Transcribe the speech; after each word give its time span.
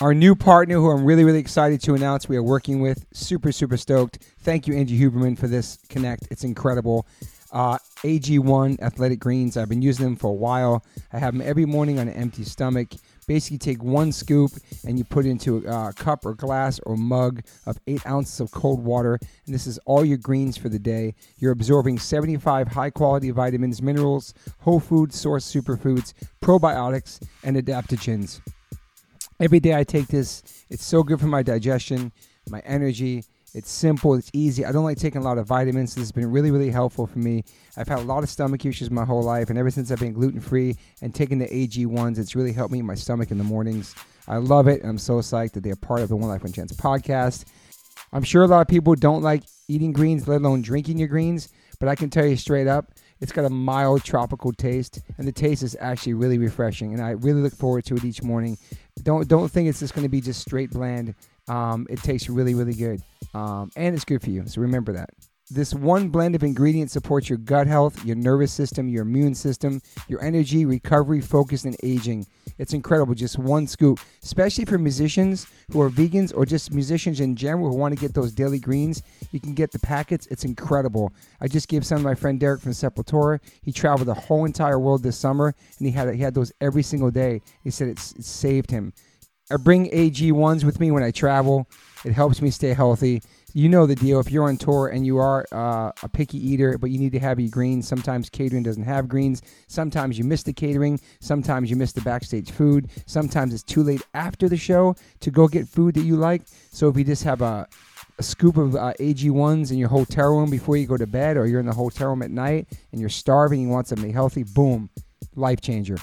Our 0.00 0.14
new 0.14 0.36
partner, 0.36 0.76
who 0.76 0.92
I'm 0.92 1.04
really, 1.04 1.24
really 1.24 1.40
excited 1.40 1.82
to 1.82 1.94
announce 1.94 2.28
we 2.28 2.36
are 2.36 2.42
working 2.42 2.80
with, 2.80 3.04
super, 3.12 3.50
super 3.50 3.76
stoked. 3.76 4.18
Thank 4.42 4.68
you, 4.68 4.76
Angie 4.76 4.96
Huberman, 4.96 5.36
for 5.36 5.48
this 5.48 5.80
connect. 5.88 6.28
It's 6.30 6.44
incredible. 6.44 7.04
Uh, 7.50 7.78
AG1 8.04 8.80
Athletic 8.80 9.18
Greens, 9.18 9.56
I've 9.56 9.68
been 9.68 9.82
using 9.82 10.04
them 10.04 10.14
for 10.14 10.28
a 10.28 10.34
while. 10.34 10.84
I 11.12 11.18
have 11.18 11.36
them 11.36 11.44
every 11.44 11.64
morning 11.64 11.98
on 11.98 12.06
an 12.06 12.14
empty 12.14 12.44
stomach. 12.44 12.90
Basically, 13.26 13.58
take 13.58 13.82
one 13.82 14.12
scoop 14.12 14.52
and 14.86 14.98
you 14.98 15.04
put 15.04 15.26
it 15.26 15.30
into 15.30 15.66
a 15.66 15.92
cup 15.92 16.24
or 16.24 16.34
glass 16.34 16.78
or 16.86 16.96
mug 16.96 17.42
of 17.66 17.80
eight 17.88 18.06
ounces 18.06 18.38
of 18.38 18.52
cold 18.52 18.84
water. 18.84 19.18
And 19.46 19.54
this 19.54 19.66
is 19.66 19.78
all 19.78 20.04
your 20.04 20.18
greens 20.18 20.56
for 20.56 20.68
the 20.68 20.78
day. 20.78 21.16
You're 21.38 21.50
absorbing 21.50 21.98
75 21.98 22.68
high 22.68 22.90
quality 22.90 23.32
vitamins, 23.32 23.82
minerals, 23.82 24.32
whole 24.60 24.78
food 24.78 25.12
source 25.12 25.52
superfoods, 25.52 26.12
probiotics, 26.40 27.20
and 27.42 27.56
adaptogens. 27.56 28.40
Every 29.40 29.60
day 29.60 29.74
I 29.74 29.84
take 29.84 30.08
this. 30.08 30.42
It's 30.68 30.84
so 30.84 31.04
good 31.04 31.20
for 31.20 31.28
my 31.28 31.44
digestion, 31.44 32.10
my 32.48 32.60
energy. 32.60 33.24
It's 33.54 33.70
simple, 33.70 34.14
it's 34.14 34.30
easy. 34.32 34.64
I 34.64 34.72
don't 34.72 34.84
like 34.84 34.98
taking 34.98 35.20
a 35.20 35.24
lot 35.24 35.38
of 35.38 35.46
vitamins. 35.46 35.94
This 35.94 36.02
has 36.02 36.12
been 36.12 36.30
really, 36.30 36.50
really 36.50 36.70
helpful 36.70 37.06
for 37.06 37.20
me. 37.20 37.44
I've 37.76 37.86
had 37.86 38.00
a 38.00 38.02
lot 38.02 38.24
of 38.24 38.28
stomach 38.28 38.66
issues 38.66 38.90
my 38.90 39.04
whole 39.04 39.22
life, 39.22 39.48
and 39.48 39.58
ever 39.58 39.70
since 39.70 39.90
I've 39.90 40.00
been 40.00 40.12
gluten 40.12 40.40
free 40.40 40.76
and 41.02 41.14
taking 41.14 41.38
the 41.38 41.46
AG1s, 41.46 42.18
it's 42.18 42.34
really 42.34 42.52
helped 42.52 42.72
me 42.72 42.80
in 42.80 42.86
my 42.86 42.96
stomach 42.96 43.30
in 43.30 43.38
the 43.38 43.44
mornings. 43.44 43.94
I 44.26 44.36
love 44.36 44.66
it, 44.66 44.82
and 44.82 44.90
I'm 44.90 44.98
so 44.98 45.14
psyched 45.20 45.52
that 45.52 45.62
they're 45.62 45.76
part 45.76 46.00
of 46.00 46.08
the 46.08 46.16
One 46.16 46.28
Life 46.28 46.42
One 46.42 46.52
Chance 46.52 46.72
podcast. 46.72 47.44
I'm 48.12 48.24
sure 48.24 48.42
a 48.42 48.48
lot 48.48 48.60
of 48.60 48.68
people 48.68 48.94
don't 48.96 49.22
like 49.22 49.44
eating 49.68 49.92
greens, 49.92 50.26
let 50.26 50.40
alone 50.40 50.62
drinking 50.62 50.98
your 50.98 51.08
greens, 51.08 51.48
but 51.78 51.88
I 51.88 51.94
can 51.94 52.10
tell 52.10 52.26
you 52.26 52.36
straight 52.36 52.66
up, 52.66 52.92
it's 53.20 53.32
got 53.32 53.44
a 53.44 53.50
mild 53.50 54.04
tropical 54.04 54.52
taste, 54.52 55.00
and 55.18 55.26
the 55.26 55.32
taste 55.32 55.62
is 55.62 55.76
actually 55.80 56.14
really 56.14 56.38
refreshing. 56.38 56.92
And 56.92 57.02
I 57.02 57.10
really 57.10 57.40
look 57.40 57.54
forward 57.54 57.84
to 57.86 57.96
it 57.96 58.04
each 58.04 58.22
morning. 58.22 58.58
Don't 59.02 59.28
don't 59.28 59.48
think 59.48 59.68
it's 59.68 59.80
just 59.80 59.94
going 59.94 60.04
to 60.04 60.08
be 60.08 60.20
just 60.20 60.40
straight 60.40 60.70
bland. 60.70 61.14
Um, 61.48 61.86
it 61.88 62.02
tastes 62.02 62.28
really 62.28 62.54
really 62.54 62.74
good, 62.74 63.02
um, 63.34 63.70
and 63.76 63.94
it's 63.94 64.04
good 64.04 64.22
for 64.22 64.30
you. 64.30 64.46
So 64.46 64.60
remember 64.60 64.92
that. 64.92 65.10
This 65.50 65.72
one 65.72 66.10
blend 66.10 66.34
of 66.34 66.42
ingredients 66.42 66.92
supports 66.92 67.30
your 67.30 67.38
gut 67.38 67.66
health, 67.66 68.04
your 68.04 68.16
nervous 68.16 68.52
system, 68.52 68.86
your 68.86 69.00
immune 69.02 69.34
system, 69.34 69.80
your 70.06 70.22
energy, 70.22 70.66
recovery, 70.66 71.22
focus, 71.22 71.64
and 71.64 71.74
aging. 71.82 72.26
It's 72.58 72.74
incredible. 72.74 73.14
Just 73.14 73.38
one 73.38 73.66
scoop, 73.66 73.98
especially 74.22 74.66
for 74.66 74.76
musicians 74.76 75.46
who 75.72 75.80
are 75.80 75.88
vegans 75.88 76.36
or 76.36 76.44
just 76.44 76.74
musicians 76.74 77.20
in 77.20 77.34
general 77.34 77.70
who 77.70 77.76
want 77.76 77.94
to 77.94 78.00
get 78.00 78.12
those 78.12 78.32
daily 78.32 78.58
greens. 78.58 79.02
You 79.32 79.40
can 79.40 79.54
get 79.54 79.72
the 79.72 79.78
packets. 79.78 80.26
It's 80.26 80.44
incredible. 80.44 81.14
I 81.40 81.48
just 81.48 81.68
gave 81.68 81.86
some 81.86 81.98
to 81.98 82.04
my 82.04 82.14
friend 82.14 82.38
Derrick 82.38 82.60
from 82.60 82.72
Sepultura. 82.72 83.40
He 83.62 83.72
traveled 83.72 84.08
the 84.08 84.14
whole 84.14 84.44
entire 84.44 84.78
world 84.78 85.02
this 85.02 85.16
summer, 85.16 85.54
and 85.78 85.86
he 85.86 85.92
had 85.92 86.14
he 86.14 86.20
had 86.20 86.34
those 86.34 86.52
every 86.60 86.82
single 86.82 87.10
day. 87.10 87.40
He 87.64 87.70
said 87.70 87.88
it's, 87.88 88.12
it 88.12 88.24
saved 88.24 88.70
him. 88.70 88.92
I 89.50 89.56
bring 89.56 89.88
AG1s 89.90 90.62
with 90.62 90.78
me 90.78 90.90
when 90.90 91.02
I 91.02 91.10
travel. 91.10 91.66
It 92.04 92.12
helps 92.12 92.42
me 92.42 92.50
stay 92.50 92.74
healthy 92.74 93.22
you 93.58 93.68
know 93.68 93.86
the 93.86 93.96
deal. 93.96 94.20
If 94.20 94.30
you're 94.30 94.44
on 94.44 94.56
tour 94.56 94.86
and 94.86 95.04
you 95.04 95.18
are 95.18 95.44
uh, 95.50 95.90
a 96.04 96.08
picky 96.08 96.38
eater, 96.38 96.78
but 96.78 96.90
you 96.90 96.98
need 97.00 97.10
to 97.10 97.18
have 97.18 97.40
your 97.40 97.50
greens, 97.50 97.88
sometimes 97.88 98.30
catering 98.30 98.62
doesn't 98.62 98.84
have 98.84 99.08
greens. 99.08 99.42
Sometimes 99.66 100.16
you 100.16 100.22
miss 100.22 100.44
the 100.44 100.52
catering. 100.52 101.00
Sometimes 101.18 101.68
you 101.68 101.74
miss 101.74 101.90
the 101.90 102.00
backstage 102.02 102.52
food. 102.52 102.88
Sometimes 103.06 103.52
it's 103.52 103.64
too 103.64 103.82
late 103.82 104.06
after 104.14 104.48
the 104.48 104.56
show 104.56 104.94
to 105.18 105.32
go 105.32 105.48
get 105.48 105.66
food 105.66 105.94
that 105.94 106.04
you 106.04 106.14
like. 106.14 106.42
So 106.70 106.88
if 106.88 106.96
you 106.96 107.02
just 107.02 107.24
have 107.24 107.42
a, 107.42 107.66
a 108.18 108.22
scoop 108.22 108.58
of 108.58 108.76
uh, 108.76 108.92
AG1s 109.00 109.72
in 109.72 109.78
your 109.78 109.88
hotel 109.88 110.36
room 110.36 110.50
before 110.50 110.76
you 110.76 110.86
go 110.86 110.96
to 110.96 111.08
bed, 111.08 111.36
or 111.36 111.48
you're 111.48 111.58
in 111.58 111.66
the 111.66 111.72
hotel 111.72 112.10
room 112.10 112.22
at 112.22 112.30
night 112.30 112.68
and 112.92 113.00
you're 113.00 113.10
starving, 113.10 113.60
you 113.60 113.68
want 113.68 113.88
something 113.88 114.12
healthy, 114.12 114.44
boom, 114.44 114.88
life 115.34 115.60
changer. 115.60 115.96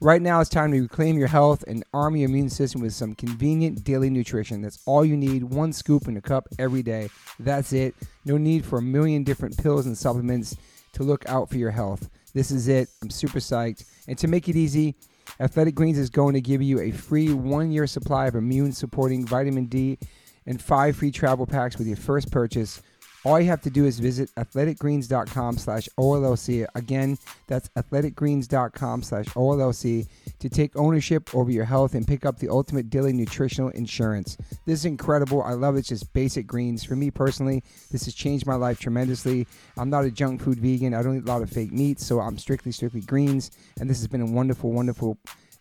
Right 0.00 0.22
now, 0.22 0.40
it's 0.40 0.48
time 0.48 0.70
to 0.70 0.80
reclaim 0.80 1.18
your 1.18 1.26
health 1.26 1.64
and 1.66 1.82
arm 1.92 2.14
your 2.14 2.28
immune 2.28 2.50
system 2.50 2.80
with 2.80 2.92
some 2.92 3.16
convenient 3.16 3.82
daily 3.82 4.10
nutrition. 4.10 4.62
That's 4.62 4.78
all 4.86 5.04
you 5.04 5.16
need 5.16 5.42
one 5.42 5.72
scoop 5.72 6.06
in 6.06 6.16
a 6.16 6.20
cup 6.20 6.46
every 6.56 6.84
day. 6.84 7.10
That's 7.40 7.72
it. 7.72 7.96
No 8.24 8.38
need 8.38 8.64
for 8.64 8.78
a 8.78 8.82
million 8.82 9.24
different 9.24 9.58
pills 9.58 9.86
and 9.86 9.98
supplements 9.98 10.56
to 10.92 11.02
look 11.02 11.28
out 11.28 11.50
for 11.50 11.58
your 11.58 11.72
health. 11.72 12.08
This 12.32 12.52
is 12.52 12.68
it. 12.68 12.88
I'm 13.02 13.10
super 13.10 13.40
psyched. 13.40 13.86
And 14.06 14.16
to 14.18 14.28
make 14.28 14.48
it 14.48 14.54
easy, 14.54 14.94
Athletic 15.40 15.74
Greens 15.74 15.98
is 15.98 16.10
going 16.10 16.34
to 16.34 16.40
give 16.40 16.62
you 16.62 16.78
a 16.78 16.92
free 16.92 17.32
one 17.32 17.72
year 17.72 17.88
supply 17.88 18.28
of 18.28 18.36
immune 18.36 18.70
supporting 18.70 19.26
vitamin 19.26 19.66
D 19.66 19.98
and 20.46 20.62
five 20.62 20.94
free 20.94 21.10
travel 21.10 21.44
packs 21.44 21.76
with 21.76 21.88
your 21.88 21.96
first 21.96 22.30
purchase 22.30 22.82
all 23.28 23.38
you 23.38 23.46
have 23.46 23.60
to 23.60 23.70
do 23.70 23.84
is 23.84 23.98
visit 23.98 24.30
athleticgreens.com 24.36 25.58
slash 25.58 25.86
OLLC. 25.98 26.66
Again, 26.74 27.18
that's 27.46 27.68
athleticgreens.com 27.76 29.02
slash 29.02 29.26
OLLC 29.26 30.08
to 30.38 30.48
take 30.48 30.74
ownership 30.76 31.34
over 31.34 31.50
your 31.50 31.66
health 31.66 31.94
and 31.94 32.06
pick 32.06 32.24
up 32.24 32.38
the 32.38 32.48
ultimate 32.48 32.88
daily 32.88 33.12
nutritional 33.12 33.68
insurance. 33.70 34.38
This 34.64 34.80
is 34.80 34.84
incredible. 34.86 35.42
I 35.42 35.52
love 35.52 35.76
it. 35.76 35.80
It's 35.80 35.88
just 35.88 36.10
basic 36.14 36.46
greens. 36.46 36.84
For 36.84 36.96
me 36.96 37.10
personally, 37.10 37.62
this 37.92 38.06
has 38.06 38.14
changed 38.14 38.46
my 38.46 38.54
life 38.54 38.80
tremendously. 38.80 39.46
I'm 39.76 39.90
not 39.90 40.06
a 40.06 40.10
junk 40.10 40.40
food 40.40 40.58
vegan. 40.58 40.94
I 40.94 41.02
don't 41.02 41.18
eat 41.18 41.24
a 41.24 41.26
lot 41.26 41.42
of 41.42 41.50
fake 41.50 41.72
meats, 41.72 42.06
so 42.06 42.20
I'm 42.20 42.38
strictly, 42.38 42.72
strictly 42.72 43.02
greens. 43.02 43.50
And 43.78 43.90
this 43.90 43.98
has 43.98 44.08
been 44.08 44.22
a 44.22 44.26
wonderful, 44.26 44.72
wonderful 44.72 45.18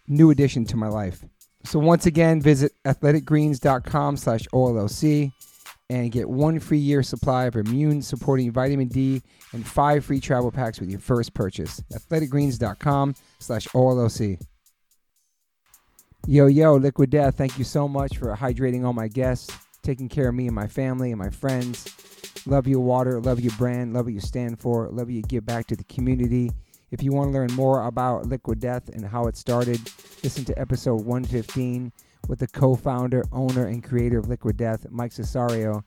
new 0.08 0.32
addition 0.32 0.64
to 0.68 0.78
my 0.78 0.88
life. 0.88 1.22
So 1.66 1.80
once 1.80 2.06
again, 2.06 2.42
visit 2.42 2.72
athleticgreens.com 2.86 4.16
slash 4.16 4.48
OLLC 4.54 5.34
and 5.90 6.12
get 6.12 6.30
one 6.30 6.60
free 6.60 6.78
year 6.78 7.02
supply 7.02 7.46
of 7.46 7.56
immune 7.56 8.02
supporting 8.02 8.52
vitamin 8.52 8.88
D 8.88 9.22
and 9.54 9.66
five 9.66 10.04
free 10.04 10.20
travel 10.20 10.52
packs 10.52 10.80
with 10.80 10.90
your 10.90 11.00
first 11.00 11.34
purchase. 11.34 11.82
Athleticgreens.com 11.94 13.16
slash 13.40 13.68
OLLC. 13.70 14.42
Yo, 16.26 16.48
yo, 16.48 16.76
Liquid 16.76 17.10
Death, 17.10 17.38
thank 17.38 17.58
you 17.58 17.64
so 17.64 17.88
much 17.88 18.18
for 18.18 18.36
hydrating 18.36 18.86
all 18.86 18.92
my 18.92 19.08
guests, 19.08 19.50
taking 19.82 20.10
care 20.10 20.28
of 20.28 20.36
me 20.36 20.48
and 20.48 20.56
my 20.56 20.68
family 20.68 21.12
and 21.12 21.20
my 21.20 21.30
friends. 21.30 21.86
Love 22.46 22.68
your 22.68 22.82
water, 22.82 23.22
love 23.22 23.40
your 23.40 23.54
brand, 23.54 23.94
love 23.94 24.06
what 24.06 24.14
you 24.14 24.20
stand 24.20 24.60
for, 24.60 24.90
love 24.90 25.08
what 25.08 25.14
you 25.14 25.22
give 25.22 25.46
back 25.46 25.68
to 25.68 25.76
the 25.76 25.86
community. 25.86 26.52
If 26.92 27.02
you 27.02 27.14
want 27.14 27.30
to 27.30 27.34
learn 27.34 27.54
more 27.54 27.86
about 27.86 28.26
Liquid 28.26 28.60
Death 28.60 28.90
and 28.90 29.06
how 29.06 29.28
it 29.28 29.38
started, 29.38 29.80
listen 30.24 30.44
to 30.46 30.60
episode 30.60 31.06
115 31.06 31.92
with 32.28 32.40
the 32.40 32.48
co-founder, 32.48 33.24
owner, 33.32 33.66
and 33.68 33.84
creator 33.84 34.20
of 34.20 34.28
Liquid 34.28 34.58
Death, 34.58 34.86
Mike 34.90 35.12
Cesario. 35.12 35.84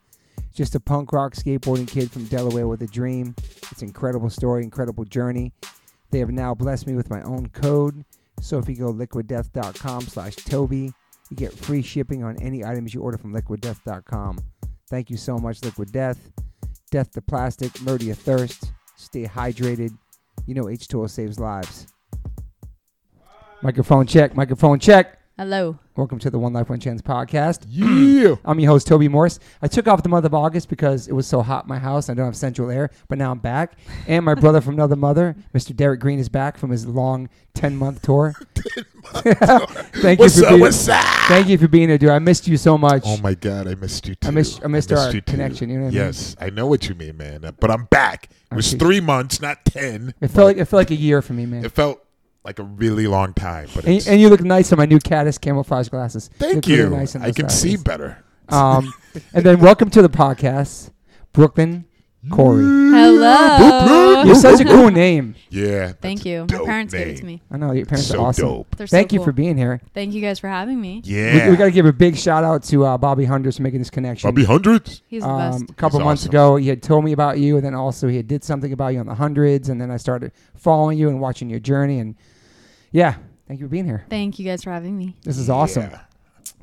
Just 0.53 0.75
a 0.75 0.79
punk 0.79 1.13
rock 1.13 1.33
skateboarding 1.33 1.87
kid 1.87 2.11
from 2.11 2.25
Delaware 2.25 2.67
with 2.67 2.81
a 2.81 2.87
dream. 2.87 3.35
It's 3.71 3.81
an 3.81 3.87
incredible 3.87 4.29
story, 4.29 4.63
incredible 4.63 5.05
journey. 5.05 5.53
They 6.09 6.19
have 6.19 6.31
now 6.31 6.53
blessed 6.53 6.87
me 6.87 6.95
with 6.95 7.09
my 7.09 7.21
own 7.23 7.47
code. 7.49 8.03
So 8.41 8.57
if 8.57 8.67
you 8.67 8.75
go 8.75 8.91
liquiddeath.com 8.91 10.01
slash 10.01 10.35
Toby, 10.35 10.91
you 11.29 11.37
get 11.37 11.53
free 11.53 11.81
shipping 11.81 12.23
on 12.23 12.35
any 12.41 12.65
items 12.65 12.93
you 12.93 13.01
order 13.01 13.17
from 13.17 13.33
liquiddeath.com. 13.33 14.39
Thank 14.89 15.09
you 15.09 15.15
so 15.15 15.37
much, 15.37 15.63
Liquid 15.63 15.91
Death. 15.93 16.31
Death 16.89 17.11
to 17.13 17.21
plastic, 17.21 17.81
murder 17.81 18.03
your 18.03 18.15
thirst. 18.15 18.73
Stay 18.97 19.23
hydrated. 19.23 19.97
You 20.45 20.55
know 20.55 20.65
H2O 20.65 21.09
saves 21.09 21.39
lives. 21.39 21.87
Microphone 23.61 24.05
check, 24.07 24.35
microphone 24.35 24.79
check. 24.79 25.19
Hello. 25.37 25.79
Welcome 26.01 26.17
to 26.17 26.31
the 26.31 26.39
One 26.39 26.51
Life 26.51 26.67
One 26.67 26.79
Chance 26.79 27.03
podcast. 27.03 27.67
Yeah. 27.69 28.37
I'm 28.45 28.59
your 28.59 28.71
host 28.71 28.87
Toby 28.87 29.07
Morse. 29.07 29.37
I 29.61 29.67
took 29.67 29.87
off 29.87 30.01
the 30.01 30.09
month 30.09 30.25
of 30.25 30.33
August 30.33 30.67
because 30.67 31.07
it 31.07 31.13
was 31.13 31.27
so 31.27 31.43
hot 31.43 31.65
in 31.65 31.69
my 31.69 31.77
house. 31.77 32.09
I 32.09 32.15
don't 32.15 32.25
have 32.25 32.35
central 32.35 32.71
air, 32.71 32.89
but 33.07 33.19
now 33.19 33.29
I'm 33.29 33.37
back. 33.37 33.77
And 34.07 34.25
my 34.25 34.33
brother 34.33 34.61
from 34.61 34.73
another 34.73 34.95
mother, 34.95 35.35
Mr. 35.53 35.75
Derrick 35.75 35.99
Green, 35.99 36.17
is 36.17 36.27
back 36.27 36.57
from 36.57 36.71
his 36.71 36.87
long 36.87 37.29
10 37.53 37.75
month 37.75 38.01
tour. 38.01 38.33
thank 39.13 40.19
What's 40.19 40.37
you 40.37 40.41
for 40.41 40.47
up? 40.47 40.49
being. 40.53 40.61
What's 40.61 40.89
up? 40.89 41.05
Thank 41.27 41.49
you 41.49 41.59
for 41.59 41.67
being 41.67 41.89
here, 41.89 41.99
dude. 41.99 42.09
I 42.09 42.17
missed 42.17 42.47
you 42.47 42.57
so 42.57 42.79
much. 42.79 43.03
Oh 43.05 43.17
my 43.17 43.35
God, 43.35 43.67
I 43.67 43.75
missed 43.75 44.07
you 44.07 44.15
too. 44.15 44.27
I 44.27 44.31
missed- 44.31 44.61
I 44.65 44.69
missed 44.69 44.91
our 44.91 45.05
you 45.13 45.21
too. 45.21 45.31
connection, 45.31 45.69
you 45.69 45.75
know 45.77 45.83
what 45.83 45.89
I 45.89 45.97
mean? 45.97 46.03
yes, 46.07 46.35
I 46.41 46.49
know 46.49 46.65
what 46.65 46.89
you 46.89 46.95
mean, 46.95 47.15
man. 47.17 47.41
But 47.59 47.69
I'm 47.69 47.85
back. 47.85 48.29
It 48.51 48.55
was 48.55 48.73
three 48.73 49.01
months, 49.01 49.39
not 49.39 49.65
ten. 49.65 50.15
it 50.19 50.29
felt 50.29 50.47
like 50.47 50.57
it 50.57 50.65
felt 50.65 50.79
like 50.79 50.89
a 50.89 50.95
year 50.95 51.21
for 51.21 51.33
me, 51.33 51.45
man. 51.45 51.63
It 51.63 51.71
felt 51.71 52.03
like 52.43 52.59
a 52.59 52.63
really 52.63 53.07
long 53.07 53.33
time. 53.33 53.67
But 53.75 53.85
And, 53.85 53.95
it's, 53.95 54.07
and 54.07 54.19
you 54.19 54.29
look 54.29 54.41
nice 54.41 54.71
in 54.71 54.77
my 54.77 54.85
new 54.85 54.99
Caddis 54.99 55.37
camouflage 55.37 55.89
glasses. 55.89 56.29
thank 56.39 56.55
look 56.55 56.65
really 56.67 56.77
you. 56.83 56.89
nice 56.89 57.15
I 57.15 57.19
those 57.27 57.35
can 57.35 57.49
see 57.49 57.77
better. 57.77 58.23
Um, 58.49 58.93
and 59.33 59.45
then 59.45 59.59
welcome 59.59 59.89
to 59.91 60.01
the 60.01 60.09
podcast, 60.09 60.89
Brooklinn 61.33 61.85
Khoury. 62.27 62.91
Hello. 62.93 64.23
You're 64.23 64.35
such 64.35 64.59
a 64.61 64.65
cool 64.65 64.91
name. 64.91 65.35
Yeah. 65.49 65.93
Thank 65.93 66.25
you. 66.25 66.41
My 66.41 66.45
dope 66.47 66.65
parents 66.65 66.93
gave 66.93 67.07
it 67.07 67.17
to 67.17 67.25
me. 67.25 67.41
I 67.49 67.57
know 67.57 67.71
your 67.71 67.85
parents 67.85 68.07
So 68.07 68.19
are 68.19 68.27
awesome. 68.27 68.45
dope. 68.47 68.75
They're 68.75 68.85
so 68.87 68.95
Thank 68.95 69.11
you 69.13 69.19
cool. 69.19 69.25
for 69.25 69.31
being 69.31 69.57
here. 69.57 69.81
Thank 69.95 70.13
you 70.13 70.21
guys 70.21 70.37
for 70.39 70.47
having 70.47 70.79
me. 70.79 71.01
Yeah. 71.03 71.45
We, 71.45 71.51
we 71.51 71.57
got 71.57 71.65
to 71.65 71.71
give 71.71 71.85
a 71.87 71.93
big 71.93 72.15
shout 72.17 72.43
out 72.43 72.63
to 72.65 72.85
uh, 72.85 72.97
Bobby 72.97 73.25
Hundreds 73.25 73.57
for 73.57 73.63
making 73.63 73.79
this 73.79 73.89
connection. 73.89 74.29
Bobby 74.29 74.43
hundreds. 74.45 75.01
He's 75.07 75.23
the 75.23 75.29
um, 75.29 75.61
best. 75.61 75.71
a 75.71 75.73
couple 75.75 75.99
He's 75.99 76.05
months 76.05 76.21
awesome. 76.23 76.29
ago, 76.31 76.55
he 76.57 76.67
had 76.67 76.83
told 76.83 77.05
me 77.05 77.11
about 77.11 77.39
you, 77.39 77.55
and 77.55 77.65
then 77.65 77.73
also 77.73 78.07
he 78.07 78.17
had 78.17 78.27
did 78.27 78.43
something 78.43 78.71
about 78.73 78.89
you 78.89 78.99
on 78.99 79.07
the 79.07 79.15
hundreds, 79.15 79.69
and 79.69 79.79
then 79.81 79.89
I 79.89 79.97
started 79.97 80.31
following 80.55 80.97
you 80.99 81.09
and 81.09 81.19
watching 81.19 81.49
your 81.49 81.59
journey, 81.59 81.97
and 81.99 82.15
yeah, 82.91 83.15
thank 83.47 83.59
you 83.59 83.65
for 83.67 83.71
being 83.71 83.85
here. 83.85 84.05
Thank 84.09 84.39
you 84.39 84.45
guys 84.45 84.63
for 84.63 84.71
having 84.71 84.97
me. 84.97 85.15
This 85.23 85.37
is 85.37 85.49
awesome. 85.49 85.89
Yeah. 85.91 86.01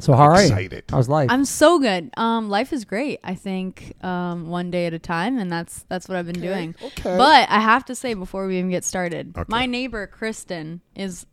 So, 0.00 0.12
how 0.12 0.24
are 0.30 0.40
you? 0.40 0.48
Excited. 0.48 0.84
How's 0.90 1.08
life? 1.08 1.28
I'm 1.30 1.44
so 1.44 1.80
good. 1.80 2.10
Um, 2.16 2.48
life 2.48 2.72
is 2.72 2.84
great. 2.84 3.18
I 3.24 3.34
think 3.34 3.94
um, 4.04 4.48
one 4.48 4.70
day 4.70 4.86
at 4.86 4.94
a 4.94 4.98
time, 5.00 5.38
and 5.38 5.50
that's 5.50 5.84
that's 5.88 6.08
what 6.08 6.16
I've 6.16 6.26
been 6.26 6.40
doing. 6.40 6.76
Okay. 6.82 7.16
But 7.16 7.48
I 7.50 7.58
have 7.60 7.84
to 7.86 7.94
say 7.96 8.14
before 8.14 8.46
we 8.46 8.58
even 8.58 8.70
get 8.70 8.84
started, 8.84 9.34
Okay. 9.36 9.44
my 9.48 9.66
neighbor 9.66 10.06
Kristen 10.06 10.82
is 10.94 11.26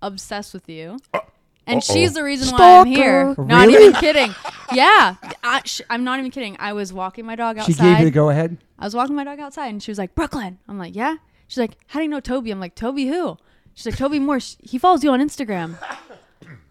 obsessed 0.00 0.54
with 0.54 0.68
you, 0.68 0.98
Uh. 1.14 1.20
And 1.66 1.78
Uh-oh. 1.78 1.94
she's 1.94 2.12
the 2.12 2.24
reason 2.24 2.56
why 2.56 2.80
I'm 2.80 2.86
here. 2.86 3.32
Stalker. 3.34 3.44
Not 3.48 3.66
Really? 3.68 3.86
even 3.86 4.00
kidding. 4.00 4.34
Yeah, 4.72 5.14
I, 5.44 5.62
sh- 5.64 5.80
I'm 5.90 6.02
not 6.02 6.18
even 6.18 6.30
kidding. 6.32 6.56
I 6.58 6.72
was 6.72 6.92
walking 6.92 7.24
my 7.26 7.36
dog 7.36 7.56
outside. 7.58 7.74
She 7.74 7.80
gave 7.80 7.98
you 8.00 8.04
the 8.06 8.10
go 8.10 8.30
ahead. 8.30 8.56
I 8.78 8.84
was 8.84 8.94
walking 8.96 9.14
my 9.14 9.22
dog 9.24 9.38
outside, 9.38 9.68
and 9.68 9.80
she 9.82 9.90
was 9.90 9.98
like, 9.98 10.14
"Brooklinn." 10.14 10.58
I'm 10.68 10.78
like, 10.78 10.96
"Yeah." 10.96 11.16
She's 11.48 11.58
like, 11.58 11.76
"How 11.88 11.98
do 12.00 12.04
you 12.04 12.08
know 12.08 12.18
Toby?" 12.20 12.50
I'm 12.50 12.58
like, 12.60 12.74
"Toby 12.74 13.06
who?" 13.06 13.36
She's 13.74 13.86
like, 13.86 13.96
"Toby 13.96 14.18
Morse. 14.18 14.56
He 14.62 14.78
follows 14.78 15.02
you 15.04 15.10
on 15.10 15.20
Instagram." 15.20 15.76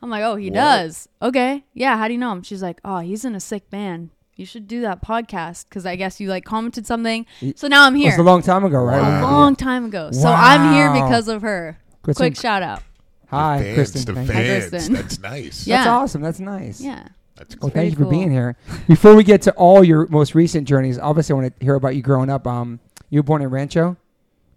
I'm 0.03 0.09
like, 0.09 0.23
"Oh, 0.23 0.35
he 0.35 0.49
What? 0.49 0.55
does." 0.55 1.09
Okay, 1.21 1.65
yeah. 1.73 1.97
How 1.97 2.07
do 2.07 2.13
you 2.13 2.19
know 2.19 2.31
him? 2.31 2.43
She's 2.43 2.61
like, 2.61 2.79
"Oh, 2.83 2.99
he's 2.99 3.25
in 3.25 3.35
a 3.35 3.39
sick 3.39 3.69
band. 3.69 4.09
You 4.35 4.45
should 4.45 4.67
do 4.67 4.81
that 4.81 5.03
podcast 5.03 5.65
because 5.69 5.85
I 5.85 5.95
guess 5.95 6.19
you 6.19 6.29
like 6.29 6.45
commented 6.45 6.85
something." 6.85 7.25
Y- 7.41 7.53
So 7.55 7.67
now 7.67 7.85
I'm 7.85 7.95
It 7.95 7.99
here. 7.99 8.07
was 8.11 8.17
a 8.19 8.23
long 8.23 8.41
time 8.41 8.63
ago, 8.63 8.79
right? 8.79 9.01
Wow. 9.01 9.21
A 9.21 9.31
long 9.31 9.55
time 9.55 9.85
ago. 9.85 10.11
So 10.11 10.27
I'm 10.29 10.73
here 10.73 10.89
Wow. 10.91 11.05
because 11.07 11.27
of 11.27 11.41
her. 11.43 11.77
Good 12.03 12.15
Quick 12.15 12.35
shout 12.35 12.63
out. 12.63 12.81
Hi, 13.29 13.61
fans, 13.61 13.75
Kristen. 13.75 14.05
the 14.05 14.13
Thank 14.13 14.27
you. 14.27 14.33
fans. 14.33 14.69
Kristen. 14.69 14.93
That's 14.95 15.19
nice. 15.19 15.67
Yeah. 15.67 15.77
That's 15.77 15.87
awesome. 15.87 16.21
That's 16.21 16.39
nice. 16.39 16.81
Yeah. 16.81 17.03
That's 17.37 17.55
Well, 17.55 17.61
cool. 17.61 17.69
thank 17.69 17.91
you 17.91 17.95
Very 17.97 18.05
for 18.05 18.09
being 18.11 18.23
cool. 18.27 18.31
here. 18.33 18.55
Before 18.87 19.15
we 19.15 19.23
get 19.23 19.41
to 19.43 19.51
all 19.53 19.83
your 19.83 20.05
most 20.07 20.35
recent 20.35 20.67
journeys, 20.67 20.99
obviously 20.99 21.33
I 21.33 21.35
want 21.39 21.59
to 21.59 21.63
hear 21.65 21.75
about 21.75 21.95
you 21.95 22.01
growing 22.01 22.29
up. 22.29 22.45
Um, 22.45 22.79
you 23.09 23.19
were 23.19 23.23
born 23.23 23.41
in 23.41 23.49
Rancho, 23.49 23.95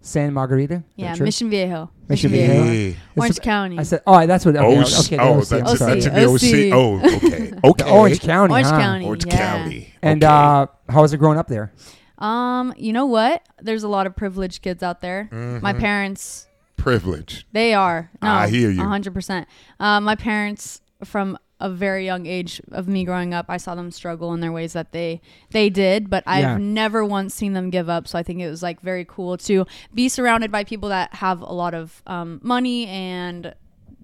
Santa 0.04 0.32
Margarita. 0.32 0.84
Yeah. 0.96 1.14
Mission 1.18 1.48
Viejo. 1.48 1.90
Mission 2.08 2.30
Viejo. 2.30 2.52
Viejo. 2.52 2.64
Hey. 2.64 2.96
Orange 3.16 3.30
It's- 3.38 3.44
County. 3.44 3.78
I 3.78 3.82
said, 3.84 4.02
oh, 4.06 4.26
that's 4.26 4.44
what. 4.44 4.54
Okay, 4.54 4.64
Oh, 4.64 4.82
okay, 4.82 5.18
oh, 5.18 5.40
the 5.40 5.40
OC, 5.40 5.48
that's, 5.48 5.70
I'm 5.70 5.76
sorry. 5.78 5.94
that's 6.00 6.06
in 6.06 6.14
the 6.14 6.24
OC. 6.26 6.72
OC. 6.72 6.74
Oh, 6.74 7.16
okay. 7.16 7.52
Okay. 7.64 7.84
The 7.84 7.90
Orange 7.90 8.20
County. 8.20 8.52
Orange 8.52 8.66
huh? 8.66 8.78
County. 8.78 9.06
Orange 9.06 9.24
yeah. 9.26 9.36
County. 9.36 9.94
And 10.02 10.22
okay. 10.22 10.30
uh, 10.32 10.66
how 10.90 11.00
was 11.00 11.14
it 11.14 11.16
growing 11.16 11.38
up 11.38 11.48
there? 11.48 11.72
Um, 12.18 12.74
you 12.76 12.92
know 12.92 13.06
what? 13.06 13.42
There's 13.62 13.82
a 13.84 13.88
lot 13.88 14.06
of 14.06 14.14
privileged 14.14 14.60
kids 14.60 14.82
out 14.82 15.00
there. 15.00 15.28
My 15.32 15.72
Mhm. 15.72 15.80
parents, 15.80 16.46
privilege. 16.76 17.46
they 17.52 17.72
are. 17.72 18.10
No, 18.22 18.28
I 18.28 18.48
hear 18.48 18.70
you. 18.70 18.82
100%. 18.82 19.46
Uh, 19.80 20.00
my 20.02 20.14
parents, 20.14 20.82
from 21.04 21.38
a 21.60 21.70
very 21.70 22.04
young 22.04 22.26
age 22.26 22.60
of 22.72 22.88
me 22.88 23.04
growing 23.04 23.32
up, 23.32 23.46
I 23.48 23.56
saw 23.58 23.74
them 23.74 23.90
struggle 23.90 24.34
in 24.34 24.40
their 24.40 24.52
ways 24.52 24.72
that 24.72 24.92
they 24.92 25.20
they 25.50 25.70
did, 25.70 26.10
but 26.10 26.24
I've 26.26 26.42
Yeah. 26.42 26.56
never 26.58 27.04
once 27.04 27.34
seen 27.34 27.52
them 27.52 27.70
give 27.70 27.88
up. 27.88 28.08
So 28.08 28.18
I 28.18 28.22
think 28.22 28.40
it 28.40 28.50
was 28.50 28.62
like 28.62 28.80
very 28.80 29.04
cool 29.04 29.36
to 29.38 29.64
be 29.94 30.08
surrounded 30.08 30.50
by 30.50 30.64
people 30.64 30.88
that 30.88 31.14
have 31.14 31.40
a 31.40 31.52
lot 31.52 31.74
of 31.74 32.02
um, 32.06 32.40
money 32.42 32.86
and 32.86 33.54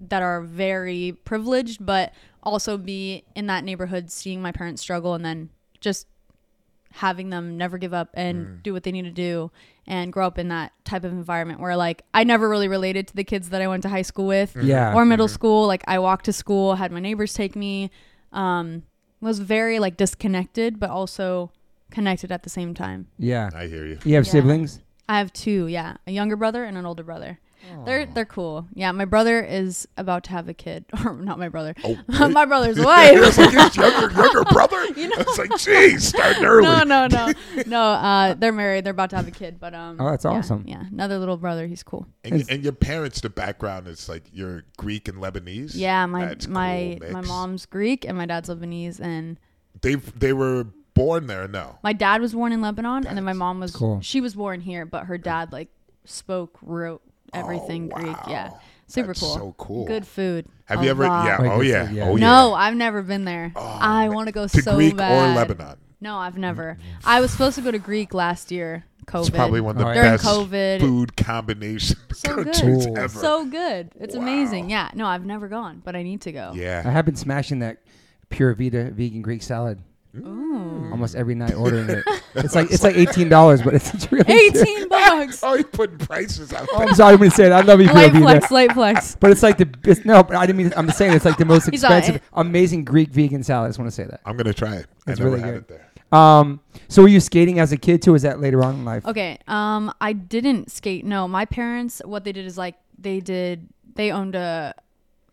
that 0.07 0.23
are 0.23 0.41
very 0.41 1.11
privileged, 1.25 1.85
but 1.85 2.13
also 2.41 2.77
be 2.77 3.23
in 3.35 3.47
that 3.47 3.63
neighborhood, 3.63 4.09
seeing 4.11 4.41
my 4.41 4.51
parents 4.51 4.81
struggle, 4.81 5.13
and 5.13 5.23
then 5.23 5.49
just 5.79 6.07
having 6.93 7.29
them 7.29 7.57
never 7.57 7.77
give 7.77 7.93
up 7.93 8.09
and 8.13 8.45
Mm. 8.45 8.63
do 8.63 8.73
what 8.73 8.83
they 8.83 8.91
need 8.91 9.03
to 9.03 9.11
do 9.11 9.49
and 9.87 10.11
grow 10.11 10.27
up 10.27 10.37
in 10.37 10.49
that 10.49 10.71
type 10.83 11.03
of 11.03 11.11
environment 11.11 11.59
where 11.59 11.75
like 11.75 12.03
I 12.13 12.23
never 12.23 12.49
really 12.49 12.67
related 12.67 13.07
to 13.07 13.15
the 13.15 13.23
kids 13.23 13.49
that 13.49 13.61
I 13.61 13.67
went 13.67 13.83
to 13.83 13.89
high 13.89 14.01
school 14.01 14.27
with 14.27 14.55
Yeah. 14.61 14.93
or 14.93 15.05
middle 15.05 15.27
Mhm. 15.27 15.31
school. 15.31 15.67
Like 15.67 15.83
I 15.87 15.99
walked 15.99 16.25
to 16.25 16.33
school, 16.33 16.75
had 16.75 16.91
my 16.91 16.99
neighbors 16.99 17.33
take 17.33 17.55
me, 17.55 17.91
um, 18.33 18.83
was 19.21 19.39
very 19.39 19.79
like 19.79 19.97
disconnected, 19.97 20.79
but 20.79 20.89
also 20.89 21.51
connected 21.91 22.31
at 22.31 22.43
the 22.43 22.49
same 22.49 22.73
time. 22.73 23.07
Yeah. 23.17 23.49
I 23.55 23.67
hear 23.67 23.85
you. 23.85 23.97
You 24.03 24.15
have 24.15 24.25
Yeah. 24.25 24.31
siblings? 24.31 24.79
I 25.09 25.17
have 25.17 25.33
two, 25.33 25.67
yeah, 25.67 25.95
a 26.07 26.11
younger 26.11 26.35
brother 26.37 26.63
and 26.63 26.77
an 26.77 26.85
older 26.85 27.03
brother. 27.03 27.39
They're 27.85 28.05
they're 28.05 28.25
cool. 28.25 28.67
Yeah, 28.73 28.91
my 28.91 29.05
brother 29.05 29.41
is 29.43 29.87
about 29.97 30.23
to 30.25 30.31
have 30.31 30.47
a 30.49 30.53
kid, 30.53 30.85
or 31.05 31.13
not 31.15 31.39
my 31.39 31.49
brother, 31.49 31.73
Oh, 31.83 31.97
my 32.29 32.45
brother's 32.45 32.77
It's 32.77 32.85
wife. 32.85 33.37
like 33.37 33.51
his 33.51 33.75
younger, 33.77 34.11
younger 34.15 34.43
brother. 34.45 34.85
You 34.95 35.07
know- 35.09 35.15
It's 35.19 35.37
like, 35.37 35.57
geez, 35.57 36.07
starting 36.09 36.43
early. 36.45 36.63
no, 36.63 36.83
no, 36.83 37.07
no, 37.07 37.31
no. 37.65 37.81
Uh, 37.81 38.33
they're 38.33 38.51
married. 38.51 38.83
They're 38.83 38.91
about 38.91 39.09
to 39.11 39.15
have 39.15 39.27
a 39.27 39.31
kid, 39.31 39.59
but 39.59 39.73
um. 39.73 39.97
Oh, 39.99 40.09
that's 40.11 40.25
yeah, 40.25 40.31
awesome. 40.31 40.65
Yeah, 40.67 40.83
another 40.91 41.17
little 41.19 41.37
brother. 41.37 41.67
He's 41.67 41.83
cool. 41.83 42.05
And, 42.23 42.35
y- 42.35 42.43
and 42.49 42.63
your 42.63 42.73
parents, 42.73 43.21
the 43.21 43.29
background 43.29 43.87
is 43.87 44.07
like 44.09 44.23
you're 44.33 44.63
Greek 44.77 45.07
and 45.07 45.17
Lebanese. 45.19 45.71
Yeah, 45.75 46.05
my 46.05 46.25
That's 46.25 46.47
my 46.47 46.97
cool 47.01 47.11
my 47.11 47.21
mom's 47.21 47.65
Greek 47.65 48.05
and 48.05 48.17
my 48.17 48.25
dad's 48.25 48.49
Lebanese, 48.49 48.99
and 48.99 49.39
They 49.81 49.95
they 49.95 50.33
were 50.33 50.67
born 50.93 51.27
there. 51.27 51.47
No. 51.47 51.77
my 51.83 51.93
dad 51.93 52.21
was 52.21 52.33
born 52.33 52.51
in 52.51 52.61
Lebanon, 52.61 53.07
and 53.07 53.17
then 53.17 53.23
my 53.23 53.33
mom 53.33 53.59
was 53.59 53.71
cool. 53.71 54.01
she 54.01 54.19
was 54.21 54.35
born 54.35 54.61
here, 54.61 54.85
but 54.85 55.05
her 55.05 55.17
dad 55.17 55.51
like 55.51 55.69
spoke, 56.05 56.57
wrote 56.61 57.01
everything 57.33 57.91
Oh, 57.93 57.97
Greek. 57.99 58.17
Yeah, 58.27 58.51
super 58.87 59.07
That's 59.07 59.19
cool. 59.19 59.33
So 59.35 59.55
cool. 59.57 59.85
Good 59.85 60.05
food. 60.07 60.45
Have 60.65 60.81
A 60.81 60.83
you 60.83 60.89
ever? 60.89 61.05
lot. 61.07 61.25
Yeah. 61.25 61.51
Oh 61.53 61.61
yeah. 61.61 61.87
food, 61.87 61.95
yeah. 61.95 62.03
Oh 62.05 62.15
yeah. 62.15 62.21
No, 62.25 62.53
I've 62.53 62.75
never 62.75 63.01
been 63.01 63.25
there. 63.25 63.51
Oh, 63.55 63.77
I 63.81 64.09
want 64.09 64.27
to 64.27 64.31
go 64.31 64.47
to 64.47 64.61
so 64.61 64.75
Greek 64.75 64.95
bad. 64.97 65.31
or 65.33 65.35
Lebanon. 65.35 65.77
No, 65.99 66.17
I've 66.17 66.37
never. 66.37 66.77
Mm, 66.79 66.83
mm. 66.83 67.01
I 67.05 67.21
was 67.21 67.31
supposed 67.31 67.55
to 67.57 67.61
go 67.61 67.69
to 67.71 67.77
Greek 67.79 68.13
last 68.13 68.51
year. 68.51 68.85
COVID. 69.05 69.19
It's 69.21 69.29
probably 69.31 69.61
one 69.61 69.75
of 69.77 69.79
the 69.81 69.87
yeah. 69.87 69.93
during 69.93 70.11
best 70.13 70.25
COVID. 70.25 70.79
food 70.79 71.17
combination 71.17 71.97
So 72.13 72.35
good. 72.35 72.45
countries 72.53 72.85
Cool. 72.85 72.97
ever. 72.97 73.19
So 73.19 73.45
good. 73.45 73.91
It's 73.99 74.15
Wow. 74.15 74.21
amazing. 74.21 74.69
Yeah. 74.69 74.89
No, 74.93 75.05
I've 75.07 75.25
never 75.25 75.47
gone, 75.47 75.81
but 75.83 75.95
I 75.95 76.03
need 76.03 76.21
to 76.21 76.31
go. 76.31 76.53
Yeah. 76.55 76.81
I 76.85 76.89
have 76.91 77.05
been 77.05 77.15
smashing 77.15 77.59
that 77.59 77.77
Pure 78.29 78.53
Vita 78.55 78.91
vegan 78.91 79.21
Greek 79.21 79.41
salad 79.43 79.79
Ooh. 80.17 80.89
almost 80.91 81.15
every 81.15 81.35
night, 81.35 81.53
ordering 81.57 81.89
it. 81.89 82.03
It's 82.35 82.53
like 82.55 82.69
it's 82.71 82.83
like 82.83 82.95
eighteen 82.95 83.29
dollars, 83.29 83.61
but 83.61 83.73
it's, 83.73 83.93
it's 83.93 84.11
really 84.11 84.23
good. 84.25 84.57
18 84.57 84.89
bucks. 84.89 85.39
Oh, 85.43 85.53
you're 85.55 85.63
putting 85.63 85.97
prices 85.99 86.51
out 86.53 86.67
Oh, 86.73 86.79
there. 86.79 86.87
I'm 86.89 86.95
sorry, 86.95 87.13
I'm 87.13 87.19
gonna 87.19 87.31
say 87.31 87.45
it. 87.45 87.51
I 87.51 87.61
love 87.61 87.79
you, 87.79 87.87
Pure 87.87 87.95
light 88.01 88.11
Vita. 88.11 88.23
flex, 88.25 88.51
light 88.51 88.71
flex. 88.73 89.15
But 89.19 89.31
it's 89.31 89.41
like 89.43 89.57
the 89.57 89.69
it's, 89.85 90.03
no, 90.05 90.21
but 90.23 90.35
I 90.35 90.45
didn't 90.45 90.57
mean. 90.57 90.73
I'm 90.75 90.85
just 90.87 90.97
saying 90.97 91.13
it's 91.13 91.25
like 91.25 91.37
the 91.37 91.45
most 91.45 91.69
He's 91.71 91.83
all 91.83 91.91
right. 91.91 91.99
expensive, 91.99 92.27
amazing 92.33 92.83
Greek 92.83 93.09
vegan 93.09 93.43
salad. 93.43 93.67
I 93.67 93.69
just 93.69 93.79
want 93.79 93.89
to 93.89 93.95
say 93.95 94.03
that. 94.05 94.19
I'm 94.25 94.35
gonna 94.37 94.53
try 94.53 94.75
it. 94.75 94.87
It's 95.07 95.19
I 95.19 95.23
never 95.23 95.35
really 95.37 95.41
had 95.41 95.53
good. 95.53 95.57
it 95.61 95.67
there. 96.11 96.19
Um, 96.19 96.59
so 96.89 97.03
were 97.03 97.07
you 97.07 97.21
skating 97.21 97.59
as 97.59 97.71
a 97.71 97.77
kid 97.77 98.01
too? 98.01 98.11
Or 98.11 98.13
was 98.13 98.23
that 98.23 98.41
later 98.41 98.61
on 98.63 98.75
in 98.75 98.85
life? 98.85 99.05
Okay. 99.05 99.37
Um, 99.47 99.93
I 100.01 100.11
didn't 100.11 100.69
skate. 100.71 101.05
No, 101.05 101.25
my 101.27 101.45
parents. 101.45 102.01
What 102.03 102.25
they 102.25 102.33
did 102.33 102.45
is 102.45 102.57
like 102.57 102.75
they 102.99 103.21
did. 103.21 103.69
They 103.95 104.11
owned 104.11 104.35
a. 104.35 104.73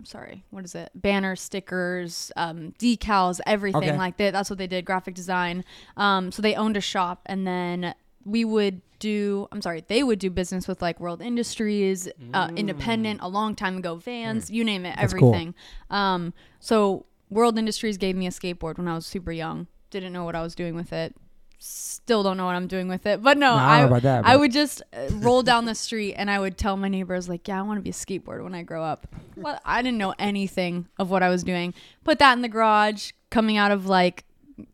Sorry. 0.04 0.44
What 0.50 0.64
is 0.64 0.74
it? 0.74 0.90
Banners, 0.94 1.40
stickers, 1.40 2.30
um, 2.36 2.72
decals, 2.78 3.40
everything 3.46 3.82
Okay. 3.82 3.96
like 3.96 4.16
that. 4.18 4.32
That's 4.32 4.48
what 4.48 4.58
they 4.58 4.66
did. 4.68 4.84
Graphic 4.84 5.14
design. 5.14 5.64
Um, 5.96 6.30
so 6.32 6.40
they 6.42 6.54
owned 6.54 6.76
a 6.76 6.80
shop, 6.80 7.22
and 7.26 7.46
then 7.46 7.94
we 8.24 8.44
would 8.44 8.80
do. 9.00 9.48
I'm 9.52 9.60
sorry. 9.62 9.84
They 9.86 10.02
would 10.02 10.18
do 10.18 10.30
business 10.30 10.68
with 10.68 10.80
like 10.82 11.00
World 11.00 11.20
Industries, 11.20 12.08
uh, 12.32 12.50
Independent, 12.56 13.20
a 13.22 13.28
long 13.28 13.54
time 13.54 13.76
ago. 13.78 13.96
Vans, 13.96 14.50
you 14.50 14.64
name 14.64 14.84
it, 14.86 14.96
That's 14.96 15.14
cool. 15.14 15.28
everything. 15.34 15.54
Um, 15.90 16.32
so 16.60 17.06
World 17.30 17.58
Industries 17.58 17.96
gave 17.98 18.14
me 18.16 18.26
a 18.26 18.30
skateboard 18.30 18.78
when 18.78 18.86
I 18.88 18.94
was 18.94 19.06
super 19.06 19.32
young. 19.32 19.66
Didn't 19.90 20.12
know 20.12 20.24
what 20.24 20.34
I 20.36 20.42
was 20.42 20.54
doing 20.54 20.74
with 20.74 20.92
it. 20.92 21.14
Still 21.60 22.22
don't 22.22 22.36
know 22.36 22.46
what 22.46 22.54
I'm 22.54 22.68
doing 22.68 22.88
with 22.88 23.04
it. 23.04 23.20
But 23.22 23.36
no, 23.36 23.56
No, 23.56 23.62
I 23.62 24.00
that, 24.00 24.24
I 24.24 24.36
would 24.36 24.52
just 24.52 24.80
uh, 24.92 25.08
roll 25.14 25.42
down 25.42 25.64
the 25.64 25.74
street 25.74 26.14
and 26.14 26.30
I 26.30 26.38
would 26.38 26.56
tell 26.56 26.76
my 26.76 26.88
neighbors 26.88 27.28
like, 27.28 27.48
"Yeah, 27.48 27.58
I 27.58 27.62
want 27.62 27.78
to 27.78 27.82
be 27.82 27.90
a 27.90 27.92
skateboarder 27.92 28.44
when 28.44 28.54
I 28.54 28.62
grow 28.62 28.84
up." 28.84 29.08
Well, 29.36 29.58
I 29.64 29.82
didn't 29.82 29.98
know 29.98 30.14
anything 30.18 30.86
of 30.98 31.10
what 31.10 31.22
I 31.22 31.28
was 31.28 31.42
doing. 31.42 31.74
Put 32.04 32.20
that 32.20 32.32
in 32.34 32.42
the 32.42 32.48
garage. 32.48 33.10
Coming 33.30 33.56
out 33.56 33.72
of 33.72 33.86
like 33.86 34.24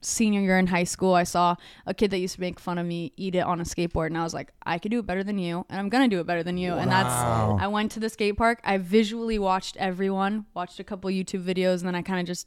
senior 0.01 0.41
year 0.41 0.59
in 0.59 0.67
high 0.69 0.85
school, 0.85 1.15
I 1.15 1.25
saw 1.25 1.57
a 1.87 1.95
kid 1.95 2.11
that 2.11 2.19
used 2.19 2.35
to 2.37 2.41
make 2.41 2.61
fun 2.61 2.79
of 2.79 2.87
me 2.87 3.13
eat 3.17 3.35
it 3.35 3.41
on 3.41 3.61
a 3.61 3.65
skateboard, 3.65 4.07
and 4.07 4.19
I 4.19 4.23
was 4.23 4.35
like, 4.35 4.53
"I 4.65 4.79
could 4.79 4.91
do 4.91 4.99
it 4.99 5.07
better 5.07 5.25
than 5.25 5.39
you, 5.39 5.67
and 5.69 5.81
I'm 5.81 5.89
gonna 5.89 6.09
do 6.09 6.21
it 6.21 6.27
better 6.27 6.43
than 6.43 6.59
you." 6.59 6.75
And 6.75 6.91
that's 6.91 7.13
I 7.15 7.67
went 7.67 7.93
to 7.93 8.01
the 8.01 8.09
skate 8.11 8.37
park. 8.37 8.61
I 8.63 8.77
visually 8.79 9.39
watched 9.39 9.77
everyone, 9.79 10.47
watched 10.55 10.79
a 10.81 10.85
couple 10.85 11.11
YouTube 11.11 11.45
videos, 11.45 11.79
and 11.79 11.87
then 11.89 11.95
I 11.95 12.03
kind 12.03 12.21
of 12.21 12.27
just 12.27 12.47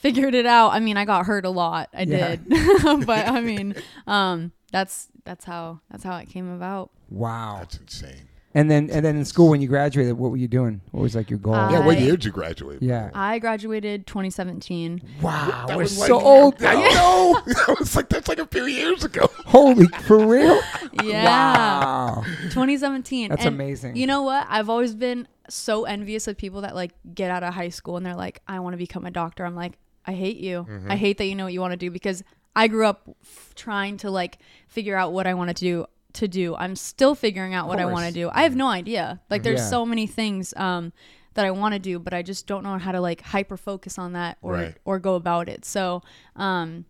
figured 0.00 0.34
it 0.34 0.46
out. 0.46 0.70
I 0.72 0.80
mean, 0.80 0.96
I 0.96 1.04
got 1.04 1.26
hurt 1.26 1.44
a 1.44 1.50
lot. 1.50 1.88
I 1.94 2.02
Yeah. 2.02 2.36
did, 2.36 2.48
but 3.06 3.28
I 3.28 3.40
mean, 3.40 3.74
um, 4.06 4.52
that's 4.72 5.08
that's 5.24 5.44
how 5.44 5.80
that's 5.90 6.02
how 6.04 6.16
it 6.16 6.28
came 6.28 6.50
about. 6.50 6.90
Wow. 7.08 7.58
That's 7.60 7.76
insane. 7.78 8.26
And 8.52 8.68
then 8.68 8.90
and 8.90 9.04
then 9.04 9.14
in 9.16 9.24
school 9.24 9.48
when 9.48 9.60
you 9.60 9.68
graduated, 9.68 10.14
what 10.18 10.32
were 10.32 10.36
you 10.36 10.48
doing? 10.48 10.80
What 10.90 11.02
was 11.02 11.14
like 11.14 11.30
your 11.30 11.38
goal? 11.38 11.54
Uh, 11.54 11.70
Yeah. 11.70 11.86
What 11.86 11.96
I- 11.98 12.00
year 12.00 12.12
did 12.12 12.24
you 12.24 12.32
graduate? 12.32 12.82
yeah. 12.82 13.10
I 13.14 13.38
graduated 13.38 14.08
2017. 14.08 15.00
Wow. 15.22 15.66
That 15.68 15.76
We're 15.76 15.84
was 15.84 15.96
so 15.96 16.16
like- 16.16 16.24
old. 16.26 16.62
I 16.64 16.74
know. 16.74 17.40
that 17.46 17.76
was 17.78 17.94
like 17.94 18.08
that's 18.08 18.26
like 18.28 18.40
a 18.40 18.46
few 18.46 18.64
years 18.66 19.04
ago. 19.04 19.28
Holy 19.46 19.86
for 20.06 20.18
real? 20.26 20.60
Yeah, 21.04 21.24
Wow. 21.24 22.22
2017. 22.50 23.30
That's 23.30 23.44
And 23.44 23.54
amazing. 23.54 23.96
You 23.96 24.06
know 24.08 24.22
what? 24.22 24.46
I've 24.50 24.68
always 24.68 24.94
been 24.94 25.28
so 25.48 25.84
envious 25.84 26.26
of 26.28 26.36
people 26.36 26.60
that 26.62 26.74
like 26.74 26.92
get 27.14 27.30
out 27.30 27.42
of 27.44 27.54
high 27.54 27.68
school 27.68 27.96
and 27.96 28.04
they're 28.04 28.16
like, 28.16 28.40
I 28.48 28.58
want 28.60 28.72
to 28.74 28.78
become 28.78 29.06
a 29.06 29.10
doctor. 29.10 29.44
I'm 29.44 29.54
like, 29.54 29.78
I 30.10 30.14
hate 30.14 30.36
you. 30.38 30.66
Mm-hmm. 30.68 30.90
I 30.90 30.96
hate 30.96 31.16
that 31.18 31.26
you 31.26 31.34
know 31.34 31.44
what 31.44 31.52
you 31.52 31.60
want 31.60 31.72
to 31.72 31.76
do 31.86 31.90
because 31.90 32.22
I 32.56 32.66
grew 32.68 32.86
up 32.86 32.98
f- 33.22 33.52
trying 33.54 33.96
to 33.98 34.10
like 34.10 34.38
figure 34.68 34.96
out 34.96 35.12
what 35.12 35.26
I 35.26 35.34
wanted 35.34 35.56
to 35.56 35.64
do. 35.64 35.86
To 36.14 36.26
do, 36.26 36.56
I'm 36.56 36.74
still 36.74 37.14
figuring 37.14 37.54
out 37.54 37.68
what 37.68 37.78
I 37.78 37.86
want 37.86 38.04
to 38.08 38.12
do. 38.12 38.30
I 38.32 38.42
have 38.42 38.56
no 38.56 38.66
idea. 38.66 39.20
Like, 39.30 39.44
there's 39.44 39.60
Yeah. 39.60 39.68
so 39.76 39.86
many 39.86 40.08
things 40.08 40.52
um, 40.56 40.92
that 41.34 41.44
I 41.44 41.52
want 41.52 41.72
to 41.74 41.78
do, 41.78 42.00
but 42.00 42.12
I 42.12 42.22
just 42.22 42.48
don't 42.48 42.64
know 42.64 42.76
how 42.78 42.90
to 42.90 43.00
like 43.00 43.20
hyper 43.20 43.56
focus 43.56 43.96
on 43.96 44.14
that 44.14 44.36
or 44.42 44.54
Right. 44.54 44.74
or 44.84 44.98
go 44.98 45.14
about 45.14 45.48
it. 45.48 45.64
So, 45.64 46.02
um, 46.34 46.84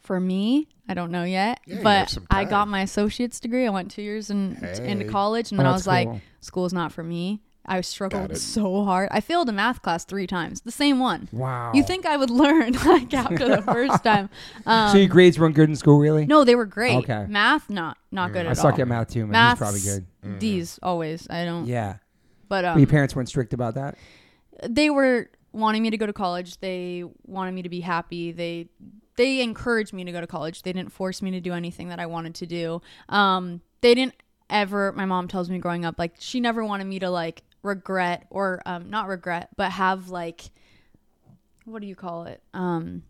for 0.00 0.20
me, 0.20 0.68
I 0.88 0.92
don't 0.94 1.10
know 1.10 1.24
yet, 1.24 1.60
Yeah, 1.66 1.80
but 1.82 2.18
I 2.30 2.44
got 2.44 2.68
my 2.68 2.82
associate's 2.82 3.40
degree. 3.40 3.66
I 3.66 3.70
went 3.70 3.90
two 3.90 4.02
years 4.02 4.28
in, 4.30 4.56
into 4.82 5.06
college, 5.06 5.50
and 5.50 5.58
Oh, 5.60 5.62
then 5.62 5.70
I 5.70 5.72
was 5.74 5.86
like, 5.86 6.08
cool. 6.08 6.20
school's 6.40 6.72
not 6.74 6.92
for 6.92 7.02
me. 7.02 7.40
I 7.68 7.80
struggled 7.82 8.36
so 8.36 8.84
hard. 8.84 9.08
I 9.12 9.20
failed 9.20 9.48
a 9.48 9.52
math 9.52 9.82
class 9.82 10.04
three 10.04 10.26
times, 10.26 10.62
the 10.62 10.72
same 10.72 10.98
one. 10.98 11.28
Wow. 11.32 11.72
You 11.74 11.82
think 11.82 12.06
I 12.06 12.16
would 12.16 12.30
learn 12.44 12.72
like 12.72 13.12
after 13.14 13.48
the 13.48 13.62
first 13.62 14.02
time? 14.02 14.30
Um, 14.66 14.90
so 14.92 14.98
your 14.98 15.08
grades 15.08 15.38
weren't 15.38 15.54
good 15.54 15.68
in 15.68 15.76
school, 15.76 15.98
really? 15.98 16.26
no, 16.26 16.44
they 16.44 16.54
were 16.54 16.64
great. 16.66 16.96
Okay. 16.96 17.26
Math, 17.28 17.68
not 17.68 17.98
not 18.10 18.32
good 18.32 18.46
I 18.46 18.50
at 18.50 18.58
all. 18.58 18.66
I 18.66 18.70
suck 18.70 18.74
all. 18.74 18.80
at 18.82 18.88
math 18.88 19.10
too, 19.10 19.20
man. 19.20 19.32
Math's 19.32 19.60
He's 19.60 19.84
probably 19.84 20.30
good. 20.32 20.38
D's 20.40 20.78
always. 20.82 21.26
I 21.30 21.44
don't. 21.44 21.66
Yeah. 21.66 21.96
But 22.48 22.62
But 22.62 22.64
um, 22.64 22.78
your 22.78 22.88
parents 22.88 23.14
weren't 23.14 23.28
strict 23.28 23.52
about 23.52 23.74
that. 23.74 23.96
they 24.66 24.88
were 24.90 25.28
wanting 25.52 25.82
me 25.82 25.90
to 25.90 25.98
go 25.98 26.06
to 26.06 26.12
college. 26.12 26.58
They 26.60 27.04
wanted 27.26 27.52
me 27.52 27.62
to 27.62 27.68
be 27.68 27.80
happy. 27.80 28.32
They 28.32 28.68
they 29.16 29.42
encouraged 29.42 29.92
me 29.92 30.04
to 30.04 30.12
go 30.12 30.20
to 30.20 30.26
college. 30.26 30.62
They 30.62 30.72
didn't 30.72 30.92
force 30.92 31.20
me 31.20 31.30
to 31.32 31.40
do 31.40 31.52
anything 31.52 31.88
that 31.88 31.98
I 32.00 32.06
wanted 32.06 32.34
to 32.36 32.46
do. 32.46 32.80
Um, 33.08 33.60
they 33.80 33.94
didn't 33.94 34.14
ever. 34.48 34.92
My 34.92 35.04
mom 35.04 35.28
tells 35.28 35.50
me 35.50 35.58
growing 35.58 35.84
up, 35.84 35.98
like 35.98 36.14
she 36.18 36.40
never 36.40 36.64
wanted 36.64 36.86
me 36.86 36.98
to 37.00 37.10
like 37.10 37.42
regret 37.62 38.26
or 38.30 38.62
um, 38.66 38.90
not 38.90 39.08
regret, 39.08 39.48
but 39.56 39.70
have 39.72 40.08
like 40.08 40.50
what 41.64 41.82
do 41.82 41.86
you 41.88 41.96
call 41.96 42.24
it? 42.24 42.42
Um, 42.54 43.02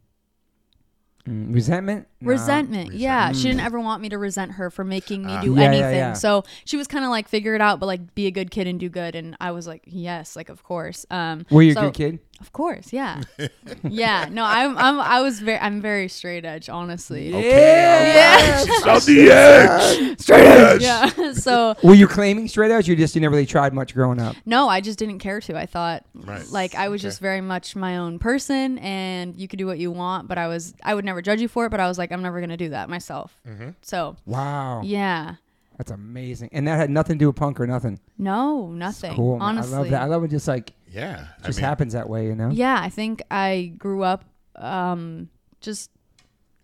Mm, 1.26 1.52
resentment. 1.55 2.07
Nah. 2.20 2.30
resentment. 2.30 2.94
Yeah, 2.94 3.30
she 3.32 3.44
didn't 3.44 3.60
ever 3.60 3.78
want 3.78 4.02
me 4.02 4.08
to 4.08 4.18
resent 4.18 4.52
her 4.52 4.70
for 4.70 4.82
making 4.84 5.25
me 5.25 5.38
do 5.40 5.54
Yeah, 5.54 5.60
yeah, 5.62 5.68
anything. 5.68 5.96
yeah. 5.96 6.12
So 6.14 6.44
she 6.64 6.76
was 6.76 6.88
kind 6.88 7.04
of 7.04 7.10
like 7.10 7.28
figure 7.28 7.54
it 7.54 7.60
out, 7.60 7.78
but 7.78 7.87
like 7.87 8.14
be 8.14 8.26
a 8.26 8.30
good 8.32 8.50
kid 8.50 8.66
and 8.66 8.80
do 8.80 8.88
good. 8.88 9.14
And 9.14 9.37
I 9.40 9.52
was 9.52 9.66
like, 9.68 9.82
yes, 9.87 10.34
like 10.34 10.48
of 10.48 10.62
course. 10.64 11.06
Um, 11.10 11.46
Were 11.50 11.62
you 11.62 11.75
so- 11.75 11.80
a 11.80 11.84
good 11.84 11.94
kid? 11.94 12.18
Of 12.40 12.52
course, 12.52 12.92
yeah, 12.92 13.20
yeah. 13.82 14.28
No, 14.30 14.44
I'm, 14.44 14.78
I'm, 14.78 15.00
I 15.00 15.20
was 15.22 15.40
very, 15.40 15.58
I'm 15.58 15.80
very 15.80 16.06
straight 16.06 16.44
edge, 16.44 16.68
honestly. 16.68 17.30
Yeah. 17.32 18.58
She's 18.64 18.82
on 18.87 19.00
the 19.00 19.30
edge. 19.32 20.20
Straight 20.20 20.46
edge. 20.46 20.80
Yeah. 20.82 21.32
so 21.32 21.75
Were 21.82 21.94
you 21.94 22.06
claiming 22.06 22.46
straight 22.46 22.70
edge? 22.70 22.87
You 22.87 22.94
just 22.94 23.16
you 23.16 23.20
never 23.20 23.32
really 23.34 23.44
tried 23.44 23.72
much 23.75 23.92
growing 23.92 24.20
up. 24.20 24.37
no, 24.46 24.68
I 24.68 24.80
just 24.80 25.00
didn't 25.00 25.18
care 25.18 25.40
to. 25.40 25.58
I 25.58 25.66
thought, 25.66 26.04
Right. 26.14 26.46
like, 26.50 26.76
I 26.76 26.88
was 26.90 27.00
Okay. 27.00 27.08
just 27.08 27.20
very 27.20 27.40
much 27.40 27.75
my 27.75 27.96
own 27.96 28.20
person, 28.20 28.78
and 28.78 29.34
you 29.34 29.48
could 29.48 29.58
do 29.58 29.66
what 29.66 29.78
you 29.80 29.90
want, 29.90 30.28
but 30.28 30.38
I 30.38 30.46
was, 30.46 30.75
I 30.84 30.94
would 30.94 31.04
never 31.04 31.20
judge 31.22 31.40
you 31.40 31.48
for 31.48 31.66
it. 31.66 31.70
But 31.70 31.80
I 31.80 31.88
was 31.88 31.98
like, 31.98 32.08
I'm 32.12 32.23
never 32.23 32.41
gonna 32.41 32.57
do 32.57 32.71
that 32.71 32.88
myself. 32.88 33.38
Mm-hmm. 33.47 33.71
So 33.83 34.17
Wow. 34.27 34.83
yeah. 34.85 35.37
That's 35.79 35.93
amazing. 35.93 36.50
And 36.53 36.67
that 36.67 36.77
had 36.77 36.91
nothing 36.91 37.17
to 37.17 37.19
do 37.21 37.29
with 37.29 37.37
punk 37.37 37.61
or 37.61 37.67
nothing. 37.67 38.00
No, 38.19 38.69
nothing. 38.73 39.15
Cool. 39.15 39.38
man. 39.38 39.49
Honestly, 39.49 39.75
I 39.75 39.79
love 39.79 39.91
that. 39.91 40.03
I 40.03 40.07
love 40.07 40.25
it. 40.25 40.31
Just 40.31 40.49
like 40.49 40.73
Yeah. 40.91 41.29
I 41.43 41.47
just 41.47 41.59
mean, 41.59 41.65
happens 41.65 41.93
that 41.93 42.09
way, 42.09 42.27
you 42.27 42.35
know. 42.35 42.50
Yeah, 42.50 42.79
I 42.81 42.88
think 42.88 43.23
I 43.31 43.73
grew 43.79 44.03
up 44.03 44.25
um 44.57 45.29
just 45.61 45.91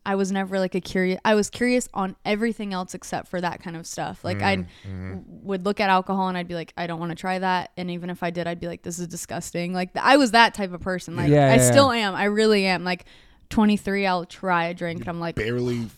I 0.07 0.17
was 0.17 0.31
never 0.31 0.59
like 0.59 0.75
a 0.75 0.81
curious 0.81 1.21
I 1.25 1.35
was 1.35 1.49
curious 1.49 1.89
on 1.95 2.17
everything 2.25 2.75
else 2.75 2.93
except 2.93 3.29
for 3.29 3.41
that 3.41 3.63
kind 3.63 3.77
of 3.77 3.87
stuff. 3.87 4.23
Like 4.25 4.43
I 4.43 4.57
mm-hmm. 4.57 5.19
would 5.45 5.65
look 5.65 5.81
at 5.81 5.89
alcohol 5.89 6.29
and 6.29 6.37
I'd 6.37 6.49
be 6.49 6.55
like 6.55 6.75
I 6.77 6.87
don't 6.87 7.01
want 7.01 7.11
to 7.11 7.17
try 7.17 7.39
that 7.39 7.71
and 7.77 7.91
even 7.91 8.11
if 8.11 8.23
I 8.23 8.31
did 8.31 8.47
I'd 8.47 8.61
be 8.61 8.67
like 8.67 8.83
this 8.83 8.99
is 8.99 9.07
disgusting. 9.07 9.73
Like 9.73 9.95
th- 9.95 10.05
I 10.05 10.17
was 10.17 10.33
that 10.33 10.55
type 10.55 10.73
of 10.73 10.81
person. 10.81 11.17
Like 11.17 11.31
Yeah, 11.31 11.53
I 11.53 11.57
yeah, 11.57 11.71
still 11.71 11.91
am. 11.91 12.15
I 12.15 12.25
really 12.25 12.67
am. 12.67 12.85
Like 12.85 13.07
23 13.51 14.07
I'll 14.07 14.25
try 14.25 14.67
a 14.67 14.75
drink 14.75 15.01
and 15.01 15.09
I'm 15.09 15.21
like 15.21 15.35
barely 15.37 15.89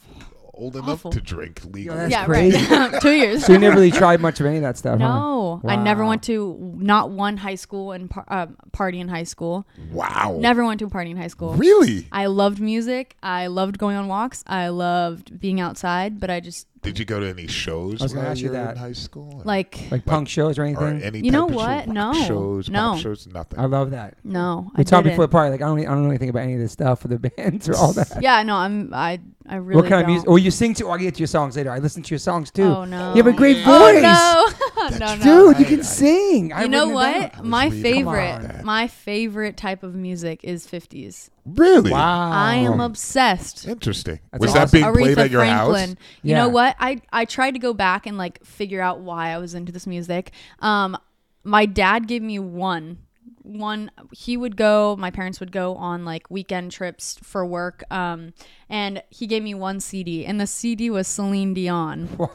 old 0.55 0.75
enough 0.75 0.89
Awful. 0.89 1.11
to 1.13 1.21
drink 1.21 1.61
legally. 1.67 1.99
that's 1.99 2.11
yeah, 2.11 2.25
crazy. 2.25 2.57
right. 2.75 2.99
2 3.03 3.11
years. 3.11 3.45
So 3.45 3.53
you 3.53 3.59
never 3.59 3.77
really 3.77 3.91
tried 3.91 4.21
much 4.21 4.41
of 4.41 4.47
any 4.47 4.57
of 4.57 4.63
that 4.63 4.79
stuff. 4.79 4.99
huh? 4.99 5.07
No, 5.09 5.61
I 5.67 5.77
never 5.77 6.05
went 6.07 6.23
to 6.25 6.57
not 6.79 7.11
one 7.11 7.37
high 7.37 7.57
school 7.57 7.93
and 7.93 8.09
par- 8.09 8.25
uh, 8.29 8.47
party 8.73 8.99
in 9.01 9.09
high 9.09 9.25
school. 9.25 9.67
wow. 9.93 10.39
Never 10.41 10.65
went 10.65 10.79
to 10.81 10.87
a 10.87 10.89
party 10.89 11.11
in 11.11 11.19
high 11.19 11.27
school. 11.27 11.53
Really? 11.55 12.09
I 12.11 12.27
loved 12.27 12.59
music. 12.61 13.17
I 13.23 13.49
loved 13.49 13.77
going 13.77 13.97
on 13.99 14.09
walks. 14.09 14.43
I 14.47 14.69
loved 14.69 15.39
being 15.39 15.61
outside, 15.61 16.19
but 16.21 16.31
I 16.31 16.41
just 16.41 16.67
Did 16.83 16.99
you 17.01 17.05
go 17.05 17.19
to 17.19 17.29
any 17.29 17.49
shows 17.49 18.01
I 18.01 18.05
was 18.05 18.13
gonna 18.13 18.25
while 18.27 18.31
ask 18.33 18.41
you 18.41 18.47
you 18.47 18.53
were 18.53 18.59
that. 18.59 18.73
in 18.73 18.77
high 18.77 18.93
school? 18.93 19.41
Or- 19.41 19.45
like 19.45 19.91
Like 19.91 20.05
punk 20.05 20.29
shows 20.29 20.57
or 20.59 20.63
or 20.63 20.67
anything. 20.67 21.03
any 21.03 21.21
You 21.21 21.33
know 21.33 21.49
type 21.49 21.51
of 21.51 21.57
what? 21.57 21.85
show, 21.87 21.93
No. 21.93 22.07
rock 22.13 22.27
shows, 22.29 22.71
No. 22.71 22.79
pop 22.93 22.99
shows, 23.01 23.27
nothing. 23.27 23.59
I 23.59 23.65
love 23.65 23.91
that. 23.91 24.15
no. 24.23 24.71
We 24.77 24.81
I 24.81 24.85
talked 24.85 25.03
didn't. 25.05 25.15
before 25.15 25.25
the 25.25 25.33
party. 25.33 25.51
Like 25.51 25.63
I 25.63 25.67
don't, 25.67 25.81
I 25.81 25.85
don't 25.85 26.03
know 26.05 26.11
anything 26.11 26.29
about 26.29 26.43
any 26.45 26.55
of 26.55 26.61
this 26.61 26.73
stuff 26.73 27.01
for 27.01 27.09
the 27.09 27.19
bands 27.37 27.69
or 27.69 27.75
all 27.77 27.93
that. 27.95 28.19
Yeah, 28.23 28.43
no. 28.45 28.55
I'm. 28.57 28.93
I. 28.95 29.19
I 29.49 29.57
really. 29.57 29.81
what 29.81 29.89
kind 29.89 30.01
of 30.01 30.07
don't. 30.07 30.11
music? 30.13 30.29
Oh, 30.29 30.37
you 30.37 30.51
sing 30.51 30.75
too. 30.75 30.89
I'll 30.89 30.99
get 30.99 31.15
to 31.15 31.21
your 31.21 31.29
songs 31.29 31.57
later. 31.57 31.71
I 31.71 31.79
listen 31.79 32.03
to 32.03 32.11
your 32.11 32.19
songs 32.19 32.51
too. 32.51 32.65
Oh 32.65 32.85
no. 32.85 33.15
You 33.15 33.23
have 33.23 33.33
a 33.33 33.37
great 33.37 33.59
Oh 33.65 33.79
voice, 33.93 34.99
no. 35.01 35.07
no, 35.07 35.15
no. 35.17 35.53
dude. 35.53 35.61
You 35.61 35.67
I- 35.67 35.69
can 35.69 35.81
I- 35.81 35.83
sing. 35.83 36.53
I 36.53 36.63
You 36.63 36.69
know 36.69 36.87
wouldn't 36.89 37.05
have 37.05 37.23
what? 37.23 37.35
known. 37.35 37.43
was 37.43 37.51
My 37.51 37.65
reading 37.67 37.83
favorite, 37.83 38.43
that. 38.43 38.65
my 38.65 38.87
favorite 38.89 39.57
type 39.57 39.83
of 39.83 39.95
music 39.95 40.41
is 40.45 40.67
50s. 40.67 41.31
Really? 41.47 41.93
Wow. 41.93 42.31
I 42.33 42.57
am 42.57 42.81
obsessed. 42.81 43.69
Interesting. 43.69 44.19
That's 44.33 44.41
Was 44.41 44.51
awesome. 44.51 44.61
that 44.63 44.73
being 44.73 44.85
Aretha 44.85 45.15
played 45.15 45.19
at 45.19 45.31
your 45.31 45.43
Franklin. 45.43 45.89
house? 45.91 45.97
You 46.23 46.31
Yeah. 46.33 46.39
know 46.39 46.49
what? 46.49 46.75
I 46.81 47.01
I 47.13 47.25
tried 47.25 47.53
to 47.53 47.59
go 47.61 47.73
back 47.73 48.07
and 48.07 48.19
like 48.19 48.45
figure 48.45 48.81
out 48.83 49.01
why 49.01 49.31
I 49.31 49.39
was 49.39 49.55
into 49.55 49.71
this 49.73 49.87
music. 49.87 50.33
Um, 50.61 50.97
my 51.45 51.65
dad 51.67 52.09
gave 52.09 52.23
me 52.23 52.39
one. 52.41 52.99
One 53.43 53.93
he 54.11 54.37
would 54.37 54.57
go. 54.57 54.97
My 54.99 55.13
parents 55.13 55.39
would 55.39 55.53
go 55.53 55.77
on 55.77 56.05
like 56.05 56.29
weekend 56.29 56.73
trips 56.73 57.17
for 57.23 57.47
work. 57.47 57.85
Um, 57.93 58.33
and 58.69 59.01
he 59.11 59.29
gave 59.29 59.45
me 59.45 59.55
one 59.55 59.79
CD, 59.79 60.27
and 60.27 60.41
the 60.41 60.49
CD 60.49 60.91
was 60.91 61.07
Celine 61.07 61.55
Dion. 61.55 62.09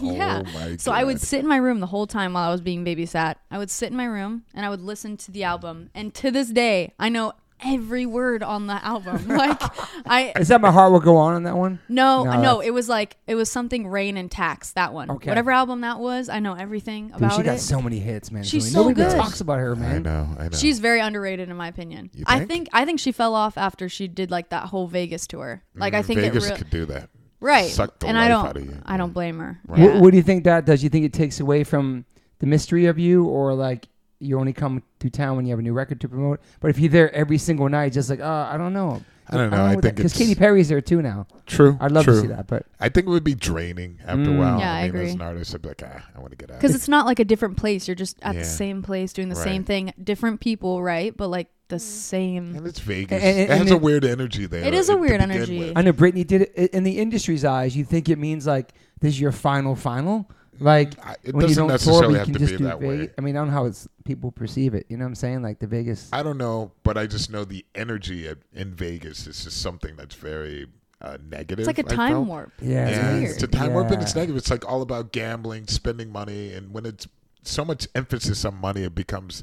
yeah. 0.00 0.42
Oh 0.46 0.50
my 0.54 0.76
So 0.78 0.92
I 0.92 1.02
would 1.02 1.16
God. 1.16 1.26
sit 1.26 1.40
in 1.40 1.48
my 1.48 1.56
room 1.56 1.80
the 1.80 1.88
whole 1.88 2.06
time 2.06 2.34
while 2.34 2.48
I 2.48 2.52
was 2.52 2.60
being 2.60 2.84
babysat. 2.84 3.34
I 3.50 3.58
would 3.58 3.70
sit 3.70 3.90
in 3.90 3.96
my 3.96 4.04
room 4.04 4.44
and 4.54 4.64
I 4.64 4.68
would 4.70 4.80
listen 4.80 5.16
to 5.16 5.32
the 5.32 5.42
album. 5.42 5.90
And 5.92 6.14
to 6.14 6.30
this 6.30 6.50
day, 6.50 6.92
I 7.00 7.08
know 7.08 7.32
every 7.62 8.06
word 8.06 8.42
on 8.42 8.66
the 8.66 8.84
album. 8.84 9.26
Like 9.34 9.60
I 10.06 10.32
Is 10.38 10.48
that 10.48 10.60
my 10.60 10.70
heart 10.70 10.92
will 10.92 11.00
go 11.00 11.16
on 11.16 11.34
on 11.34 11.42
that 11.44 11.56
one? 11.56 11.78
no, 11.88 12.24
No, 12.24 12.40
no, 12.40 12.60
it 12.60 12.70
was 12.70 12.88
like 12.88 13.16
it 13.26 13.34
was 13.34 13.50
something 13.50 13.86
Rain 13.88 14.16
and 14.16 14.30
Tax. 14.30 14.72
That 14.72 14.92
one, 14.92 15.10
Okay. 15.10 15.30
whatever 15.30 15.50
album 15.50 15.80
that 15.82 15.98
was, 15.98 16.28
I 16.28 16.40
know 16.40 16.54
everything 16.54 17.08
Dude, 17.08 17.16
about 17.18 17.36
she 17.36 17.42
got 17.42 17.58
so 17.60 17.80
many 17.80 17.98
hits, 17.98 18.30
man. 18.30 18.42
She's 18.44 18.70
Celine. 18.70 18.72
so 18.72 18.88
Nobody 18.88 19.10
good. 19.10 19.16
talks 19.20 19.40
about 19.40 19.58
her, 19.58 19.72
I 19.76 19.78
man. 19.78 20.02
know. 20.02 20.28
I 20.38 20.44
know. 20.44 20.50
She's 20.56 20.78
very 20.78 21.00
underrated 21.00 21.48
in 21.48 21.56
my 21.56 21.68
opinion. 21.68 22.10
You 22.14 22.24
I 22.26 22.38
think? 22.38 22.50
think 22.50 22.68
I 22.72 22.84
think 22.84 23.00
she 23.00 23.12
fell 23.12 23.34
off 23.34 23.56
after 23.58 23.88
she 23.88 24.08
did 24.08 24.30
like 24.30 24.50
that 24.50 24.64
whole 24.66 24.86
Vegas 24.86 25.26
tour. 25.26 25.62
Like 25.74 25.94
I 25.94 26.02
Mm, 26.02 26.06
think 26.06 26.20
Vegas 26.20 26.46
it 26.46 26.50
re- 26.52 26.56
could 26.58 26.70
do 26.70 26.86
that. 26.86 27.08
right, 27.40 27.70
suck 27.70 27.98
the 27.98 28.06
and 28.08 28.18
I 28.18 28.22
life 28.22 28.28
don't 28.30 28.46
out 28.46 28.56
of 28.56 28.64
you. 28.66 28.78
I 28.84 28.96
don't 28.96 29.12
blame 29.12 29.38
her. 29.38 29.60
Right. 29.66 29.80
What, 29.80 30.00
what 30.00 30.10
do 30.10 30.16
you 30.16 30.22
think 30.22 30.44
that 30.44 30.64
does? 30.66 30.82
You 30.82 30.90
think 30.90 31.04
it 31.06 31.12
takes 31.12 31.40
away 31.40 31.64
from 31.64 32.04
the 32.40 32.46
mystery 32.46 32.86
of 32.86 32.98
you, 32.98 33.24
or 33.26 33.54
like 33.54 33.86
you 34.24 34.38
only 34.38 34.52
come 34.52 34.82
to 35.00 35.10
town 35.10 35.36
when 35.36 35.46
you 35.46 35.52
have 35.52 35.58
a 35.58 35.62
new 35.62 35.72
record 35.72 36.00
to 36.02 36.08
promote? 36.08 36.40
But 36.60 36.70
if 36.70 36.78
you're 36.78 36.90
there 36.90 37.14
every 37.14 37.38
single 37.38 37.68
night, 37.68 37.92
just 37.92 38.10
like, 38.10 38.20
uh, 38.20 38.48
I 38.50 38.56
don't 38.56 38.72
know. 38.72 39.02
I 39.26 39.38
don't 39.38 39.50
know. 39.50 39.64
I 39.64 39.70
think 39.72 39.96
because 39.96 40.12
it's 40.12 40.18
Katy 40.18 40.34
Perry's 40.34 40.68
there 40.68 40.82
too 40.82 41.00
now. 41.00 41.26
true. 41.46 41.78
I'd 41.80 41.92
love 41.92 42.04
true. 42.04 42.14
to 42.16 42.20
see 42.20 42.26
that, 42.26 42.46
but 42.46 42.66
I 42.78 42.90
think 42.90 43.06
it 43.06 43.10
would 43.10 43.24
be 43.24 43.34
draining 43.34 43.98
after 44.02 44.16
Mm. 44.24 44.36
a 44.36 44.38
while. 44.38 44.58
Yeah, 44.60 44.72
I 44.74 44.80
mean, 44.82 44.90
agree. 44.90 45.06
As 45.06 45.14
an 45.14 45.22
artist, 45.22 45.54
I'd 45.54 45.62
be 45.62 45.68
like, 45.68 45.82
ah, 45.82 46.06
I 46.14 46.18
want 46.18 46.32
to 46.32 46.36
get 46.36 46.50
out. 46.50 46.58
Because 46.60 46.74
it's 46.74 46.88
not 46.88 47.06
like 47.06 47.18
a 47.20 47.24
different 47.24 47.56
place. 47.56 47.88
You're 47.88 47.94
just 47.94 48.18
at 48.20 48.34
Yeah. 48.34 48.40
the 48.42 48.46
same 48.46 48.82
place 48.82 49.14
doing 49.14 49.30
the 49.30 49.34
same 49.34 49.64
thing. 49.64 49.94
Different 50.02 50.40
people, 50.40 50.82
right? 50.82 51.16
But 51.16 51.28
like 51.28 51.48
the 51.68 51.78
same. 51.78 52.54
and 52.54 52.66
it's 52.66 52.80
Vegas. 52.80 53.12
And- 53.12 53.22
and- 53.22 53.38
it 53.38 53.48
has 53.48 53.60
and 53.62 53.70
a 53.70 53.76
weird 53.78 54.04
energy 54.04 54.44
there. 54.44 54.62
It 54.62 54.74
is 54.74 54.90
a 54.90 54.96
weird 54.98 55.22
energy. 55.22 55.58
with. 55.60 55.72
I 55.78 55.80
know 55.80 55.94
Britney 55.94 56.26
did 56.26 56.50
it 56.54 56.70
in 56.74 56.84
the 56.84 56.98
industry's 56.98 57.46
eyes. 57.46 57.74
You 57.74 57.84
think 57.84 58.10
it 58.10 58.18
means 58.18 58.46
like 58.46 58.74
this 59.00 59.14
is 59.14 59.20
your 59.22 59.32
final 59.32 59.74
final, 59.74 60.28
like 60.60 60.94
I- 61.04 61.16
It 61.24 61.34
when 61.34 61.42
you 61.48 61.54
doesn't 61.54 61.56
don't 61.56 61.68
tour, 61.68 61.72
necessarily 61.72 62.06
but 62.06 62.10
you 62.12 62.16
have 62.18 62.26
can 62.26 62.32
to 62.34 62.38
just 62.40 62.52
be 62.52 62.56
do 62.58 62.64
that 62.64 62.80
way. 62.80 62.96
Vegas. 62.98 63.14
I 63.18 63.20
mean, 63.22 63.36
I 63.36 63.38
don't 63.40 63.48
know 63.48 63.54
how 63.54 63.64
it's 63.66 63.88
people 64.04 64.30
perceive 64.32 64.74
it. 64.74 64.86
You 64.88 64.96
know 64.96 65.04
what 65.04 65.08
I'm 65.10 65.14
saying? 65.14 65.42
Like 65.42 65.58
the 65.58 65.66
Vegas. 65.66 66.08
I 66.12 66.22
don't 66.22 66.38
know, 66.38 66.72
but 66.82 66.96
I 66.98 67.06
just 67.06 67.30
know 67.30 67.44
the 67.44 67.64
energy 67.74 68.26
at, 68.28 68.38
in 68.52 68.74
Vegas 68.74 69.26
is 69.26 69.44
just 69.44 69.60
something 69.62 69.96
that's 69.96 70.14
very 70.14 70.66
uh, 71.00 71.18
negative. 71.28 71.60
It's 71.60 71.66
like 71.66 71.78
a 71.78 71.92
I 71.92 71.96
time 71.96 72.12
felt. 72.12 72.26
warp. 72.28 72.52
Yeah, 72.62 72.88
It's 72.88 72.98
weird. 73.20 73.30
it's 73.34 73.42
a 73.42 73.46
time 73.46 73.72
warp 73.74 73.90
and 73.90 74.00
it's 74.02 74.14
negative. 74.14 74.36
It's 74.36 74.50
like 74.50 74.66
all 74.68 74.80
about 74.82 75.12
gambling, 75.12 75.66
spending 75.66 76.10
money, 76.10 76.52
and 76.52 76.72
when 76.72 76.86
it's 76.86 77.06
so 77.42 77.64
much 77.64 77.86
emphasis 77.94 78.44
on 78.44 78.54
money, 78.60 78.84
it 78.84 78.94
becomes 78.94 79.42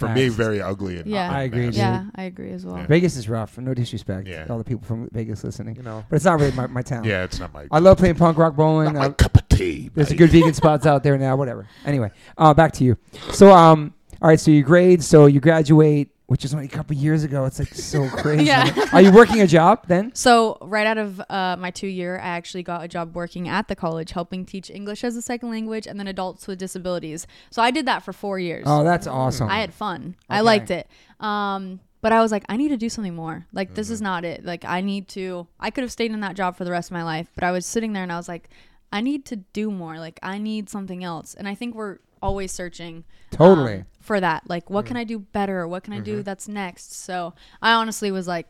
for 0.00 0.08
me 0.08 0.28
very 0.28 0.60
ugly. 0.60 0.98
And 0.98 1.06
Yeah. 1.06 1.30
I 1.30 1.42
agree, 1.42 1.66
nasty. 1.66 1.78
Yeah, 1.80 2.04
I 2.16 2.24
agree 2.24 2.50
as 2.52 2.66
well. 2.66 2.76
Yeah. 2.78 2.86
Vegas 2.86 3.16
is 3.16 3.28
rough. 3.28 3.56
No 3.58 3.72
disrespect. 3.74 4.26
Yeah. 4.26 4.44
to 4.46 4.52
All 4.52 4.58
the 4.58 4.64
people 4.64 4.84
from 4.84 5.08
Vegas 5.12 5.44
listening, 5.44 5.76
You 5.76 5.82
know. 5.82 6.04
but 6.10 6.16
it's 6.16 6.24
not 6.24 6.40
really 6.40 6.52
my, 6.52 6.66
my 6.66 6.82
town. 6.82 7.04
Yeah, 7.04 7.22
it's 7.24 7.38
not 7.38 7.52
my. 7.54 7.66
I 7.70 7.78
love 7.78 7.98
playing 7.98 8.16
punk 8.16 8.36
rock 8.38 8.52
not 8.54 8.56
bowling. 8.56 8.94
my 8.94 9.04
I- 9.06 9.08
cup 9.10 9.36
of 9.36 9.48
tea. 9.48 9.90
There's 9.94 10.08
a 10.08 10.10
buddy. 10.10 10.16
good 10.18 10.30
vegan 10.30 10.54
spots 10.54 10.86
out 10.86 11.02
there 11.02 11.16
now. 11.18 11.36
Whatever. 11.36 11.68
Anyway, 11.84 12.10
uh, 12.38 12.52
back 12.54 12.72
to 12.72 12.84
you. 12.84 12.96
So, 13.32 13.52
um, 13.52 13.94
all 14.22 14.28
right. 14.28 14.40
So 14.40 14.50
you 14.50 14.62
grade. 14.62 15.02
So 15.04 15.26
you 15.26 15.38
graduate, 15.40 16.08
which 16.30 16.44
is 16.44 16.54
only 16.54 16.66
a 16.66 16.68
couple 16.68 16.94
years 16.94 17.24
ago. 17.24 17.44
It's 17.44 17.58
like 17.58 17.74
so 17.74 18.08
crazy. 18.22 18.44
Yeah. 18.44 18.72
Are 18.92 19.02
you 19.02 19.10
working 19.10 19.40
a 19.40 19.48
job 19.48 19.84
then? 19.88 20.14
So 20.14 20.58
right 20.60 20.86
out 20.86 20.96
of 20.96 21.20
uh, 21.28 21.56
my 21.58 21.72
two 21.72 21.88
year, 21.88 22.18
I 22.18 22.28
actually 22.28 22.62
got 22.62 22.84
a 22.84 22.88
job 22.88 23.16
working 23.16 23.48
at 23.48 23.66
the 23.66 23.74
college, 23.74 24.12
helping 24.12 24.46
teach 24.46 24.70
English 24.70 25.02
as 25.02 25.16
a 25.16 25.22
second 25.22 25.50
language 25.50 25.88
and 25.88 25.98
then 25.98 26.06
adults 26.06 26.46
with 26.46 26.60
disabilities. 26.60 27.26
So 27.50 27.60
I 27.62 27.72
did 27.72 27.84
that 27.86 28.04
for 28.04 28.12
four 28.12 28.38
years. 28.38 28.62
Oh, 28.68 28.84
that's 28.84 29.08
awesome. 29.08 29.48
I 29.48 29.58
had 29.58 29.74
fun. 29.74 30.14
I 30.28 30.42
liked 30.42 30.70
it. 30.70 30.86
Um, 31.18 31.80
but 32.00 32.12
I 32.12 32.20
was 32.22 32.30
like, 32.30 32.44
I 32.48 32.56
need 32.56 32.68
to 32.68 32.76
do 32.76 32.88
something 32.88 33.16
more. 33.16 33.46
Like 33.52 33.74
this 33.74 33.88
Mm-hmm. 33.88 33.94
is 33.94 34.00
not 34.00 34.24
it. 34.24 34.44
Like 34.44 34.64
I 34.64 34.82
need 34.82 35.08
to. 35.08 35.48
I 35.58 35.70
could 35.70 35.82
have 35.82 35.90
stayed 35.92 36.12
in 36.12 36.20
that 36.20 36.36
job 36.36 36.56
for 36.56 36.64
the 36.64 36.70
rest 36.70 36.90
of 36.90 36.92
my 36.94 37.02
life, 37.02 37.28
but 37.34 37.42
I 37.42 37.50
was 37.50 37.66
sitting 37.66 37.92
there 37.92 38.04
and 38.04 38.12
I 38.12 38.16
was 38.16 38.28
like, 38.28 38.48
I 38.92 39.00
need 39.00 39.24
to 39.26 39.36
do 39.36 39.70
more. 39.72 39.98
Like 39.98 40.20
I 40.22 40.38
need 40.38 40.70
something 40.70 41.02
else. 41.02 41.34
And 41.34 41.48
I 41.48 41.56
think 41.56 41.74
we're 41.74 41.98
always 42.22 42.52
searching 42.52 43.04
Totally. 43.30 43.78
um, 43.78 43.86
for 44.00 44.20
that. 44.20 44.48
Like, 44.48 44.70
what 44.70 44.84
Mm. 44.84 44.88
can 44.88 44.96
I 44.96 45.04
do 45.04 45.18
better? 45.18 45.66
What 45.68 45.82
can 45.84 45.92
I 45.92 45.96
Mm-hmm. 45.96 46.04
do 46.04 46.22
that's 46.22 46.48
next? 46.48 46.94
So 46.94 47.34
I 47.62 47.72
honestly 47.72 48.10
was 48.10 48.26
like, 48.28 48.46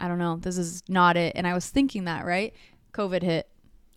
I 0.00 0.08
don't 0.08 0.18
know. 0.18 0.36
This 0.36 0.58
is 0.58 0.82
not 0.88 1.16
it. 1.16 1.32
And 1.36 1.46
I 1.46 1.54
was 1.54 1.68
thinking 1.68 2.04
that, 2.04 2.24
right? 2.26 2.52
COVID 2.92 3.22
hit. 3.22 3.48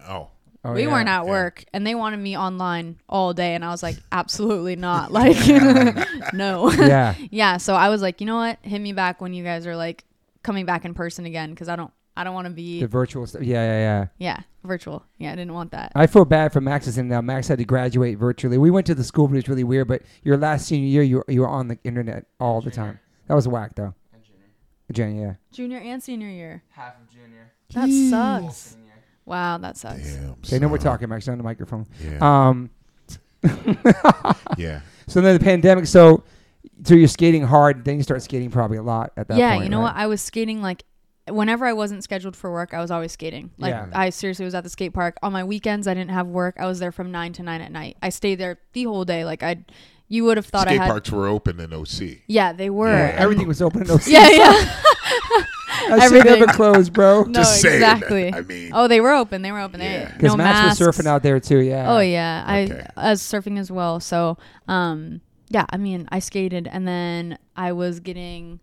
Oh, 0.08 0.30
Oh, 0.64 0.74
we 0.74 0.84
yeah. 0.84 0.92
weren't 0.92 1.08
at 1.10 1.24
Yeah. 1.24 1.30
work 1.30 1.64
and 1.74 1.88
they 1.88 1.96
wanted 1.96 2.18
me 2.18 2.38
online 2.38 2.98
all 3.08 3.34
day. 3.34 3.56
And 3.56 3.64
I 3.64 3.70
was 3.70 3.82
like, 3.84 3.98
absolutely 4.12 4.76
not. 4.76 5.12
Like, 5.20 5.38
no. 6.34 6.72
Yeah. 6.72 7.16
yeah. 7.32 7.58
So 7.58 7.76
I 7.76 7.90
was 7.90 8.02
like, 8.02 8.20
you 8.22 8.28
know 8.28 8.36
what? 8.36 8.60
Hit 8.62 8.80
me 8.80 8.94
back 8.94 9.22
when 9.22 9.34
you 9.34 9.44
guys 9.44 9.66
are 9.68 9.76
like 9.76 10.04
coming 10.44 10.66
back 10.66 10.86
in 10.86 10.94
person 10.94 11.26
again 11.26 11.50
because 11.52 11.70
I 11.70 11.76
don't 11.76 11.92
I 12.18 12.24
don't 12.26 12.34
want 12.34 12.48
to 12.48 12.54
be 12.54 12.82
The 12.82 12.88
virtual 12.88 13.26
stuff. 13.28 13.44
Yeah, 13.44 13.64
yeah, 13.64 13.80
yeah. 13.80 14.06
yeah 14.18 14.40
virtual. 14.64 15.06
Yeah, 15.18 15.32
I 15.32 15.36
didn't 15.36 15.54
want 15.54 15.72
that. 15.72 15.92
I 15.96 16.08
feel 16.08 16.26
bad 16.26 16.54
for 16.54 16.62
Max's 16.62 16.98
and 16.98 17.10
now. 17.10 17.22
Max 17.22 17.48
had 17.48 17.58
to 17.60 17.66
graduate 17.66 18.18
virtually. 18.18 18.58
We 18.58 18.72
went 18.72 18.88
to 18.88 18.96
the 18.96 19.04
school, 19.04 19.28
but 19.28 19.38
it's 19.38 19.48
really 19.48 19.64
weird. 19.64 19.88
But 19.88 20.04
your 20.24 20.38
last 20.38 20.68
senior 20.68 20.88
year, 20.88 21.04
you 21.04 21.24
you 21.28 21.42
were 21.42 21.48
on 21.48 21.68
the 21.68 21.78
internet 21.84 22.26
all 22.40 22.62
the 22.62 22.72
time. 22.72 23.00
That 23.28 23.36
was 23.36 23.48
whack 23.48 23.76
though. 23.76 23.94
Junior, 24.24 24.48
Junior, 24.92 25.28
yeah. 25.28 25.34
Junior 25.52 25.78
and 25.78 26.02
senior 26.02 26.30
year. 26.30 26.64
Half 26.70 26.96
of 27.02 27.10
junior. 27.10 27.54
That 27.74 27.90
sucks. 28.10 28.78
Wow, 29.26 29.60
that 29.60 29.78
sucks. 29.78 30.16
Damn. 30.16 30.32
Okay, 30.44 30.58
no 30.58 30.70
more 30.70 30.80
son. 30.80 30.86
talking, 30.86 31.10
Max. 31.10 31.28
On 31.28 31.38
the 31.38 31.44
microphone. 31.44 31.86
Yeah. 32.04 32.48
Um. 32.48 32.70
yeah. 34.58 34.82
So 35.08 35.22
then 35.22 35.36
the 35.36 35.44
pandemic. 35.44 35.88
So, 35.88 36.24
so 36.84 36.94
you're 36.94 37.08
skating 37.08 37.42
hard. 37.42 37.84
Then 37.84 37.98
you 37.98 38.04
start 38.04 38.22
skating 38.22 38.52
probably 38.52 38.78
a 38.78 38.84
lot 38.84 39.12
at 39.18 39.28
that 39.30 39.40
yeah, 39.40 39.54
point. 39.54 39.64
you 39.64 39.70
know 39.72 39.80
right? 39.80 39.86
what? 39.86 39.96
I 39.96 40.06
was 40.06 40.22
skating 40.22 40.62
like 40.62 40.84
whenever 41.30 41.66
I 41.66 41.74
wasn't 41.74 42.04
scheduled 42.04 42.36
for 42.36 42.52
work, 42.52 42.74
I 42.74 42.80
was 42.82 42.92
always 42.92 43.12
skating. 43.12 43.52
Like 43.58 43.72
Yeah. 43.72 43.88
I 43.94 44.10
seriously 44.10 44.46
was 44.46 44.56
at 44.56 44.64
the 44.64 44.70
skate 44.70 44.94
park 44.94 45.18
on 45.24 45.32
my 45.34 45.44
weekends. 45.44 45.88
I 45.88 45.94
didn't 45.94 46.12
have 46.12 46.28
work. 46.28 46.56
I 46.60 46.66
was 46.66 46.80
there 46.80 46.92
from 46.92 47.12
nine 47.12 47.34
to 47.34 47.44
nine 47.44 47.62
at 47.62 47.72
night. 47.72 47.98
I 48.02 48.10
stayed 48.10 48.36
there 48.36 48.60
the 48.74 48.84
whole 48.86 49.06
day. 49.06 49.26
Like 49.26 49.44
I, 49.44 49.64
you 50.08 50.24
would 50.26 50.38
have 50.38 50.46
thought 50.48 50.68
Skate 50.68 50.80
I 50.80 50.84
had. 50.84 50.86
Skate 50.86 50.92
parks 50.92 51.12
were 51.12 51.28
open 51.28 51.60
in 51.60 51.72
OC. 51.74 52.20
Yeah, 52.28 52.54
they 52.54 52.70
were. 52.70 52.88
Yeah, 52.92 53.10
And- 53.10 53.20
Everything 53.20 53.48
was 53.48 53.62
open. 53.62 53.86
No, 53.88 54.00
yeah, 54.08 54.28
yeah. 54.30 54.82
that 55.90 56.02
shit 56.02 56.12
never 56.12 56.30
everything. 56.30 56.48
closed, 56.56 56.94
bro. 56.94 57.24
no, 57.28 57.34
Just 57.34 57.62
saying. 57.62 57.76
exactly. 57.76 58.34
I 58.34 58.42
mean, 58.42 58.72
oh, 58.74 58.88
they 58.88 59.02
were 59.02 59.12
open. 59.12 59.42
They 59.42 59.52
were 59.52 59.60
open. 59.60 59.80
Yeah. 59.82 60.06
They 60.06 60.14
Because 60.14 60.32
no 60.34 60.38
Max 60.38 60.80
was 60.80 60.88
surfing 60.96 61.06
out 61.06 61.24
there 61.24 61.40
too. 61.40 61.60
Yeah. 61.60 61.92
Oh 61.94 62.00
yeah, 62.00 62.66
Okay. 62.70 62.86
I 62.98 63.12
was 63.12 63.22
surfing 63.22 63.58
as 63.60 63.72
well. 63.72 64.00
So 64.00 64.38
um, 64.68 65.22
yeah, 65.50 65.66
I 65.70 65.78
mean, 65.78 66.08
I 66.12 66.20
skated 66.20 66.68
and 66.68 66.88
then 66.88 67.38
I 67.56 67.72
was 67.72 68.00
getting 68.00 68.60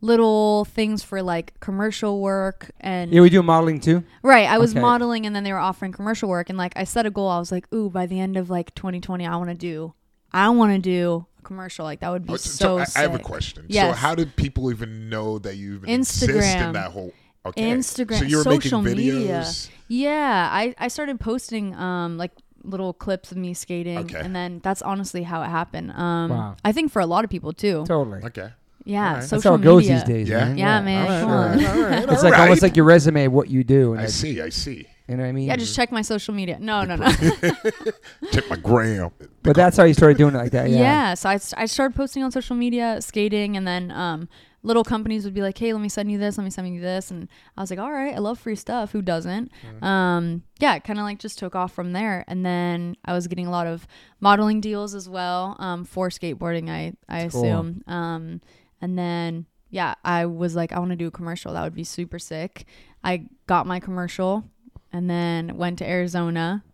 little 0.00 0.64
things 0.64 1.02
for 1.02 1.22
like 1.22 1.58
commercial 1.60 2.20
work 2.20 2.70
and 2.80 3.12
Yeah, 3.12 3.20
we 3.20 3.30
do 3.30 3.42
modeling 3.42 3.80
too. 3.80 4.04
right. 4.22 4.48
I 4.48 4.58
was 4.58 4.70
Okay. 4.72 4.80
modeling 4.80 5.26
and 5.26 5.34
then 5.34 5.42
they 5.44 5.52
were 5.52 5.58
offering 5.58 5.92
commercial 5.92 6.28
work 6.28 6.48
and 6.48 6.56
like 6.56 6.72
I 6.76 6.84
set 6.84 7.04
a 7.06 7.10
goal. 7.10 7.28
I 7.28 7.38
was 7.38 7.50
like, 7.50 7.66
ooh, 7.74 7.90
by 7.90 8.06
the 8.06 8.20
end 8.20 8.36
of 8.36 8.48
like 8.50 8.74
2020, 8.74 9.26
I 9.26 9.36
want 9.36 9.50
to 9.50 9.56
do, 9.56 9.94
I 10.32 10.48
want 10.50 10.72
to 10.72 10.78
do 10.78 11.26
a 11.38 11.42
commercial. 11.42 11.84
Like 11.84 12.00
that 12.00 12.10
would 12.10 12.26
be 12.26 12.34
Oh, 12.34 12.36
so. 12.36 12.78
I, 12.78 12.86
I 12.94 13.00
have 13.00 13.14
a 13.14 13.16
sick. 13.16 13.24
question. 13.24 13.72
So 13.72 13.92
how 13.92 14.14
did 14.14 14.36
people 14.36 14.70
even 14.70 15.08
know 15.08 15.38
that 15.40 15.56
you 15.56 15.74
even 15.74 15.88
exist 15.90 16.30
in 16.30 16.36
Instagram. 16.36 16.72
that 16.74 16.92
whole 16.92 17.12
okay. 17.46 17.70
Instagram, 17.72 18.18
So 18.20 18.24
you 18.24 18.36
were 18.38 18.44
social 18.44 18.82
making 18.82 18.98
media. 19.04 19.44
Yeah, 19.88 20.48
I, 20.52 20.74
I 20.78 20.88
started 20.88 21.18
posting 21.18 21.74
um 21.74 22.18
like 22.18 22.32
little 22.62 22.92
clips 22.92 23.32
of 23.32 23.38
me 23.38 23.54
skating, 23.54 23.98
Okay. 23.98 24.18
and 24.20 24.34
then 24.36 24.60
that's 24.62 24.82
honestly 24.82 25.22
how 25.22 25.42
it 25.42 25.46
happened. 25.48 25.90
Um, 25.92 26.30
Wow. 26.30 26.56
I 26.64 26.72
think 26.72 26.92
for 26.92 27.00
a 27.00 27.06
lot 27.06 27.24
of 27.24 27.30
people 27.30 27.52
too. 27.52 27.84
Totally. 27.86 28.20
Okay. 28.24 28.50
Yeah, 28.88 29.00
Alright. 29.06 29.14
That's 29.20 29.28
social 29.30 29.52
how 29.52 29.54
it 29.56 29.62
goes 29.62 29.82
media. 29.82 29.94
these 29.96 30.04
days. 30.04 30.28
Yeah? 30.28 30.44
man. 30.46 30.58
Yeah, 30.58 30.80
man, 30.80 31.02
All 31.02 31.08
right, 31.08 31.20
come 31.20 31.30
all 31.30 31.36
on. 31.38 31.58
right, 31.58 31.68
all 31.68 31.82
right, 31.82 32.02
It's 32.10 32.22
all 32.24 32.30
like 32.30 32.38
almost 32.40 32.62
right. 32.62 32.68
like 32.70 32.76
your 32.76 32.84
resume, 32.86 33.28
what 33.28 33.48
you 33.50 33.62
do. 33.64 33.92
And 33.92 34.00
I 34.00 34.04
it- 34.04 34.10
see. 34.10 34.40
I 34.40 34.48
see. 34.48 34.86
You 35.08 35.16
know 35.16 35.22
what 35.22 35.28
I 35.30 35.32
mean? 35.32 35.46
Yeah, 35.48 35.56
just 35.56 35.74
check 35.74 35.90
my 35.90 36.02
social 36.02 36.34
media. 36.34 36.58
No, 36.60 36.84
no, 36.84 36.96
no. 36.96 37.06
Check 38.32 38.48
my 38.50 38.56
gram. 38.56 39.10
But 39.42 39.56
that's 39.56 39.76
how 39.78 39.84
you 39.84 39.94
started 39.94 40.18
doing 40.18 40.34
it 40.34 40.38
like 40.38 40.52
that. 40.52 40.68
yeah. 40.68 40.78
Yeah. 40.78 41.14
so 41.14 41.30
I 41.30 41.64
started 41.66 41.96
posting 41.96 42.22
on 42.22 42.30
social 42.30 42.54
media, 42.56 43.00
skating, 43.00 43.56
and 43.56 43.66
then 43.66 43.90
um, 43.90 44.28
little 44.62 44.84
companies 44.84 45.24
would 45.24 45.32
be 45.32 45.40
like, 45.40 45.56
"Hey, 45.56 45.72
let 45.72 45.80
me 45.80 45.88
send 45.88 46.12
you 46.12 46.18
this. 46.18 46.36
Let 46.36 46.44
me 46.44 46.50
send 46.50 46.68
you 46.74 46.80
this," 46.82 47.10
and 47.10 47.26
I 47.56 47.62
was 47.62 47.70
like, 47.70 47.78
"All 47.78 47.90
right, 47.90 48.14
I 48.14 48.18
love 48.18 48.38
free 48.38 48.54
stuff. 48.56 48.92
Who 48.92 49.00
doesn't?" 49.00 49.50
Um, 49.82 50.42
yeah, 50.60 50.74
it 50.74 50.84
kind 50.84 50.98
of 50.98 51.04
like 51.06 51.18
just 51.20 51.38
took 51.38 51.54
off 51.54 51.72
from 51.72 51.92
there, 51.94 52.24
and 52.28 52.44
then 52.44 52.94
I 53.04 53.14
was 53.14 53.26
getting 53.28 53.46
a 53.46 53.50
lot 53.50 53.66
of 53.66 53.86
modeling 54.20 54.60
deals 54.60 54.94
as 54.94 55.08
well 55.08 55.56
um, 55.58 55.86
for 55.86 56.10
skateboarding. 56.10 56.68
I 56.68 56.92
I 57.08 57.28
Cool. 57.28 57.44
assume, 57.44 57.82
um, 57.86 58.40
and 58.80 58.98
then 58.98 59.46
yeah, 59.70 59.94
I 60.04 60.26
was 60.26 60.56
like, 60.56 60.72
I 60.72 60.78
want 60.78 60.90
to 60.90 60.96
do 60.96 61.06
a 61.08 61.10
commercial. 61.10 61.52
That 61.52 61.62
would 61.62 61.74
be 61.74 61.84
super 61.84 62.18
sick. 62.18 62.64
I 63.04 63.26
got 63.46 63.66
my 63.66 63.80
commercial, 63.80 64.44
and 64.92 65.08
then 65.10 65.56
went 65.56 65.78
to 65.78 65.88
Arizona. 65.88 66.64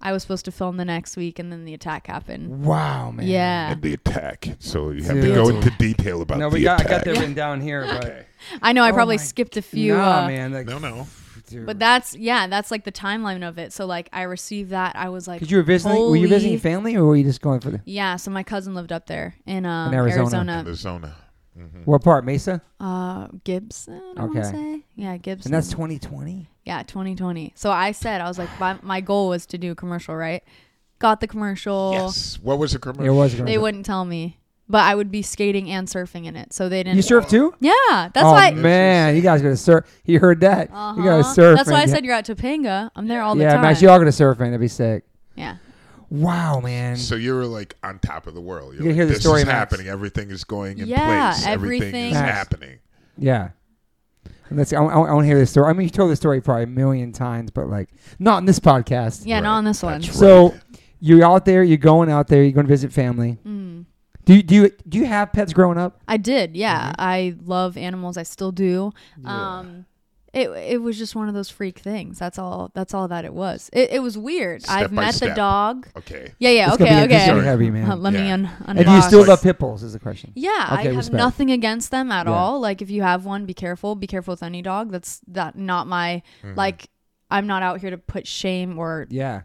I 0.00 0.12
was 0.12 0.22
supposed 0.22 0.44
to 0.44 0.52
film 0.52 0.76
the 0.76 0.84
next 0.84 1.16
week, 1.16 1.38
and 1.40 1.50
then 1.50 1.64
the 1.64 1.74
attack 1.74 2.06
happened. 2.06 2.64
Wow, 2.64 3.10
man. 3.10 3.26
Yeah. 3.26 3.72
And 3.72 3.82
the 3.82 3.94
attack. 3.94 4.48
So 4.60 4.90
you 4.90 5.02
have 5.02 5.14
Dude. 5.16 5.24
to 5.24 5.34
go 5.34 5.48
into 5.48 5.70
detail 5.78 6.22
about 6.22 6.38
No, 6.38 6.48
the 6.50 6.54
we 6.54 6.62
got 6.62 6.80
I 6.80 6.84
attack. 6.84 7.04
got 7.04 7.04
that 7.04 7.18
written 7.18 7.34
down 7.34 7.60
here, 7.60 7.84
but 7.84 8.04
Okay. 8.04 8.24
I 8.62 8.72
know 8.72 8.84
I 8.84 8.90
Oh 8.90 8.94
probably 8.94 9.18
skipped 9.18 9.56
a 9.56 9.62
few. 9.62 9.94
nah, 9.96 10.22
uh, 10.24 10.26
man. 10.28 10.52
Like, 10.52 10.66
No, 10.68 10.78
no. 10.78 11.08
dude. 11.48 11.66
But 11.66 11.80
that's 11.80 12.14
yeah, 12.16 12.46
that's 12.46 12.70
like 12.70 12.84
the 12.84 12.92
timeline 12.92 13.46
of 13.46 13.58
it. 13.58 13.72
So 13.72 13.86
like 13.86 14.08
I 14.12 14.22
received 14.22 14.70
that. 14.70 14.94
I 14.94 15.08
was 15.08 15.26
like, 15.26 15.40
Because 15.40 15.50
you 15.50 15.56
were 15.56 15.64
visiting, 15.64 15.98
were 16.00 16.16
you 16.16 16.28
visiting 16.28 16.58
family, 16.60 16.94
or 16.94 17.04
were 17.04 17.16
you 17.16 17.24
just 17.24 17.40
going 17.40 17.58
for 17.58 17.70
the 17.70 17.80
yeah. 17.84 18.14
So 18.16 18.30
my 18.30 18.44
cousin 18.44 18.74
lived 18.76 18.92
up 18.92 19.06
there 19.06 19.34
in, 19.46 19.66
um, 19.66 19.88
In 19.88 19.94
Arizona. 19.98 20.20
Arizona. 20.22 20.62
Arizona. 20.64 21.16
Mhm. 21.58 21.86
what 21.86 22.02
part? 22.02 22.24
Mesa, 22.24 22.62
Uh, 22.80 23.28
Gibson. 23.44 24.00
I 24.16 24.22
Okay. 24.24 24.38
okay. 24.40 24.50
Say. 24.50 24.84
Yeah, 24.96 25.16
Gibson. 25.16 25.52
and 25.52 25.56
that's 25.62 25.70
2020. 25.70 26.48
yeah, 26.64 26.82
2020. 26.82 27.52
So 27.56 27.70
I 27.70 27.92
said 27.92 28.20
I 28.20 28.28
was 28.28 28.38
like, 28.38 28.48
my, 28.60 28.76
my 28.82 29.00
goal 29.00 29.28
was 29.28 29.46
to 29.46 29.58
do 29.58 29.72
a 29.72 29.74
commercial, 29.74 30.14
right? 30.16 30.42
Got 30.98 31.20
the 31.20 31.26
commercial. 31.26 31.92
Yes. 31.92 32.38
What 32.42 32.58
was 32.58 32.72
the 32.72 32.78
commercial? 32.78 33.04
It 33.04 33.10
was. 33.16 33.36
They 33.36 33.56
wouldn't 33.58 33.86
tell 33.86 34.04
me, 34.04 34.38
but 34.68 34.82
I 34.82 34.94
would 34.96 35.10
be 35.12 35.22
skating 35.22 35.70
and 35.70 35.86
surfing 35.88 36.24
in 36.26 36.34
it. 36.36 36.52
So 36.52 36.68
they 36.68 36.82
didn't. 36.82 36.96
You 36.96 37.02
surf 37.02 37.28
too? 37.28 37.54
Yeah, 37.60 37.72
that's 38.12 38.24
oh 38.26 38.32
why. 38.32 38.50
man, 38.52 39.14
you 39.14 39.22
guys 39.22 39.40
gotta 39.40 39.56
surf. 39.56 39.84
You 40.04 40.18
heard 40.18 40.40
that? 40.40 40.70
Uh-huh. 40.72 40.94
You 40.98 41.04
gotta 41.04 41.22
surf. 41.24 41.56
That's 41.56 41.70
why 41.70 41.76
I 41.82 41.86
man. 41.86 41.88
said 41.88 42.04
you're 42.04 42.14
at 42.14 42.26
Topanga. 42.26 42.90
I'm 42.96 43.06
there 43.06 43.22
all 43.22 43.34
the 43.36 43.42
time. 43.44 43.48
yeah, 43.48 43.54
time. 43.54 43.62
Max, 43.62 43.80
you 43.82 43.88
all 43.90 43.98
gonna 43.98 44.10
surf, 44.12 44.38
man. 44.40 44.50
That'd 44.50 44.60
be 44.60 44.68
sick. 44.68 45.04
yeah. 45.36 45.56
Wow, 46.10 46.60
man. 46.60 46.96
So 46.96 47.14
you 47.16 47.34
were 47.34 47.44
like 47.46 47.76
on 47.82 47.98
top 47.98 48.26
of 48.26 48.34
the 48.34 48.40
world. 48.40 48.74
You're 48.74 48.82
You 48.82 48.88
like, 48.90 48.94
hear 48.96 49.06
the 49.06 49.12
this 49.14 49.20
story, 49.22 49.40
is 49.42 49.46
Max. 49.46 49.58
happening. 49.58 49.88
Everything 49.88 50.30
is 50.30 50.44
going 50.44 50.78
in 50.78 50.86
Yeah, 50.86 51.32
place. 51.32 51.46
Everything, 51.46 51.82
everything- 51.82 52.06
is 52.10 52.14
Max. 52.14 52.32
happening. 52.34 52.78
Yeah. 53.18 53.50
And 54.48 54.56
Let's. 54.58 54.72
I, 54.72 54.78
I, 54.78 54.84
I 54.86 55.12
want 55.12 55.24
to 55.24 55.26
hear 55.26 55.38
this 55.38 55.50
story. 55.50 55.68
I 55.68 55.72
mean, 55.74 55.84
you 55.84 55.90
told 55.90 56.10
this 56.10 56.18
story 56.18 56.40
probably 56.40 56.64
a 56.64 56.66
million 56.68 57.12
times, 57.12 57.50
but 57.50 57.68
like 57.68 57.90
not 58.18 58.38
in 58.38 58.46
this 58.46 58.58
podcast. 58.58 59.22
Yeah, 59.26 59.40
not 59.40 59.58
on 59.58 59.64
this 59.64 59.82
one. 59.82 60.00
That's 60.00 60.18
So 60.18 60.50
right. 60.52 60.60
you're 61.00 61.24
out 61.26 61.44
there. 61.44 61.62
You're 61.62 61.76
going 61.76 62.10
out 62.10 62.28
there. 62.28 62.42
You're 62.42 62.52
going 62.52 62.66
to 62.66 62.70
visit 62.72 62.92
family. 62.92 63.38
Mm. 63.46 63.84
Do 64.24 64.34
you, 64.34 64.42
do 64.42 64.54
you 64.54 64.70
do 64.88 64.98
you 64.98 65.06
have 65.06 65.32
pets 65.32 65.52
growing 65.54 65.78
up? 65.78 66.00
I 66.08 66.16
did, 66.18 66.54
yeah. 66.56 66.90
Mhm. 66.90 66.94
I 66.98 67.34
love 67.44 67.76
animals. 67.76 68.16
I 68.18 68.22
still 68.24 68.52
do. 68.52 68.92
Yeah. 69.22 69.58
Um, 69.58 69.86
it 70.34 70.48
it 70.50 70.82
was 70.82 70.98
just 70.98 71.14
one 71.16 71.28
of 71.28 71.34
those 71.34 71.48
freak 71.50 71.78
things. 71.78 72.18
That's 72.18 72.38
all. 72.38 72.70
That's 72.74 72.92
all 72.94 73.08
that 73.08 73.24
it 73.24 73.32
was. 73.32 73.70
It, 73.72 73.90
it 73.92 74.02
was 74.02 74.16
weird. 74.18 74.62
Step 74.62 74.76
I've 74.76 74.90
by 74.94 75.02
met 75.02 75.10
the 75.12 75.16
step. 75.16 75.36
dog. 75.36 75.88
okay. 75.96 76.32
Yeah, 76.38 76.50
yeah. 76.50 76.68
It's 76.68 76.76
gonna 76.76 76.90
okay, 76.90 77.02
be, 77.02 77.08
This 77.14 77.28
okay. 77.28 77.38
be 77.40 77.44
heavy, 77.46 77.70
man. 77.70 77.90
Uh, 77.90 77.96
let 77.96 78.12
me 78.12 78.20
Yeah. 78.26 78.34
un- 78.34 78.50
and 78.66 78.78
do 78.78 78.90
you 78.90 79.02
still 79.02 79.20
Like- 79.20 79.28
love 79.28 79.42
pit 79.42 79.58
bulls? 79.58 79.82
Is 79.82 79.92
the 79.94 79.98
question. 79.98 80.32
Yeah, 80.34 80.50
I 80.68 80.74
Okay, 80.80 80.84
have 80.88 80.96
respect. 80.96 81.16
nothing 81.16 81.50
against 81.50 81.90
them 81.90 82.12
at 82.12 82.26
Yeah. 82.26 82.32
all. 82.34 82.60
Like 82.60 82.82
if 82.82 82.90
you 82.90 83.02
have 83.02 83.24
one, 83.24 83.46
be 83.46 83.54
careful. 83.54 83.94
Be 83.94 84.06
careful 84.06 84.32
with 84.32 84.42
any 84.42 84.62
dog. 84.62 84.90
That's 84.90 85.20
that 85.28 85.56
not 85.56 85.86
my 85.86 86.22
Mhm. 86.44 86.56
like. 86.56 86.88
I'm 87.30 87.46
not 87.46 87.62
out 87.62 87.80
here 87.80 87.90
to 87.90 87.98
put 87.98 88.26
shame 88.26 88.78
or 88.78 89.06
Yeah. 89.10 89.42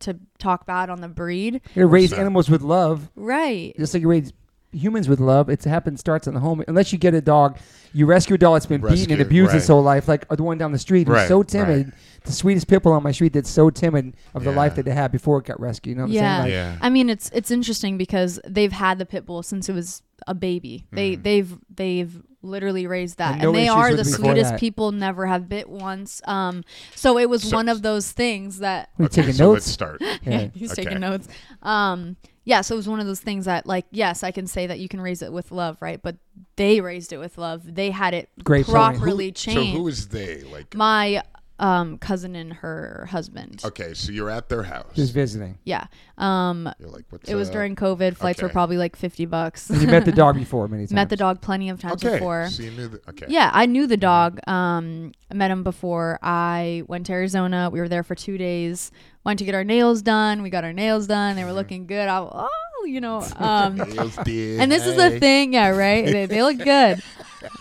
to 0.00 0.16
talk 0.38 0.66
bad 0.66 0.88
on 0.90 1.00
the 1.00 1.08
breed. 1.08 1.60
You 1.74 1.86
raise 1.86 2.10
So- 2.10 2.16
animals 2.16 2.48
with 2.48 2.62
love, 2.62 3.10
Right. 3.16 3.74
just 3.76 3.92
like 3.94 4.02
you 4.02 4.08
raise 4.08 4.32
humans 4.74 5.08
with 5.08 5.20
love. 5.20 5.48
It 5.48 5.62
happens 5.64 6.00
starts 6.00 6.26
in 6.26 6.34
the 6.34 6.40
home. 6.40 6.62
Unless 6.68 6.92
you 6.92 6.98
get 6.98 7.14
a 7.14 7.20
dog, 7.20 7.58
you 7.92 8.06
rescue 8.06 8.34
a 8.34 8.38
dog 8.38 8.56
that's 8.56 8.66
been 8.66 8.80
beaten 8.80 9.12
and 9.12 9.20
abused 9.22 9.48
right. 9.48 9.54
his 9.54 9.68
whole 9.68 9.82
life, 9.82 10.08
like 10.08 10.28
the 10.28 10.42
one 10.42 10.58
down 10.58 10.72
the 10.72 10.78
street 10.78 11.06
who's 11.06 11.14
Right, 11.14 11.28
so 11.28 11.42
timid. 11.42 11.92
The 12.24 12.32
sweetest 12.32 12.68
pit 12.68 12.82
bull 12.82 12.92
on 12.92 13.02
my 13.02 13.12
street 13.12 13.34
that's 13.34 13.50
so 13.50 13.68
timid 13.70 14.16
of 14.34 14.44
the 14.44 14.50
Yeah. 14.50 14.56
life 14.56 14.74
that 14.76 14.84
they 14.86 14.92
had 14.94 15.12
before 15.12 15.38
it 15.38 15.44
got 15.44 15.60
rescued. 15.60 15.90
You 15.92 15.96
know 15.96 16.02
what 16.04 16.08
I'm 16.08 16.14
Yeah. 16.14 16.42
saying? 16.42 16.42
Like, 16.42 16.52
yeah. 16.52 16.78
I 16.86 16.88
mean, 16.90 17.10
it's 17.10 17.30
it's 17.34 17.50
interesting 17.50 17.98
because 17.98 18.40
they've 18.48 18.72
had 18.72 18.98
the 18.98 19.04
pit 19.06 19.26
bull 19.26 19.42
since 19.42 19.68
it 19.68 19.74
was 19.74 20.02
a 20.26 20.34
baby. 20.34 20.86
They 20.90 21.16
Mhm. 21.16 21.22
they've 21.22 21.58
they've 21.74 22.22
literally 22.42 22.86
raised 22.86 23.18
that, 23.18 23.34
And 23.36 23.44
and, 23.44 23.54
they 23.54 23.68
are 23.68 23.94
the 23.94 24.04
sweetest 24.04 24.50
that. 24.52 24.60
people. 24.60 24.90
Never 24.92 25.26
have 25.26 25.48
bit 25.48 25.68
once. 25.68 26.20
Um, 26.26 26.62
so 26.94 27.18
it 27.18 27.28
was 27.30 27.42
So- 27.42 27.56
one 27.56 27.68
of 27.68 27.82
those 27.82 28.12
things 28.12 28.58
that 28.58 28.88
we 28.98 29.04
okay, 29.06 29.22
taking 29.22 29.32
so 29.34 29.52
let's 29.52 29.66
notes. 29.66 29.72
start. 29.72 30.02
Yeah. 30.26 30.48
he's 30.54 30.72
Okay. 30.72 30.84
taking 30.84 31.00
notes. 31.00 31.26
Um, 31.62 32.16
yeah, 32.44 32.60
so 32.60 32.74
it 32.74 32.76
was 32.76 32.88
one 32.88 33.00
of 33.00 33.06
those 33.06 33.20
things 33.20 33.46
that, 33.46 33.66
like, 33.66 33.86
yes, 33.90 34.22
I 34.22 34.30
can 34.30 34.46
say 34.46 34.66
that 34.66 34.78
you 34.78 34.88
can 34.88 35.00
raise 35.00 35.22
it 35.22 35.32
with 35.32 35.50
love, 35.50 35.78
right? 35.80 36.00
But 36.00 36.16
they 36.56 36.80
raised 36.80 37.12
it 37.12 37.18
with 37.18 37.38
love. 37.38 37.74
They 37.74 37.90
had 37.90 38.12
it 38.14 38.28
Great 38.42 38.66
point. 38.66 38.74
properly 38.74 39.32
So 39.34 39.52
who 39.52 39.88
is 39.88 40.08
they? 40.08 40.42
Like 40.42 40.74
My 40.74 41.22
um 41.60 41.98
cousin 41.98 42.34
and 42.34 42.52
her 42.52 43.06
husband. 43.10 43.62
okay, 43.64 43.94
so 43.94 44.10
you're 44.10 44.30
at 44.30 44.48
their 44.48 44.64
house. 44.64 44.92
Just 44.94 45.14
visiting. 45.14 45.56
Yeah. 45.64 45.86
Um, 46.18 46.68
You're 46.80 46.88
like, 46.88 47.04
what's 47.10 47.28
it 47.28 47.34
was 47.36 47.48
up? 47.48 47.54
during 47.54 47.76
COVID. 47.76 48.16
Flights 48.16 48.42
were 48.42 48.48
probably 48.48 48.76
like 48.76 48.96
fifty 48.96 49.24
bucks. 49.24 49.70
And 49.70 49.80
you 49.80 49.86
met 49.86 50.04
the 50.04 50.12
dog 50.24 50.34
before 50.36 50.66
many 50.68 50.82
times. 50.82 50.92
Met 50.92 51.08
the 51.10 51.16
dog 51.16 51.40
plenty 51.40 51.70
of 51.70 51.80
times 51.80 52.04
Okay, 52.04 52.14
before. 52.14 52.48
so 52.48 52.62
you 52.62 52.70
knew 52.72 52.88
that. 52.88 53.08
Okay. 53.08 53.26
Yeah, 53.28 53.50
I 53.52 53.66
knew 53.66 53.86
the 53.86 53.96
dog. 53.96 54.40
Um, 54.48 55.12
I 55.30 55.34
met 55.34 55.50
him 55.50 55.62
before. 55.62 56.18
I 56.22 56.82
went 56.88 57.06
to 57.06 57.12
Arizona. 57.12 57.70
We 57.70 57.80
were 57.80 57.88
there 57.88 58.02
for 58.02 58.14
two 58.14 58.36
days. 58.36 58.90
Went 59.24 59.38
to 59.38 59.44
get 59.44 59.54
our 59.54 59.64
nails 59.64 60.02
done. 60.02 60.42
We 60.42 60.50
got 60.50 60.64
our 60.64 60.72
nails 60.72 61.06
done. 61.06 61.36
They 61.36 61.44
were 61.44 61.52
looking 61.52 61.86
good. 61.86 62.08
I, 62.08 62.18
oh, 62.18 62.84
you 62.84 63.00
know. 63.00 63.24
Um, 63.36 63.76
Nails 63.76 64.16
did, 64.24 64.60
and 64.60 64.70
this 64.70 64.86
is 64.86 64.96
hey. 64.96 65.10
the 65.10 65.20
thing, 65.20 65.54
yeah, 65.54 65.68
right? 65.68 66.04
They, 66.04 66.26
they 66.26 66.42
look 66.42 66.58
good. 66.58 67.02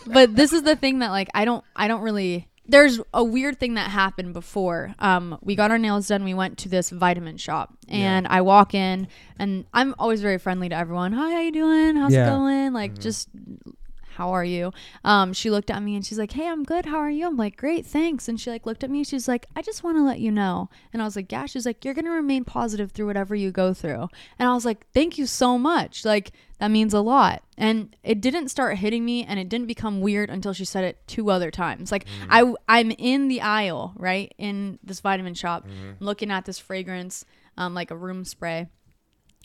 But 0.07 0.33
this 0.33 0.53
is 0.53 0.63
the 0.63 0.77
thing 0.77 0.99
that 0.99 1.09
like 1.09 1.27
I 1.33 1.43
don't 1.43 1.63
I 1.75 1.89
don't 1.89 2.01
really 2.01 2.47
there's 2.65 2.99
a 3.13 3.23
weird 3.23 3.59
thing 3.59 3.73
that 3.73 3.91
happened 3.91 4.33
before. 4.33 4.95
Um, 4.99 5.37
we 5.41 5.55
got 5.55 5.69
our 5.71 5.77
nails 5.77 6.07
done. 6.07 6.23
We 6.23 6.33
went 6.33 6.57
to 6.59 6.69
this 6.69 6.89
vitamin 6.89 7.37
shop, 7.37 7.73
and 7.89 8.25
I 8.27 8.41
walk 8.41 8.73
in, 8.73 9.07
and 9.37 9.65
I'm 9.73 9.93
always 9.99 10.21
very 10.21 10.37
friendly 10.37 10.69
to 10.69 10.75
everyone. 10.75 11.11
Hi, 11.13 11.31
how 11.31 11.39
you 11.41 11.51
doing? 11.51 11.95
How's 11.97 12.13
Yeah. 12.13 12.27
it 12.27 12.29
going? 12.37 12.73
Like 12.73 12.93
Mm-hmm. 12.93 13.01
just 13.01 13.29
how 14.13 14.31
are 14.31 14.43
you? 14.45 14.71
Um, 15.03 15.33
she 15.33 15.49
looked 15.49 15.69
at 15.69 15.81
me 15.81 15.95
and 15.95 16.05
she's 16.05 16.17
like, 16.17 16.31
hey, 16.31 16.47
I'm 16.47 16.63
good. 16.63 16.85
How 16.85 16.97
are 16.97 17.09
you? 17.09 17.27
I'm 17.27 17.37
like, 17.37 17.57
great, 17.57 17.85
thanks. 17.85 18.27
And 18.27 18.39
she 18.39 18.49
like 18.49 18.65
looked 18.65 18.83
at 18.83 18.89
me. 18.89 19.03
She's 19.03 19.27
like, 19.27 19.47
I 19.55 19.61
just 19.61 19.83
want 19.83 19.97
to 19.97 20.03
let 20.03 20.19
you 20.19 20.31
know. 20.31 20.69
And 20.91 21.01
I 21.01 21.05
was 21.05 21.15
like, 21.15 21.31
yeah. 21.31 21.45
She's 21.45 21.65
like, 21.65 21.83
you're 21.83 21.93
gonna 21.93 22.11
remain 22.11 22.43
positive 22.43 22.91
through 22.91 23.07
whatever 23.07 23.35
you 23.35 23.51
go 23.51 23.73
through. 23.73 24.09
And 24.39 24.49
I 24.49 24.53
was 24.53 24.65
like, 24.65 24.85
thank 24.93 25.17
you 25.17 25.25
so 25.25 25.57
much. 25.57 26.05
Like 26.05 26.31
that 26.59 26.71
means 26.71 26.93
a 26.93 27.01
lot. 27.01 27.43
And 27.57 27.95
it 28.03 28.21
didn't 28.21 28.47
start 28.49 28.77
hitting 28.77 29.03
me, 29.03 29.23
and 29.23 29.39
it 29.39 29.49
didn't 29.49 29.67
become 29.67 30.01
weird 30.01 30.29
until 30.29 30.53
she 30.53 30.65
said 30.65 30.83
it 30.83 31.05
two 31.07 31.29
other 31.29 31.51
times. 31.51 31.91
Like 31.91 32.05
I, 32.29 32.53
I'm 32.69 32.91
in 32.91 33.27
the 33.27 33.41
aisle, 33.41 33.93
right, 33.97 34.33
in 34.37 34.79
this 34.83 34.99
vitamin 35.01 35.33
shop, 35.33 35.67
looking 35.99 36.31
at 36.31 36.45
this 36.45 36.59
fragrance, 36.59 37.25
um, 37.57 37.73
like 37.73 37.91
a 37.91 37.95
room 37.95 38.23
spray. 38.25 38.67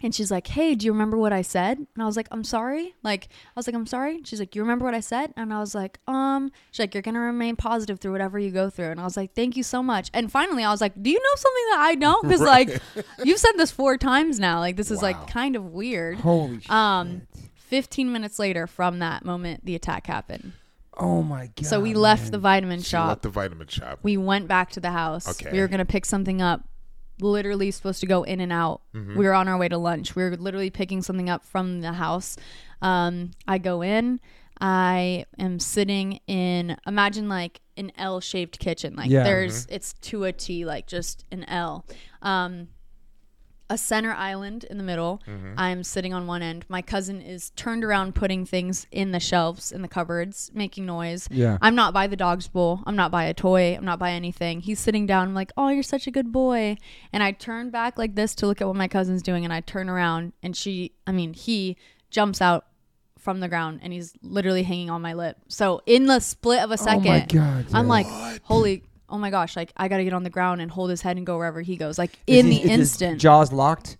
And 0.00 0.14
she's 0.14 0.30
like, 0.30 0.46
"Hey, 0.46 0.76
do 0.76 0.86
you 0.86 0.92
remember 0.92 1.16
what 1.18 1.32
I 1.32 1.42
said?" 1.42 1.76
And 1.78 2.00
I 2.00 2.06
was 2.06 2.16
like, 2.16 2.28
"I'm 2.30 2.44
sorry." 2.44 2.94
Like 3.02 3.28
I 3.46 3.52
was 3.56 3.66
like, 3.66 3.74
"I'm 3.74 3.86
sorry." 3.86 4.20
She's 4.24 4.38
like, 4.38 4.54
"You 4.54 4.62
remember 4.62 4.84
what 4.84 4.94
I 4.94 5.00
said?" 5.00 5.32
And 5.36 5.52
I 5.52 5.58
was 5.58 5.74
like, 5.74 5.98
"Um." 6.06 6.52
She's 6.70 6.78
like, 6.80 6.94
"You're 6.94 7.02
gonna 7.02 7.18
remain 7.20 7.56
positive 7.56 7.98
through 7.98 8.12
whatever 8.12 8.38
you 8.38 8.50
go 8.52 8.70
through." 8.70 8.90
And 8.90 9.00
I 9.00 9.04
was 9.04 9.16
like, 9.16 9.34
"Thank 9.34 9.56
you 9.56 9.64
so 9.64 9.82
much." 9.82 10.08
And 10.14 10.30
finally, 10.30 10.62
I 10.62 10.70
was 10.70 10.80
like, 10.80 11.02
"Do 11.02 11.10
you 11.10 11.18
know 11.18 11.34
something 11.36 11.64
that 11.72 11.78
I 11.80 11.94
don't?" 11.96 12.22
Because 12.28 12.40
like, 12.42 12.80
you've 13.24 13.40
said 13.40 13.52
this 13.56 13.70
four 13.72 13.96
times 13.98 14.38
now. 14.38 14.60
Like 14.60 14.76
this 14.76 14.90
is 14.92 14.98
Wow. 14.98 15.02
like 15.02 15.26
kind 15.30 15.56
of 15.56 15.64
weird. 15.72 16.18
Holy 16.18 16.60
shit. 16.60 16.70
Um, 16.70 17.22
15 17.56 18.12
minutes 18.12 18.38
later 18.38 18.66
from 18.66 19.00
that 19.00 19.24
moment, 19.24 19.64
the 19.64 19.74
attack 19.74 20.06
happened. 20.06 20.52
oh 20.96 21.22
my 21.22 21.46
god. 21.56 21.66
so 21.66 21.80
we 21.80 21.94
left 21.94 22.22
man. 22.24 22.30
the 22.32 22.38
vitamin 22.38 22.78
She 22.80 22.90
shop. 22.90 23.08
left 23.08 23.22
the 23.22 23.28
vitamin 23.30 23.66
shop. 23.68 23.98
we 24.02 24.16
went 24.16 24.48
back 24.48 24.70
to 24.70 24.80
the 24.80 24.90
house. 24.90 25.28
Okay. 25.28 25.50
We 25.52 25.60
were 25.60 25.68
gonna 25.68 25.84
pick 25.84 26.04
something 26.06 26.40
up. 26.40 26.62
Literally 27.20 27.70
supposed 27.70 28.00
to 28.00 28.06
go 28.06 28.22
in 28.22 28.40
and 28.40 28.52
out. 28.52 28.82
Mm-hmm. 28.94 29.18
We 29.18 29.24
were 29.26 29.34
on 29.34 29.48
our 29.48 29.56
way 29.58 29.68
to 29.68 29.78
lunch. 29.78 30.14
We 30.16 30.22
were 30.22 30.36
literally 30.36 30.70
picking 30.70 31.02
something 31.02 31.28
up 31.30 31.44
from 31.44 31.80
the 31.80 31.92
house. 31.92 32.36
Um, 32.82 33.32
I 33.46 33.58
go 33.58 33.82
in. 33.82 34.20
I 34.60 35.24
am 35.38 35.58
sitting 35.60 36.20
in. 36.26 36.76
Imagine 36.86 37.28
like 37.28 37.60
an 37.76 37.92
L-shaped 37.96 38.58
kitchen. 38.58 38.96
Like 38.96 39.10
Yeah. 39.10 39.22
there's 39.24 39.66
it's 39.66 39.92
to 39.94 40.24
a 40.24 40.32
T, 40.32 40.64
like 40.64 40.86
just 40.86 41.24
an 41.30 41.44
L. 41.44 41.84
Um, 42.22 42.68
a 43.70 43.76
center 43.76 44.12
island 44.12 44.64
in 44.64 44.78
the 44.78 44.84
middle. 44.84 45.22
Mm-hmm. 45.28 45.54
I'm 45.56 45.84
sitting 45.84 46.14
on 46.14 46.26
one 46.26 46.42
end. 46.42 46.64
My 46.68 46.82
cousin 46.82 47.20
is 47.20 47.50
turned 47.50 47.84
around 47.84 48.14
putting 48.14 48.46
things 48.46 48.86
in 48.90 49.12
the 49.12 49.20
shelves 49.20 49.72
in 49.72 49.82
the 49.82 49.88
cupboards, 49.88 50.50
making 50.54 50.86
noise. 50.86 51.28
Yeah. 51.30 51.58
I'm 51.60 51.74
not 51.74 51.92
by 51.92 52.06
the 52.06 52.16
dog's 52.16 52.48
bowl. 52.48 52.80
I'm 52.86 52.96
not 52.96 53.10
by 53.10 53.24
a 53.24 53.34
toy. 53.34 53.74
I'm 53.76 53.84
not 53.84 53.98
by 53.98 54.12
anything. 54.12 54.60
He's 54.60 54.80
sitting 54.80 55.06
down. 55.06 55.28
I'm 55.28 55.34
like, 55.34 55.52
oh, 55.56 55.68
you're 55.68 55.82
such 55.82 56.06
a 56.06 56.10
good 56.10 56.32
boy. 56.32 56.76
And 57.12 57.22
I 57.22 57.32
turn 57.32 57.70
back 57.70 57.98
like 57.98 58.14
this 58.14 58.34
to 58.36 58.46
look 58.46 58.60
at 58.60 58.66
what 58.66 58.76
my 58.76 58.88
cousin's 58.88 59.22
doing. 59.22 59.44
And 59.44 59.52
I 59.52 59.60
turn 59.60 59.88
around 59.88 60.32
and 60.42 60.56
she, 60.56 60.92
I 61.06 61.12
mean, 61.12 61.34
he 61.34 61.76
jumps 62.10 62.40
out 62.40 62.64
from 63.18 63.40
the 63.40 63.48
ground 63.48 63.80
and 63.82 63.92
he's 63.92 64.14
literally 64.22 64.62
hanging 64.62 64.88
on 64.88 65.02
my 65.02 65.12
lip. 65.12 65.36
So 65.48 65.82
in 65.84 66.06
the 66.06 66.20
split 66.20 66.62
of 66.62 66.70
a 66.70 66.78
second, 66.78 67.06
Oh 67.06 67.10
my 67.10 67.26
god. 67.26 67.66
I'm 67.74 67.88
like, 67.88 68.06
holy, 68.44 68.84
oh 69.08 69.18
my 69.18 69.30
gosh, 69.30 69.56
like 69.56 69.72
I 69.76 69.88
gotta 69.88 70.04
get 70.04 70.12
on 70.12 70.22
the 70.22 70.30
ground 70.30 70.60
and 70.60 70.70
hold 70.70 70.90
his 70.90 71.02
head 71.02 71.16
and 71.16 71.26
go 71.26 71.36
wherever 71.38 71.60
he 71.60 71.76
goes. 71.76 71.98
Like 71.98 72.18
Is 72.26 72.44
in 72.44 72.50
he- 72.52 72.58
the 72.58 72.64
is 72.64 72.70
his 72.70 72.80
instant, 72.80 73.20
jaws 73.20 73.52
locked. 73.52 73.96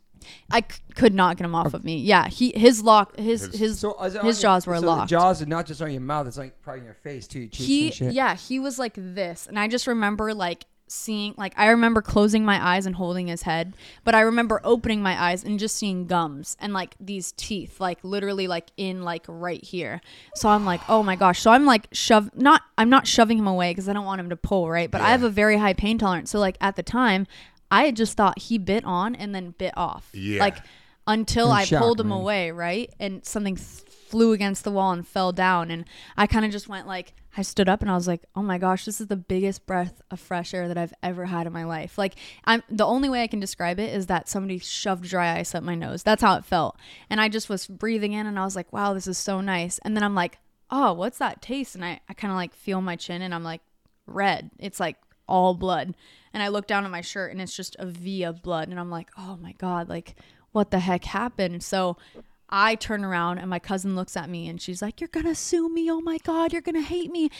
I 0.51 0.61
c- 0.61 0.81
could 0.95 1.15
not 1.15 1.39
get 1.39 1.45
him 1.47 1.55
off 1.55 1.73
of 1.73 1.85
me. 1.85 1.97
Yeah, 1.99 2.29
he 2.29 2.53
his 2.55 2.83
lock 2.83 3.17
his 3.17 3.43
His- 3.47 3.59
his 3.59 3.79
So 3.81 3.95
is 4.05 4.13
his 4.15 4.23
your- 4.25 4.33
jaws 4.35 4.67
were 4.67 4.75
so 4.77 4.81
the 4.83 4.87
locked. 4.87 5.11
jaws 5.11 5.41
are 5.41 5.47
not 5.47 5.65
just 5.67 5.81
on 5.81 5.91
your 5.91 6.03
mouth; 6.03 6.27
it's 6.27 6.37
like 6.37 6.61
probably 6.61 6.85
your 6.85 6.95
face 6.95 7.27
too. 7.27 7.41
Your 7.41 7.49
cheeks 7.49 7.67
he 7.67 7.87
and 7.87 7.95
shit. 7.95 8.13
yeah 8.13 8.35
he 8.35 8.59
was 8.59 8.79
like 8.79 8.93
this, 8.97 9.47
and 9.47 9.59
I 9.59 9.69
just 9.69 9.87
remember 9.87 10.35
like 10.35 10.67
seeing 10.89 11.35
like 11.37 11.53
I 11.57 11.69
remember 11.69 12.03
closing 12.03 12.45
my 12.45 12.65
eyes 12.75 12.87
and 12.87 12.97
holding 12.97 13.29
his 13.29 13.43
head, 13.43 13.75
but 14.05 14.15
I 14.15 14.21
remember 14.21 14.61
opening 14.65 15.03
my 15.03 15.21
eyes 15.21 15.45
and 15.45 15.59
just 15.59 15.77
seeing 15.77 16.07
gums 16.07 16.57
and 16.61 16.73
like 16.73 16.97
these 16.99 17.33
teeth 17.33 17.81
like 17.81 17.99
literally 18.03 18.49
like 18.49 18.71
in 18.77 19.03
like 19.03 19.25
right 19.29 19.63
here. 19.63 20.01
So 20.35 20.49
I'm 20.49 20.65
like, 20.65 20.81
oh 20.89 21.03
my 21.03 21.17
gosh. 21.17 21.41
So 21.41 21.51
I'm 21.51 21.65
like 21.65 21.87
shove 21.93 22.31
not 22.35 22.63
I'm 22.77 22.91
not 22.91 23.07
shoving 23.07 23.39
him 23.39 23.47
away 23.47 23.71
because 23.71 23.89
I 23.89 23.93
don't 23.93 24.07
want 24.07 24.21
him 24.21 24.31
to 24.31 24.37
pull 24.37 24.69
right, 24.71 24.91
but 24.91 25.01
I 25.01 25.11
have 25.11 25.23
a 25.23 25.31
very 25.31 25.59
high 25.59 25.75
pain 25.75 25.99
tolerance. 25.99 26.31
So 26.31 26.39
like 26.39 26.57
at 26.61 26.77
the 26.77 26.83
time, 26.83 27.27
I 27.71 27.85
had 27.85 27.97
just 27.97 28.17
thought 28.17 28.39
he 28.39 28.59
bit 28.59 28.85
on 28.85 29.15
and 29.15 29.35
then 29.35 29.51
bit 29.59 29.75
off. 29.77 30.09
Yeah. 30.13 30.41
Like 30.41 30.59
until 31.07 31.47
In 31.51 31.57
I 31.57 31.65
shock, 31.65 31.81
pulled 31.83 32.01
him 32.01 32.09
man. 32.09 32.19
away, 32.19 32.51
right? 32.51 32.93
And 33.01 33.25
something 33.25 33.57
th- 33.57 33.67
flew 34.09 34.33
against 34.33 34.65
the 34.65 34.71
wall 34.71 34.93
and 34.93 35.07
fell 35.07 35.33
down. 35.33 35.71
And 35.71 35.85
I 36.17 36.27
kind 36.27 36.45
of 36.45 36.51
just 36.51 36.69
went 36.69 36.87
like, 36.87 37.15
I 37.39 37.43
stood 37.43 37.69
up 37.69 37.83
and 37.83 37.91
I 37.91 37.95
was 37.95 38.09
like, 38.09 38.23
oh 38.35 38.43
my 38.43 38.59
gosh, 38.59 38.85
this 38.85 39.01
is 39.01 39.07
the 39.07 39.17
biggest 39.17 39.65
breath 39.65 40.03
of 40.11 40.19
fresh 40.19 40.53
air 40.53 40.67
that 40.67 40.77
I've 40.77 40.93
ever 41.03 41.27
had 41.27 41.47
in 41.47 41.53
my 41.53 41.65
life. 41.65 41.97
Like, 41.97 42.17
I'm 42.45 42.65
the 42.69 42.85
only 42.85 43.09
way 43.09 43.23
I 43.23 43.29
can 43.29 43.39
describe 43.39 43.79
it 43.79 43.95
is 43.95 44.07
that 44.07 44.29
somebody 44.29 44.59
shoved 44.59 45.05
dry 45.05 45.39
ice 45.39 45.55
up 45.55 45.63
my 45.63 45.77
nose. 45.77 46.03
That's 46.03 46.23
how 46.23 46.37
it 46.37 46.45
felt. 46.45 46.77
And 47.09 47.21
I 47.21 47.29
just 47.29 47.49
was 47.49 47.69
breathing 47.69 48.13
in 48.13 48.27
and 48.27 48.39
I 48.39 48.45
was 48.45 48.57
like, 48.57 48.73
wow, 48.73 48.93
this 48.93 49.07
is 49.07 49.19
so 49.19 49.41
nice. 49.41 49.79
And 49.85 49.97
then 49.97 50.03
I'm 50.03 50.17
like, 50.17 50.39
oh, 50.71 50.93
what's 50.93 51.19
that 51.19 51.41
taste? 51.41 51.77
And 51.77 51.85
I, 51.85 52.01
I 52.09 52.15
kind 52.15 52.33
of 52.33 52.37
like 52.37 52.55
feel 52.55 52.81
my 52.81 52.97
chin 52.97 53.23
and 53.23 53.33
I'm 53.33 53.45
like, 53.45 53.61
red. 54.07 54.51
It's 54.59 54.81
like 54.81 54.97
all 55.29 55.55
blood. 55.55 55.95
And 56.35 56.43
I 56.43 56.49
look 56.49 56.67
down 56.67 56.85
at 56.85 56.91
my 56.91 57.03
shirt 57.03 57.31
and 57.31 57.41
it's 57.41 57.55
just 57.57 57.77
a 57.79 57.87
V 57.87 58.25
of 58.25 58.43
blood. 58.43 58.69
And 58.69 58.81
I'm 58.81 58.91
like, 58.91 59.11
oh 59.17 59.39
my 59.41 59.53
God, 59.53 59.89
like, 59.89 60.17
what 60.51 60.71
the 60.71 60.81
heck 60.81 61.05
happened? 61.05 61.63
So 61.63 61.97
I 62.51 62.75
turn 62.77 63.05
around 63.05 63.39
and 63.39 63.51
my 63.51 63.59
cousin 63.59 63.95
looks 63.95 64.17
at 64.17 64.31
me 64.31 64.49
and 64.49 64.61
she's 64.61 64.81
like, 64.81 65.01
You're 65.01 65.09
gonna 65.09 65.35
sue 65.35 65.69
me. 65.69 65.91
Oh 65.91 66.01
my 66.01 66.19
God, 66.25 66.53
you're 66.53 66.63
gonna 66.63 66.81
hate 66.81 67.11
me. 67.11 67.31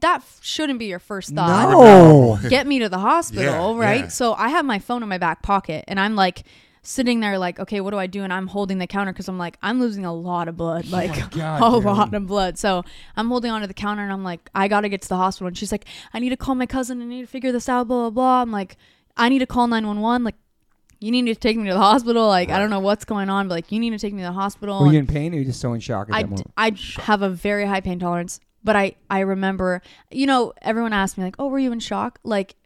That 0.00 0.16
f- 0.18 0.38
shouldn't 0.42 0.78
be 0.78 0.86
your 0.86 0.98
first 0.98 1.30
thought. 1.34 1.70
No. 1.70 2.38
Get 2.48 2.66
me 2.66 2.78
to 2.80 2.88
the 2.88 2.98
hospital, 2.98 3.74
Yeah, 3.76 3.80
right? 3.80 4.00
yeah. 4.02 4.08
So 4.08 4.34
I 4.34 4.48
have 4.48 4.64
my 4.64 4.78
phone 4.78 5.02
in 5.02 5.08
my 5.08 5.18
back 5.18 5.42
pocket 5.42 5.84
and 5.88 6.00
I'm 6.00 6.16
like, 6.16 6.42
sitting 6.82 7.18
there 7.18 7.36
like 7.36 7.58
okay 7.58 7.80
what 7.80 7.90
do 7.90 7.98
i 7.98 8.06
do 8.06 8.22
and 8.22 8.32
i'm 8.32 8.46
holding 8.46 8.78
the 8.78 8.86
counter 8.86 9.12
because 9.12 9.26
i'm 9.26 9.36
like 9.38 9.58
i'm 9.60 9.80
losing 9.80 10.04
a 10.04 10.14
lot 10.14 10.46
of 10.46 10.56
blood 10.56 10.84
oh 10.86 10.90
like 10.92 11.30
God, 11.32 11.60
a 11.60 11.74
dude. 11.74 11.84
lot 11.84 12.14
of 12.14 12.26
blood 12.28 12.56
so 12.56 12.84
i'm 13.16 13.26
holding 13.26 13.50
onto 13.50 13.66
the 13.66 13.74
counter 13.74 14.04
and 14.04 14.12
i'm 14.12 14.22
like 14.22 14.48
i 14.54 14.68
gotta 14.68 14.88
get 14.88 15.02
to 15.02 15.08
the 15.08 15.16
hospital 15.16 15.48
and 15.48 15.58
she's 15.58 15.72
like 15.72 15.84
i 16.14 16.20
need 16.20 16.28
to 16.28 16.36
call 16.36 16.54
my 16.54 16.64
cousin 16.64 17.02
i 17.02 17.04
need 17.04 17.22
to 17.22 17.26
figure 17.26 17.50
this 17.50 17.68
out 17.68 17.88
blah 17.88 18.02
blah 18.02 18.10
blah 18.10 18.42
i'm 18.42 18.52
like 18.52 18.76
i 19.16 19.28
need 19.28 19.40
to 19.40 19.46
call 19.48 19.66
911 19.66 20.22
like 20.22 20.36
you 21.00 21.10
need 21.10 21.26
to 21.26 21.34
take 21.34 21.56
me 21.56 21.66
to 21.68 21.74
the 21.74 21.78
hospital 21.78 22.26
like 22.26 22.50
i 22.50 22.58
don't 22.58 22.70
know 22.70 22.80
what's 22.80 23.04
going 23.04 23.28
on 23.28 23.48
but 23.48 23.54
like 23.54 23.72
you 23.72 23.78
need 23.78 23.90
to 23.90 23.98
take 23.98 24.12
me 24.12 24.22
to 24.22 24.28
the 24.28 24.32
hospital 24.32 24.80
Were 24.80 24.92
you 24.92 24.98
in 24.98 25.06
pain 25.06 25.32
or 25.32 25.36
were 25.36 25.40
you 25.40 25.46
just 25.46 25.60
so 25.60 25.72
in 25.72 25.80
shock 25.80 26.08
at 26.08 26.14
I, 26.14 26.22
that 26.22 26.30
moment? 26.30 26.52
I 26.56 26.72
have 27.02 27.22
a 27.22 27.28
very 27.28 27.66
high 27.66 27.80
pain 27.80 27.98
tolerance 27.98 28.40
but 28.64 28.76
i 28.76 28.94
i 29.10 29.20
remember 29.20 29.82
you 30.10 30.26
know 30.26 30.52
everyone 30.62 30.92
asked 30.92 31.18
me 31.18 31.24
like 31.24 31.36
oh 31.38 31.48
were 31.48 31.58
you 31.58 31.72
in 31.72 31.80
shock? 31.80 32.18
Like 32.24 32.56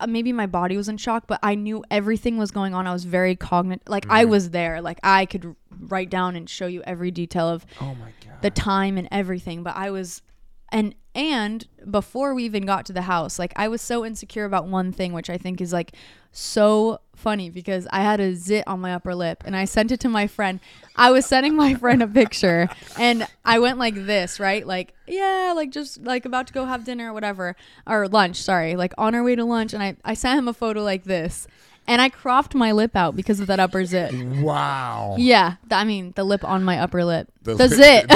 uh, 0.00 0.06
maybe 0.06 0.32
my 0.32 0.46
body 0.46 0.76
was 0.76 0.88
in 0.88 0.96
shock 0.96 1.24
but 1.26 1.38
i 1.42 1.54
knew 1.54 1.84
everything 1.90 2.38
was 2.38 2.50
going 2.50 2.74
on. 2.74 2.86
I 2.86 2.92
was 2.92 3.04
very 3.04 3.36
cognizant 3.36 3.88
like 3.88 4.06
i 4.08 4.24
was 4.24 4.50
there. 4.50 4.80
Like 4.80 4.98
i 5.02 5.26
could 5.26 5.54
write 5.80 6.10
down 6.10 6.36
and 6.36 6.48
show 6.48 6.66
you 6.66 6.82
every 6.82 7.10
detail 7.10 7.48
of 7.48 7.66
oh 7.80 7.94
my 7.94 8.12
god. 8.24 8.42
the 8.42 8.50
time 8.50 8.96
and 8.96 9.08
everything 9.10 9.62
but 9.62 9.74
i 9.76 9.90
was 9.90 10.22
and 10.70 10.94
and 11.14 11.66
before 11.90 12.34
we 12.34 12.44
even 12.44 12.64
got 12.64 12.86
to 12.86 12.92
the 12.92 13.02
house 13.02 13.38
like 13.38 13.52
i 13.56 13.68
was 13.68 13.82
so 13.82 14.04
insecure 14.04 14.44
about 14.44 14.66
one 14.66 14.92
thing 14.92 15.12
which 15.12 15.28
i 15.28 15.36
think 15.36 15.60
is 15.60 15.72
like 15.72 15.92
so 16.30 16.98
funny 17.22 17.48
because 17.50 17.86
i 17.92 18.00
had 18.02 18.18
a 18.20 18.34
zit 18.34 18.64
on 18.66 18.80
my 18.80 18.92
upper 18.92 19.14
lip 19.14 19.42
and 19.46 19.54
i 19.56 19.64
sent 19.64 19.92
it 19.92 20.00
to 20.00 20.08
my 20.08 20.26
friend 20.26 20.58
i 20.96 21.10
was 21.10 21.24
sending 21.24 21.54
my 21.54 21.72
friend 21.74 22.02
a 22.02 22.06
picture 22.08 22.68
and 22.98 23.26
i 23.44 23.58
went 23.58 23.78
like 23.78 23.94
this 23.94 24.40
right 24.40 24.66
like 24.66 24.92
yeah 25.06 25.52
like 25.54 25.70
just 25.70 26.02
like 26.02 26.24
about 26.26 26.46
to 26.48 26.52
go 26.52 26.64
have 26.64 26.84
dinner 26.84 27.10
or 27.10 27.12
whatever 27.14 27.54
or 27.86 28.08
lunch 28.08 28.36
sorry 28.42 28.74
like 28.76 28.92
on 28.98 29.14
our 29.14 29.22
way 29.22 29.34
to 29.36 29.44
lunch 29.44 29.72
and 29.72 29.82
i 29.82 29.94
i 30.04 30.14
sent 30.14 30.36
him 30.38 30.48
a 30.48 30.52
photo 30.52 30.82
like 30.82 31.04
this 31.04 31.46
and 31.86 32.00
i 32.02 32.08
cropped 32.08 32.54
my 32.54 32.70
lip 32.72 32.94
out 32.96 33.14
because 33.16 33.40
of 33.40 33.46
that 33.46 33.58
upper 33.60 33.84
zit 33.84 34.12
wow. 34.40 35.14
yeah 35.18 35.54
th- 35.68 35.80
i 35.80 35.84
mean 35.84 36.12
the 36.16 36.24
lip 36.24 36.44
on 36.44 36.62
my 36.64 36.78
upper 36.78 37.04
lip 37.04 37.28
The 37.42 37.54
the, 37.54 37.68
lip- 37.68 37.76
zit 37.76 38.10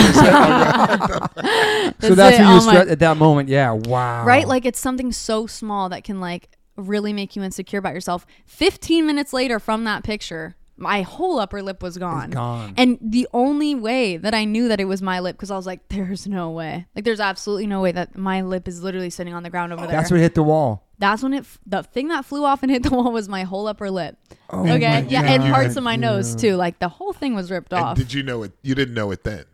So 2.00 2.14
that's 2.14 2.38
it 2.38 2.42
what 2.42 2.62
you 2.62 2.68
on 2.68 2.74
my- 2.86 2.92
at 2.92 2.98
that 3.00 3.16
moment. 3.16 3.48
Yeah. 3.48 3.72
Wow. 3.72 4.24
right? 4.24 4.46
Like 4.46 4.64
it's 4.64 4.78
something 4.78 5.12
so 5.12 5.46
small 5.46 5.88
that 5.88 6.04
can 6.04 6.20
like 6.20 6.48
really 6.76 7.12
make 7.12 7.36
you 7.36 7.42
insecure 7.42 7.78
about 7.78 7.94
yourself. 7.94 8.26
15 8.46 9.06
minutes 9.06 9.32
later 9.32 9.58
from 9.58 9.84
that 9.84 10.04
picture, 10.04 10.56
my 10.78 11.02
whole 11.02 11.38
upper 11.38 11.62
lip 11.62 11.82
was 11.82 11.96
gone. 11.96 12.30
gone. 12.30 12.74
And 12.76 12.98
the 13.00 13.26
only 13.32 13.74
way 13.74 14.18
that 14.18 14.34
I 14.34 14.44
knew 14.44 14.68
that 14.68 14.78
it 14.80 14.84
was 14.84 15.00
my 15.00 15.20
lip, 15.20 15.36
because 15.36 15.50
I 15.50 15.56
was 15.56 15.66
like, 15.66 15.88
there's 15.88 16.26
no 16.26 16.50
way. 16.50 16.86
Like, 16.94 17.04
there's 17.04 17.20
absolutely 17.20 17.66
no 17.66 17.80
way 17.80 17.92
that 17.92 18.16
my 18.16 18.42
lip 18.42 18.68
is 18.68 18.82
literally 18.82 19.08
sitting 19.10 19.32
on 19.32 19.42
the 19.42 19.48
ground 19.50 19.72
over 19.72 19.86
there. 19.86 19.96
That's 19.96 20.10
what 20.10 20.20
hit 20.20 20.34
the 20.34 20.42
wall. 20.42 20.82
That's 20.98 21.22
when 21.22 21.32
it, 21.34 21.40
f- 21.40 21.58
the 21.66 21.82
thing 21.82 22.08
that 22.08 22.24
flew 22.24 22.44
off 22.44 22.62
and 22.62 22.70
hit 22.70 22.82
the 22.82 22.90
wall 22.90 23.10
was 23.12 23.28
my 23.28 23.44
whole 23.44 23.66
upper 23.66 23.90
lip. 23.90 24.16
Oh 24.50 24.60
okay. 24.62 25.02
my 25.02 25.08
Yeah. 25.08 25.22
And 25.22 25.42
parts 25.52 25.76
of 25.76 25.82
my 25.84 25.96
nose 25.96 26.34
too. 26.34 26.56
Like, 26.56 26.78
the 26.78 26.88
whole 26.88 27.12
thing 27.14 27.34
was 27.34 27.50
ripped 27.50 27.72
And 27.72 27.82
off. 27.84 27.96
did 27.96 28.12
you 28.12 28.22
know 28.22 28.42
it? 28.42 28.52
You 28.62 28.74
didn't 28.74 28.94
know 28.94 29.10
it 29.12 29.24
then. 29.24 29.44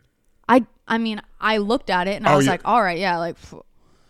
I 0.48 0.66
I 0.88 0.98
mean, 0.98 1.20
I 1.40 1.58
looked 1.58 1.88
at 1.88 2.08
it 2.08 2.16
and 2.16 2.26
I 2.26 2.32
Oh, 2.35 2.37
was 2.38 2.46
you- 2.46 2.50
like, 2.50 2.62
all 2.64 2.82
right, 2.82 2.98
yeah, 2.98 3.18
like 3.18 3.40
pff, 3.40 3.62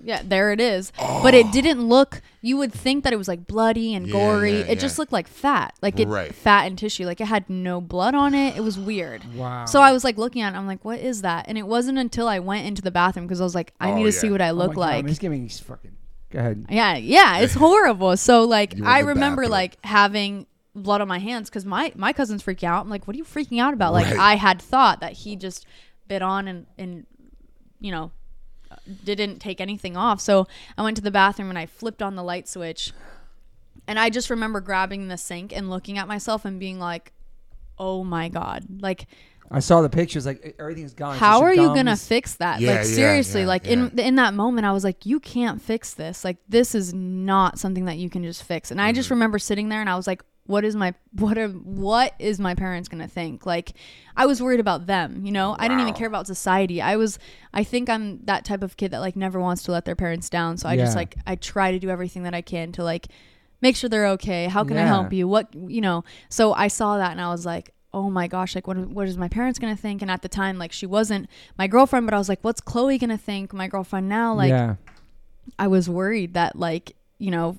yeah, 0.03 0.21
there 0.25 0.53
it 0.53 0.61
is. 0.61 0.93
But 0.99 1.33
it 1.35 1.47
oh. 1.47 1.53
didn't 1.53 1.89
look 1.89 2.21
you 2.45 2.57
would 2.57 2.73
think 2.73 3.05
that 3.05 3.13
it 3.13 3.17
was 3.17 3.29
like 3.29 3.47
bloody 3.47 3.95
and 3.95 4.07
Yeah, 4.07 4.13
gory. 4.13 4.59
yeah, 4.59 4.65
it 4.67 4.81
just 4.81 4.99
looked 4.99 5.13
like 5.13 5.29
fat. 5.29 5.75
Like 5.81 6.01
it 6.01 6.09
Right. 6.09 6.35
fat 6.35 6.67
and 6.67 6.77
tissue. 6.77 7.07
Like 7.07 7.21
it 7.21 7.27
had 7.29 7.49
no 7.49 7.81
blood 7.81 8.15
on 8.17 8.35
it. 8.35 8.57
It 8.57 8.63
was 8.63 8.77
weird. 8.79 9.23
Wow. 9.37 9.65
So 9.67 9.81
I 9.81 9.93
was 9.93 10.03
like 10.03 10.19
looking 10.19 10.43
at 10.43 10.55
it, 10.55 10.57
I'm 10.57 10.67
like, 10.67 10.85
what 10.85 10.99
is 10.99 11.23
that? 11.23 11.45
And 11.49 11.57
it 11.57 11.67
wasn't 11.69 11.99
until 11.99 12.27
I 12.27 12.41
went 12.41 12.67
into 12.67 12.83
the 12.83 12.91
bathroom 12.91 13.27
because 13.27 13.41
I 13.41 13.45
was 13.45 13.55
like, 13.55 13.73
I 13.81 13.93
Oh, 13.93 13.95
need 13.95 14.05
to 14.05 14.13
see 14.13 14.29
what 14.29 14.41
I 14.43 14.49
Oh 14.49 14.55
look 14.55 14.75
God, 14.75 14.81
like. 14.81 15.05
man, 15.05 15.11
It's 15.11 15.21
giving 15.21 15.43
me 15.45 15.49
fucking. 15.49 15.93
Go 16.31 16.39
ahead. 16.41 16.67
Yeah, 16.69 16.97
yeah, 16.97 17.39
it's 17.39 17.55
horrible. 17.67 18.17
So 18.17 18.43
like 18.45 18.75
You 18.75 18.83
were 18.83 18.89
in 18.89 18.95
I 18.95 18.99
remember 19.01 19.43
bathroom. 19.43 19.51
like 19.53 19.85
having 19.85 20.47
blood 20.75 21.01
on 21.01 21.07
my 21.07 21.19
hands 21.19 21.49
because 21.49 21.65
my 21.65 21.93
my 21.95 22.13
cousin's 22.13 22.43
freaking 22.43 22.65
out. 22.65 22.83
I'm 22.83 22.91
like, 22.91 23.07
what 23.07 23.15
are 23.15 23.19
you 23.19 23.25
freaking 23.25 23.61
out 23.61 23.73
about? 23.73 23.93
Like 23.93 24.07
Right. 24.07 24.19
I 24.19 24.35
had 24.35 24.61
thought 24.61 24.99
that 25.01 25.13
he 25.13 25.37
just 25.37 25.65
bit 26.09 26.23
on 26.23 26.49
and 26.49 26.67
and 26.77 27.07
you 27.79 27.93
know, 27.93 28.11
didn't 29.05 29.39
take 29.39 29.61
anything 29.61 29.97
off. 29.97 30.21
So 30.21 30.47
I 30.77 30.83
went 30.83 30.97
to 30.97 31.03
the 31.03 31.11
bathroom 31.11 31.49
and 31.49 31.59
I 31.59 31.67
flipped 31.67 32.03
on 32.03 32.17
the 32.17 32.23
light 32.23 32.49
switch. 32.49 32.93
And 33.87 33.99
I 33.99 34.11
just 34.11 34.31
remember 34.31 34.61
grabbing 34.61 35.09
the 35.09 35.17
sink 35.19 35.53
and 35.57 35.69
looking 35.69 35.99
at 35.99 36.07
myself 36.07 36.45
and 36.45 36.61
being 36.61 36.79
like, 36.79 37.13
"Oh 37.79 38.05
my 38.05 38.29
god!" 38.29 38.65
Like, 38.81 39.07
I 39.51 39.59
saw 39.59 39.83
the 39.83 39.89
pictures. 39.89 40.25
Like 40.25 40.55
everything's 40.59 40.95
gone. 40.95 41.17
How 41.19 41.43
are 41.43 41.53
your 41.53 41.65
you 41.71 41.75
gonna 41.75 41.97
fix 41.97 42.37
that? 42.37 42.61
Yeah, 42.61 42.77
like 42.77 42.85
seriously, 42.85 43.41
yeah, 43.41 43.49
like 43.49 43.67
in 43.67 43.99
in 43.99 44.15
that 44.17 44.35
moment, 44.35 44.67
I 44.67 44.73
was 44.73 44.85
like, 44.85 45.05
"You 45.05 45.19
can't 45.19 45.61
fix 45.61 45.95
this. 45.95 46.25
Like 46.25 46.37
this 46.49 46.75
is 46.77 46.95
not 46.95 47.59
something 47.59 47.87
that 47.87 47.99
you 47.99 48.09
can 48.09 48.23
just 48.23 48.45
fix." 48.45 48.71
And 48.71 48.81
I 48.81 48.93
just 48.93 49.07
Mm-hmm. 49.07 49.15
remember 49.15 49.39
sitting 49.41 49.69
there 49.69 49.81
and 49.81 49.91
I 49.91 49.97
was 49.97 50.07
like, 50.07 50.23
"What 50.47 50.65
is 50.65 50.75
my 50.75 50.95
what 51.13 51.39
are 51.39 51.49
what 51.49 52.15
is 52.19 52.39
my 52.39 52.55
parents 52.55 52.89
gonna 52.89 53.09
think?" 53.09 53.47
Like 53.47 53.75
I 54.17 54.27
was 54.27 54.43
worried 54.43 54.61
about 54.61 54.87
them. 54.87 55.25
You 55.25 55.33
know, 55.33 55.57
I 55.59 55.69
didn't 55.69 55.81
even 55.81 55.95
care 55.95 56.09
about 56.09 56.27
society. 56.27 56.81
I 56.83 56.97
was. 56.97 57.19
I 57.53 57.65
think 57.65 57.89
I'm 57.89 58.25
that 58.25 58.45
type 58.45 58.63
of 58.63 58.77
kid 58.77 58.91
that 58.93 59.01
like 59.01 59.17
never 59.17 59.41
wants 59.41 59.63
to 59.65 59.73
let 59.73 59.85
their 59.85 59.97
parents 59.97 60.29
down. 60.29 60.57
So 60.57 60.69
I 60.69 60.77
just 60.77 60.97
like 60.97 61.17
I 61.27 61.37
try 61.37 61.73
to 61.73 61.79
do 61.79 61.91
everything 61.91 62.23
that 62.25 62.35
I 62.35 62.43
can 62.43 62.73
to 62.73 62.85
like 62.85 63.09
make 63.61 63.77
sure 63.77 63.89
they're 63.89 64.09
okay. 64.09 64.47
How 64.47 64.65
can 64.65 64.77
I 64.77 64.87
help 64.87 65.13
you? 65.13 65.29
What 65.29 65.55
you 65.55 65.81
know? 65.81 66.05
So 66.29 66.53
I 66.53 66.69
saw 66.69 66.99
that 66.99 67.13
and 67.13 67.21
I 67.21 67.31
was 67.31 67.47
like, 67.47 67.73
oh 67.95 68.11
my 68.11 68.27
gosh, 68.27 68.55
like 68.55 68.67
what 68.67 68.77
what 68.79 69.07
is 69.09 69.17
my 69.17 69.29
parents 69.29 69.59
gonna 69.59 69.77
think? 69.77 70.03
And 70.03 70.11
at 70.11 70.23
the 70.23 70.29
time, 70.29 70.59
like 70.59 70.73
she 70.73 70.87
wasn't 70.87 71.29
my 71.57 71.67
girlfriend, 71.67 72.07
but 72.07 72.15
I 72.15 72.19
was 72.19 72.29
like, 72.29 72.41
what's 72.43 72.61
Chloe 72.61 72.99
gonna 72.99 73.19
think? 73.19 73.53
My 73.53 73.69
girlfriend 73.69 74.09
now, 74.09 74.35
like 74.35 74.51
yeah. 74.51 74.77
I 75.59 75.69
was 75.69 75.89
worried 75.89 76.35
that 76.35 76.57
like 76.57 76.97
you 77.19 77.31
know. 77.31 77.59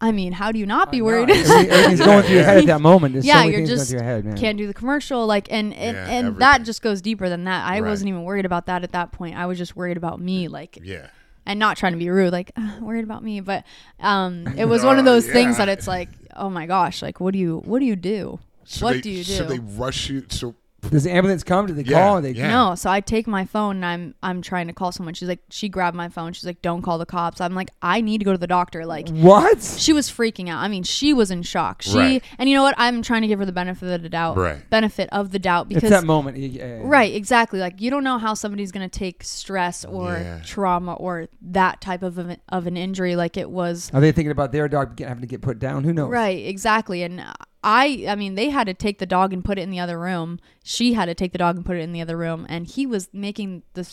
I 0.00 0.12
mean, 0.12 0.32
how 0.32 0.52
do 0.52 0.58
you 0.60 0.66
not 0.66 0.92
be 0.92 0.98
I 0.98 1.02
worried? 1.02 1.30
Everything- 1.30 1.70
Everything's 1.70 2.00
going 2.00 2.22
through 2.22 2.34
your 2.36 2.44
head 2.44 2.58
at 2.58 2.66
that 2.66 2.80
moment. 2.80 3.14
There's 3.14 3.26
Yeah, 3.26 3.34
so 3.34 3.38
many 3.40 3.50
you're 3.50 3.58
things 3.60 3.68
going 3.70 3.78
just- 3.78 3.90
through 3.90 3.98
your 3.98 4.04
head, 4.06 4.24
man. 4.24 4.36
Can't 4.36 4.56
do 4.58 4.66
the 4.68 4.74
commercial, 4.74 5.26
like, 5.26 5.48
and 5.50 5.72
and, 5.74 5.96
Yeah, 5.96 6.02
and 6.04 6.10
everything. 6.26 6.38
that 6.38 6.62
just 6.62 6.82
goes 6.82 7.00
deeper 7.00 7.28
than 7.28 7.44
that. 7.44 7.66
I 7.66 7.80
Right. 7.80 7.88
wasn't 7.88 8.08
even 8.10 8.22
worried 8.24 8.44
about 8.46 8.66
that 8.66 8.84
at 8.84 8.92
that 8.92 9.10
point. 9.12 9.36
I 9.36 9.46
was 9.46 9.58
just 9.58 9.74
worried 9.76 9.96
about 9.96 10.20
me, 10.20 10.46
like, 10.48 10.78
Yeah. 10.82 11.06
and 11.46 11.58
not 11.58 11.76
trying 11.76 11.92
to 11.92 11.98
be 11.98 12.08
rude, 12.10 12.32
like 12.32 12.52
uh, 12.56 12.76
worried 12.80 13.04
about 13.04 13.24
me. 13.24 13.40
But 13.40 13.64
um, 14.00 14.46
it 14.56 14.66
was 14.66 14.84
one 14.84 14.98
of 15.00 15.04
those 15.04 15.26
things 15.26 15.56
that 15.56 15.68
it's 15.68 15.88
like, 15.88 16.10
oh 16.36 16.48
my 16.50 16.66
gosh, 16.66 17.02
like 17.02 17.18
what 17.20 17.32
do 17.32 17.38
you 17.40 17.62
what 17.64 17.80
do 17.80 17.84
you 17.84 17.96
do? 17.96 18.38
So 18.64 18.86
what 18.86 18.92
they, 18.92 19.00
do 19.00 19.10
you 19.10 19.24
do? 19.24 19.32
So 19.32 19.44
they 19.46 19.58
rush 19.58 20.10
you. 20.10 20.24
So 20.28 20.54
Does 20.90 21.02
the 21.04 21.10
ambulance 21.10 21.42
come? 21.42 21.66
Do 21.66 21.72
they 21.74 21.82
Yeah, 21.82 21.98
call? 22.06 22.22
They 22.22 22.30
yeah. 22.30 22.48
No, 22.50 22.74
so 22.76 22.88
I 22.88 23.00
take 23.00 23.26
my 23.26 23.44
phone 23.44 23.76
and 23.76 23.84
I'm 23.84 24.14
I'm 24.22 24.42
trying 24.42 24.68
to 24.68 24.72
call 24.72 24.92
someone. 24.92 25.12
She's 25.12 25.28
like, 25.28 25.40
she 25.50 25.68
grabbed 25.68 25.96
my 25.96 26.08
phone. 26.08 26.32
She's 26.32 26.44
like, 26.46 26.62
don't 26.62 26.82
call 26.82 26.98
the 26.98 27.04
cops. 27.06 27.40
I'm 27.40 27.54
like, 27.54 27.70
I 27.82 28.00
need 28.00 28.18
to 28.18 28.24
go 28.24 28.30
to 28.30 28.38
the 28.38 28.46
doctor. 28.46 28.86
Like, 28.86 29.08
What? 29.08 29.60
she 29.60 29.92
was 29.92 30.08
freaking 30.08 30.48
out. 30.48 30.58
I 30.60 30.68
mean, 30.68 30.84
she 30.84 31.12
was 31.12 31.32
in 31.32 31.42
shock. 31.42 31.82
She 31.82 31.98
Right. 31.98 32.24
and 32.38 32.48
you 32.48 32.54
know 32.54 32.62
what? 32.62 32.76
I'm 32.78 33.02
trying 33.02 33.22
to 33.22 33.28
give 33.28 33.40
her 33.40 33.44
the 33.44 33.52
benefit 33.52 33.92
of 33.92 34.02
the 34.02 34.08
doubt. 34.08 34.36
Right. 34.36 34.70
Benefit 34.70 35.08
of 35.10 35.32
the 35.32 35.40
doubt 35.40 35.66
It's 35.68 35.74
because 35.74 35.90
that 35.90 36.04
moment. 36.04 36.36
Yeah, 36.36 36.48
yeah, 36.48 36.66
yeah. 36.78 36.80
Right, 36.84 37.12
exactly. 37.12 37.58
Like 37.58 37.80
you 37.80 37.90
don't 37.90 38.04
know 38.04 38.18
how 38.18 38.34
somebody's 38.34 38.70
going 38.70 38.88
to 38.88 38.98
take 38.98 39.24
stress 39.24 39.84
or 39.84 40.12
Yeah. 40.12 40.40
trauma 40.44 40.94
or 40.94 41.26
that 41.42 41.80
type 41.80 42.04
of 42.04 42.18
an, 42.18 42.36
of 42.50 42.68
an 42.68 42.76
injury 42.76 43.16
like 43.16 43.36
it 43.36 43.50
was. 43.50 43.90
Are 43.92 44.00
they 44.00 44.12
thinking 44.12 44.30
about 44.30 44.52
their 44.52 44.68
dog 44.68 44.94
get, 44.94 45.08
having 45.08 45.22
to 45.22 45.26
get 45.26 45.42
put 45.42 45.58
down? 45.58 45.82
Who 45.82 45.92
knows? 45.92 46.08
Right, 46.10 46.46
exactly. 46.46 47.02
And 47.02 47.20
I 47.62 48.06
I 48.08 48.14
mean, 48.14 48.34
they 48.34 48.50
had 48.50 48.66
to 48.68 48.74
take 48.74 48.98
the 48.98 49.06
dog 49.06 49.32
and 49.32 49.44
put 49.44 49.58
it 49.58 49.62
in 49.62 49.70
the 49.70 49.80
other 49.80 49.98
room. 49.98 50.38
She 50.62 50.92
had 50.92 51.06
to 51.06 51.14
take 51.14 51.32
the 51.32 51.38
dog 51.38 51.56
and 51.56 51.64
put 51.66 51.76
it 51.76 51.80
in 51.80 51.92
the 51.92 52.00
other 52.00 52.16
room 52.16 52.46
and 52.48 52.66
he 52.66 52.86
was 52.86 53.08
making 53.12 53.62
the 53.74 53.84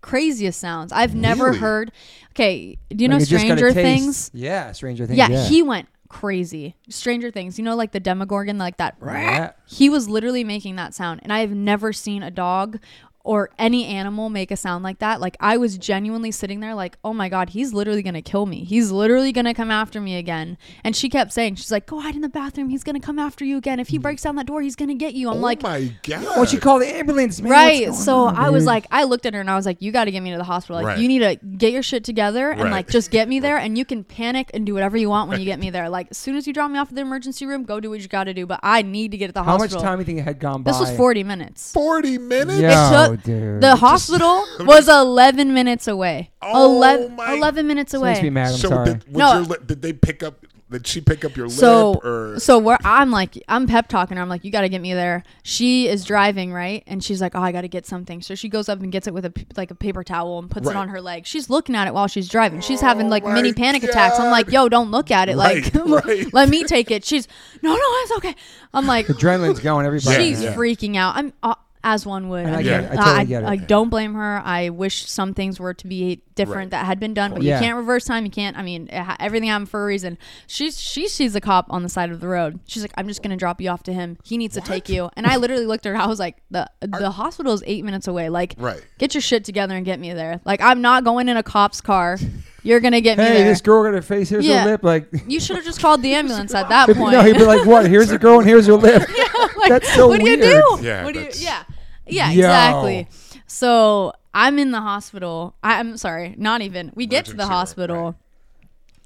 craziest 0.00 0.60
sounds. 0.60 0.92
I've 0.92 1.14
never 1.14 1.46
Really? 1.46 1.58
heard. 1.58 1.92
Okay, 2.32 2.78
do 2.90 3.02
you 3.04 3.08
know 3.08 3.16
Like, 3.16 3.22
it 3.24 3.28
just 3.28 3.46
got 3.46 3.54
a 3.54 3.58
Stranger. 3.58 3.72
Things? 3.74 4.30
Yeah, 4.34 4.72
Stranger 4.72 5.06
Things. 5.06 5.18
Yeah, 5.18 5.28
Yeah, 5.28 5.44
he 5.48 5.62
went 5.62 5.88
crazy. 6.08 6.76
Stranger 6.88 7.30
Things. 7.30 7.58
You 7.58 7.64
know 7.64 7.74
like 7.76 7.92
the 7.92 8.00
Demogorgon 8.00 8.58
like 8.58 8.76
that. 8.78 8.96
Yeah. 9.04 9.52
He 9.66 9.88
was 9.88 10.08
literally 10.08 10.44
making 10.44 10.76
that 10.76 10.94
sound, 10.94 11.20
and 11.22 11.32
I 11.32 11.40
have 11.40 11.50
never 11.52 11.92
seen 11.92 12.22
a 12.22 12.30
dog 12.30 12.78
or 13.24 13.50
any 13.58 13.86
animal 13.86 14.28
make 14.28 14.50
a 14.50 14.56
sound 14.56 14.84
like 14.84 14.98
that. 14.98 15.20
Like 15.20 15.36
I 15.40 15.56
was 15.56 15.78
genuinely 15.78 16.30
sitting 16.30 16.60
there, 16.60 16.74
like, 16.74 16.98
oh 17.02 17.12
my 17.14 17.28
god, 17.30 17.50
he's 17.50 17.72
literally 17.72 18.02
gonna 18.02 18.20
kill 18.22 18.44
me. 18.46 18.64
He's 18.64 18.90
literally 18.92 19.32
gonna 19.32 19.54
come 19.54 19.70
after 19.70 20.00
me 20.00 20.16
again. 20.16 20.58
And 20.84 20.94
she 20.94 21.08
kept 21.08 21.32
saying, 21.32 21.54
she's 21.56 21.72
like, 21.72 21.86
go 21.86 22.00
hide 22.00 22.14
in 22.14 22.20
the 22.20 22.28
bathroom. 22.28 22.68
He's 22.68 22.84
gonna 22.84 23.00
come 23.00 23.18
after 23.18 23.44
you 23.44 23.56
again. 23.56 23.80
If 23.80 23.88
he 23.88 23.96
breaks 23.98 24.22
down 24.22 24.36
that 24.36 24.46
door, 24.46 24.60
he's 24.62 24.76
gonna 24.76 24.94
get 24.94 25.14
you. 25.14 25.30
I'm 25.30 25.38
oh 25.38 25.40
like. 25.40 25.62
my 25.62 25.90
god. 26.06 26.24
Why 26.26 26.34
don't 26.36 26.52
you 26.52 26.60
call 26.60 26.78
the 26.78 26.86
ambulance, 26.86 27.40
man? 27.40 27.50
Right. 27.50 27.86
What's 27.88 27.96
going 27.96 28.04
So 28.04 28.18
on, 28.26 28.36
I 28.36 28.50
was 28.50 28.66
like, 28.66 28.86
I 28.90 29.04
looked 29.04 29.24
at 29.26 29.32
her 29.34 29.40
and 29.40 29.50
I 29.50 29.56
was 29.56 29.64
like, 29.66 29.80
you 29.80 29.90
got 29.90 30.04
to 30.04 30.10
get 30.10 30.20
me 30.22 30.30
to 30.32 30.36
the 30.38 30.44
hospital. 30.44 30.76
Like, 30.76 30.86
Right. 30.86 30.98
you 30.98 31.08
need 31.08 31.20
to 31.20 31.36
get 31.56 31.72
your 31.72 31.82
shit 31.82 32.04
together 32.04 32.50
and 32.50 32.64
Right. 32.64 32.70
like 32.72 32.88
just 32.90 33.10
get 33.10 33.26
me 33.28 33.40
there. 33.40 33.56
And 33.56 33.78
you 33.78 33.86
can 33.86 34.04
panic 34.04 34.50
and 34.52 34.66
do 34.66 34.74
whatever 34.74 34.96
you 34.98 35.08
want 35.08 35.30
when 35.30 35.38
you 35.40 35.46
get 35.46 35.58
me 35.58 35.70
there. 35.70 35.88
Like, 35.88 36.08
as 36.10 36.18
soon 36.18 36.36
as 36.36 36.46
you 36.46 36.52
drop 36.52 36.70
me 36.70 36.78
off 36.78 36.90
at 36.90 36.94
the 36.94 37.00
emergency 37.00 37.46
room, 37.46 37.64
go 37.64 37.80
do 37.80 37.88
what 37.88 38.00
you 38.00 38.08
got 38.08 38.24
to 38.24 38.34
do. 38.34 38.44
But 38.44 38.60
I 38.62 38.82
need 38.82 39.12
to 39.12 39.16
get 39.16 39.28
to 39.28 39.32
the 39.32 39.42
hospital. 39.42 39.78
how 39.78 39.82
much 39.82 39.82
time 39.82 39.96
do 39.98 40.00
you 40.02 40.04
think 40.04 40.18
it 40.18 40.22
had 40.24 40.38
gone 40.38 40.62
by? 40.62 40.70
This 40.72 40.78
was 40.80 40.90
40 40.94 41.24
minutes. 41.24 41.72
Forty 41.72 42.18
minutes. 42.18 42.60
Yo, 42.60 43.08
took- 43.08 43.13
dude. 43.16 43.60
The 43.60 43.76
hospital 43.76 44.44
was 44.60 44.88
11 44.88 45.52
minutes 45.54 45.86
away. 45.88 46.30
Oh 46.42 46.74
11, 46.76 47.16
my- 47.16 47.32
11 47.34 47.66
minutes 47.66 47.92
This 47.92 48.00
makes 48.02 48.20
me 48.22 48.28
away. 48.28 48.30
mad. 48.34 48.48
I'm 48.52 48.56
so 48.58 48.68
sorry. 48.68 48.84
did, 48.86 49.04
was 49.08 49.16
No. 49.16 49.32
your 49.34 49.42
lip, 49.42 49.66
did 49.66 49.82
they 49.82 49.92
pick 49.92 50.22
up? 50.22 50.44
Did 50.70 50.86
she 50.88 51.00
pick 51.02 51.24
up 51.24 51.36
your 51.36 51.48
So, 51.50 51.90
lip? 51.92 52.04
Or 52.04 52.40
so 52.40 52.58
where 52.58 52.78
I'm 52.84 53.12
like, 53.12 53.40
I'm 53.46 53.68
pep 53.68 53.86
talking 53.86 54.16
her. 54.16 54.22
I'm 54.22 54.28
like, 54.30 54.44
you 54.44 54.50
got 54.50 54.62
to 54.62 54.68
get 54.68 54.80
me 54.80 54.92
there. 54.92 55.22
She 55.44 55.86
is 55.86 56.04
driving, 56.04 56.52
right? 56.52 56.82
And 56.88 57.04
she's 57.04 57.20
like, 57.20 57.36
oh, 57.36 57.40
I 57.40 57.52
got 57.52 57.60
to 57.60 57.68
get 57.68 57.86
something. 57.86 58.20
So 58.22 58.34
she 58.34 58.48
goes 58.48 58.68
up 58.68 58.80
and 58.80 58.90
gets 58.90 59.06
it 59.06 59.14
with 59.14 59.24
a 59.26 59.30
p- 59.30 59.46
like 59.56 59.70
a 59.70 59.74
paper 59.76 60.02
towel 60.02 60.38
and 60.40 60.50
puts 60.50 60.66
Right. 60.66 60.74
it 60.74 60.78
on 60.78 60.88
her 60.88 61.00
leg. 61.00 61.26
She's 61.26 61.48
looking 61.48 61.76
at 61.76 61.86
it 61.86 61.94
while 61.94 62.08
she's 62.08 62.28
driving. 62.28 62.60
She's 62.60 62.80
having 62.80 63.08
like 63.08 63.22
Oh 63.22 63.28
my 63.28 63.34
mini 63.34 63.52
panic 63.52 63.84
attacks. 63.84 64.18
I'm 64.18 64.32
like, 64.32 64.46
God. 64.46 64.52
yo, 64.52 64.68
don't 64.68 64.90
look 64.90 65.12
at 65.12 65.28
it. 65.28 65.36
Right, 65.36 65.72
like, 65.74 66.04
right. 66.06 66.32
let 66.34 66.48
me 66.48 66.64
take 66.64 66.90
it. 66.90 67.04
She's 67.04 67.28
no, 67.62 67.70
no, 67.72 67.78
it's 67.80 68.12
okay. 68.16 68.34
I'm 68.72 68.86
like, 68.86 69.06
Adrenaline's 69.08 69.60
going. 69.60 69.86
Everybody. 69.86 70.24
she's 70.30 70.42
Yeah. 70.42 70.54
freaking 70.54 70.96
out. 70.96 71.14
I'm 71.14 71.32
uh, 71.42 71.54
as 71.84 72.04
one 72.06 72.28
would. 72.30 72.46
And 72.46 72.56
I 72.56 72.58
I, 72.58 72.62
get 72.62 72.82
mean, 72.82 72.90
it. 72.90 72.92
I 72.92 72.96
totally 72.96 73.16
I, 73.20 73.24
get 73.24 73.42
it. 73.44 73.46
I 73.46 73.56
don't 73.56 73.90
blame 73.90 74.14
her. 74.14 74.42
I 74.44 74.70
wish 74.70 75.08
some 75.08 75.34
things 75.34 75.60
were 75.60 75.74
to 75.74 75.86
be 75.86 76.22
different 76.34 76.56
Right. 76.56 76.70
that 76.72 76.86
had 76.86 76.98
been 76.98 77.14
done, 77.14 77.32
but 77.34 77.42
Yeah. 77.42 77.58
you 77.60 77.64
can't 77.64 77.76
reverse 77.76 78.04
time. 78.06 78.24
You 78.24 78.30
can't. 78.30 78.56
I 78.56 78.62
mean, 78.62 78.88
it 78.90 79.00
ha- 79.02 79.16
everything 79.20 79.48
happened 79.50 79.68
for 79.68 79.82
a 79.82 79.86
reason. 79.86 80.18
She's 80.48 80.80
she 80.80 81.06
sees 81.06 81.36
a 81.36 81.40
cop 81.40 81.66
on 81.70 81.82
the 81.84 81.88
side 81.88 82.10
of 82.10 82.20
the 82.20 82.26
road. 82.26 82.58
She's 82.64 82.82
like, 82.82 82.92
I'm 82.96 83.06
just 83.06 83.22
gonna 83.22 83.36
drop 83.36 83.60
you 83.60 83.68
off 83.70 83.82
to 83.84 83.92
him. 83.92 84.16
He 84.24 84.36
needs 84.38 84.54
to 84.54 84.60
take 84.60 84.88
you. 84.88 85.10
And 85.16 85.26
I 85.26 85.36
literally 85.36 85.66
looked 85.66 85.86
at 85.86 85.90
her. 85.94 85.96
I 86.00 86.06
was 86.06 86.18
like, 86.18 86.38
the 86.50 86.68
the 86.80 87.10
hospital 87.12 87.52
is 87.52 87.62
eight 87.66 87.84
minutes 87.84 88.08
away. 88.08 88.28
Like, 88.30 88.54
Right. 88.58 88.82
get 88.98 89.14
your 89.14 89.20
shit 89.20 89.44
together 89.44 89.76
and 89.76 89.84
get 89.84 90.00
me 90.00 90.12
there. 90.12 90.40
Like, 90.44 90.60
I'm 90.60 90.80
not 90.80 91.04
going 91.04 91.28
in 91.28 91.36
a 91.36 91.42
cop's 91.42 91.80
car. 91.80 92.18
You're 92.62 92.80
gonna 92.80 93.02
get 93.02 93.18
me 93.18 93.24
Hey, 93.24 93.34
there. 93.34 93.44
this 93.48 93.60
girl 93.60 93.84
got 93.84 93.92
her 93.92 94.00
face. 94.00 94.30
Here's 94.30 94.46
Yeah. 94.46 94.62
her 94.64 94.70
lip. 94.70 94.82
Like, 94.82 95.06
you 95.28 95.38
should 95.38 95.56
have 95.56 95.64
just 95.66 95.80
called 95.80 96.00
the 96.02 96.14
ambulance 96.14 96.54
at 96.54 96.68
that 96.70 96.88
point. 96.96 97.12
no, 97.12 97.20
he'd 97.22 97.36
be 97.36 97.44
like, 97.44 97.66
"What? 97.66 97.86
Here's 97.86 98.08
the 98.08 98.18
girl, 98.18 98.38
and 98.40 98.48
here's 98.48 98.66
her 98.66 98.74
lip." 98.74 99.02
Like, 99.56 99.68
That's 99.70 99.94
so 99.94 100.08
what 100.08 100.20
do 100.20 100.28
you 100.28 100.36
weird. 100.38 100.62
do? 100.80 100.86
Yeah, 100.86 101.04
What 101.04 101.14
do 101.14 101.20
you, 101.20 101.24
that's- 101.26 101.42
yeah. 101.42 101.62
Yeah, 102.06 102.30
Yo. 102.30 102.40
exactly. 102.40 103.08
So 103.46 104.12
I'm 104.32 104.58
in 104.58 104.70
the 104.70 104.80
hospital. 104.80 105.54
I, 105.62 105.78
I'm 105.78 105.96
sorry, 105.96 106.34
not 106.36 106.62
even. 106.62 106.92
We 106.94 107.06
get 107.06 107.24
to 107.26 107.30
the 107.32 107.34
Emergency 107.34 107.48
room, 107.48 107.56
hospital, 107.58 108.04
right. 108.04 108.14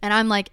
and 0.02 0.12
I'm 0.14 0.28
like 0.28 0.50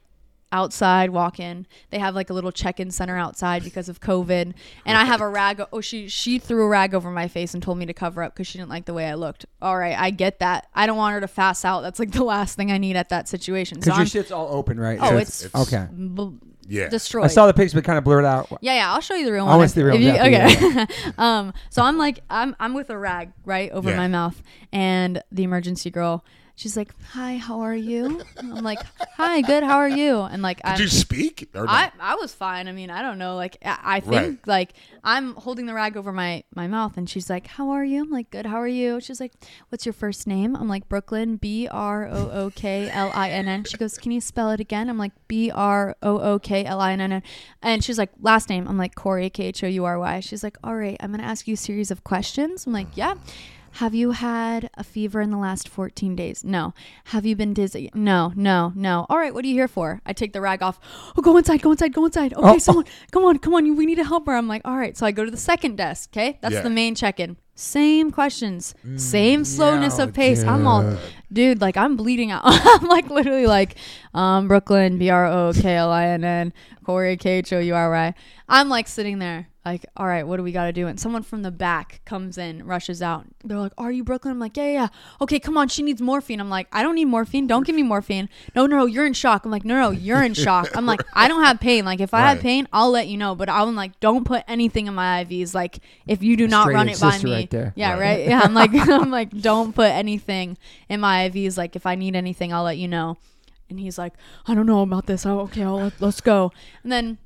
outside 0.51 1.09
walk 1.09 1.39
in. 1.39 1.65
They 1.89 1.99
have 1.99 2.15
like 2.15 2.29
a 2.29 2.33
little 2.33 2.51
check-in 2.51 2.91
center 2.91 3.17
outside 3.17 3.63
because 3.63 3.89
of 3.89 3.99
COVID, 3.99 4.53
and 4.85 4.97
I 4.97 5.03
have 5.03 5.21
a 5.21 5.27
rag. 5.27 5.61
Oh, 5.73 5.81
she 5.81 6.07
she 6.07 6.39
threw 6.39 6.63
a 6.63 6.67
rag 6.67 6.93
over 6.93 7.11
my 7.11 7.27
face 7.27 7.53
and 7.53 7.61
told 7.61 7.77
me 7.77 7.85
to 7.85 7.93
cover 7.93 8.23
up 8.23 8.33
because 8.33 8.47
she 8.47 8.57
didn't 8.57 8.69
like 8.69 8.85
the 8.85 8.93
way 8.93 9.07
I 9.09 9.15
looked. 9.15 9.45
All 9.61 9.77
right, 9.77 9.97
I 9.97 10.11
get 10.11 10.39
that. 10.39 10.67
I 10.73 10.85
don't 10.85 10.97
want 10.97 11.13
her 11.15 11.21
to 11.21 11.27
fast 11.27 11.65
out. 11.65 11.81
That's 11.81 11.99
like 11.99 12.11
the 12.11 12.23
last 12.23 12.55
thing 12.55 12.71
I 12.71 12.77
need 12.77 12.95
at 12.95 13.09
that 13.09 13.27
situation. 13.27 13.81
So 13.81 13.85
Because 13.85 13.97
your 13.97 14.01
I'm 14.01 14.07
shit's 14.07 14.31
all 14.31 14.47
open, 14.49 14.79
right? 14.79 14.97
Oh, 15.01 15.09
So 15.09 15.17
it's- 15.17 15.49
okay. 15.55 15.87
b- 15.91 16.31
Yeah. 16.67 16.87
destroyed. 16.89 17.25
I 17.25 17.27
saw 17.27 17.45
the 17.47 17.53
pics, 17.53 17.73
but 17.73 17.83
kind 17.83 17.97
of 17.97 18.03
blurred 18.03 18.25
out. 18.25 18.47
Yeah, 18.61 18.73
yeah, 18.75 18.91
I'll 18.93 19.01
show 19.01 19.13
you 19.15 19.25
the 19.25 19.31
real 19.33 19.43
I 19.45 19.47
one. 19.49 19.57
wanna 19.57 19.65
if- 19.65 19.71
see 19.71 19.81
the 19.81 19.85
real 19.85 19.95
if 19.95 20.01
you- 20.01 20.13
one, 20.13 20.31
yeah, 20.31 20.47
okay. 20.83 21.11
um, 21.17 21.53
so 21.69 21.83
I'm 21.83 21.97
like, 21.97 22.21
I'm 22.29 22.55
I'm 22.59 22.73
with 22.73 22.89
a 22.89 22.97
rag 22.97 23.31
right 23.45 23.71
over 23.71 23.89
Yeah. 23.89 23.97
my 23.97 24.07
mouth, 24.07 24.41
and 24.71 25.21
the 25.31 25.43
emergency 25.43 25.89
girl, 25.91 26.23
she's 26.55 26.75
like, 26.77 26.91
"Hi, 27.11 27.37
how 27.37 27.61
are 27.61 27.75
you?" 27.75 28.21
I'm 28.37 28.63
like, 28.63 28.79
"Hi, 29.17 29.41
good. 29.41 29.63
How 29.63 29.77
are 29.77 29.89
you?" 29.89 30.19
And 30.21 30.41
like, 30.41 30.59
I, 30.63 30.75
Did 30.75 30.83
you 30.83 30.89
speak? 30.89 31.49
No? 31.53 31.65
I 31.67 31.91
I 31.99 32.15
was 32.15 32.33
fine. 32.33 32.67
I 32.67 32.71
mean, 32.71 32.89
I 32.89 33.01
don't 33.01 33.17
know. 33.17 33.35
Like, 33.35 33.57
I, 33.63 33.77
I 33.83 33.99
think 33.99 34.13
Right. 34.13 34.47
like 34.47 34.73
I'm 35.03 35.35
holding 35.35 35.65
the 35.67 35.73
rag 35.73 35.97
over 35.97 36.11
my 36.11 36.43
my 36.55 36.67
mouth, 36.67 36.97
and 36.97 37.09
she's 37.09 37.29
like, 37.29 37.47
"How 37.47 37.69
are 37.71 37.83
you?" 37.83 38.01
I'm 38.03 38.09
like, 38.11 38.29
"Good. 38.31 38.45
How 38.45 38.57
are 38.57 38.67
you?" 38.67 38.99
She's 38.99 39.19
like, 39.19 39.33
"What's 39.69 39.85
your 39.85 39.93
first 39.93 40.27
name?" 40.27 40.55
I'm 40.55 40.67
like, 40.67 40.89
"Brooklinn, 40.89 41.39
B 41.39 41.67
R 41.69 42.07
O 42.11 42.29
O 42.31 42.49
K 42.49 42.89
L 42.89 43.11
I 43.13 43.29
N 43.29 43.47
N." 43.47 43.63
She 43.65 43.77
goes, 43.77 43.97
"Can 43.97 44.11
you 44.11 44.21
spell 44.21 44.51
it 44.51 44.59
again?" 44.59 44.89
I'm 44.89 44.97
like, 44.97 45.11
"B 45.27 45.51
R 45.51 45.95
O 46.01 46.19
O 46.19 46.39
K 46.39 46.65
L 46.65 46.79
I 46.81 46.93
N 46.93 47.01
N." 47.01 47.21
And 47.61 47.83
she's 47.83 47.97
like, 47.97 48.11
"Last 48.21 48.49
name?" 48.49 48.67
I'm 48.67 48.77
like, 48.77 48.95
"Khoury, 48.95 49.31
K 49.31 49.47
H 49.47 49.63
O 49.63 49.67
U 49.67 49.85
R 49.85 49.99
Y." 49.99 50.19
She's 50.21 50.43
like, 50.43 50.57
"All 50.63 50.75
right, 50.75 50.97
I'm 50.99 51.11
gonna 51.11 51.23
ask 51.23 51.47
you 51.47 51.53
a 51.53 51.57
series 51.57 51.91
of 51.91 52.03
questions." 52.03 52.65
I'm 52.65 52.73
like, 52.73 52.91
mm. 52.91 52.97
"Yeah." 52.97 53.15
Have 53.79 53.93
you 53.93 54.11
had 54.11 54.69
a 54.75 54.85
fever 54.85 55.19
in 55.19 55.31
the 55.31 55.37
last 55.37 55.67
14 55.67 56.15
days? 56.15 56.45
No. 56.45 56.73
Have 57.05 57.25
you 57.25 57.35
been 57.35 57.53
dizzy? 57.53 57.91
No, 57.93 58.31
no, 58.33 58.71
no. 58.73 59.05
All 59.09 59.17
right, 59.17 59.33
what 59.33 59.43
are 59.43 59.47
you 59.49 59.53
here 59.53 59.67
for? 59.67 60.01
I 60.05 60.13
take 60.13 60.31
the 60.31 60.39
rag 60.39 60.63
off. 60.63 60.79
Oh, 61.17 61.21
go 61.21 61.35
inside, 61.35 61.61
go 61.61 61.71
inside, 61.71 61.93
go 61.93 62.05
inside. 62.05 62.33
Okay, 62.33 62.41
Oh, 62.47 62.53
oh. 62.55 62.57
someone, 62.57 62.85
come 63.11 63.25
on, 63.25 63.37
come 63.37 63.53
on. 63.53 63.75
We 63.75 63.85
need 63.85 63.95
to 63.95 64.05
help 64.05 64.27
her. 64.27 64.33
I'm 64.33 64.47
like, 64.47 64.61
all 64.63 64.77
right. 64.77 64.95
So 64.95 65.05
I 65.05 65.11
go 65.11 65.25
to 65.25 65.31
the 65.31 65.35
second 65.35 65.75
desk. 65.75 66.11
Okay, 66.13 66.37
that's 66.41 66.53
Yeah. 66.53 66.61
the 66.61 66.69
main 66.69 66.95
check-in. 66.95 67.35
Same 67.57 68.11
questions, 68.11 68.75
mm, 68.85 68.97
same 68.99 69.43
slowness 69.43 69.97
yo, 69.97 70.05
of 70.05 70.13
pace. 70.13 70.41
I'm 70.43 70.67
all, 70.67 70.97
dude. 71.35 71.61
like 71.61 71.77
I'm 71.77 71.95
bleeding 71.95 72.31
out. 72.31 72.41
I'm 72.45 72.87
like 72.87 73.09
literally 73.11 73.45
like, 73.45 73.75
um, 74.15 74.49
Brooklinn, 74.49 74.97
B 74.97 75.09
R 75.11 75.27
O 75.27 75.53
K 75.53 75.75
L 75.75 75.91
I 75.91 76.07
N 76.07 76.23
N, 76.23 76.53
Khoury, 76.85 77.19
K 77.19 77.37
H 77.39 77.53
O 77.53 77.59
U 77.59 77.75
R 77.75 77.91
Y. 77.91 78.13
I'm 78.47 78.69
like 78.69 78.87
sitting 78.87 79.17
there, 79.17 79.47
like, 79.65 79.87
all 79.97 80.05
right, 80.05 80.21
what 80.25 80.37
do 80.37 80.43
we 80.43 80.51
got 80.51 80.65
to 80.65 80.71
do? 80.71 80.85
And 80.85 80.99
someone 80.99 81.23
from 81.23 81.41
the 81.41 81.49
back 81.49 82.01
comes 82.05 82.37
in, 82.37 82.63
rushes 82.63 83.01
out. 83.01 83.25
They're 83.43 83.57
like, 83.57 83.71
are 83.75 83.91
you 83.91 84.03
Brooklinn? 84.05 84.29
I'm 84.29 84.39
like, 84.39 84.55
yeah, 84.55 84.65
yeah, 84.65 84.71
yeah. 84.73 84.87
Okay, 85.19 85.39
come 85.39 85.57
on. 85.57 85.67
She 85.67 85.81
needs 85.81 85.99
morphine. 85.99 86.39
I'm 86.39 86.49
like, 86.51 86.67
I 86.71 86.83
don't 86.83 86.93
need 86.93 87.05
morphine. 87.05 87.47
Don't 87.47 87.65
give 87.65 87.75
me 87.75 87.81
morphine. 87.81 88.29
No, 88.55 88.67
no, 88.67 88.85
you're 88.85 89.07
in 89.07 89.13
shock. 89.13 89.45
I'm 89.45 89.49
like, 89.51 89.65
no, 89.65 89.73
no, 89.81 89.89
you're 89.89 90.21
in 90.21 90.35
shock. 90.35 90.69
I'm 90.75 90.85
like, 90.85 91.01
I 91.13 91.27
don't 91.27 91.43
have 91.43 91.59
pain. 91.59 91.85
Like, 91.85 91.99
if 92.01 92.13
I 92.13 92.19
have 92.19 92.37
Right. 92.37 92.43
pain, 92.43 92.67
I'll 92.71 92.91
let 92.91 93.07
you 93.07 93.17
know. 93.17 93.33
But 93.33 93.49
I'm 93.49 93.75
like, 93.75 93.99
don't 93.99 94.23
put 94.25 94.43
anything 94.47 94.85
in 94.85 94.93
my 94.93 95.25
IVs. 95.25 95.55
Like, 95.55 95.79
if 96.05 96.21
you 96.21 96.37
do 96.37 96.47
not 96.47 96.65
Straight 96.65 96.75
run 96.75 96.87
it 96.89 96.99
by 97.01 97.09
sister 97.13 97.27
me. 97.27 97.33
right 97.33 97.49
there. 97.49 97.73
Yeah, 97.75 97.93
Right. 97.93 97.99
right. 97.99 98.27
Yeah, 98.27 98.41
I'm 98.41 98.53
like, 98.53 98.69
I'm 98.75 99.09
like, 99.09 99.31
don't 99.31 99.73
put 99.73 99.89
anything 99.89 100.59
in 100.87 100.99
my 100.99 101.24
IVs. 101.31 101.57
Like, 101.57 101.75
if 101.75 101.85
I 101.85 101.95
need 101.95 102.15
anything, 102.15 102.53
I'll 102.53 102.63
let 102.63 102.77
you 102.77 102.87
know. 102.87 103.17
And 103.69 103.79
he's 103.79 103.97
like, 103.97 104.13
I 104.47 104.53
don't 104.53 104.67
know 104.67 104.81
about 104.81 105.07
this. 105.07 105.25
Oh, 105.25 105.39
okay, 105.41 105.63
I'll, 105.63 105.77
let, 105.77 106.01
let's 106.01 106.21
go. 106.21 106.51
And 106.83 106.91
then 106.91 107.17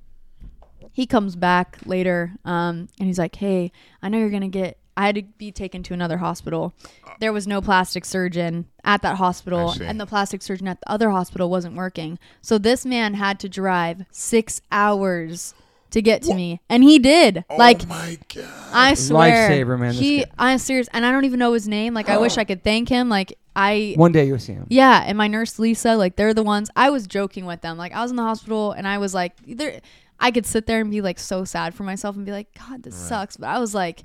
he 0.92 1.06
comes 1.06 1.36
back 1.36 1.78
later, 1.86 2.34
um, 2.46 2.88
and 3.00 3.08
he's 3.08 3.20
like, 3.20 3.36
Hey, 3.36 3.72
I 4.02 4.10
know 4.10 4.18
you're 4.18 4.30
gonna 4.30 4.48
get. 4.48 4.78
I 4.98 5.06
had 5.06 5.16
to 5.16 5.22
be 5.22 5.50
taken 5.52 5.82
to 5.84 5.94
another 5.94 6.18
hospital. 6.18 6.74
There 7.22 7.32
was 7.32 7.48
no 7.48 7.62
plastic 7.62 8.04
surgeon 8.04 8.66
at 8.84 9.02
that 9.04 9.16
hospital, 9.16 9.74
and 9.82 10.00
the 10.00 10.06
plastic 10.06 10.42
surgeon 10.42 10.68
at 10.68 10.82
the 10.82 10.92
other 10.92 11.10
hospital 11.10 11.50
wasn't 11.50 11.76
working. 11.76 12.20
So 12.42 12.58
this 12.58 12.86
man 12.86 13.14
had 13.14 13.40
to 13.42 13.50
drive 13.50 14.04
six 14.12 14.62
hours 14.74 15.54
to 15.92 16.02
get 16.02 16.22
to 16.24 16.34
me, 16.34 16.60
and 16.70 16.84
he 16.84 17.00
did. 17.00 17.46
like 17.58 17.84
oh 17.84 17.88
my 17.88 18.18
god. 18.34 18.50
I 18.74 18.94
swear, 18.94 19.50
Lifesaver, 19.50 19.80
man, 19.80 19.94
He. 19.94 20.26
I'm 20.38 20.58
serious, 20.58 20.90
and 20.92 21.06
I 21.06 21.12
don't 21.14 21.24
even 21.24 21.40
know 21.40 21.54
his 21.54 21.68
name. 21.68 21.94
Like, 21.94 22.10
I 22.10 22.18
wish 22.18 22.38
I 22.38 22.44
could 22.44 22.64
thank 22.64 22.90
him. 22.90 23.08
Like, 23.08 23.39
I, 23.56 23.94
One 23.98 24.12
day 24.12 24.26
you'll 24.26 24.40
see 24.40 24.54
him. 24.54 24.66
yeah, 24.70 25.04
and 25.06 25.18
my 25.18 25.28
nurse 25.28 25.60
Lisa, 25.60 25.96
like, 25.96 26.16
they're 26.16 26.34
the 26.34 26.44
ones. 26.44 26.70
I 26.76 26.90
was 26.90 27.08
joking 27.08 27.46
with 27.46 27.62
them. 27.62 27.78
Like, 27.78 27.94
I 27.94 28.02
was 28.02 28.12
in 28.12 28.18
the 28.18 28.24
hospital, 28.24 28.72
and 28.72 28.88
I 28.88 28.98
was 28.98 29.14
like, 29.14 29.34
there. 29.46 29.82
I 30.22 30.32
could 30.32 30.46
sit 30.46 30.66
there 30.66 30.82
and 30.82 30.92
be 30.92 31.00
like 31.00 31.18
so 31.18 31.46
sad 31.46 31.74
for 31.74 31.84
myself 31.84 32.18
and 32.18 32.26
be 32.26 32.34
like, 32.34 32.48
God, 32.54 32.84
this 32.84 32.94
sucks. 32.94 33.38
But 33.38 33.48
I 33.48 33.58
was 33.60 33.74
like, 33.74 34.04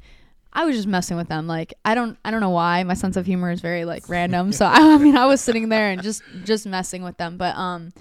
I 0.52 0.64
was 0.64 0.76
just 0.76 0.86
messing 0.86 1.16
with 1.16 1.26
them. 1.26 1.48
Like, 1.48 1.74
I 1.84 1.96
don't, 1.96 2.16
I 2.24 2.30
don't 2.30 2.40
know 2.40 2.50
why. 2.50 2.84
My 2.84 2.94
sense 2.94 3.16
of 3.16 3.26
humor 3.26 3.50
is 3.50 3.60
very 3.60 3.84
like 3.84 4.08
random. 4.08 4.52
So 4.52 4.64
I, 4.64 4.76
I 4.94 4.98
mean, 4.98 5.16
I 5.16 5.26
was 5.26 5.40
sitting 5.40 5.70
there 5.70 5.90
and 5.90 6.00
just, 6.04 6.22
just 6.44 6.66
messing 6.66 7.02
with 7.02 7.16
them. 7.16 7.36
But 7.36 7.56
um, 7.56 7.92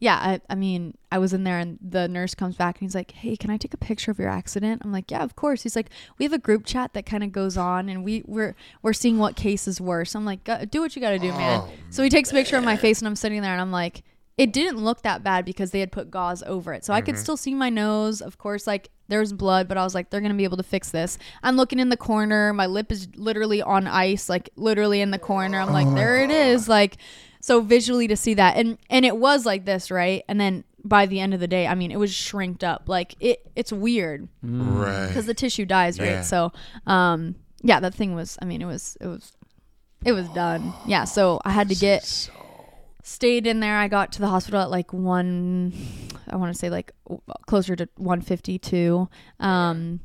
yeah, 0.00 0.16
I, 0.16 0.40
I 0.48 0.54
mean, 0.54 0.96
I 1.10 1.18
was 1.18 1.32
in 1.32 1.44
there 1.44 1.58
and 1.58 1.78
the 1.82 2.06
nurse 2.08 2.34
comes 2.34 2.56
back 2.56 2.76
and 2.76 2.82
he's 2.86 2.94
like, 2.94 3.10
Hey, 3.10 3.36
can 3.36 3.50
I 3.50 3.56
take 3.56 3.74
a 3.74 3.78
picture 3.78 4.10
of 4.10 4.18
your 4.18 4.28
accident? 4.28 4.82
I'm 4.84 4.92
like, 4.92 5.10
Yeah, 5.10 5.22
of 5.22 5.34
course. 5.36 5.62
He's 5.62 5.74
like, 5.74 5.90
We 6.18 6.24
have 6.24 6.32
a 6.32 6.38
group 6.38 6.66
chat 6.66 6.92
that 6.94 7.06
kind 7.06 7.24
of 7.24 7.32
goes 7.32 7.56
on 7.56 7.88
and 7.88 8.04
we 8.04 8.22
we're 8.26 8.54
we're 8.82 8.92
seeing 8.92 9.18
what 9.18 9.36
case 9.36 9.66
is 9.66 9.80
worse. 9.80 10.14
I'm 10.14 10.24
like, 10.24 10.44
Do 10.70 10.80
what 10.80 10.94
you 10.94 11.02
got 11.02 11.10
to 11.10 11.18
do, 11.18 11.32
man. 11.32 11.60
Oh, 11.62 11.70
so 11.90 12.02
he 12.02 12.10
takes 12.10 12.30
a 12.30 12.34
picture 12.34 12.56
of 12.56 12.64
my 12.64 12.76
face 12.76 13.00
and 13.00 13.08
I'm 13.08 13.16
sitting 13.16 13.42
there 13.42 13.52
and 13.52 13.60
I'm 13.60 13.72
like, 13.72 14.04
it 14.36 14.52
didn't 14.52 14.78
look 14.78 15.02
that 15.02 15.24
bad 15.24 15.44
because 15.44 15.72
they 15.72 15.80
had 15.80 15.90
put 15.90 16.12
gauze 16.12 16.44
over 16.44 16.72
it. 16.72 16.84
So 16.84 16.94
I 16.94 17.00
could 17.00 17.18
still 17.18 17.36
see 17.36 17.54
my 17.54 17.70
nose. 17.70 18.20
Of 18.20 18.38
course, 18.38 18.68
like 18.68 18.88
there's 19.08 19.32
blood, 19.32 19.66
but 19.66 19.76
I 19.76 19.82
was 19.82 19.96
like, 19.96 20.10
they're 20.10 20.20
going 20.20 20.30
to 20.30 20.38
be 20.38 20.44
able 20.44 20.58
to 20.58 20.62
fix 20.62 20.90
this. 20.90 21.18
I'm 21.42 21.56
looking 21.56 21.80
in 21.80 21.88
the 21.88 21.96
corner. 21.96 22.52
My 22.52 22.66
lip 22.66 22.92
is 22.92 23.08
literally 23.16 23.62
on 23.62 23.88
ice, 23.88 24.28
like 24.28 24.50
literally 24.54 25.00
in 25.00 25.10
the 25.10 25.18
corner. 25.18 25.58
I'm 25.58 25.72
like, 25.72 25.92
there 25.92 26.22
it 26.22 26.30
is. 26.30 26.68
Like, 26.68 26.98
so 27.40 27.60
visually 27.60 28.08
to 28.08 28.16
see 28.16 28.34
that. 28.34 28.56
And, 28.56 28.78
and 28.90 29.04
it 29.04 29.16
was 29.16 29.46
like 29.46 29.64
this, 29.64 29.90
right? 29.90 30.24
And 30.28 30.40
then 30.40 30.64
by 30.84 31.06
the 31.06 31.20
end 31.20 31.34
of 31.34 31.40
the 31.40 31.48
day, 31.48 31.66
I 31.66 31.74
mean, 31.74 31.90
it 31.90 31.98
was 31.98 32.12
shrinked 32.14 32.62
up. 32.64 32.88
Like 32.88 33.14
it, 33.20 33.48
it's 33.56 33.72
weird 33.72 34.28
right. 34.42 35.08
because 35.08 35.26
the 35.26 35.34
tissue 35.34 35.64
dies, 35.66 35.98
right? 36.00 36.24
So, 36.24 36.52
um, 36.86 37.34
yeah, 37.62 37.80
that 37.80 37.94
thing 37.94 38.14
was, 38.14 38.38
I 38.40 38.44
mean, 38.44 38.62
it 38.62 38.66
was, 38.66 38.96
it 39.00 39.06
was, 39.06 39.32
it 40.04 40.12
was 40.12 40.28
done. 40.30 40.72
Yeah. 40.86 41.04
So 41.04 41.40
I 41.44 41.50
had 41.50 41.68
to 41.68 41.74
get, 41.74 42.04
So- 42.04 42.32
stayed 43.02 43.46
in 43.46 43.60
there. 43.60 43.78
I 43.78 43.88
got 43.88 44.12
to 44.12 44.20
the 44.20 44.28
hospital 44.28 44.60
at 44.60 44.70
like 44.70 44.92
one, 44.92 45.72
I 46.28 46.36
want 46.36 46.52
to 46.52 46.58
say 46.58 46.68
like 46.68 46.92
closer 47.46 47.74
to 47.74 47.88
one 47.96 48.20
fifty 48.20 48.58
two, 48.58 49.08
um, 49.40 50.00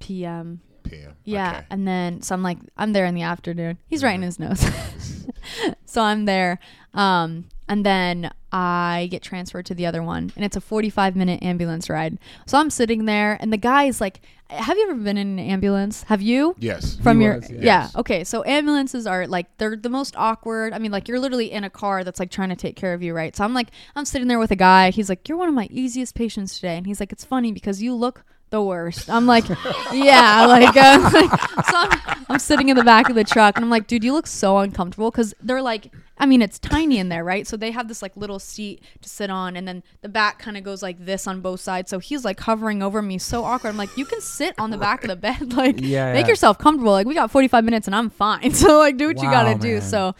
p.m. 0.00 0.60
PM. 0.84 1.16
Yeah, 1.24 1.50
Okay. 1.58 1.66
and 1.70 1.86
then 1.88 2.22
so 2.22 2.34
I'm 2.34 2.42
like 2.42 2.58
I'm 2.76 2.92
there 2.92 3.06
in 3.06 3.14
the 3.16 3.22
afternoon. 3.22 3.78
He's 3.88 4.04
writing 4.04 4.22
his 4.22 4.38
notes, 4.38 4.64
so 5.92 6.02
I'm 6.02 6.24
there. 6.24 6.58
Um, 6.94 7.44
and 7.68 7.86
then 7.86 8.30
I 8.50 9.08
get 9.10 9.22
transferred 9.22 9.64
to 9.66 9.74
the 9.74 9.86
other 9.86 10.02
one, 10.02 10.30
and 10.36 10.44
it's 10.44 10.56
a 10.56 10.60
45 10.60 11.16
minute 11.16 11.42
ambulance 11.42 11.88
ride. 11.88 12.18
So 12.46 12.58
I'm 12.58 12.70
sitting 12.70 13.06
there, 13.06 13.38
and 13.40 13.50
the 13.52 13.56
guy 13.56 13.84
is 13.84 13.98
like, 14.00 14.20
"Have 14.50 14.76
you 14.76 14.90
ever 14.90 14.94
been 14.98 15.16
in 15.16 15.38
an 15.38 15.38
ambulance? 15.38 16.02
Have 16.04 16.20
you?" 16.20 16.54
Yes. 16.58 16.96
from 17.02 17.20
He 17.20 17.24
your 17.24 17.36
was, 17.36 17.50
yeah. 17.50 17.88
okay 17.96 18.24
so 18.24 18.44
ambulances 18.44 19.06
are 19.06 19.26
like 19.26 19.46
they're 19.58 19.76
the 19.76 19.88
most 19.88 20.14
awkward 20.16 20.72
i 20.74 20.78
mean 20.78 20.92
like 20.92 21.08
you're 21.08 21.18
literally 21.20 21.50
in 21.50 21.64
a 21.64 21.70
car 21.70 22.04
that's 22.04 22.20
like 22.20 22.30
trying 22.30 22.48
to 22.50 22.56
take 22.56 22.76
care 22.76 22.92
of 22.94 23.02
you 23.02 23.14
right 23.14 23.34
so 23.34 23.44
i'm 23.44 23.54
like 23.54 23.68
i'm 23.96 24.04
sitting 24.04 24.28
there 24.28 24.38
with 24.38 24.50
a 24.50 24.56
guy 24.56 24.90
he's 24.90 25.08
like 25.08 25.28
you're 25.28 25.38
one 25.38 25.48
of 25.48 25.54
my 25.54 25.68
easiest 25.70 26.14
patients 26.14 26.56
today 26.56 26.76
and 26.76 26.86
he's 26.86 27.00
like 27.00 27.12
it's 27.12 27.24
funny 27.24 27.52
because 27.52 27.80
you 27.82 27.94
look 27.94 28.24
the 28.52 28.62
worst 28.62 29.10
i'm 29.10 29.26
like 29.26 29.48
yeah 29.92 30.46
like, 30.48 30.76
uh, 30.76 31.10
like 31.12 31.30
so 31.66 31.76
I'm, 31.76 32.24
I'm 32.28 32.38
sitting 32.38 32.68
in 32.68 32.76
the 32.76 32.84
back 32.84 33.08
of 33.08 33.16
the 33.16 33.24
truck 33.24 33.56
and 33.56 33.64
i'm 33.64 33.70
like 33.70 33.86
dude 33.88 34.04
you 34.04 34.12
look 34.12 34.26
so 34.28 34.58
uncomfortable 34.58 35.10
because 35.10 35.34
they're 35.42 35.62
like 35.62 35.92
i 36.18 36.26
mean 36.26 36.40
it's 36.42 36.58
tiny 36.58 36.98
in 36.98 37.08
there 37.08 37.24
right 37.24 37.46
so 37.46 37.56
they 37.56 37.70
have 37.70 37.88
this 37.88 38.02
like 38.02 38.16
little 38.16 38.38
seat 38.38 38.82
to 39.00 39.08
sit 39.08 39.30
on 39.30 39.56
and 39.56 39.66
then 39.66 39.82
the 40.02 40.08
back 40.08 40.38
kind 40.38 40.56
of 40.56 40.62
goes 40.62 40.82
like 40.82 41.04
this 41.04 41.26
on 41.26 41.40
both 41.40 41.60
sides 41.60 41.90
so 41.90 41.98
he's 41.98 42.24
like 42.24 42.38
hovering 42.40 42.82
over 42.82 43.02
me 43.02 43.18
so 43.18 43.42
awkward 43.42 43.70
i'm 43.70 43.76
like 43.76 43.96
you 43.96 44.04
can 44.04 44.20
sit 44.20 44.54
on 44.58 44.70
the 44.70 44.78
back 44.78 45.02
of 45.02 45.08
the 45.08 45.16
bed 45.16 45.52
like 45.54 45.80
Yeah, 45.80 46.12
make 46.12 46.26
yeah. 46.26 46.30
yourself 46.32 46.58
comfortable. 46.58 46.92
Like 46.92 47.06
we 47.06 47.14
got 47.14 47.30
45 47.30 47.64
minutes 47.64 47.86
and 47.88 47.96
I'm 47.96 48.10
fine. 48.10 48.52
So 48.52 48.78
like 48.78 48.96
do 48.98 49.06
what 49.08 49.16
you 49.22 49.30
got 49.30 49.52
to 49.52 49.58
do. 49.58 49.80
So 49.80 50.14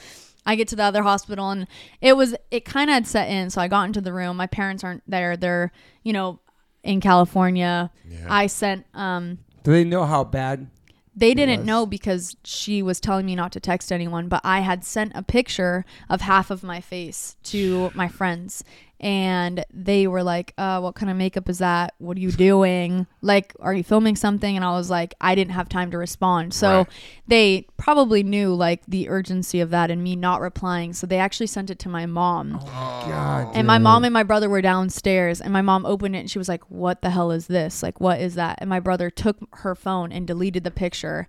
I 0.45 0.57
get 0.57 0.69
to 0.69 0.77
the 0.77 0.83
other 0.83 1.03
hospital 1.03 1.51
and 1.51 1.69
it 2.01 2.17
was 2.17 2.35
it 2.51 2.65
kind 2.65 2.91
of 2.91 2.95
had 2.95 3.07
set 3.07 3.29
in. 3.29 3.51
So 3.51 3.61
I 3.61 3.69
got 3.69 3.85
into 3.85 4.01
the 4.01 4.13
room. 4.13 4.37
My 4.37 4.47
parents 4.49 4.83
aren't 4.83 5.03
there. 5.07 5.37
They're, 5.37 5.71
you 6.03 6.13
know, 6.13 6.41
in 6.83 7.01
California. 7.01 7.91
Yeah. 8.09 8.27
I 8.29 8.47
sent 8.47 8.87
um 8.95 9.39
Do 9.63 9.73
they 9.73 9.85
know 9.85 10.05
how 10.05 10.25
bad? 10.25 10.69
they 11.15 11.35
didn't 11.35 11.59
was. 11.61 11.67
know 11.67 11.85
because 11.85 12.37
she 12.43 12.83
was 12.83 12.99
telling 12.99 13.27
me 13.27 13.35
not 13.37 13.53
to 13.53 13.61
text 13.61 13.93
anyone, 13.93 14.29
but 14.29 14.41
I 14.45 14.61
had 14.61 14.83
sent 14.83 15.13
a 15.15 15.23
picture 15.23 15.85
of 16.09 16.23
half 16.23 16.51
of 16.51 16.63
my 16.63 16.81
face 16.81 17.37
to 17.45 17.91
my 17.95 18.09
friends 18.09 18.65
and 19.03 19.65
they 19.73 20.07
were 20.07 20.23
like, 20.23 20.55
uh, 20.57 20.79
what 20.81 20.95
kind 20.95 21.11
of 21.11 21.17
makeup 21.17 21.49
is 21.49 21.59
that? 21.59 21.95
What 21.99 22.17
are 22.17 22.21
you 22.21 22.31
doing? 22.31 23.07
Like, 23.21 23.53
are 23.61 23.75
you 23.75 23.83
filming 23.83 24.15
something? 24.17 24.55
And 24.55 24.65
I 24.65 24.71
was 24.73 24.89
like, 24.91 25.15
I 25.21 25.35
didn't 25.35 25.53
have 25.53 25.69
time 25.69 25.91
to 25.91 25.99
respond. 25.99 26.55
So 26.55 26.69
Right. 26.79 26.89
they 27.27 27.67
probably 27.77 28.23
knew 28.23 28.55
like 28.55 28.83
the 28.87 29.09
urgency 29.09 29.61
of 29.61 29.71
that 29.71 29.91
and 29.91 30.03
me 30.03 30.15
not 30.15 30.41
replying. 30.41 30.93
So 30.93 31.07
they 31.07 31.19
actually 31.19 31.49
sent 31.49 31.69
it 31.71 31.79
to 31.81 31.89
my 31.89 32.07
mom. 32.07 32.61
God. 32.63 33.51
And 33.55 33.67
my 33.67 33.79
mom 33.79 34.05
and 34.05 34.13
my 34.15 34.23
brother 34.23 34.49
were 34.49 34.63
downstairs, 34.63 35.41
and 35.41 35.53
my 35.53 35.63
mom 35.63 35.85
opened 35.85 36.15
it 36.15 36.21
and 36.21 36.31
she 36.31 36.39
was 36.39 36.49
like, 36.49 36.63
What 36.71 37.03
the 37.03 37.11
hell 37.11 37.33
is 37.33 37.49
this? 37.49 37.83
Like, 37.83 38.01
what 38.01 38.21
is 38.21 38.37
that? 38.37 38.59
And 38.61 38.71
my 38.71 38.79
brother 38.81 39.11
took 39.11 39.37
her 39.57 39.75
phone 39.75 40.13
and 40.13 40.27
deleted 40.27 40.63
the 40.63 40.71
picture 40.71 41.27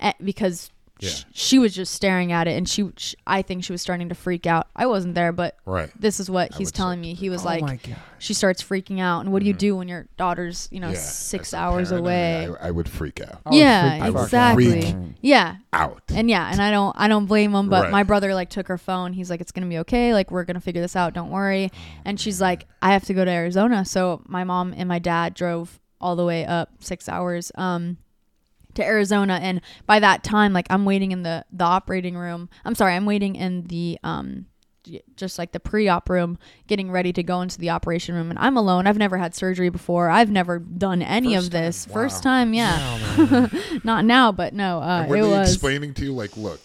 eh, 0.00 0.12
because 0.22 0.70
Yeah. 0.98 1.10
sh- 1.10 1.24
she 1.32 1.58
was 1.58 1.74
just 1.74 1.92
staring 1.94 2.32
at 2.32 2.48
it. 2.48 2.56
And 2.56 2.68
she, 2.68 2.90
sh 2.96 3.14
I 3.26 3.42
think 3.42 3.64
she 3.64 3.72
was 3.72 3.82
starting 3.82 4.08
to 4.08 4.14
freak 4.14 4.46
out. 4.46 4.66
I 4.74 4.86
wasn't 4.86 5.14
there, 5.14 5.30
but 5.32 5.56
Right. 5.66 5.90
this 6.00 6.20
is 6.20 6.30
what 6.30 6.54
he's 6.54 6.72
telling 6.72 7.00
me. 7.00 7.12
He 7.14 7.28
was 7.30 7.42
oh 7.42 7.46
like, 7.46 7.60
my. 7.62 7.78
She 8.18 8.32
starts 8.32 8.62
freaking 8.62 8.98
out. 8.98 9.20
And 9.20 9.30
what 9.32 9.40
do 9.42 9.46
you 9.46 9.52
do 9.52 9.76
when 9.76 9.88
your 9.88 10.06
daughter's, 10.16 10.68
you 10.70 10.80
know, 10.80 10.88
Yeah. 10.90 10.94
six 10.98 11.52
hours 11.52 11.90
parent, 11.90 12.04
away? 12.06 12.48
I, 12.60 12.68
I 12.68 12.70
would 12.70 12.88
freak 12.88 13.20
out. 13.20 13.40
I 13.44 13.50
would 13.50 13.58
yeah, 13.58 13.90
freak 14.00 14.12
the 14.12 14.18
out. 14.18 14.24
exactly. 14.24 14.80
Freak. 14.82 14.96
Yeah, 15.20 15.56
Out. 15.72 16.02
and 16.08 16.30
yeah, 16.30 16.48
and 16.50 16.62
I 16.62 16.70
don't 16.70 16.94
I 16.98 17.08
don't 17.08 17.26
blame 17.26 17.54
him, 17.54 17.68
but 17.68 17.84
Right. 17.84 17.92
my 17.92 18.02
brother 18.02 18.32
like 18.34 18.48
took 18.48 18.68
her 18.68 18.78
phone. 18.78 19.12
He's 19.12 19.28
like, 19.28 19.40
It's 19.42 19.52
gonna 19.52 19.66
be 19.66 19.78
okay, 19.78 20.14
like 20.14 20.30
we're 20.30 20.44
gonna 20.44 20.60
figure 20.60 20.80
this 20.80 20.96
out, 20.96 21.12
don't 21.12 21.30
worry. 21.30 21.70
And 22.06 22.18
she's 22.18 22.40
like, 22.40 22.66
I 22.80 22.92
have 22.94 23.04
to 23.04 23.14
go 23.14 23.24
to 23.24 23.30
Arizona. 23.30 23.84
So 23.84 24.22
my 24.26 24.44
mom 24.44 24.72
and 24.76 24.88
my 24.88 24.98
dad 24.98 25.34
drove 25.34 25.78
all 26.00 26.16
the 26.16 26.24
way 26.24 26.44
up 26.46 26.70
six 26.80 27.08
hours 27.08 27.50
um 27.56 27.96
to 28.76 28.84
Arizona 28.84 29.38
and 29.42 29.60
by 29.86 29.98
that 30.00 30.22
time 30.24 30.52
like 30.52 30.66
I'm 30.70 30.84
waiting 30.84 31.12
in 31.12 31.22
the 31.22 31.44
the 31.52 31.64
operating 31.64 32.16
room. 32.16 32.48
I'm 32.64 32.74
sorry, 32.74 32.94
I'm 32.94 33.06
waiting 33.06 33.36
in 33.36 33.64
the 33.64 33.98
um 34.04 34.46
just 35.16 35.36
like 35.36 35.50
the 35.50 35.58
pre-op 35.58 36.08
room 36.08 36.38
getting 36.68 36.92
ready 36.92 37.12
to 37.12 37.20
go 37.24 37.40
into 37.40 37.58
the 37.58 37.70
operation 37.70 38.14
room 38.14 38.30
and 38.30 38.38
I'm 38.38 38.56
alone. 38.56 38.86
I've 38.86 38.96
never 38.96 39.18
had 39.18 39.34
surgery 39.34 39.68
before. 39.68 40.08
I've 40.10 40.30
never 40.30 40.60
done 40.60 41.02
any 41.02 41.34
First 41.34 41.46
of 41.46 41.52
this. 41.52 41.84
time. 41.86 41.92
First 41.94 42.24
Wow. 42.24 42.30
time, 42.30 42.54
yeah. 42.54 43.48
Not 43.84 44.04
now, 44.04 44.30
but 44.30 44.54
no, 44.54 44.78
uh 44.80 45.06
were 45.08 45.16
it 45.16 45.22
they 45.22 45.28
was 45.28 45.52
explaining 45.52 45.92
to 45.94 46.04
you 46.04 46.12
like, 46.12 46.36
look, 46.36 46.60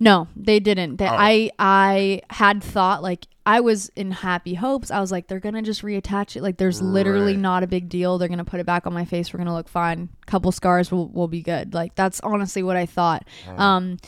no, 0.00 0.28
they 0.34 0.58
didn't. 0.58 0.96
They, 0.96 1.06
Oh. 1.06 1.14
I 1.14 1.50
I 1.58 2.22
had 2.30 2.62
thought 2.62 3.02
like 3.02 3.26
I 3.46 3.60
was 3.60 3.88
in 3.96 4.10
happy 4.10 4.54
hopes. 4.54 4.90
I 4.90 4.98
was 5.00 5.12
like, 5.12 5.28
they're 5.28 5.38
gonna 5.40 5.62
just 5.62 5.82
reattach 5.82 6.34
it. 6.36 6.42
Like 6.42 6.56
there's 6.56 6.82
literally 6.82 7.34
Right. 7.34 7.40
not 7.40 7.62
a 7.62 7.66
big 7.68 7.88
deal. 7.88 8.18
They're 8.18 8.28
gonna 8.28 8.44
put 8.44 8.58
it 8.60 8.66
back 8.66 8.86
on 8.86 8.92
my 8.92 9.04
face. 9.04 9.32
We're 9.32 9.38
gonna 9.38 9.54
look 9.54 9.68
fine. 9.68 10.08
Couple 10.26 10.50
scars 10.50 10.90
will 10.90 11.08
will 11.08 11.28
be 11.28 11.42
good. 11.42 11.72
Like 11.72 11.94
that's 11.94 12.20
honestly 12.20 12.62
what 12.64 12.76
I 12.76 12.86
thought. 12.86 13.24
Um, 13.56 13.98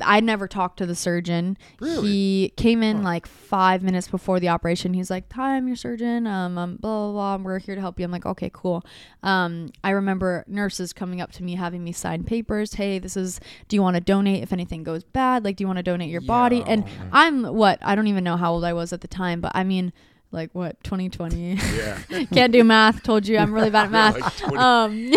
I 0.00 0.20
never 0.20 0.48
talked 0.48 0.78
to 0.78 0.86
the 0.86 0.94
surgeon. 0.94 1.56
Really? 1.80 2.08
He 2.08 2.52
came 2.56 2.82
in 2.82 3.02
like 3.02 3.26
five 3.26 3.82
minutes 3.82 4.08
before 4.08 4.40
the 4.40 4.48
operation. 4.48 4.94
He's 4.94 5.10
like, 5.10 5.32
"Hi, 5.32 5.56
I'm 5.56 5.66
your 5.66 5.76
surgeon. 5.76 6.26
Um, 6.26 6.58
um, 6.58 6.76
blah 6.76 7.10
blah 7.10 7.36
blah. 7.36 7.44
We're 7.44 7.58
here 7.58 7.74
to 7.74 7.80
help 7.80 7.98
you." 7.98 8.04
I'm 8.04 8.10
like, 8.10 8.26
"Okay, 8.26 8.50
cool." 8.52 8.84
Um, 9.22 9.70
I 9.82 9.90
remember 9.90 10.44
nurses 10.46 10.92
coming 10.92 11.20
up 11.20 11.32
to 11.32 11.42
me, 11.42 11.54
having 11.54 11.82
me 11.84 11.92
sign 11.92 12.24
papers. 12.24 12.74
Hey, 12.74 12.98
this 12.98 13.16
is. 13.16 13.40
Do 13.68 13.76
you 13.76 13.82
want 13.82 13.94
to 13.94 14.00
donate 14.00 14.42
if 14.42 14.52
anything 14.52 14.82
goes 14.84 15.04
bad? 15.04 15.44
Like, 15.44 15.56
do 15.56 15.62
you 15.62 15.68
want 15.68 15.78
to 15.78 15.82
donate 15.82 16.10
your 16.10 16.20
body? 16.20 16.62
And 16.66 16.84
I'm 17.12 17.44
what? 17.44 17.78
I 17.82 17.94
don't 17.94 18.06
even 18.08 18.24
know 18.24 18.36
how 18.36 18.52
old 18.52 18.64
I 18.64 18.72
was 18.72 18.92
at 18.92 19.00
the 19.00 19.08
time, 19.08 19.40
but 19.40 19.52
I 19.54 19.64
mean, 19.64 19.92
like 20.30 20.50
what? 20.52 20.82
2020. 20.84 21.54
Yeah. 21.54 21.98
Can't 22.32 22.52
do 22.52 22.62
math. 22.64 23.02
Told 23.02 23.26
you 23.26 23.38
I'm 23.38 23.52
really 23.52 23.70
bad 23.70 23.86
at 23.86 23.90
math. 23.92 24.20
Like 24.20 24.36
20 24.36 24.56
Um, 24.56 25.10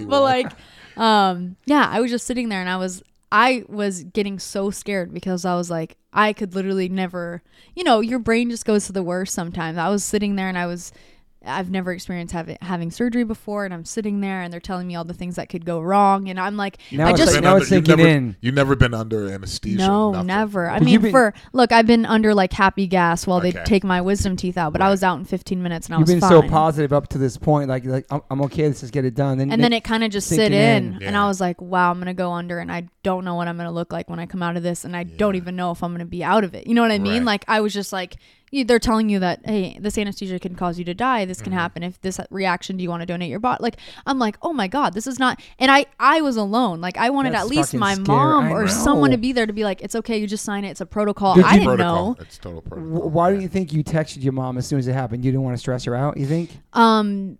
but 0.08 0.22
like, 0.22 0.52
um, 0.96 1.56
yeah, 1.66 1.88
I 1.90 2.00
was 2.00 2.10
just 2.10 2.26
sitting 2.26 2.48
there 2.48 2.60
and 2.60 2.68
I 2.68 2.76
was, 2.76 3.02
I 3.30 3.64
was 3.68 4.04
getting 4.04 4.38
so 4.38 4.70
scared 4.70 5.12
because 5.12 5.44
I 5.44 5.54
was 5.54 5.70
like, 5.70 5.96
I 6.12 6.32
could 6.32 6.54
literally 6.54 6.88
never, 6.88 7.42
you 7.74 7.84
know, 7.84 8.00
your 8.00 8.18
brain 8.18 8.50
just 8.50 8.64
goes 8.64 8.86
to 8.86 8.92
the 8.92 9.02
worst 9.02 9.34
sometimes. 9.34 9.76
I 9.78 9.88
was 9.88 10.02
sitting 10.02 10.36
there 10.36 10.48
and 10.48 10.58
I 10.58 10.66
was, 10.66 10.92
I've 11.46 11.70
never 11.70 11.92
experienced 11.92 12.32
having 12.32 12.58
having 12.60 12.90
surgery 12.90 13.22
before, 13.22 13.64
and 13.64 13.72
I'm 13.72 13.84
sitting 13.84 14.20
there 14.20 14.42
and 14.42 14.52
they're 14.52 14.58
telling 14.58 14.88
me 14.88 14.96
all 14.96 15.04
the 15.04 15.14
things 15.14 15.36
that 15.36 15.48
could 15.48 15.64
go 15.64 15.80
wrong, 15.80 16.28
and 16.28 16.38
I'm 16.38 16.56
like, 16.56 16.78
Now 16.90 17.06
I 17.08 17.12
just 17.12 17.32
like- 17.34 17.42
now 17.44 17.56
it's 17.56 17.70
you've 17.70 17.86
sinking 17.86 17.96
never, 17.96 18.08
in. 18.08 18.36
You've 18.40 18.54
never 18.56 18.74
been 18.74 18.92
under 18.92 19.30
anesthesia. 19.32 19.78
no, 19.78 20.10
nothing. 20.10 20.26
never. 20.26 20.68
I 20.68 20.80
mean, 20.80 21.00
been- 21.00 21.10
for 21.12 21.34
look, 21.52 21.70
I've 21.70 21.86
been 21.86 22.04
under 22.06 22.34
like 22.34 22.52
happy 22.52 22.86
gas 22.88 23.24
while 23.26 23.38
Okay. 23.38 23.52
they 23.52 23.64
take 23.64 23.84
my 23.84 24.00
wisdom 24.00 24.36
teeth 24.36 24.58
out, 24.58 24.72
but 24.72 24.82
I 24.82 24.90
was 24.90 25.04
out 25.04 25.18
in 25.20 25.24
15 25.24 25.62
minutes 25.62 25.86
and 25.86 25.94
I 25.94 25.98
was. 25.98 26.08
Fine. 26.08 26.16
You've 26.16 26.22
was 26.22 26.30
been 26.30 26.40
fine. 26.40 26.48
so 26.48 26.52
positive 26.52 26.92
up 26.92 27.08
to 27.10 27.18
this 27.18 27.36
point. 27.36 27.68
Like, 27.68 27.84
like 27.84 28.06
I'm, 28.10 28.20
I'm 28.30 28.40
okay. 28.42 28.66
Let's 28.66 28.80
just 28.80 28.92
get 28.92 29.04
it 29.04 29.14
done. 29.14 29.38
Then, 29.38 29.52
and 29.52 29.62
then 29.62 29.72
it 29.72 29.84
kind 29.84 30.02
of 30.02 30.10
just 30.10 30.28
sit 30.28 30.36
sinking 30.36 30.58
in, 30.58 30.94
in. 30.96 31.02
and 31.04 31.16
I 31.16 31.28
was 31.28 31.40
like, 31.40 31.60
"Wow, 31.62 31.92
I'm 31.92 31.98
gonna 32.00 32.14
go 32.14 32.32
under, 32.32 32.58
and 32.58 32.70
I 32.72 32.88
don't 33.04 33.24
know 33.24 33.36
what 33.36 33.46
I'm 33.46 33.56
gonna 33.56 33.70
look 33.72 33.92
like 33.92 34.10
when 34.10 34.18
I 34.18 34.26
come 34.26 34.42
out 34.42 34.56
of 34.56 34.64
this, 34.64 34.84
and 34.84 34.96
I 34.96 35.04
don't 35.04 35.36
even 35.36 35.54
know 35.54 35.70
if 35.70 35.82
I'm 35.84 35.92
gonna 35.92 36.04
be 36.04 36.24
out 36.24 36.42
of 36.44 36.54
it." 36.54 36.66
You 36.66 36.74
know 36.74 36.82
what 36.82 36.90
I 36.90 36.98
mean? 36.98 37.18
Right. 37.20 37.26
Like 37.26 37.44
I 37.46 37.60
was 37.60 37.72
just 37.72 37.92
like, 37.92 38.14
you- 38.16 38.20
"They're 38.52 38.78
telling 38.78 39.08
you 39.08 39.18
that 39.20 39.40
hey, 39.44 39.78
this 39.80 39.96
anesthesia 39.98 40.38
can 40.38 40.54
cause 40.54 40.78
you 40.78 40.84
to 40.86 40.94
die. 40.94 41.24
This 41.24 41.38
Mm-hmm. 41.38 41.44
can 41.44 41.52
happen 41.52 41.82
if 41.82 42.00
this 42.00 42.18
reaction. 42.30 42.76
Do 42.76 42.82
you 42.82 42.90
want 42.90 43.02
to 43.02 43.06
donate 43.06 43.30
your 43.30 43.40
body?" 43.40 43.62
Like 43.62 43.76
I'm 44.06 44.18
like, 44.18 44.36
"Oh 44.42 44.52
my 44.52 44.68
god, 44.68 44.94
this 44.94 45.06
is 45.06 45.18
not." 45.18 45.40
And 45.58 45.70
I 45.70 45.86
I 46.00 46.20
was 46.20 46.36
alone. 46.36 46.80
Like 46.80 46.96
I 46.96 47.10
wanted 47.10 47.32
That's 47.34 47.44
at 47.44 47.48
least 47.50 47.74
my 47.74 47.94
scary. 47.94 48.06
mom 48.06 48.52
or 48.52 48.66
someone 48.68 49.10
to 49.10 49.16
be 49.18 49.32
there 49.32 49.46
to 49.46 49.52
be 49.52 49.64
like, 49.64 49.80
"It's 49.82 49.94
okay, 49.94 50.18
you 50.18 50.26
just 50.26 50.44
sign 50.44 50.64
it. 50.64 50.70
It's 50.70 50.80
a 50.80 50.86
protocol." 50.86 51.34
Did 51.34 51.44
I 51.44 51.52
you- 51.54 51.60
didn't 51.60 51.66
Protocol. 51.76 52.06
know. 52.10 52.16
It's 52.20 52.38
total 52.38 52.60
Wh- 52.62 52.68
protocol. 52.68 53.10
Why 53.10 53.28
yeah. 53.28 53.34
don't 53.34 53.42
you 53.42 53.48
think 53.48 53.72
you 53.72 53.84
texted 53.84 54.22
your 54.22 54.32
mom 54.32 54.58
as 54.58 54.66
soon 54.66 54.78
as 54.78 54.86
it 54.88 54.92
happened? 54.94 55.24
You 55.24 55.30
didn't 55.30 55.44
want 55.44 55.54
to 55.54 55.58
stress 55.60 55.84
her 55.84 55.94
out. 55.94 56.16
You 56.16 56.26
think? 56.26 56.50
Um, 56.72 57.38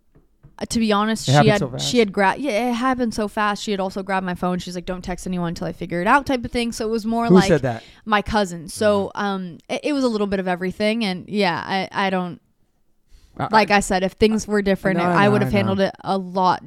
to 0.68 0.78
be 0.78 0.92
honest, 0.92 1.28
It 1.28 1.40
she 1.42 1.48
had 1.48 1.59
so 1.61 1.76
she 1.78 1.98
had 1.98 2.12
grabbed 2.12 2.40
yeah, 2.40 2.70
it 2.70 2.74
happened 2.74 3.14
so 3.14 3.28
fast. 3.28 3.62
She 3.62 3.70
had 3.70 3.80
also 3.80 4.02
grabbed 4.02 4.26
my 4.26 4.34
phone. 4.34 4.59
She's 4.59 4.74
like, 4.74 4.86
"Don't 4.86 5.02
text 5.02 5.26
anyone 5.26 5.48
until 5.48 5.66
I 5.66 5.72
figure 5.72 6.00
it 6.00 6.06
out," 6.06 6.26
type 6.26 6.44
of 6.44 6.50
thing. 6.50 6.72
So 6.72 6.86
it 6.86 6.90
was 6.90 7.06
more 7.06 7.26
Who 7.26 7.34
like 7.34 7.62
my 8.04 8.22
cousin. 8.22 8.68
So 8.68 9.12
Mm-hmm. 9.14 9.24
um, 9.24 9.59
it, 9.68 9.80
it 9.84 9.92
was 9.92 10.04
a 10.04 10.09
little 10.09 10.26
bit 10.26 10.40
of 10.40 10.48
everything, 10.48 11.04
and 11.04 11.28
yeah, 11.28 11.62
I 11.64 11.88
I 12.06 12.11
don't 12.11 12.40
I- 13.38 13.48
like 13.52 13.70
I 13.70 13.80
said, 13.80 14.02
if 14.02 14.12
things 14.12 14.48
were 14.48 14.62
different, 14.62 14.98
I 15.00 15.12
I 15.12 15.24
I, 15.26 15.28
would 15.28 15.42
have 15.42 15.52
handled 15.52 15.80
it 15.80 15.94
a 16.02 16.18
lot 16.18 16.62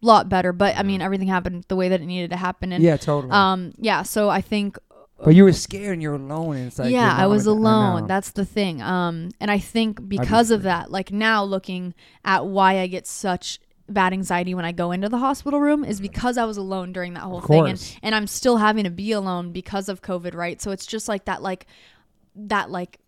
lot 0.00 0.28
better. 0.28 0.52
But 0.52 0.76
I 0.76 0.82
mean, 0.82 1.00
everything 1.00 1.28
happened 1.28 1.64
the 1.68 1.76
way 1.76 1.88
that 1.88 2.00
it 2.00 2.06
needed 2.06 2.30
to 2.30 2.36
happen, 2.36 2.72
and 2.72 2.82
yeah, 2.82 2.96
totally. 2.96 3.30
um, 3.32 3.72
yeah. 3.78 4.02
So 4.02 4.28
I 4.28 4.40
think 4.40 4.76
but 5.24 5.34
you 5.34 5.44
were 5.44 5.52
scared 5.52 5.94
and 5.94 6.02
you 6.02 6.10
were 6.10 6.16
alone. 6.16 6.56
And 6.56 6.66
it's 6.66 6.78
like 6.78 6.92
yeah, 6.92 7.14
I 7.16 7.26
was 7.26 7.46
alone. 7.46 8.06
That's 8.06 8.30
the 8.32 8.44
thing. 8.44 8.82
Um, 8.82 9.30
and 9.40 9.50
I 9.50 9.58
think 9.58 10.08
because 10.08 10.50
of 10.50 10.62
that, 10.62 10.90
like 10.90 11.10
now 11.10 11.42
looking 11.44 11.94
at 12.24 12.46
why 12.46 12.78
I 12.80 12.86
get 12.86 13.06
such 13.06 13.58
bad 13.88 14.12
anxiety 14.12 14.54
when 14.54 14.64
I 14.64 14.72
go 14.72 14.92
into 14.92 15.08
the 15.08 15.18
hospital 15.18 15.60
room 15.60 15.84
is 15.84 16.00
because 16.00 16.38
I 16.38 16.44
was 16.44 16.56
alone 16.56 16.92
during 16.92 17.14
that 17.14 17.20
whole 17.20 17.40
thing, 17.40 17.68
and 17.68 17.98
and 18.02 18.14
I'm 18.14 18.26
still 18.26 18.58
having 18.58 18.84
to 18.84 18.90
be 18.90 19.12
alone 19.12 19.52
because 19.52 19.88
of 19.88 20.02
COVID, 20.02 20.34
right? 20.34 20.60
So 20.60 20.70
it's 20.70 20.86
just 20.86 21.08
like 21.08 21.24
that, 21.26 21.42
like 21.42 21.66
that, 22.36 22.70
like. 22.70 22.98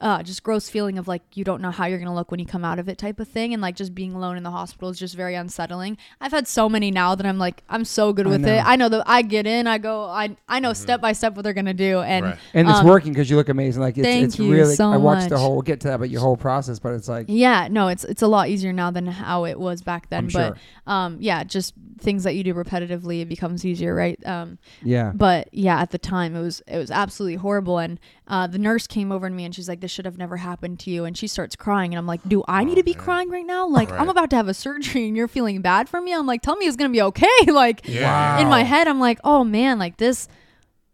Uh, 0.00 0.22
just 0.22 0.42
gross 0.42 0.70
feeling 0.70 0.96
of 0.96 1.06
like 1.06 1.22
you 1.34 1.44
don't 1.44 1.60
know 1.60 1.70
how 1.70 1.84
you're 1.84 1.98
gonna 1.98 2.14
look 2.14 2.30
when 2.30 2.40
you 2.40 2.46
come 2.46 2.64
out 2.64 2.78
of 2.78 2.88
it 2.88 2.96
type 2.96 3.20
of 3.20 3.28
thing 3.28 3.52
and 3.52 3.60
like 3.60 3.76
just 3.76 3.94
being 3.94 4.14
alone 4.14 4.36
in 4.36 4.42
the 4.42 4.50
hospital 4.50 4.88
is 4.88 4.98
just 4.98 5.14
very 5.14 5.34
unsettling 5.34 5.98
i've 6.22 6.32
had 6.32 6.48
so 6.48 6.70
many 6.70 6.90
now 6.90 7.14
that 7.14 7.26
i'm 7.26 7.36
like 7.36 7.62
i'm 7.68 7.84
so 7.84 8.12
good 8.12 8.26
with 8.26 8.40
know. 8.40 8.54
it 8.54 8.64
i 8.64 8.76
know 8.76 8.88
that 8.88 9.02
i 9.06 9.20
get 9.20 9.46
in 9.46 9.66
i 9.66 9.76
go 9.76 10.04
i 10.04 10.34
i 10.48 10.58
know 10.58 10.72
step 10.72 11.02
by 11.02 11.12
step 11.12 11.36
what 11.36 11.42
they're 11.42 11.52
gonna 11.52 11.74
do 11.74 12.00
and 12.00 12.30
Right. 12.30 12.38
And 12.54 12.68
it's 12.68 12.78
um, 12.78 12.86
working 12.86 13.12
because 13.12 13.30
you 13.30 13.36
look 13.36 13.48
amazing. 13.48 13.82
Like 13.82 13.96
it's, 13.96 14.06
thank 14.06 14.24
it's 14.24 14.38
you 14.38 14.52
really. 14.52 14.74
so 14.74 14.90
I 14.90 14.96
watched 14.96 15.28
the 15.28 15.38
whole. 15.38 15.52
We'll 15.52 15.62
get 15.62 15.80
to 15.80 15.88
that, 15.88 16.00
but 16.00 16.10
your 16.10 16.20
whole 16.20 16.36
process. 16.36 16.78
But 16.78 16.94
it's 16.94 17.08
like 17.08 17.26
Yeah, 17.28 17.68
no, 17.70 17.88
it's 17.88 18.04
it's 18.04 18.22
a 18.22 18.26
lot 18.26 18.48
easier 18.48 18.72
now 18.72 18.90
than 18.90 19.06
how 19.06 19.44
it 19.44 19.58
was 19.58 19.82
back 19.82 20.10
then. 20.10 20.24
I'm 20.24 20.30
but 20.30 20.56
sure. 20.56 20.56
um, 20.86 21.18
yeah, 21.20 21.44
just 21.44 21.74
things 21.98 22.24
that 22.24 22.34
you 22.34 22.44
do 22.44 22.54
repetitively, 22.54 23.22
it 23.22 23.28
becomes 23.28 23.64
easier, 23.64 23.94
right? 23.94 24.18
Um, 24.26 24.58
yeah. 24.82 25.12
but 25.14 25.52
yeah, 25.52 25.80
at 25.80 25.90
the 25.90 25.98
time 25.98 26.34
it 26.34 26.40
was 26.40 26.62
it 26.66 26.78
was 26.78 26.90
absolutely 26.90 27.36
horrible. 27.36 27.78
And 27.78 27.98
uh, 28.30 28.46
the 28.46 28.58
nurse 28.58 28.86
came 28.86 29.12
over 29.12 29.28
to 29.28 29.34
me 29.34 29.44
and 29.44 29.54
she's 29.54 29.68
like, 29.68 29.80
"This 29.80 29.90
should 29.90 30.06
have 30.06 30.16
never 30.16 30.38
happened 30.38 30.78
to 30.80 30.90
you." 30.90 31.04
And 31.04 31.18
she 31.18 31.26
starts 31.26 31.56
crying, 31.56 31.92
and 31.92 31.98
I'm 31.98 32.06
like, 32.06 32.20
"Do 32.26 32.42
I 32.48 32.64
need 32.64 32.76
to 32.76 32.82
be 32.82 32.94
crying 32.94 33.28
right 33.28 33.44
now? 33.44 33.66
Like 33.66 33.90
I'm 33.90 34.08
about 34.08 34.30
to 34.30 34.36
have 34.36 34.48
a 34.48 34.54
surgery, 34.54 35.08
and 35.08 35.16
you're 35.16 35.28
feeling 35.28 35.60
bad 35.60 35.88
for 35.88 36.00
me." 36.00 36.14
I'm 36.14 36.26
like, 36.26 36.40
"Tell 36.40 36.56
me 36.56 36.66
it's 36.66 36.76
gonna 36.76 36.90
be 36.90 37.02
okay." 37.02 37.26
like 37.48 37.86
Yeah. 37.86 38.38
in 38.40 38.48
my 38.48 38.62
head, 38.62 38.86
I'm 38.88 39.00
like, 39.00 39.18
"Oh 39.24 39.44
man, 39.44 39.78
like 39.78 39.96
this." 39.98 40.28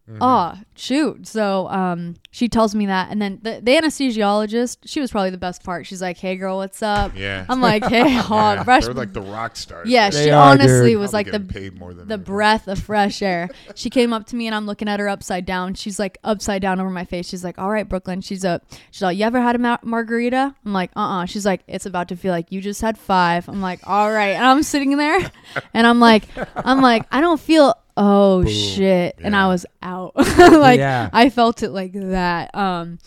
Mm-hmm. 0.09 0.18
Oh 0.22 0.55
shoot! 0.77 1.27
So 1.27 1.68
um, 1.68 2.14
she 2.31 2.49
tells 2.49 2.74
me 2.74 2.87
that, 2.87 3.11
and 3.11 3.20
then 3.20 3.39
the, 3.43 3.61
the 3.62 3.72
anesthesiologist, 3.72 4.79
she 4.85 5.01
was 5.01 5.11
probably 5.11 5.31
the 5.31 5.39
best 5.39 5.62
part. 5.64 5.87
She's 5.87 6.01
like, 6.03 6.16
"Hey 6.18 6.37
girl, 6.37 6.59
what's 6.59 6.83
up?" 6.83 7.12
Yeah. 7.16 7.45
I'm 7.49 7.61
like, 7.61 7.85
"Hey, 7.85 7.99
Yeah, 8.12 8.22
hot, 8.22 8.64
fresh." 8.64 8.85
They're 8.85 8.95
like 8.95 9.12
the 9.12 9.20
rock 9.22 9.57
stars. 9.57 9.89
yeah, 9.89 10.11
They 10.11 10.24
she 10.27 10.31
are, 10.31 10.53
honestly 10.53 10.91
dude. 10.93 11.01
was 11.01 11.11
Probably 11.11 11.33
like 11.33 11.49
the 11.49 11.53
paid 11.53 11.79
more 11.79 11.95
than 11.95 12.09
the 12.09 12.14
anything. 12.14 12.24
breath 12.24 12.68
of 12.68 12.79
fresh 12.79 13.22
air. 13.22 13.49
She 13.74 13.91
came 13.91 14.12
up 14.12 14.27
to 14.27 14.37
me 14.37 14.47
and 14.47 14.55
I'm 14.55 14.66
looking 14.66 14.89
at 14.89 15.01
her 15.01 15.09
upside 15.09 15.45
down. 15.47 15.74
She's 15.74 15.99
like 15.99 16.18
upside 16.24 16.62
down 16.62 16.81
over 16.81 16.91
my 16.91 17.05
face. 17.05 17.29
She's 17.29 17.45
like, 17.45 17.59
"All 17.59 17.70
right, 17.70 17.89
Brooklinn." 17.89 18.24
She's 18.24 18.45
up. 18.45 18.64
She's 18.91 19.03
like, 19.03 19.16
"You 19.18 19.24
ever 19.24 19.41
had 19.41 19.57
a 19.57 19.59
ma- 19.59 19.79
margarita?" 19.83 20.55
I'm 20.64 20.72
like, 20.72 20.91
"Uh-uh." 20.97 21.27
She's 21.27 21.47
like, 21.47 21.62
"It's 21.66 21.87
about 21.87 22.09
to 22.09 22.16
feel 22.16 22.33
like 22.33 22.53
you 22.53 22.61
just 22.61 22.81
had 22.81 22.99
five. 22.99 23.49
I'm 23.49 23.61
like, 23.61 23.81
"All 23.87 24.11
right." 24.12 24.31
And 24.37 24.45
I'm 24.45 24.62
sitting 24.62 24.97
there 24.97 25.31
and 25.74 25.87
I'm 25.87 26.01
like, 26.01 26.24
I'm 26.57 26.81
like, 26.81 27.07
I 27.11 27.20
don't 27.20 27.41
feel. 27.41 27.74
Oh 27.99 28.43
Boom. 28.43 28.53
shit! 28.53 29.14
And 29.24 29.35
I 29.35 29.49
was 29.49 29.64
out. 29.83 30.12
like 30.16 30.27
Yeah. 30.75 31.11
I 31.12 31.31
felt 31.31 31.62
it 31.62 31.71
like 31.71 31.93
that. 31.93 32.55
Um, 32.55 32.99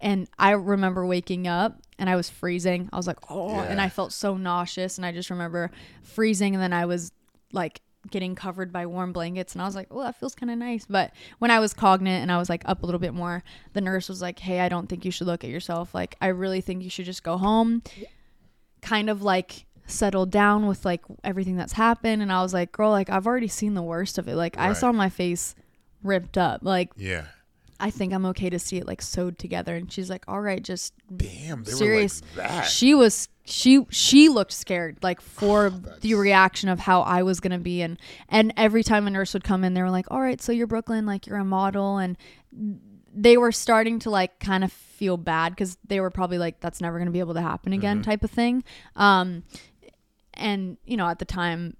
and 0.00 0.28
I 0.38 0.50
remember 0.50 1.06
waking 1.06 1.46
up 1.46 1.80
and 1.98 2.10
I 2.10 2.16
was 2.16 2.28
freezing. 2.28 2.88
I 2.92 2.96
was 2.96 3.06
like, 3.06 3.18
oh, 3.30 3.60
and 3.60 3.80
I 3.80 3.88
felt 3.88 4.12
so 4.12 4.36
nauseous. 4.36 4.98
And 4.98 5.06
I 5.06 5.12
just 5.12 5.30
remember 5.30 5.70
freezing, 6.02 6.54
and 6.54 6.62
then 6.62 6.72
I 6.72 6.84
was 6.84 7.12
like 7.52 7.80
getting 8.10 8.34
covered 8.34 8.72
by 8.72 8.86
warm 8.86 9.12
blankets, 9.12 9.52
and 9.52 9.62
I 9.62 9.64
was 9.64 9.76
like, 9.76 9.86
oh, 9.92 10.02
that 10.02 10.18
feels 10.18 10.34
kind 10.34 10.50
of 10.50 10.58
nice. 10.58 10.84
But 10.84 11.12
when 11.38 11.52
I 11.52 11.60
was 11.60 11.72
cognate 11.72 12.20
and 12.20 12.32
I 12.32 12.38
was 12.38 12.48
like 12.48 12.62
up 12.66 12.82
a 12.82 12.86
little 12.86 12.98
bit 12.98 13.14
more, 13.14 13.44
the 13.72 13.80
nurse 13.80 14.08
was 14.08 14.20
like, 14.20 14.40
hey, 14.40 14.58
I 14.58 14.68
don't 14.68 14.88
think 14.88 15.04
you 15.04 15.12
should 15.12 15.28
look 15.28 15.44
at 15.44 15.50
yourself. 15.50 15.94
Like, 15.94 16.16
I 16.20 16.28
really 16.28 16.60
think 16.60 16.82
you 16.82 16.90
should 16.90 17.04
just 17.06 17.22
go 17.22 17.38
home. 17.38 17.82
Kind 18.80 19.08
of 19.08 19.22
like 19.22 19.66
settle 19.86 20.26
down 20.26 20.66
with 20.66 20.84
like 20.84 21.02
everything 21.22 21.56
that's 21.56 21.74
happened 21.74 22.22
and 22.22 22.32
I 22.32 22.40
was 22.42 22.54
like 22.54 22.72
girl 22.72 22.90
like 22.90 23.10
I've 23.10 23.26
already 23.26 23.48
seen 23.48 23.74
the 23.74 23.82
worst 23.82 24.16
of 24.16 24.28
it 24.28 24.36
like 24.36 24.56
I 24.56 24.72
saw 24.72 24.92
my 24.92 25.08
face 25.08 25.54
ripped 26.02 26.36
up 26.38 26.60
like 26.62 26.90
Yeah. 26.96 27.26
I 27.80 27.90
think 27.90 28.12
I'm 28.12 28.24
okay 28.26 28.48
to 28.48 28.60
see 28.60 28.76
it 28.76 28.86
like 28.86 29.02
sewed 29.02 29.40
together. 29.40 29.74
And 29.74 29.90
she's 29.90 30.08
like, 30.08 30.24
all 30.28 30.40
right, 30.40 30.62
just 30.62 30.94
Damn. 31.16 31.64
They 31.64 31.72
serious. 31.72 32.22
were 32.36 32.42
like 32.42 32.48
that. 32.50 32.60
She 32.68 32.94
was 32.94 33.28
she 33.44 33.84
she 33.90 34.28
looked 34.28 34.52
scared 34.52 34.98
like 35.02 35.20
for 35.20 35.70
the 36.00 36.14
reaction 36.14 36.68
of 36.68 36.78
how 36.78 37.00
I 37.02 37.22
was 37.24 37.40
gonna 37.40 37.58
be 37.58 37.82
and 37.82 37.98
and 38.28 38.52
every 38.56 38.84
time 38.84 39.06
a 39.08 39.10
nurse 39.10 39.34
would 39.34 39.42
come 39.42 39.64
in, 39.64 39.74
they 39.74 39.82
were 39.82 39.90
like, 39.90 40.06
all 40.12 40.20
right, 40.20 40.40
so 40.40 40.52
you're 40.52 40.68
Brooklinn, 40.68 41.06
like 41.06 41.26
you're 41.26 41.38
a 41.38 41.44
model, 41.44 41.98
and 41.98 42.16
they 43.14 43.36
were 43.36 43.50
starting 43.52 43.98
to 44.00 44.10
like 44.10 44.38
kind 44.38 44.62
of 44.62 44.72
feel 44.72 45.16
bad 45.16 45.50
because 45.50 45.76
they 45.84 45.98
were 45.98 46.10
probably 46.10 46.38
like 46.38 46.60
that's 46.60 46.80
never 46.80 46.98
gonna 47.00 47.10
be 47.10 47.18
able 47.18 47.34
to 47.34 47.42
happen 47.42 47.72
again 47.72 47.96
Mm-hmm. 47.96 48.10
type 48.10 48.22
of 48.22 48.30
thing. 48.30 48.62
Um, 48.94 49.42
and 50.34 50.76
you 50.84 50.96
know 50.96 51.08
at 51.08 51.18
the 51.18 51.24
time 51.24 51.76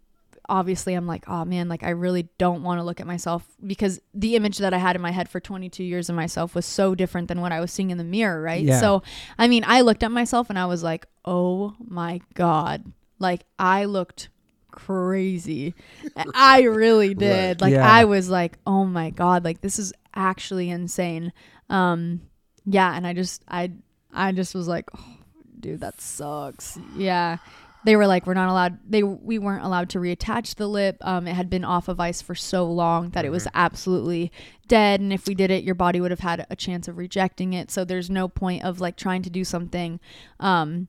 obviously 0.49 0.95
I'm 0.95 1.07
like, 1.07 1.25
oh 1.29 1.45
man, 1.45 1.69
like 1.69 1.83
I 1.83 1.91
really 1.91 2.29
don't 2.39 2.63
want 2.63 2.79
to 2.79 2.85
look 2.85 3.01
at 3.01 3.07
myself 3.07 3.47
because 3.65 4.01
the 4.13 4.37
image 4.37 4.59
that 4.59 4.75
I 4.75 4.79
had 4.79 4.97
in 4.97 5.03
my 5.03 5.11
head 5.11 5.29
for 5.29 5.41
22 5.41 5.85
years 5.85 6.09
of 6.09 6.17
myself 6.17 6.55
was 6.55 6.67
so 6.67 6.95
different 6.95 7.29
than 7.29 7.41
what 7.41 7.53
I 7.53 7.61
was 7.61 7.73
seeing 7.73 7.91
in 7.91 7.99
the 7.99 8.05
mirror, 8.05 8.43
right? 8.43 8.63
Yeah. 8.63 8.81
So, 8.81 9.03
I 9.39 9.49
mean, 9.49 9.65
I 9.67 9.83
looked 9.83 10.03
at 10.03 10.11
myself 10.11 10.51
and 10.51 10.59
I 10.59 10.67
was 10.67 10.83
like, 10.83 11.07
oh 11.25 11.75
my 11.79 12.21
God. 12.35 12.93
Like 13.19 13.45
I 13.59 13.85
looked 13.85 14.31
crazy. 14.71 15.75
I 16.35 16.63
really 16.63 17.15
did. 17.15 17.61
Like 17.61 17.73
Yeah. 17.73 17.91
I 17.91 18.05
was 18.05 18.29
like, 18.29 18.59
oh 18.67 18.85
my 18.85 19.11
God, 19.11 19.45
like 19.45 19.61
this 19.61 19.79
is 19.79 19.93
actually 20.15 20.71
insane. 20.71 21.33
Um, 21.71 22.23
yeah. 22.65 22.95
And 22.97 23.07
I 23.07 23.13
just, 23.13 23.43
I, 23.49 23.73
I 24.13 24.33
just 24.33 24.55
was 24.55 24.67
like, 24.67 24.91
oh, 24.97 25.17
dude, 25.61 25.81
that 25.81 26.01
sucks. 26.01 26.79
Yeah 26.97 27.39
they 27.85 27.97
were 27.97 28.07
like 28.07 28.27
we're 28.27 28.35
not 28.35 28.49
allowed 28.49 28.79
they 28.89 29.03
we 29.03 29.39
weren't 29.39 29.65
allowed 29.65 29.89
to 29.91 29.99
reattach 29.99 30.55
the 30.57 30.69
lip. 30.69 30.97
Um 31.01 31.27
it 31.27 31.35
had 31.35 31.51
been 31.51 31.65
off 31.65 31.89
of 31.89 32.01
ice 32.01 32.23
for 32.23 32.35
so 32.35 32.65
long 32.65 33.11
that 33.11 33.25
it 33.25 33.31
was 33.31 33.49
absolutely 33.55 34.33
dead. 34.69 35.01
And 35.01 35.13
if 35.13 35.27
we 35.27 35.35
did 35.35 35.51
it 35.51 35.65
your 35.65 35.75
body 35.75 36.01
would 36.01 36.11
have 36.11 36.21
had 36.21 36.47
a 36.51 36.57
chance 36.57 36.89
of 36.89 36.99
rejecting 36.99 37.53
it. 37.53 37.71
So 37.71 37.85
there's 37.85 38.11
no 38.11 38.29
point 38.29 38.65
of 38.65 38.81
like 38.81 38.97
trying 38.97 39.23
to 39.23 39.31
do 39.31 39.45
something 39.45 40.01
um 40.41 40.89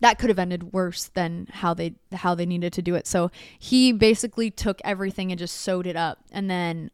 that 0.00 0.18
could 0.18 0.30
have 0.30 0.38
ended 0.38 0.72
worse 0.72 1.08
than 1.14 1.46
how 1.50 1.74
they 1.74 1.94
how 2.12 2.34
they 2.34 2.46
needed 2.46 2.72
to 2.74 2.82
do 2.82 2.94
it. 2.94 3.06
So 3.06 3.30
he 3.58 3.92
basically 3.92 4.50
took 4.50 4.80
everything 4.84 5.30
and 5.30 5.38
just 5.38 5.56
sewed 5.56 5.86
it 5.86 5.96
up. 5.96 6.18
And 6.32 6.50
then 6.50 6.90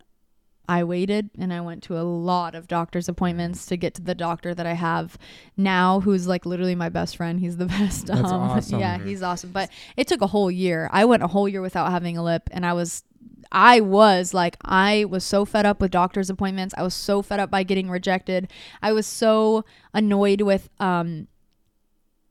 I 0.68 0.84
waited 0.84 1.30
and 1.38 1.52
I 1.52 1.60
went 1.60 1.82
to 1.84 1.98
a 1.98 2.02
lot 2.02 2.54
of 2.54 2.68
doctor's 2.68 3.08
appointments 3.08 3.66
to 3.66 3.76
get 3.76 3.94
to 3.94 4.02
the 4.02 4.14
doctor 4.14 4.54
that 4.54 4.66
I 4.66 4.72
have 4.72 5.16
now, 5.56 6.00
who's 6.00 6.26
like 6.26 6.44
literally 6.44 6.74
my 6.74 6.88
best 6.88 7.16
friend. 7.16 7.38
He's 7.40 7.56
the 7.56 7.66
best. 7.78 8.06
That's 8.06 8.20
awesome. 8.24 8.80
Yeah, 8.80 8.98
he's 8.98 9.22
awesome. 9.22 9.50
But 9.50 9.70
it 9.96 10.08
took 10.08 10.20
a 10.20 10.26
whole 10.26 10.50
year. 10.50 10.88
I 10.92 11.04
went 11.04 11.22
a 11.22 11.28
whole 11.28 11.48
year 11.48 11.62
without 11.62 11.90
having 11.90 12.16
a 12.16 12.22
lip, 12.22 12.48
and 12.52 12.66
I 12.66 12.72
was 12.72 13.04
I 13.52 13.80
was 13.80 14.34
like, 14.34 14.56
I 14.62 15.04
was 15.04 15.24
so 15.24 15.44
fed 15.44 15.66
up 15.66 15.80
with 15.80 15.90
doctor's 15.90 16.30
appointments. 16.30 16.74
I 16.76 16.82
was 16.82 16.94
so 16.94 17.22
fed 17.22 17.40
up 17.40 17.50
by 17.50 17.62
getting 17.62 17.88
rejected. 17.88 18.50
I 18.82 18.92
was 18.92 19.06
so 19.06 19.64
annoyed 19.94 20.40
with 20.40 20.68
um, 20.80 21.28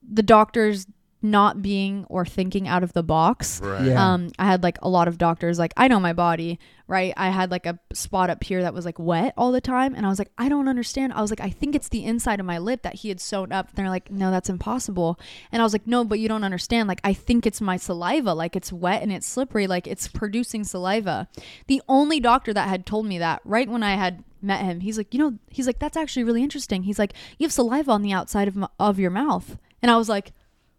the 0.08 0.24
doctors 0.24 0.88
not 1.32 1.62
being 1.62 2.06
or 2.10 2.26
thinking 2.26 2.68
out 2.68 2.84
of 2.84 2.94
the 2.94 3.04
box. 3.04 3.60
Right. 3.62 3.88
Yeah. 3.88 4.14
Um, 4.14 4.32
I 4.40 4.46
had 4.46 4.64
like 4.64 4.78
a 4.82 4.90
lot 4.90 5.08
of 5.08 5.18
doctors 5.18 5.60
like 5.60 5.74
I 5.76 5.88
know 5.88 6.00
my 6.00 6.14
body, 6.14 6.60
right? 6.88 7.14
I 7.18 7.30
had 7.30 7.52
like 7.52 7.66
a 7.66 7.80
spot 7.94 8.30
up 8.30 8.44
here 8.44 8.62
that 8.62 8.74
was 8.74 8.86
like 8.86 9.00
wet 9.00 9.34
all 9.38 9.52
the 9.52 9.62
time, 9.62 9.96
and 9.96 10.06
I 10.06 10.10
was 10.10 10.20
like, 10.20 10.32
I 10.38 10.50
don't 10.50 10.68
understand. 10.68 11.14
I 11.14 11.22
was 11.22 11.32
like, 11.32 11.42
I 11.42 11.50
think 11.50 11.76
it's 11.76 11.90
the 11.90 12.06
inside 12.06 12.40
of 12.40 12.46
my 12.46 12.58
lip 12.60 12.84
that 12.84 12.96
he 12.96 13.10
had 13.10 13.20
sewn 13.20 13.52
up. 13.52 13.70
And 13.70 13.76
they're 13.78 13.90
like, 13.90 14.12
No, 14.12 14.32
that's 14.32 14.50
impossible. 14.50 15.20
And 15.52 15.62
I 15.62 15.66
was 15.66 15.74
like, 15.74 15.88
No, 15.88 16.04
but 16.04 16.20
you 16.20 16.28
don't 16.28 16.44
understand. 16.44 16.88
Like 16.88 17.02
I 17.04 17.14
think 17.14 17.46
it's 17.46 17.60
my 17.62 17.78
saliva. 17.78 18.34
Like 18.34 18.56
it's 18.56 18.72
wet 18.72 19.02
and 19.02 19.12
it's 19.12 19.28
slippery. 19.28 19.68
Like 19.68 19.88
it's 19.88 20.08
producing 20.08 20.64
saliva. 20.64 21.28
The 21.68 21.82
only 21.90 22.20
doctor 22.20 22.54
that 22.54 22.70
had 22.70 22.86
told 22.86 23.06
me 23.06 23.18
that 23.20 23.42
right 23.44 23.68
when 23.68 23.84
I 23.84 23.96
had 23.96 24.24
met 24.42 24.64
him, 24.64 24.80
he's 24.82 24.98
like, 24.98 25.12
you 25.14 25.20
know, 25.20 25.40
he's 25.50 25.66
like, 25.66 25.80
that's 25.80 25.98
actually 25.98 26.24
really 26.24 26.44
interesting. 26.44 26.84
He's 26.84 27.00
like, 27.00 27.14
you 27.40 27.46
have 27.46 27.52
saliva 27.52 27.92
on 27.92 28.04
the 28.04 28.14
outside 28.14 28.48
of 28.48 28.56
m- 28.56 28.68
of 28.80 29.00
your 29.00 29.12
mouth, 29.12 29.58
and 29.82 29.90
I 29.90 29.98
was 29.98 30.08
like. 30.10 30.32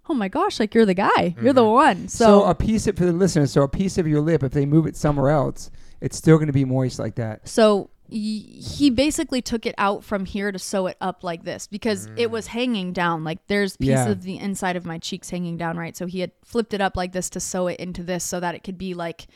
Oh 0.09 0.15
my 0.15 0.29
gosh! 0.29 0.61
Like 0.61 0.75
you're 0.75 0.87
the 0.87 0.95
guy. 0.95 1.35
You're 1.43 1.53
the 1.53 1.65
one. 1.65 2.09
So, 2.09 2.25
So, 2.25 2.45
a 2.45 2.55
piece 2.55 2.87
of 2.87 2.97
for 2.97 3.05
the 3.05 3.13
listeners, 3.13 3.53
so 3.53 3.63
a 3.63 3.69
piece 3.69 3.99
of 3.99 4.07
your 4.07 4.21
lip, 4.21 4.43
if 4.43 4.53
they 4.53 4.67
move 4.67 4.87
it 4.87 4.97
somewhere 4.97 5.31
else, 5.31 5.71
it's 6.01 6.17
still 6.17 6.37
going 6.37 6.47
to 6.47 6.53
be 6.53 6.65
moist 6.65 6.99
like 6.99 7.17
that. 7.17 7.49
So 7.49 7.91
he 8.09 8.89
basically 8.91 9.43
took 9.43 9.67
it 9.67 9.75
out 9.79 10.05
from 10.05 10.25
here 10.27 10.53
to 10.53 10.61
sew 10.61 10.87
it 10.87 10.97
up 11.01 11.25
like 11.25 11.43
this 11.43 11.67
because 11.67 12.09
it 12.17 12.31
was 12.31 12.47
hanging 12.47 12.93
down. 12.93 13.25
Like 13.25 13.45
there's 13.49 13.77
piece 13.77 13.89
Yeah. 13.89 14.09
of 14.11 14.23
the 14.23 14.39
inside 14.39 14.77
of 14.77 14.87
my 14.87 14.99
cheeks 14.99 15.31
hanging 15.31 15.57
down, 15.57 15.77
right? 15.77 15.97
So 15.97 16.07
he 16.07 16.21
had 16.21 16.31
flipped 16.45 16.73
it 16.73 16.81
up 16.81 16.97
like 16.97 17.11
this 17.13 17.29
to 17.31 17.41
sew 17.41 17.67
it 17.67 17.81
into 17.81 18.05
this 18.05 18.23
so 18.23 18.39
that 18.39 18.55
it 18.55 18.63
could 18.63 18.79
be 18.79 18.95
like 18.95 19.27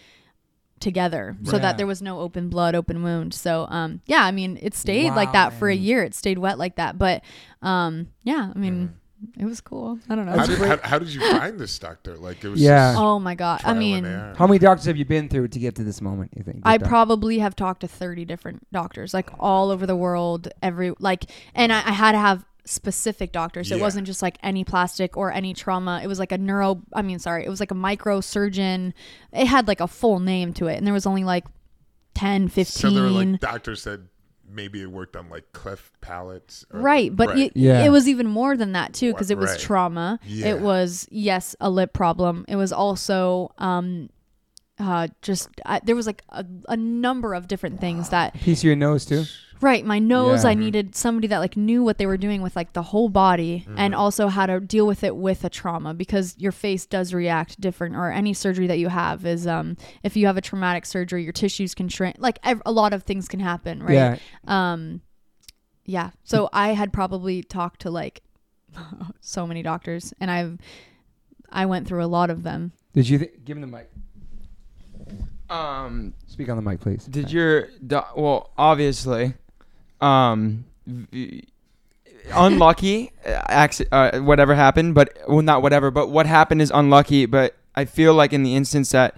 together 0.78 1.36
so 1.44 1.58
that 1.58 1.76
there 1.76 1.86
was 1.86 2.00
no 2.00 2.20
open 2.20 2.48
blood 2.48 2.74
open 2.74 3.02
wound 3.02 3.34
so 3.34 3.66
um 3.68 4.00
yeah 4.06 4.24
i 4.24 4.30
mean 4.30 4.58
it 4.62 4.74
stayed 4.74 5.10
like 5.10 5.30
that 5.32 5.52
for 5.52 5.68
a 5.68 5.74
year 5.74 6.02
it 6.02 6.14
stayed 6.14 6.38
wet 6.38 6.58
like 6.58 6.76
that 6.76 6.96
but 6.96 7.22
um 7.60 8.08
yeah 8.22 8.50
i 8.54 8.58
mean 8.58 8.94
it 9.38 9.44
was 9.44 9.60
cool 9.60 9.98
i 10.08 10.14
don't 10.14 10.26
know 10.26 10.32
How 10.36 10.46
did, 10.46 10.58
how, 10.58 10.78
how 10.82 10.98
did 10.98 11.08
you 11.08 11.20
find 11.20 11.58
this 11.58 11.78
doctor? 11.78 12.16
Like 12.16 12.42
it 12.44 12.48
was 12.48 12.60
Yeah. 12.60 12.92
just 12.92 13.00
oh 13.02 13.18
my 13.18 13.34
god 13.34 13.60
i 13.64 13.74
mean. 13.74 14.04
How 14.04 14.46
many 14.46 14.58
doctors 14.58 14.86
have 14.86 14.96
you 14.96 15.04
been 15.04 15.28
through 15.28 15.48
to 15.48 15.58
get 15.58 15.74
to 15.76 15.84
this 15.84 16.00
moment? 16.00 16.32
You 16.36 16.42
think? 16.42 16.60
I 16.64 16.78
Just, 16.78 16.86
uh, 16.86 16.88
probably 16.88 17.38
have 17.40 17.54
talked 17.54 17.80
to 17.82 17.88
30 17.88 18.24
different 18.24 18.66
doctors, 18.72 19.12
like 19.12 19.28
all 19.38 19.70
over 19.70 19.86
the 19.86 19.96
world, 19.96 20.48
every, 20.62 20.92
like, 20.98 21.24
and 21.54 21.72
I, 21.72 21.78
I 21.78 21.92
had 21.92 22.12
to 22.12 22.18
have 22.18 22.44
specific 22.64 23.32
doctors. 23.32 23.70
It 23.70 23.76
Yeah. 23.76 23.82
wasn't 23.82 24.06
just 24.06 24.22
like 24.22 24.38
any 24.42 24.64
plastic 24.64 25.16
or 25.16 25.32
any 25.32 25.52
trauma. 25.54 26.00
It 26.02 26.06
was 26.06 26.18
like 26.18 26.32
a 26.32 26.38
neuro, 26.38 26.82
I 26.94 27.02
mean, 27.02 27.18
sorry, 27.18 27.44
it 27.44 27.48
was 27.48 27.60
like 27.60 27.70
a 27.70 27.74
microsurgeon. 27.74 28.92
It 29.32 29.46
had 29.46 29.66
like 29.68 29.80
a 29.80 29.88
full 29.88 30.20
name 30.20 30.52
to 30.54 30.66
it. 30.66 30.76
And 30.76 30.86
there 30.86 30.94
was 30.94 31.06
only 31.06 31.24
like 31.24 31.44
10, 32.14 32.48
15. 32.48 32.64
So 32.64 32.90
there 32.90 33.02
were 33.04 33.10
like 33.10 33.40
doctors 33.40 33.82
said 33.82 34.08
maybe 34.52 34.82
it 34.82 34.90
worked 34.90 35.16
on 35.16 35.28
like 35.30 35.52
cleft 35.52 36.00
palates. 36.00 36.64
or- 36.72 36.80
Right, 36.80 37.14
but 37.14 37.38
It, 37.38 37.52
Yeah. 37.54 37.84
it 37.84 37.90
was 37.90 38.08
even 38.08 38.26
more 38.26 38.56
than 38.56 38.72
that 38.72 38.92
too 38.92 39.12
because 39.12 39.30
it 39.30 39.38
was 39.38 39.50
Right. 39.50 39.60
trauma. 39.60 40.18
Yeah. 40.26 40.48
It 40.48 40.60
was 40.60 41.06
yes, 41.10 41.54
a 41.60 41.70
lip 41.70 41.92
problem. 41.92 42.44
It 42.48 42.56
was 42.56 42.72
also 42.72 43.52
um 43.58 44.10
uh 44.80 45.08
just 45.22 45.48
I, 45.66 45.80
there 45.84 45.94
was 45.96 46.06
like 46.06 46.22
a, 46.30 46.44
a 46.68 46.76
number 46.76 47.34
of 47.34 47.46
different 47.48 47.80
things 47.80 48.08
that 48.08 48.34
piece 48.34 48.60
of 48.60 48.64
your 48.64 48.76
nose 48.76 49.04
too. 49.04 49.24
Right, 49.62 49.84
my 49.84 49.98
nose. 49.98 50.44
Yeah. 50.44 50.50
I 50.50 50.54
needed 50.54 50.96
somebody 50.96 51.26
that 51.28 51.38
like 51.38 51.54
knew 51.54 51.82
what 51.82 51.98
they 51.98 52.06
were 52.06 52.16
doing 52.16 52.40
with 52.40 52.56
like 52.56 52.72
the 52.72 52.80
whole 52.82 53.10
body, 53.10 53.66
and 53.76 53.94
also 53.94 54.28
how 54.28 54.46
to 54.46 54.58
deal 54.58 54.86
with 54.86 55.04
it 55.04 55.14
with 55.14 55.44
a 55.44 55.50
trauma 55.50 55.92
because 55.92 56.34
your 56.38 56.52
face 56.52 56.86
does 56.86 57.12
react 57.12 57.60
different. 57.60 57.94
Or 57.94 58.10
any 58.10 58.32
surgery 58.32 58.66
that 58.68 58.78
you 58.78 58.88
have 58.88 59.26
is, 59.26 59.46
um, 59.46 59.76
if 60.02 60.16
you 60.16 60.26
have 60.28 60.38
a 60.38 60.40
traumatic 60.40 60.86
surgery, 60.86 61.24
your 61.24 61.34
tissues 61.34 61.74
can 61.74 61.90
shrink. 61.90 62.16
Like 62.18 62.38
ev- 62.42 62.62
a 62.64 62.72
lot 62.72 62.94
of 62.94 63.02
things 63.02 63.28
can 63.28 63.38
happen, 63.40 63.82
right? 63.82 63.92
Yeah. 63.92 64.16
Um, 64.46 65.02
yeah. 65.84 66.12
So 66.24 66.48
I 66.54 66.68
had 66.70 66.90
probably 66.90 67.42
talked 67.42 67.82
to 67.82 67.90
like 67.90 68.22
so 69.20 69.46
many 69.46 69.62
doctors, 69.62 70.14
and 70.20 70.30
I've 70.30 70.56
I 71.50 71.66
went 71.66 71.86
through 71.86 72.02
a 72.02 72.06
lot 72.06 72.30
of 72.30 72.44
them. 72.44 72.72
Did 72.94 73.10
you 73.10 73.18
th- 73.18 73.32
give 73.44 73.58
him 73.58 73.60
the 73.60 73.66
mic? 73.66 73.90
Um, 75.50 76.14
Speak 76.26 76.48
on 76.48 76.56
the 76.56 76.62
mic, 76.62 76.80
please. 76.80 77.04
did 77.06 77.30
your 77.32 77.68
do- 77.86 78.02
well 78.16 78.50
obviously, 78.56 79.34
um, 80.00 80.64
v- 80.86 81.44
unlucky, 82.32 83.12
uh, 83.26 83.42
acci- 83.48 83.86
uh, 83.90 84.20
whatever 84.20 84.54
happened, 84.54 84.94
but 84.94 85.16
well, 85.28 85.42
not 85.42 85.62
whatever, 85.62 85.90
but 85.90 86.08
what 86.08 86.26
happened 86.26 86.62
is 86.62 86.70
unlucky. 86.72 87.26
But 87.26 87.56
I 87.74 87.84
feel 87.84 88.14
like 88.14 88.32
in 88.32 88.42
the 88.42 88.54
instance 88.54 88.90
that, 88.92 89.16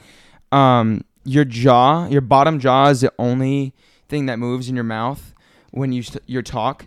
um, 0.51 1.05
your 1.25 1.45
jaw, 1.45 2.07
your 2.09 2.21
bottom 2.21 2.59
jaw 2.59 2.89
is 2.89 3.03
the 3.03 3.13
only 3.19 3.75
thing 4.09 4.27
that 4.27 4.39
moves 4.39 4.69
in 4.69 4.75
your 4.75 4.85
mouth 4.85 5.35
when 5.71 5.93
you 5.93 6.03
st- 6.03 6.23
your 6.27 6.43
talk. 6.43 6.87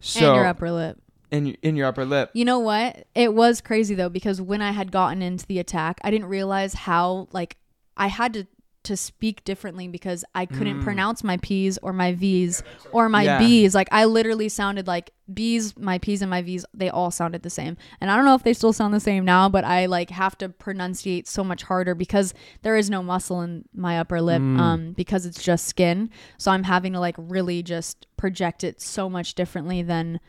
So 0.00 0.26
and 0.26 0.36
your 0.36 0.46
upper 0.46 0.70
lip. 0.70 0.98
in 1.30 1.48
in 1.62 1.76
your 1.76 1.86
upper 1.88 2.04
lip. 2.04 2.30
You 2.32 2.44
know 2.44 2.58
what? 2.58 3.06
It 3.14 3.34
was 3.34 3.60
crazy 3.60 3.94
though 3.94 4.08
because 4.08 4.40
when 4.40 4.62
I 4.62 4.70
had 4.72 4.90
gotten 4.90 5.20
into 5.22 5.46
the 5.46 5.58
attack, 5.58 6.00
I 6.02 6.10
didn't 6.10 6.28
realize 6.28 6.74
how 6.74 7.28
like 7.32 7.56
I 7.96 8.06
had 8.08 8.32
to 8.34 8.46
to 8.86 8.96
speak 8.96 9.44
differently 9.44 9.88
because 9.88 10.24
I 10.34 10.46
couldn't 10.46 10.82
pronounce 10.82 11.22
my 11.22 11.36
P's 11.36 11.78
or 11.78 11.92
my 11.92 12.12
V's 12.12 12.62
or 12.92 13.08
my 13.08 13.22
Yeah. 13.22 13.38
B's. 13.38 13.74
Like 13.74 13.88
I 13.92 14.04
literally 14.04 14.48
sounded 14.48 14.86
like 14.86 15.12
B's, 15.32 15.76
my 15.76 15.98
P's 15.98 16.22
and 16.22 16.30
my 16.30 16.40
V's, 16.42 16.64
they 16.72 16.88
all 16.88 17.10
sounded 17.10 17.42
the 17.42 17.50
same. 17.50 17.76
And 18.00 18.10
I 18.10 18.16
don't 18.16 18.24
know 18.24 18.34
if 18.34 18.44
they 18.44 18.54
still 18.54 18.72
sound 18.72 18.94
the 18.94 19.00
same 19.00 19.24
now, 19.24 19.48
but 19.48 19.64
I 19.64 19.86
like 19.86 20.10
have 20.10 20.38
to 20.38 20.48
pronunciate 20.48 21.26
so 21.26 21.42
much 21.44 21.64
harder 21.64 21.94
because 21.94 22.32
there 22.62 22.76
is 22.76 22.88
no 22.88 23.02
muscle 23.02 23.40
in 23.42 23.64
my 23.74 23.98
upper 23.98 24.20
lip 24.20 24.40
um 24.40 24.92
because 24.92 25.26
it's 25.26 25.42
just 25.42 25.66
skin. 25.66 26.10
So 26.38 26.50
I'm 26.52 26.62
having 26.64 26.92
to 26.92 27.00
like 27.00 27.16
really 27.18 27.62
just 27.62 28.06
project 28.16 28.64
it 28.64 28.80
so 28.80 29.10
much 29.10 29.34
differently 29.34 29.82
than 29.82 30.20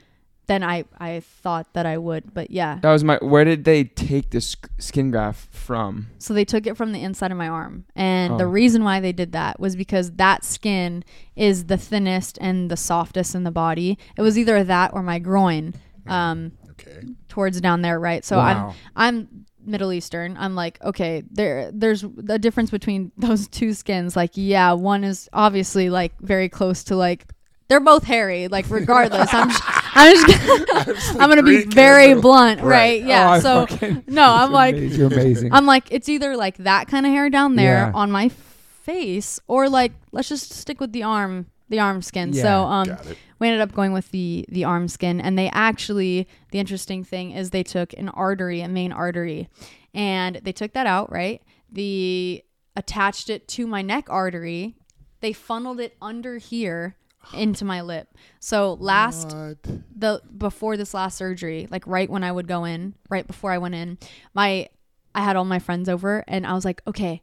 than 0.48 0.64
I 0.64 0.86
I 0.98 1.20
thought 1.22 1.74
that 1.74 1.86
I 1.86 1.98
would. 1.98 2.34
But 2.34 2.52
yeah. 2.52 2.80
That 2.82 2.92
was 2.92 3.04
my. 3.04 3.18
Where 3.22 3.44
did 3.46 3.64
they 3.66 3.84
take 3.84 4.30
the 4.32 4.42
sk- 4.42 4.70
skin 4.80 5.12
graft 5.12 5.54
from? 5.54 6.08
So 6.20 6.34
they 6.34 6.46
took 6.46 6.66
it 6.66 6.76
from 6.78 6.92
the 6.94 7.04
inside 7.04 7.32
of 7.32 7.38
my 7.38 7.48
arm. 7.48 7.86
And 7.96 8.40
the 8.40 8.46
Oh. 8.46 8.50
reason 8.50 8.84
why 8.84 9.00
they 9.00 9.12
did 9.12 9.32
that 9.34 9.60
was 9.60 9.76
because 9.76 10.12
that 10.14 10.44
skin 10.46 11.04
is 11.36 11.66
the 11.66 11.78
thinnest 11.78 12.38
and 12.42 12.72
the 12.72 12.78
softest 12.78 13.36
in 13.36 13.44
the 13.44 13.52
body. 13.52 13.98
It 14.18 14.22
was 14.22 14.38
either 14.38 14.64
that 14.64 14.94
or 14.94 15.04
my 15.04 15.20
groin. 15.20 15.74
Um 16.08 16.54
Okay. 16.72 17.02
towards 17.28 17.60
down 17.60 17.82
there, 17.82 18.00
right? 18.00 18.24
So 18.24 18.38
Wow. 18.38 18.74
I'm 18.96 19.18
I'm 19.18 19.46
Middle 19.66 19.92
Eastern. 19.92 20.38
I'm 20.40 20.56
like, 20.56 20.82
okay, 20.82 21.24
there 21.30 21.72
there's 21.74 22.06
a 22.30 22.40
difference 22.40 22.70
between 22.72 23.12
those 23.18 23.48
two 23.50 23.74
skins. 23.74 24.16
Like, 24.16 24.32
yeah, 24.36 24.72
one 24.72 25.04
is 25.04 25.28
obviously 25.34 25.90
like 25.90 26.14
very 26.22 26.48
close 26.48 26.86
to 26.86 26.96
like 26.96 27.26
they're 27.68 27.82
both 27.82 28.06
hairy. 28.06 28.48
Like, 28.48 28.70
regardless, 28.70 29.34
I'm 29.34 29.50
just, 29.50 29.62
I'm 29.98 30.28
just 30.28 31.16
I'm 31.20 31.30
gonna 31.30 31.44
be 31.44 31.64
very 31.66 32.12
and- 32.12 32.22
blunt, 32.22 32.62
Right. 32.62 32.68
right? 33.02 33.04
Yeah. 33.04 33.36
Oh, 33.36 33.40
so 33.40 33.66
fucking- 33.68 34.04
no, 34.08 34.24
I'm 34.32 34.52
like, 34.52 34.76
amazing. 34.76 35.00
You're 35.00 35.08
amazing. 35.12 35.54
I'm 35.54 35.66
like, 35.66 35.88
it's 35.92 36.08
either 36.10 36.36
like 36.38 36.58
that 36.58 36.88
kind 36.88 37.06
of 37.06 37.12
hair 37.12 37.30
down 37.30 37.56
there 37.56 37.88
Yeah. 37.88 37.92
on 37.94 38.12
my 38.12 38.30
face, 38.30 39.40
or 39.48 39.70
like 39.70 39.92
let's 40.12 40.30
just 40.30 40.54
stick 40.54 40.80
with 40.80 40.94
the 40.94 41.04
arm, 41.04 41.48
the 41.70 41.80
arm 41.80 42.02
skin. 42.02 42.32
Yeah. 42.34 42.42
So 42.44 42.64
um, 42.64 42.98
we 43.40 43.48
ended 43.48 43.62
up 43.62 43.74
going 43.74 43.92
with 43.94 44.12
the 44.12 44.46
the 44.50 44.64
arm 44.64 44.88
skin, 44.88 45.20
and 45.20 45.38
they 45.38 45.50
actually 45.50 46.28
the 46.52 46.60
interesting 46.60 47.04
thing 47.04 47.32
is 47.32 47.50
they 47.50 47.64
took 47.64 47.94
an 47.94 48.10
artery, 48.10 48.62
a 48.62 48.68
main 48.68 48.92
artery, 48.92 49.50
and 49.94 50.36
they 50.44 50.52
took 50.52 50.74
that 50.74 50.88
out. 50.88 51.12
Right, 51.12 51.42
the 51.72 52.44
attached 52.76 53.30
it 53.30 53.48
to 53.50 53.68
my 53.68 53.82
neck 53.82 54.06
artery. 54.10 54.76
They 55.20 55.34
funneled 55.34 55.80
it 55.80 55.98
under 56.02 56.38
here 56.38 56.96
into 57.34 57.66
my 57.66 57.82
lip. 57.82 58.10
So 58.40 58.74
last 58.80 59.34
What? 59.36 59.58
the 59.96 60.22
before 60.38 60.78
this 60.78 60.94
last 60.94 61.18
surgery, 61.18 61.68
like 61.70 61.86
right 61.88 62.10
when 62.10 62.24
I 62.24 62.32
would 62.32 62.48
go 62.48 62.64
in, 62.66 62.96
right 63.10 63.26
before 63.26 63.52
I 63.52 63.58
went 63.58 63.76
in, 63.76 63.98
my 64.34 64.70
I 65.16 65.22
had 65.22 65.36
all 65.36 65.46
my 65.46 65.60
friends 65.60 65.90
over 65.90 66.24
and 66.28 66.46
I 66.46 66.54
was 66.54 66.66
like, 66.66 66.82
okay, 66.88 67.22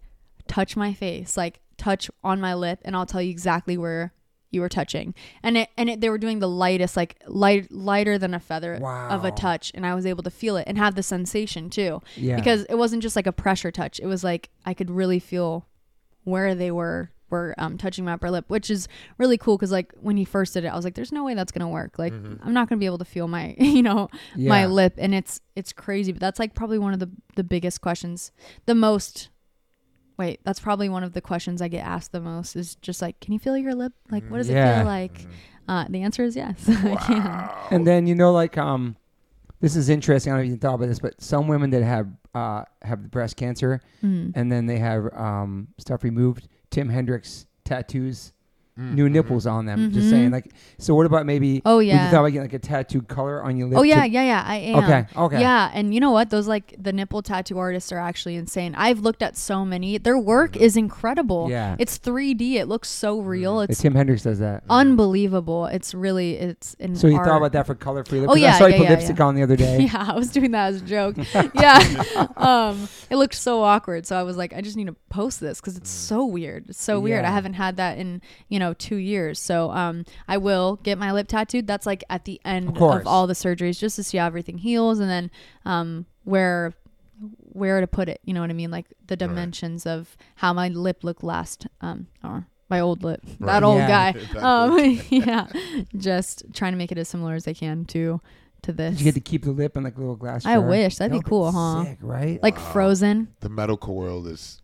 touch 0.49 0.77
my 0.77 0.93
face, 0.93 1.37
like 1.37 1.61
touch 1.77 2.11
on 2.23 2.41
my 2.41 2.55
lip, 2.55 2.81
and 2.85 2.97
I'll 2.97 3.07
tell 3.07 3.23
you 3.23 3.31
exactly 3.31 3.77
where 3.79 4.13
you 4.51 4.61
were 4.61 4.69
touching. 4.69 5.15
And 5.43 5.57
it 5.59 5.69
and 5.77 5.91
it, 5.91 6.01
they 6.01 6.09
were 6.09 6.19
doing 6.19 6.39
the 6.39 6.49
lightest, 6.49 6.97
like 6.97 7.21
light 7.27 7.71
lighter 7.73 8.19
than 8.19 8.35
a 8.35 8.41
feather 8.41 8.75
of 9.11 9.25
a 9.25 9.31
touch, 9.31 9.73
and 9.75 9.85
I 9.87 9.95
was 9.95 10.07
able 10.07 10.23
to 10.23 10.31
feel 10.31 10.57
it 10.57 10.65
and 10.67 10.79
have 10.79 10.95
the 10.95 11.03
sensation 11.03 11.71
too, 11.71 12.03
yeah. 12.17 12.37
because 12.37 12.65
it 12.65 12.77
wasn't 12.77 13.03
just 13.03 13.17
like 13.17 13.27
a 13.27 13.33
pressure 13.33 13.71
touch. 13.71 14.01
It 14.01 14.07
was 14.07 14.25
like 14.25 14.51
I 14.65 14.75
could 14.75 14.91
really 14.91 15.19
feel 15.19 15.67
where 16.25 16.55
they 16.55 16.71
were 16.71 17.11
were 17.35 17.55
um, 17.59 17.77
touching 17.77 18.05
my 18.05 18.13
upper 18.15 18.31
lip, 18.31 18.45
which 18.49 18.71
is 18.71 18.89
really 19.19 19.37
cool 19.39 19.57
because 19.57 19.73
like 19.73 19.93
when 20.01 20.17
he 20.17 20.25
first 20.25 20.55
did 20.55 20.65
it, 20.65 20.69
I 20.69 20.77
was 20.77 20.85
like, 20.85 20.95
"There's 20.95 21.13
no 21.13 21.25
way 21.25 21.35
that's 21.35 21.53
gonna 21.53 21.69
work. 21.69 21.99
Like 21.99 22.13
I'm 22.13 22.53
not 22.53 22.69
gonna 22.69 22.79
be 22.79 22.87
able 22.87 22.99
to 22.99 23.05
feel 23.05 23.29
my 23.29 23.55
you 23.79 23.83
know 23.83 24.09
my 24.37 24.67
lip," 24.67 24.95
and 24.99 25.15
it's 25.15 25.41
it's 25.57 25.73
crazy. 25.73 26.13
But 26.13 26.21
that's 26.21 26.39
like 26.39 26.55
probably 26.55 26.79
one 26.79 26.93
of 26.95 27.01
the 27.01 27.11
the 27.37 27.45
biggest 27.45 27.81
questions, 27.81 28.33
the 28.67 28.75
most 28.75 29.29
wait, 30.17 30.39
that's 30.45 30.61
probably 30.61 30.89
one 30.89 31.03
of 31.03 31.13
the 31.13 31.21
questions 31.21 31.61
I 31.61 31.69
get 31.69 31.85
asked 31.85 32.13
the 32.13 32.21
most 32.21 32.55
is 32.55 32.77
just 32.77 33.03
like, 33.03 33.19
can 33.19 33.33
you 33.33 33.41
feel 33.41 33.57
your 33.59 33.75
lip? 33.75 33.93
Like, 34.13 34.23
what 34.31 34.39
does 34.39 34.49
it 34.49 34.55
feel 34.55 34.85
like? 34.87 35.27
Uh, 35.67 35.87
the 35.91 36.03
answer 36.03 36.23
is 36.23 36.37
yes. 36.37 36.55
I 36.69 36.95
can. 36.97 37.51
And 37.73 37.87
then 37.87 38.07
you 38.07 38.15
know, 38.15 38.33
like 38.33 38.57
um, 38.57 38.97
this 39.61 39.75
is 39.77 39.89
interesting. 39.89 40.33
I 40.33 40.37
don't 40.37 40.45
know 40.45 40.47
if 40.47 40.51
you 40.53 40.57
thought 40.59 40.75
about 40.75 40.87
this, 40.89 41.01
but 41.01 41.21
some 41.21 41.49
women 41.49 41.71
that 41.71 41.83
have 41.83 42.09
uh 42.35 42.65
have 42.83 43.11
breast 43.11 43.37
cancer 43.37 43.81
Mm. 44.03 44.33
and 44.35 44.51
then 44.53 44.67
they 44.67 44.79
have 44.79 45.05
um 45.15 45.69
stuff 45.79 46.05
removed. 46.05 46.49
Tim 46.75 46.89
Hendricks 46.89 47.47
tattoos, 47.65 48.33
Mm, 48.79 48.95
new 48.95 49.09
mhm. 49.09 49.13
nipples 49.13 49.47
on 49.47 49.67
them. 49.67 49.93
Just 49.93 50.07
Mhm. 50.07 50.11
saying, 50.11 50.31
like, 50.33 50.51
so 50.79 50.97
what 50.97 51.07
about 51.07 51.27
maybe? 51.27 51.63
Oh 51.65 51.77
Would 51.77 51.87
you 51.87 51.93
yeah. 51.93 52.11
thought 52.11 52.19
about 52.21 52.27
getting 52.33 52.41
like 52.43 52.55
a 52.55 52.59
tattooed 52.59 53.07
color 53.07 53.41
on 53.41 53.57
your 53.57 53.69
lip? 53.69 53.79
Oh 53.79 53.83
to- 53.83 53.89
yeah, 53.89 54.05
yeah, 54.05 54.23
yeah. 54.25 54.43
I 54.45 54.57
am. 54.57 54.77
Okay. 54.83 55.07
Okay. 55.17 55.41
Yeah, 55.41 55.71
and 55.73 55.95
you 55.95 56.01
know 56.01 56.11
what? 56.11 56.31
Those 56.31 56.49
like 56.49 56.75
the 56.77 56.93
nipple 56.93 57.23
tattoo 57.23 57.57
artists 57.59 57.93
are 57.93 57.99
actually 58.01 58.35
insane. 58.35 58.75
I've 58.75 58.99
looked 58.99 59.23
at 59.23 59.37
so 59.37 59.65
many. 59.65 59.97
Their 59.99 60.19
work 60.19 60.57
is 60.57 60.77
incredible. 60.77 61.47
Yeah. 61.51 61.77
It's 61.79 61.99
3D. 61.99 62.57
It 62.57 62.67
looks 62.67 62.89
so 62.89 63.21
real. 63.21 63.59
Uh, 63.59 63.67
It's 63.69 63.81
Tim 63.81 63.95
Hendricks 63.95 64.25
does 64.25 64.41
that. 64.41 64.65
unbelievable. 64.69 65.67
It's 65.67 65.95
really 65.95 66.33
it's 66.35 66.75
in 66.75 66.97
So 66.97 67.07
you 67.07 67.17
art. 67.17 67.27
thought 67.27 67.37
about 67.37 67.53
that 67.53 67.67
for 67.67 67.75
color 67.75 68.05
free 68.05 68.21
lip? 68.21 68.31
Oh, 68.31 68.33
'Cause 68.35 68.43
yeah, 68.43 68.55
I 68.55 68.59
saw 68.59 68.67
you 68.67 68.75
put 68.77 68.85
yeah, 68.85 68.91
lipstick 68.91 69.21
on 69.21 69.35
the 69.35 69.43
other 69.43 69.57
day. 69.57 69.83
Yeah, 69.93 70.07
I 70.13 70.15
was 70.17 70.29
doing 70.31 70.51
that 70.53 70.67
as 70.73 70.83
a 70.83 70.85
joke. 70.85 71.17
yeah. 71.55 72.03
Um, 72.37 72.89
it 73.11 73.17
looked 73.17 73.35
so 73.35 73.63
awkward. 73.63 74.07
So 74.07 74.17
I 74.17 74.23
was 74.23 74.37
like, 74.37 74.53
I 74.53 74.61
just 74.61 74.77
need 74.77 74.87
to 74.87 74.97
post 75.09 75.41
this 75.41 75.61
because 75.61 75.77
it's 75.77 75.91
so 75.91 76.25
weird. 76.25 76.67
It's 76.69 76.83
so 76.83 76.99
weird. 77.01 77.25
I 77.25 77.31
haven't 77.31 77.55
had 77.55 77.77
that 77.77 77.99
in, 77.99 78.21
you 78.49 78.59
know, 78.59 78.64
two 78.73 78.97
years. 78.97 79.39
So 79.39 79.71
um, 79.73 80.05
I 80.27 80.39
will 80.39 80.77
get 80.83 80.97
my 80.97 81.13
lip 81.13 81.29
tattooed. 81.29 81.67
That's 81.67 81.85
like 81.85 82.03
at 82.09 82.25
the 82.25 82.41
end 82.45 82.71
Of 82.77 82.83
of, 82.83 83.07
all 83.07 83.27
the 83.27 83.35
surgeries 83.35 83.79
just 83.79 83.97
to 83.97 84.03
see 84.03 84.17
how 84.19 84.27
everything 84.27 84.59
heals 84.59 84.99
and 85.01 85.11
then 85.11 85.31
um, 85.67 86.07
where 86.25 86.73
where 87.53 87.81
to 87.81 87.87
put 87.87 88.09
it. 88.09 88.21
You 88.25 88.35
know 88.35 88.41
what 88.41 88.51
I 88.51 88.55
mean? 88.55 88.71
Like 88.71 88.87
the 89.07 89.17
dimensions 89.17 89.87
of 89.87 90.17
how 90.37 90.53
my 90.53 90.69
lip 90.69 91.05
looked 91.05 91.23
last 91.23 91.67
um, 91.81 92.07
or 92.25 92.47
my 92.69 92.81
old 92.81 93.05
lip. 93.05 93.21
Right. 93.39 93.53
That 93.53 93.63
old 93.63 93.79
Yeah. 93.79 94.13
guy. 94.13 94.19
That 94.33 94.43
Um, 94.45 94.79
yeah. 95.11 95.47
Just 95.97 96.45
trying 96.53 96.73
to 96.73 96.79
make 96.79 96.91
it 96.93 96.99
as 96.99 97.09
similar 97.09 97.35
as 97.35 97.47
I 97.47 97.53
can 97.53 97.85
to 97.87 98.21
to 98.63 98.73
this. 98.73 98.93
Did 98.97 99.01
you 99.01 99.05
get 99.05 99.15
to 99.15 99.21
keep 99.21 99.45
the 99.45 99.53
lip 99.53 99.77
in 99.77 99.85
like 99.85 99.97
a 99.97 100.01
little 100.01 100.17
glass? 100.17 100.45
I 100.47 100.59
wish. 100.59 100.97
That'd 100.97 101.13
be 101.13 101.19
That 101.19 101.25
would 101.25 101.29
cool, 101.29 101.53
huh? 101.53 101.85
Sick, 101.85 101.99
right? 102.01 102.43
like 102.43 102.57
Wow. 102.57 102.73
Frozen. 102.73 103.29
The 103.41 103.49
medical 103.51 103.95
world 103.95 104.27
is 104.27 104.61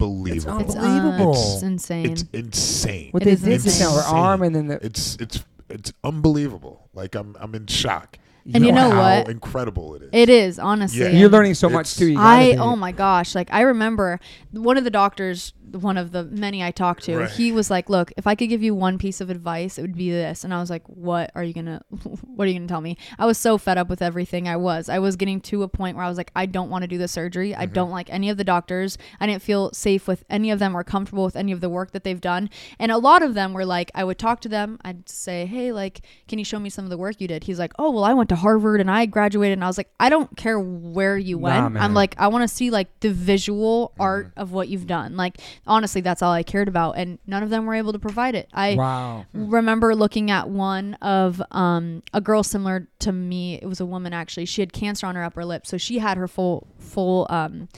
unbelievable. 0.00 0.60
It's 0.60 0.74
Unbelievable. 0.76 1.34
uh, 1.36 1.54
it's 1.54 1.62
insane. 1.62 2.10
It's 2.12 2.24
insane. 2.32 3.10
what 3.12 3.22
It 3.22 3.26
they 3.26 3.32
is 3.32 3.64
did 3.64 3.70
to 3.84 3.84
her 3.90 4.00
arm 4.16 4.42
and 4.42 4.54
then 4.54 4.66
the 4.68 4.84
It's 4.84 5.16
it's 5.20 5.44
it's 5.68 5.92
unbelievable. 6.04 6.88
Like 6.94 7.14
I'm 7.14 7.36
I'm 7.40 7.54
in 7.54 7.66
shock. 7.66 8.18
And 8.54 8.64
you 8.64 8.72
know 8.72 8.90
how 8.90 9.18
what? 9.18 9.28
incredible 9.28 9.94
it 9.96 10.02
is. 10.04 10.08
it 10.12 10.28
is 10.30 10.58
honestly. 10.58 11.00
Yeah. 11.02 11.08
you're 11.10 11.28
learning 11.28 11.52
so 11.54 11.68
much 11.68 11.96
too. 11.96 12.06
You 12.06 12.18
I 12.18 12.52
be. 12.52 12.58
oh 12.58 12.76
my 12.76 12.92
gosh! 12.92 13.34
Like 13.34 13.48
I 13.52 13.60
remember 13.60 14.20
one 14.52 14.78
of 14.78 14.84
the 14.84 14.90
doctors, 14.90 15.52
one 15.72 15.96
of 15.96 16.12
the 16.12 16.24
many 16.24 16.62
I 16.62 16.70
talked 16.70 17.04
to. 17.04 17.18
Right. 17.18 17.30
He 17.30 17.52
was 17.52 17.70
like, 17.70 17.88
"Look, 17.88 18.12
if 18.16 18.26
I 18.26 18.34
could 18.34 18.48
give 18.48 18.62
you 18.62 18.74
one 18.74 18.98
piece 18.98 19.20
of 19.20 19.30
advice, 19.30 19.78
it 19.78 19.82
would 19.82 19.96
be 19.96 20.10
this." 20.10 20.44
And 20.44 20.52
I 20.54 20.60
was 20.60 20.70
like, 20.70 20.82
"What 20.86 21.30
are 21.34 21.42
you 21.42 21.54
gonna? 21.54 21.82
What 22.38 22.46
are 22.46 22.50
you 22.50 22.58
gonna 22.58 22.68
tell 22.68 22.80
me?" 22.80 22.96
I 23.18 23.26
was 23.26 23.38
so 23.38 23.58
fed 23.58 23.78
up 23.78 23.88
with 23.88 24.02
everything. 24.02 24.48
I 24.48 24.56
was. 24.56 24.88
I 24.88 24.98
was 24.98 25.16
getting 25.16 25.40
to 25.42 25.62
a 25.62 25.68
point 25.68 25.96
where 25.96 26.04
I 26.04 26.08
was 26.08 26.18
like, 26.18 26.30
"I 26.36 26.46
don't 26.46 26.70
want 26.70 26.82
to 26.82 26.88
do 26.88 26.98
the 26.98 27.08
surgery. 27.08 27.54
I 27.54 27.64
mm-hmm. 27.64 27.74
don't 27.74 27.90
like 27.90 28.10
any 28.10 28.30
of 28.30 28.36
the 28.36 28.44
doctors. 28.44 28.98
I 29.20 29.26
didn't 29.26 29.42
feel 29.42 29.72
safe 29.72 30.06
with 30.06 30.24
any 30.30 30.50
of 30.50 30.58
them 30.58 30.76
or 30.76 30.84
comfortable 30.84 31.24
with 31.24 31.36
any 31.36 31.52
of 31.52 31.60
the 31.60 31.68
work 31.68 31.92
that 31.92 32.04
they've 32.04 32.20
done." 32.20 32.50
And 32.78 32.92
a 32.92 32.98
lot 32.98 33.22
of 33.22 33.34
them 33.34 33.52
were 33.52 33.64
like, 33.64 33.90
I 33.94 34.04
would 34.04 34.18
talk 34.18 34.40
to 34.42 34.48
them. 34.48 34.78
I'd 34.84 35.08
say, 35.08 35.46
"Hey, 35.46 35.72
like, 35.72 36.02
can 36.28 36.38
you 36.38 36.44
show 36.44 36.58
me 36.58 36.70
some 36.70 36.84
of 36.84 36.90
the 36.90 36.98
work 36.98 37.20
you 37.20 37.28
did?" 37.28 37.44
He's 37.44 37.58
like, 37.58 37.72
"Oh, 37.78 37.90
well, 37.90 38.04
I 38.04 38.14
went 38.14 38.28
to 38.30 38.36
Harvard 38.36 38.80
and 38.80 38.90
I 38.90 39.06
graduated." 39.06 39.58
And 39.58 39.64
I 39.64 39.66
was 39.66 39.78
like, 39.78 39.90
"I 39.98 40.08
don't 40.08 40.36
care 40.36 40.58
where 40.58 41.18
you 41.18 41.38
went. 41.38 41.74
Nah. 41.74 41.82
I'm 41.82 41.94
like, 41.94 42.14
I 42.18 42.28
want 42.28 42.48
to 42.48 42.54
see 42.54 42.70
like 42.70 43.00
the 43.00 43.10
visual 43.10 43.90
mm-hmm. 43.92 44.02
art 44.02 44.32
of 44.36 44.52
what 44.52 44.68
you've 44.68 44.86
done. 44.86 45.16
Like, 45.16 45.40
honestly, 45.66 46.00
that's 46.00 46.22
all 46.22 46.32
I 46.32 46.42
cared 46.42 46.68
about, 46.68 46.92
and 46.92 47.18
none 47.26 47.42
of 47.42 47.50
them 47.50 47.66
were 47.66 47.74
able 47.74 47.92
to 47.92 47.98
provide 47.98 48.34
it. 48.34 48.48
I 48.52 48.74
Wow. 48.74 49.26
remember 49.32 49.94
looking 49.94 50.30
at 50.30 50.48
one 50.48 50.94
of 50.94 51.42
um, 51.50 52.02
a 52.12 52.20
girl 52.20 52.42
similar 52.42 52.88
to 53.00 53.12
me. 53.12 53.54
It 53.56 53.66
was 53.66 53.80
a 53.80 53.86
woman 53.86 54.12
actually. 54.12 54.44
She 54.46 54.62
had 54.62 54.72
cancer 54.72 55.06
on 55.06 55.14
her 55.14 55.24
upper 55.24 55.44
lip, 55.44 55.66
so 55.66 55.76
she 55.76 55.98
had 55.98 56.16
her 56.16 56.28
full 56.28 56.66
full 56.78 57.26
um, 57.30 57.68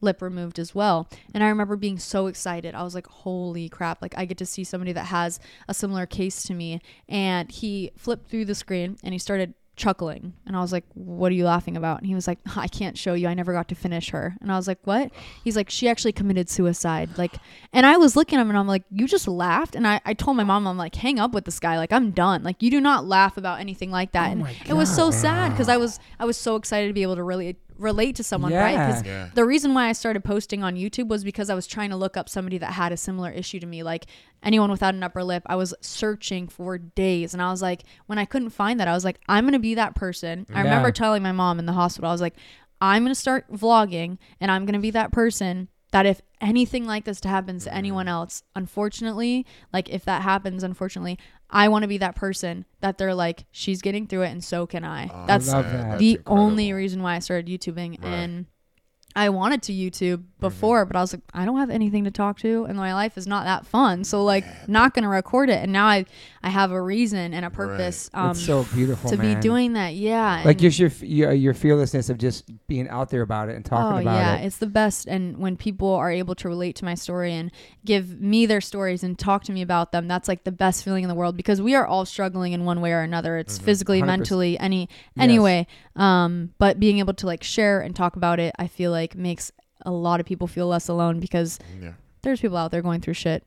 lip 0.00 0.20
removed 0.20 0.58
as 0.58 0.74
well. 0.74 1.08
And 1.34 1.42
I 1.42 1.48
remember 1.48 1.76
being 1.76 1.98
so 1.98 2.26
excited. 2.26 2.74
I 2.74 2.82
was 2.82 2.94
like, 2.94 3.06
"Holy 3.06 3.68
crap! 3.68 4.02
Like 4.02 4.14
I 4.16 4.24
get 4.24 4.38
to 4.38 4.46
see 4.46 4.64
somebody 4.64 4.92
that 4.92 5.06
has 5.06 5.40
a 5.68 5.74
similar 5.74 6.06
case 6.06 6.42
to 6.44 6.54
me." 6.54 6.80
And 7.08 7.50
he 7.50 7.92
flipped 7.96 8.30
through 8.30 8.44
the 8.46 8.54
screen 8.54 8.96
and 9.02 9.12
he 9.12 9.18
started 9.18 9.54
chuckling. 9.76 10.32
And 10.46 10.56
i 10.56 10.60
was 10.60 10.72
like 10.72 10.84
what 10.94 11.30
are 11.30 11.34
you 11.34 11.44
laughing 11.44 11.76
about? 11.76 11.98
And 11.98 12.06
he 12.06 12.14
was 12.14 12.26
like 12.26 12.38
i 12.56 12.66
can't 12.66 12.96
show 12.98 13.14
you. 13.14 13.28
I 13.28 13.34
never 13.34 13.52
got 13.52 13.68
to 13.68 13.74
finish 13.74 14.10
her. 14.10 14.36
And 14.40 14.50
i 14.50 14.56
was 14.56 14.66
like 14.66 14.78
what? 14.84 15.10
He's 15.44 15.56
like 15.56 15.70
she 15.70 15.88
actually 15.88 16.12
committed 16.12 16.48
suicide. 16.48 17.18
Like 17.18 17.36
and 17.72 17.86
i 17.86 17.96
was 17.96 18.16
looking 18.16 18.38
at 18.38 18.42
him 18.42 18.48
and 18.48 18.58
i'm 18.58 18.66
like 18.66 18.84
you 18.90 19.06
just 19.06 19.28
laughed? 19.28 19.76
And 19.76 19.86
i, 19.86 20.00
I 20.04 20.14
told 20.14 20.36
my 20.36 20.44
mom 20.44 20.66
i'm 20.66 20.78
like 20.78 20.94
hang 20.94 21.18
up 21.18 21.32
with 21.32 21.44
this 21.44 21.60
guy. 21.60 21.76
Like 21.76 21.92
i'm 21.92 22.10
done. 22.10 22.42
Like 22.42 22.62
you 22.62 22.70
do 22.70 22.80
not 22.80 23.06
laugh 23.06 23.36
about 23.36 23.60
anything 23.60 23.90
like 23.90 24.12
that. 24.12 24.28
Oh 24.28 24.32
and 24.32 24.40
Oh 24.42 24.44
my 24.44 24.56
it 24.66 24.74
was 24.74 24.94
so 24.94 25.10
sad 25.10 25.52
because 25.52 25.68
i 25.68 25.76
was 25.76 26.00
i 26.18 26.24
was 26.24 26.36
so 26.36 26.56
excited 26.56 26.88
to 26.88 26.94
be 26.94 27.02
able 27.02 27.16
to 27.16 27.22
really 27.22 27.56
relate 27.78 28.16
to 28.16 28.24
someone 28.24 28.52
right 28.52 28.72
Yeah. 28.72 28.86
because 28.86 29.04
Yeah. 29.04 29.28
the 29.34 29.44
reason 29.44 29.74
why 29.74 29.88
I 29.88 29.92
started 29.92 30.24
posting 30.24 30.62
on 30.62 30.76
YouTube 30.76 31.08
was 31.08 31.24
because 31.24 31.50
I 31.50 31.54
was 31.54 31.66
trying 31.66 31.90
to 31.90 31.96
look 31.96 32.16
up 32.16 32.28
somebody 32.28 32.58
that 32.58 32.72
had 32.72 32.92
a 32.92 32.96
similar 32.96 33.30
issue 33.30 33.60
to 33.60 33.66
me, 33.66 33.82
like 33.82 34.06
anyone 34.42 34.70
without 34.70 34.94
an 34.94 35.02
upper 35.02 35.22
lip. 35.24 35.42
I 35.46 35.56
was 35.56 35.74
searching 35.80 36.48
for 36.48 36.78
days, 36.78 37.32
and 37.32 37.42
I 37.42 37.50
was 37.50 37.62
like, 37.62 37.82
when 38.06 38.18
I 38.18 38.24
couldn't 38.24 38.50
find 38.50 38.80
that, 38.80 38.88
I 38.88 38.92
was 38.92 39.04
like, 39.04 39.20
I'm 39.28 39.44
gonna 39.44 39.58
be 39.58 39.74
that 39.74 39.94
person. 39.94 40.46
I 40.52 40.62
remember 40.62 40.92
telling 40.92 41.22
my 41.22 41.32
mom 41.32 41.58
in 41.58 41.66
the 41.66 41.72
hospital, 41.72 42.10
I 42.10 42.12
was 42.12 42.20
like, 42.20 42.36
I'm 42.80 43.04
gonna 43.04 43.14
start 43.14 43.50
vlogging, 43.52 44.18
and 44.40 44.50
I'm 44.50 44.66
gonna 44.66 44.78
be 44.78 44.90
that 44.90 45.12
person 45.12 45.68
that 45.92 46.06
if 46.06 46.20
anything 46.40 46.84
like 46.84 47.04
this 47.04 47.22
happens 47.24 47.64
to 47.64 47.74
anyone 47.74 48.06
mm-hmm. 48.06 48.12
else, 48.12 48.42
unfortunately, 48.54 49.46
like 49.72 49.88
if 49.88 50.04
that 50.04 50.22
happens, 50.22 50.62
unfortunately, 50.62 51.18
I 51.50 51.68
want 51.68 51.82
to 51.82 51.88
be 51.88 51.98
that 51.98 52.16
person 52.16 52.64
that 52.80 52.98
they're 52.98 53.14
like, 53.14 53.44
she's 53.52 53.80
getting 53.80 54.06
through 54.06 54.22
it, 54.22 54.30
and 54.30 54.42
so 54.42 54.66
can 54.66 54.84
I. 54.84 55.08
Oh, 55.12 55.24
That's 55.26 55.48
love 55.52 55.66
man, 55.66 55.90
that. 55.90 55.98
the 55.98 56.10
incredible. 56.12 56.42
only 56.42 56.72
reason 56.72 57.02
why 57.02 57.14
I 57.16 57.18
started 57.20 57.46
YouTubing 57.46 58.02
Right. 58.02 58.04
and 58.12 58.46
I 59.16 59.30
wanted 59.30 59.62
to 59.62 59.72
YouTube 59.72 60.24
before, 60.40 60.84
but 60.84 60.94
I 60.94 61.00
was 61.00 61.14
like, 61.14 61.22
I 61.32 61.46
don't 61.46 61.58
have 61.58 61.70
anything 61.70 62.04
to 62.04 62.10
talk 62.10 62.38
to, 62.40 62.64
and 62.66 62.76
my 62.76 62.92
life 62.92 63.16
is 63.16 63.26
not 63.26 63.44
that 63.46 63.66
fun. 63.66 64.04
So 64.04 64.22
like, 64.22 64.44
not 64.68 64.92
gonna 64.92 65.08
record 65.08 65.48
it. 65.48 65.62
And 65.62 65.72
now 65.72 65.86
I, 65.86 66.04
I 66.42 66.50
have 66.50 66.70
a 66.70 66.80
reason 66.80 67.32
and 67.32 67.44
a 67.44 67.50
purpose 67.50 68.10
um, 68.12 68.32
it's 68.32 68.44
so 68.44 68.64
beautiful, 68.74 69.08
to 69.10 69.16
man. 69.16 69.34
be 69.34 69.40
doing 69.40 69.72
that. 69.72 69.94
Yeah, 69.94 70.42
like 70.44 70.58
just 70.58 70.78
your, 70.78 70.90
your 71.00 71.32
your 71.32 71.54
fearlessness 71.54 72.10
of 72.10 72.18
just 72.18 72.44
being 72.66 72.88
out 72.88 73.08
there 73.08 73.22
about 73.22 73.48
it 73.48 73.56
and 73.56 73.64
talking 73.64 73.98
oh 73.98 74.02
about 74.02 74.14
yeah, 74.16 74.36
it. 74.36 74.40
Yeah, 74.40 74.46
it's 74.46 74.58
the 74.58 74.66
best. 74.66 75.06
And 75.06 75.38
when 75.38 75.56
people 75.56 75.94
are 75.94 76.10
able 76.10 76.34
to 76.36 76.48
relate 76.48 76.76
to 76.76 76.84
my 76.84 76.94
story 76.94 77.32
and 77.32 77.50
give 77.84 78.20
me 78.20 78.44
their 78.44 78.60
stories 78.60 79.02
and 79.02 79.18
talk 79.18 79.44
to 79.44 79.52
me 79.52 79.62
about 79.62 79.92
them, 79.92 80.08
that's 80.08 80.28
like 80.28 80.44
the 80.44 80.52
best 80.52 80.84
feeling 80.84 81.02
in 81.04 81.08
the 81.08 81.14
world 81.14 81.36
because 81.36 81.62
we 81.62 81.74
are 81.74 81.86
all 81.86 82.04
struggling 82.04 82.52
in 82.52 82.64
one 82.64 82.80
way 82.80 82.92
or 82.92 83.00
another. 83.00 83.38
It's 83.38 83.58
physically, 83.58 84.02
100%. 84.02 84.06
mentally, 84.06 84.58
any 84.58 84.88
Yes. 85.14 85.24
anyway. 85.24 85.66
Um, 85.94 86.52
but 86.58 86.78
being 86.78 86.98
able 86.98 87.14
to 87.14 87.26
like 87.26 87.42
share 87.42 87.80
and 87.80 87.96
talk 87.96 88.16
about 88.16 88.38
it, 88.38 88.54
I 88.58 88.66
feel 88.66 88.90
like 88.90 89.05
makes 89.14 89.52
a 89.84 89.90
lot 89.90 90.20
of 90.20 90.26
people 90.26 90.46
feel 90.46 90.66
less 90.66 90.88
alone 90.88 91.20
because 91.20 91.58
Yeah. 91.80 91.92
there's 92.22 92.40
people 92.40 92.56
out 92.56 92.70
there 92.70 92.82
going 92.82 93.00
through 93.00 93.14
shit. 93.14 93.44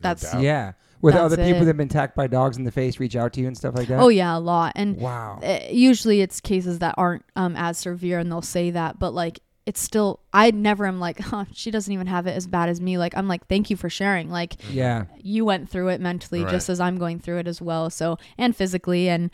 That's- 0.00 0.32
doubt. 0.32 0.42
Yeah. 0.42 0.72
With 1.02 1.14
That's 1.14 1.34
other 1.34 1.36
people 1.36 1.56
it. 1.56 1.60
that 1.60 1.66
have 1.66 1.76
been 1.76 1.88
attacked 1.88 2.16
by 2.16 2.26
dogs 2.28 2.56
in 2.56 2.64
the 2.64 2.70
face 2.72 2.98
reach 2.98 3.14
out 3.14 3.34
to 3.34 3.40
you 3.40 3.46
and 3.46 3.54
stuff 3.56 3.74
like 3.76 3.88
that. 3.88 4.00
Oh 4.00 4.08
yeah, 4.08 4.36
a 4.36 4.40
lot. 4.40 4.72
And 4.74 4.96
wow. 4.96 5.38
uh, 5.42 5.58
usually 5.70 6.22
it's 6.22 6.40
cases 6.40 6.78
that 6.78 6.94
aren't 6.96 7.24
um, 7.36 7.56
as 7.56 7.76
severe 7.78 8.18
and 8.18 8.30
they'll 8.32 8.40
say 8.42 8.70
that 8.70 8.98
but 8.98 9.12
like 9.12 9.40
it's 9.66 9.80
still 9.80 10.20
i 10.34 10.50
never 10.50 10.84
am 10.86 11.00
like 11.00 11.18
huh, 11.20 11.46
she 11.52 11.70
doesn't 11.70 11.90
even 11.92 12.06
have 12.06 12.26
it 12.26 12.32
as 12.32 12.46
bad 12.46 12.68
as 12.68 12.82
me 12.82 12.98
like 12.98 13.16
i'm 13.16 13.26
like 13.28 13.46
thank 13.46 13.70
you 13.70 13.76
for 13.78 13.88
sharing 13.88 14.28
like 14.28 14.56
Yeah. 14.70 15.04
you 15.18 15.46
went 15.46 15.70
through 15.70 15.88
it 15.88 16.02
mentally 16.02 16.42
Right. 16.44 16.50
just 16.50 16.68
as 16.68 16.80
i'm 16.80 16.98
going 16.98 17.18
through 17.18 17.38
it 17.38 17.48
as 17.48 17.62
well 17.62 17.88
so 17.88 18.18
and 18.36 18.54
physically 18.54 19.08
and 19.08 19.30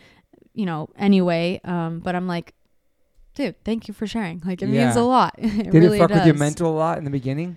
you 0.54 0.66
know 0.66 0.88
anyway 0.96 1.60
um 1.64 1.98
but 1.98 2.14
i'm 2.14 2.28
like 2.28 2.54
dude 3.34 3.54
thank 3.64 3.88
you 3.88 3.94
for 3.94 4.06
sharing 4.06 4.42
like 4.44 4.62
it 4.62 4.66
means 4.66 4.96
a 4.96 5.02
lot 5.02 5.34
it 5.38 5.70
Did 5.70 5.74
really 5.74 5.98
it 5.98 6.00
fuck 6.00 6.08
does. 6.10 6.18
with 6.18 6.26
your 6.26 6.36
mental 6.36 6.70
a 6.70 6.76
lot 6.76 6.98
in 6.98 7.04
the 7.04 7.10
beginning? 7.10 7.56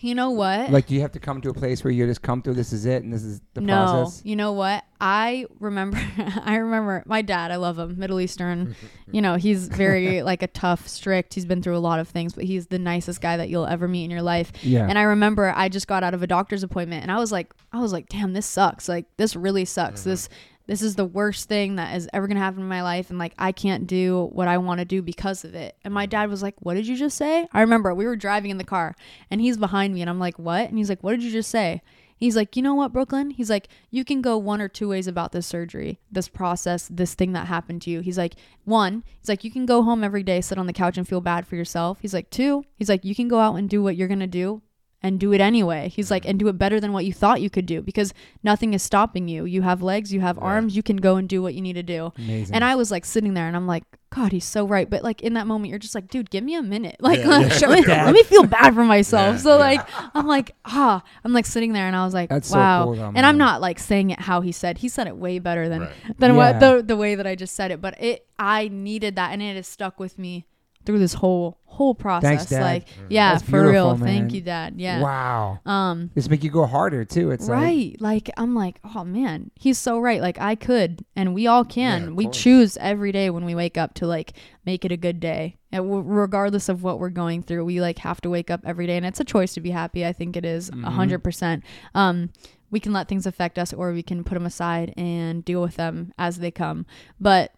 you 0.00 0.14
know 0.14 0.30
what 0.30 0.70
Like, 0.70 0.86
do 0.86 0.94
you 0.94 1.00
have 1.00 1.10
to 1.12 1.18
come 1.18 1.40
to 1.40 1.50
a 1.50 1.54
place 1.54 1.82
where 1.82 1.90
you 1.90 2.06
just 2.06 2.22
come 2.22 2.40
through? 2.40 2.54
This 2.54 2.72
is 2.72 2.86
it, 2.86 3.02
and 3.02 3.12
this 3.12 3.24
is 3.24 3.40
the 3.54 3.60
no, 3.60 3.74
process. 3.74 4.22
you 4.24 4.36
know 4.36 4.52
what? 4.52 4.84
I 5.00 5.46
remember. 5.58 5.98
I 6.44 6.56
remember 6.56 7.02
my 7.06 7.20
dad. 7.20 7.50
I 7.50 7.56
love 7.56 7.80
him, 7.80 7.98
Middle 7.98 8.20
Eastern. 8.20 8.76
you 9.10 9.20
know, 9.20 9.34
he's 9.34 9.66
very 9.66 10.22
like 10.22 10.44
a 10.44 10.46
tough, 10.46 10.86
strict. 10.86 11.34
He's 11.34 11.46
been 11.46 11.62
through 11.62 11.76
a 11.76 11.80
lot 11.80 11.98
of 11.98 12.06
things, 12.06 12.32
but 12.32 12.44
he's 12.44 12.68
the 12.68 12.78
nicest 12.78 13.20
guy 13.20 13.36
that 13.38 13.48
you'll 13.48 13.66
ever 13.66 13.88
meet 13.88 14.04
in 14.04 14.10
your 14.12 14.22
life. 14.22 14.52
Yeah. 14.62 14.86
And 14.88 14.98
I 14.98 15.02
remember 15.02 15.52
I 15.56 15.68
just 15.68 15.88
got 15.88 16.04
out 16.04 16.14
of 16.14 16.22
a 16.22 16.28
doctor's 16.28 16.62
appointment, 16.62 17.02
and 17.02 17.10
I 17.10 17.18
was 17.18 17.32
like, 17.32 17.52
I 17.72 17.80
was 17.80 17.92
like, 17.92 18.08
damn, 18.08 18.34
this 18.34 18.46
sucks. 18.46 18.88
Like 18.88 19.06
this 19.16 19.34
really 19.34 19.64
sucks. 19.64 20.02
Mm-hmm. 20.02 20.10
This 20.10 20.28
this 20.68 20.82
is 20.82 20.94
the 20.94 21.04
worst 21.04 21.48
thing 21.48 21.76
that 21.76 21.96
is 21.96 22.08
ever 22.12 22.28
gonna 22.28 22.38
happen 22.38 22.60
in 22.60 22.68
my 22.68 22.82
life, 22.82 23.10
and 23.10 23.18
like 23.18 23.34
I 23.38 23.50
can't 23.50 23.88
do 23.88 24.28
what 24.32 24.46
I 24.46 24.58
want 24.58 24.78
to 24.78 24.84
do 24.84 25.02
because 25.02 25.44
of 25.44 25.56
it. 25.56 25.76
And 25.82 25.92
my 25.92 26.06
dad 26.06 26.30
was 26.30 26.42
like, 26.42 26.54
"What 26.60 26.74
did 26.74 26.86
you 26.86 26.94
just 26.94 27.16
say?" 27.16 27.48
I 27.52 27.62
remember 27.62 27.92
we 27.92 28.06
were 28.06 28.14
driving 28.14 28.52
in 28.52 28.58
the 28.58 28.64
car, 28.64 28.94
and 29.30 29.40
he's 29.40 29.56
behind 29.56 29.94
me, 29.94 30.02
and 30.02 30.10
I'm 30.10 30.20
like, 30.20 30.38
"What?" 30.38 30.68
And 30.68 30.78
he's 30.78 30.88
like, 30.88 31.02
"What 31.02 31.12
did 31.12 31.24
you 31.24 31.32
just 31.32 31.50
say?" 31.50 31.82
He's 32.18 32.34
like, 32.34 32.56
you 32.56 32.62
know 32.62 32.74
what, 32.74 32.92
Brooklinn? 32.92 33.32
He's 33.32 33.48
like, 33.48 33.68
you 33.92 34.04
can 34.04 34.20
go 34.20 34.36
one 34.36 34.60
or 34.60 34.66
two 34.66 34.88
ways 34.88 35.06
about 35.06 35.30
this 35.30 35.46
surgery, 35.46 36.00
this 36.10 36.26
process, 36.26 36.88
this 36.90 37.14
thing 37.14 37.32
that 37.34 37.46
happened 37.46 37.80
to 37.82 37.90
you. 37.90 38.00
He's 38.00 38.18
like, 38.18 38.34
one, 38.64 39.04
he's 39.20 39.28
like, 39.28 39.44
you 39.44 39.52
can 39.52 39.66
go 39.66 39.84
home 39.84 40.02
every 40.02 40.24
day, 40.24 40.40
sit 40.40 40.58
on 40.58 40.66
the 40.66 40.72
couch 40.72 40.98
and 40.98 41.06
feel 41.06 41.20
bad 41.20 41.46
for 41.46 41.54
yourself. 41.54 41.98
He's 42.00 42.12
like, 42.12 42.28
two, 42.30 42.64
he's 42.74 42.88
like, 42.88 43.04
you 43.04 43.14
can 43.14 43.28
go 43.28 43.38
out 43.38 43.54
and 43.54 43.70
do 43.70 43.84
what 43.84 43.94
you're 43.94 44.08
going 44.08 44.18
to 44.18 44.26
do 44.26 44.62
and 45.02 45.20
do 45.20 45.32
it 45.32 45.40
anyway. 45.40 45.88
He's 45.94 46.10
like, 46.10 46.26
and 46.26 46.38
do 46.38 46.48
it 46.48 46.58
better 46.58 46.80
than 46.80 46.92
what 46.92 47.04
you 47.04 47.12
thought 47.12 47.40
you 47.40 47.50
could 47.50 47.66
do 47.66 47.80
because 47.82 48.12
nothing 48.42 48.74
is 48.74 48.82
stopping 48.82 49.28
you. 49.28 49.44
You 49.44 49.62
have 49.62 49.80
legs, 49.82 50.12
you 50.12 50.20
have 50.20 50.36
Right. 50.38 50.46
arms, 50.46 50.74
you 50.76 50.82
can 50.82 50.96
go 50.96 51.16
and 51.16 51.28
do 51.28 51.40
what 51.40 51.54
you 51.54 51.60
need 51.60 51.74
to 51.74 51.82
do. 51.84 52.12
Amazing. 52.18 52.54
And 52.54 52.64
I 52.64 52.74
was 52.74 52.90
like 52.90 53.04
sitting 53.04 53.34
there 53.34 53.46
and 53.46 53.54
I'm 53.56 53.66
like, 53.68 53.84
God, 54.10 54.32
he's 54.32 54.44
so 54.44 54.66
right. 54.66 54.88
But 54.90 55.04
like 55.04 55.20
in 55.22 55.34
that 55.34 55.46
moment, 55.46 55.70
you're 55.70 55.78
just 55.78 55.94
like, 55.94 56.08
dude, 56.08 56.30
give 56.30 56.42
me 56.42 56.54
a 56.56 56.62
minute. 56.62 56.96
Like, 56.98 57.18
Yeah, 57.20 57.40
yeah. 57.42 57.68
let, 57.68 57.80
me, 57.80 57.86
let 57.86 58.12
me 58.14 58.22
feel 58.24 58.42
bad 58.44 58.74
for 58.74 58.82
myself. 58.84 59.36
Yeah, 59.36 59.40
so 59.42 59.50
yeah. 59.50 59.56
like, 59.56 59.80
I'm 60.14 60.26
like, 60.26 60.56
ah, 60.64 61.02
I'm 61.24 61.32
like 61.32 61.46
sitting 61.46 61.72
there 61.74 61.86
and 61.86 61.94
I 61.94 62.04
was 62.04 62.14
like, 62.14 62.28
That's 62.30 62.48
so 62.48 62.58
wow. 62.58 62.84
cool, 62.86 62.94
though, 62.96 63.12
and 63.14 63.24
I'm 63.24 63.38
not 63.38 63.60
like 63.60 63.78
saying 63.78 64.10
it 64.10 64.18
how 64.20 64.40
he 64.40 64.50
said. 64.50 64.78
He 64.78 64.88
said 64.88 65.06
it 65.06 65.16
way 65.16 65.38
better 65.38 65.68
than 65.68 65.82
Right. 65.82 66.18
than 66.18 66.34
what 66.36 66.58
the 66.58 66.82
the 66.84 66.96
way 66.96 67.14
that 67.14 67.26
I 67.26 67.36
just 67.36 67.54
said 67.54 67.70
it. 67.70 67.80
But 67.80 68.02
it, 68.02 68.26
I 68.38 68.66
needed 68.68 69.14
that, 69.16 69.32
and 69.32 69.40
it 69.42 69.54
has 69.56 69.66
stuck 69.68 70.00
with 70.00 70.18
me 70.18 70.46
through 70.88 70.98
this 70.98 71.12
whole 71.12 71.58
whole 71.66 71.94
process. 71.94 72.48
Dad. 72.48 72.62
Like, 72.62 72.88
yeah, 73.10 73.34
That's 73.34 73.48
for 73.48 73.60
real. 73.70 73.90
beautiful, 73.94 73.98
Thank 74.06 74.32
you, 74.32 74.40
Dad. 74.40 74.74
Yeah. 74.78 75.00
Wow. 75.02 75.60
Um. 75.66 76.10
This 76.14 76.28
make 76.30 76.42
you 76.42 76.50
go 76.50 76.64
harder 76.66 77.04
too. 77.04 77.30
It's 77.30 77.46
right 77.46 77.94
like 78.00 78.30
i'm 78.38 78.54
like 78.54 78.80
oh 78.96 79.04
man 79.04 79.50
he's 79.54 79.76
so 79.78 79.98
right 79.98 80.20
like 80.22 80.40
i 80.40 80.54
could 80.54 81.04
and 81.14 81.34
we 81.34 81.46
all 81.46 81.64
can 81.64 82.02
Yeah, 82.04 82.10
we 82.10 82.24
course. 82.24 82.38
choose 82.42 82.76
every 82.78 83.12
day 83.12 83.28
when 83.30 83.44
we 83.44 83.54
wake 83.54 83.76
up 83.76 83.94
to 83.94 84.06
like 84.06 84.32
make 84.64 84.84
it 84.86 84.92
a 84.92 84.96
good 84.96 85.20
day 85.20 85.56
and 85.70 85.84
w- 85.84 86.02
regardless 86.02 86.68
of 86.68 86.82
what 86.82 86.98
we're 86.98 87.10
going 87.10 87.42
through 87.42 87.64
we 87.64 87.80
like 87.80 87.98
have 87.98 88.20
to 88.22 88.30
wake 88.30 88.50
up 88.50 88.60
every 88.64 88.86
day 88.86 88.96
and 88.96 89.04
it's 89.06 89.20
a 89.20 89.24
choice 89.24 89.52
to 89.54 89.60
be 89.60 89.70
happy 89.70 90.04
i 90.06 90.12
think 90.12 90.36
it 90.36 90.44
is 90.44 90.68
a 90.70 90.72
Mhm. 90.72 91.20
100% 91.22 91.62
um 91.94 92.30
we 92.70 92.80
can 92.80 92.92
let 92.92 93.08
things 93.08 93.26
affect 93.26 93.58
us 93.58 93.72
or 93.72 93.92
we 93.92 94.02
can 94.02 94.24
put 94.24 94.34
them 94.34 94.46
aside 94.46 94.92
and 94.96 95.44
deal 95.44 95.60
with 95.62 95.76
them 95.76 96.12
as 96.18 96.38
they 96.38 96.50
come 96.50 96.86
but 97.20 97.52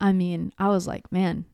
i 0.00 0.12
mean 0.12 0.52
i 0.58 0.68
was 0.68 0.86
like 0.86 1.10
man 1.10 1.44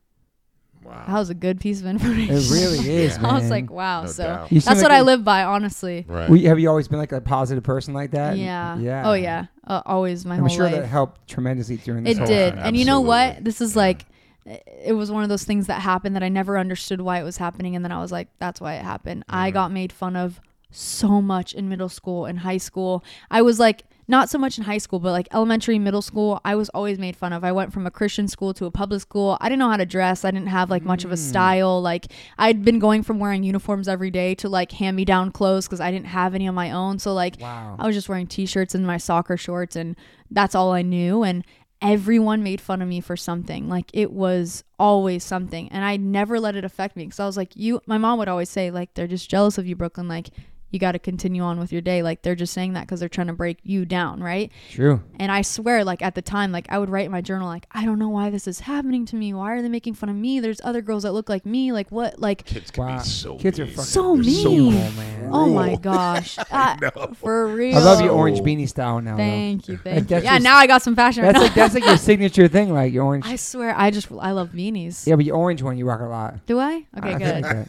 Wow. 0.85 1.05
that 1.07 1.15
was 1.19 1.31
a 1.31 1.35
good 1.35 1.61
piece 1.61 1.81
of 1.81 1.87
information 1.87 2.35
it 2.35 2.51
really 2.51 2.79
is, 2.91 3.15
Yeah. 3.17 3.23
man. 3.23 3.31
i 3.31 3.39
was 3.39 3.51
like 3.51 3.71
wow 3.71 4.03
No 4.03 4.09
so 4.09 4.25
doubt. 4.25 4.53
You 4.53 4.61
seem 4.61 4.71
that's 4.71 4.83
like 4.83 4.91
what 4.91 4.97
i 4.99 5.01
live 5.03 5.25
by 5.25 5.45
honestly 5.45 6.05
right. 6.09 6.29
We, 6.29 6.45
have 6.45 6.59
you 6.59 6.69
always 6.69 6.89
been 6.89 6.99
like 6.99 7.13
a 7.13 7.21
positive 7.21 7.63
person 7.65 7.95
like 7.95 8.11
that? 8.13 8.37
yeah 8.37 8.77
Yeah. 8.79 9.09
oh 9.09 9.15
yeah 9.15 9.47
uh, 9.67 9.81
always 9.87 10.25
my 10.27 10.37
whole 10.37 10.49
thing. 10.49 10.59
I'm 10.59 10.59
whole 10.61 10.69
sure 10.69 10.77
life 10.77 10.83
that 10.83 10.87
helped 10.89 11.29
tremendously 11.29 11.77
during 11.77 12.03
this 12.05 12.13
It 12.17 12.19
whole 12.19 12.27
did. 12.27 12.55
time. 12.55 12.63
And 12.67 12.77
you 12.77 12.85
know 12.85 13.01
what? 13.01 13.45
This 13.45 13.61
is 13.61 13.75
Yeah. 13.77 13.83
like 13.83 14.07
it 14.45 14.97
was 14.97 15.09
one 15.13 15.23
of 15.23 15.29
those 15.29 15.45
things 15.45 15.69
that 15.69 15.81
happened 15.83 16.17
that 16.17 16.25
I 16.25 16.29
never 16.29 16.59
understood 16.59 17.01
why 17.01 17.21
it 17.21 17.23
was 17.23 17.37
happening 17.37 17.77
and 17.77 17.85
then 17.85 17.93
I 17.93 18.01
was 18.01 18.11
like 18.11 18.27
that's 18.41 18.61
why 18.61 18.75
it 18.75 18.83
happened. 18.85 19.25
I 19.29 19.51
Mhm. 19.51 19.55
got 19.55 19.71
made 19.71 19.93
fun 19.93 20.17
of 20.17 20.41
so 20.73 21.23
much 21.23 21.55
in 21.55 21.69
middle 21.69 21.89
school 21.89 22.25
and 22.27 22.41
high 22.41 22.57
school. 22.57 23.05
I 23.31 23.41
was 23.43 23.61
like 23.61 23.85
not 24.09 24.29
so 24.29 24.37
much 24.37 24.59
in 24.59 24.65
high 24.65 24.79
school, 24.79 24.99
but 24.99 25.13
like 25.13 25.29
elementary, 25.33 25.79
middle 25.79 26.03
school, 26.03 26.41
I 26.45 26.55
was 26.57 26.69
always 26.71 26.99
made 26.99 27.17
fun 27.17 27.33
of. 27.33 27.45
I 27.45 27.53
went 27.53 27.73
from 27.73 27.87
a 27.87 27.91
Christian 27.91 28.27
school 28.29 28.53
to 28.55 28.67
a 28.67 28.71
public 28.71 29.01
school. 29.01 29.39
I 29.41 29.49
didn't 29.49 29.61
know 29.61 29.71
how 29.71 29.77
to 29.77 29.87
dress. 29.87 30.25
I 30.25 30.31
didn't 30.33 30.49
have 30.49 30.71
like 30.71 30.83
much 30.85 31.05
of 31.05 31.13
a 31.13 31.15
Mm. 31.15 31.19
style. 31.31 31.81
Like 31.81 32.07
I'd 32.39 32.65
been 32.65 32.79
going 32.81 33.03
from 33.05 33.19
wearing 33.21 33.45
uniforms 33.45 33.87
every 33.89 34.11
day 34.11 34.35
to 34.37 34.49
like 34.49 34.73
hand 34.73 34.97
me 34.97 35.05
down 35.05 35.31
clothes 35.31 35.67
because 35.67 35.81
I 35.81 35.91
didn't 35.91 36.07
have 36.07 36.35
any 36.35 36.47
of 36.47 36.55
my 36.55 36.71
own. 36.73 36.99
So 36.99 37.15
like 37.15 37.37
Wow. 37.41 37.77
I 37.79 37.87
was 37.87 37.95
just 37.95 38.09
wearing 38.09 38.27
t-shirts 38.27 38.75
and 38.75 38.87
my 38.87 38.97
soccer 38.97 39.37
shorts 39.37 39.77
and 39.77 39.97
that's 40.31 40.55
all 40.55 40.73
I 40.73 40.83
knew 40.83 41.23
and 41.23 41.45
everyone 41.81 42.43
made 42.43 42.61
fun 42.61 42.81
of 42.83 42.89
me 42.89 43.01
for 43.01 43.17
something. 43.17 43.69
Like 43.69 43.91
it 43.93 44.13
was 44.13 44.63
always 44.79 45.25
something 45.25 45.69
and 45.71 45.85
I 45.85 45.97
never 45.97 46.39
let 46.41 46.57
it 46.57 46.65
affect 46.65 46.97
me 46.97 47.07
cuz 47.07 47.19
I 47.21 47.27
was 47.27 47.37
like 47.37 47.53
you 47.57 47.81
my 47.87 47.99
mom 47.99 48.19
would 48.19 48.29
always 48.29 48.51
say 48.51 48.71
like 48.71 48.95
they're 48.95 49.07
just 49.07 49.31
jealous 49.31 49.59
of 49.59 49.67
you 49.67 49.77
Brooklinn 49.77 50.09
like 50.09 50.31
you 50.73 50.79
got 50.81 50.93
to 50.93 50.99
continue 50.99 51.43
on 51.43 51.61
with 51.61 51.71
your 51.73 51.81
day 51.83 52.03
like 52.03 52.23
they're 52.23 52.35
just 52.35 52.53
saying 52.53 52.73
that 52.73 52.89
cuz 52.89 52.99
they're 53.01 53.09
trying 53.09 53.29
to 53.29 53.33
break 53.33 53.59
you 53.63 53.85
down, 53.85 54.21
right? 54.23 54.51
True. 54.71 55.01
And 55.21 55.31
I 55.31 55.43
swear 55.43 55.85
like 55.85 56.03
at 56.03 56.15
the 56.17 56.23
time 56.23 56.51
like 56.51 56.67
I 56.71 56.79
would 56.79 56.91
write 56.91 57.07
in 57.07 57.13
my 57.13 57.21
journal 57.21 57.47
like 57.49 57.67
I 57.73 57.85
don't 57.85 57.99
know 57.99 58.09
why 58.09 58.31
this 58.31 58.47
is 58.49 58.61
happening 58.61 59.07
to 59.07 59.17
me. 59.17 59.33
Why 59.35 59.53
are 59.53 59.63
they 59.63 59.69
making 59.69 59.95
fun 59.95 60.09
of 60.09 60.17
me? 60.17 60.41
There's 60.41 60.61
other 60.65 60.83
girls 60.83 61.05
that 61.05 61.13
look 61.13 61.29
like 61.29 61.47
me. 61.47 61.71
Like 61.73 61.93
what 61.93 62.19
like 62.19 62.45
Kids 62.45 62.71
can 62.71 62.85
Wow. 62.87 62.99
be 62.99 63.05
so 63.05 63.37
Kids 63.37 63.61
are 63.61 63.67
fucking 63.67 63.85
So 63.85 64.17
They're 64.17 64.25
mean. 64.25 64.45
Cool, 64.45 64.71
man. 64.73 65.29
oh 65.31 65.47
my 65.49 65.77
gosh. 65.91 66.39
Uh, 66.51 66.77
know. 66.81 67.13
for 67.15 67.47
real. 67.49 67.77
I 67.77 67.81
love 67.83 68.01
your 68.01 68.13
orange 68.13 68.41
beanie 68.41 68.69
style 68.69 69.01
now. 69.01 69.13
though. 69.17 69.23
Thank 69.23 69.69
you, 69.69 69.77
thank 69.85 70.11
you. 70.11 70.17
Yeah, 70.17 70.23
just- 70.39 70.43
now 70.45 70.57
I 70.57 70.67
got 70.67 70.83
some 70.83 70.97
fashion. 70.97 71.23
That's 71.23 71.39
like 71.39 71.55
that's 71.55 71.75
like 71.75 71.85
your 71.85 71.97
signature 71.99 72.49
thing, 72.49 72.73
like 72.73 72.93
your 72.93 73.05
orange. 73.11 73.27
I 73.27 73.37
swear, 73.37 73.75
I 73.77 73.91
just 73.91 74.09
I 74.19 74.33
love 74.33 74.51
beanies. 74.51 75.07
yeah, 75.07 75.17
but 75.17 75.25
your 75.25 75.37
orange 75.37 75.63
one 75.63 75.77
you 75.77 75.85
rock 75.87 76.01
a 76.01 76.05
lot. 76.05 76.47
Do 76.47 76.59
I? 76.59 76.87
Okay, 76.99 77.15
I 77.15 77.19
good. 77.41 77.69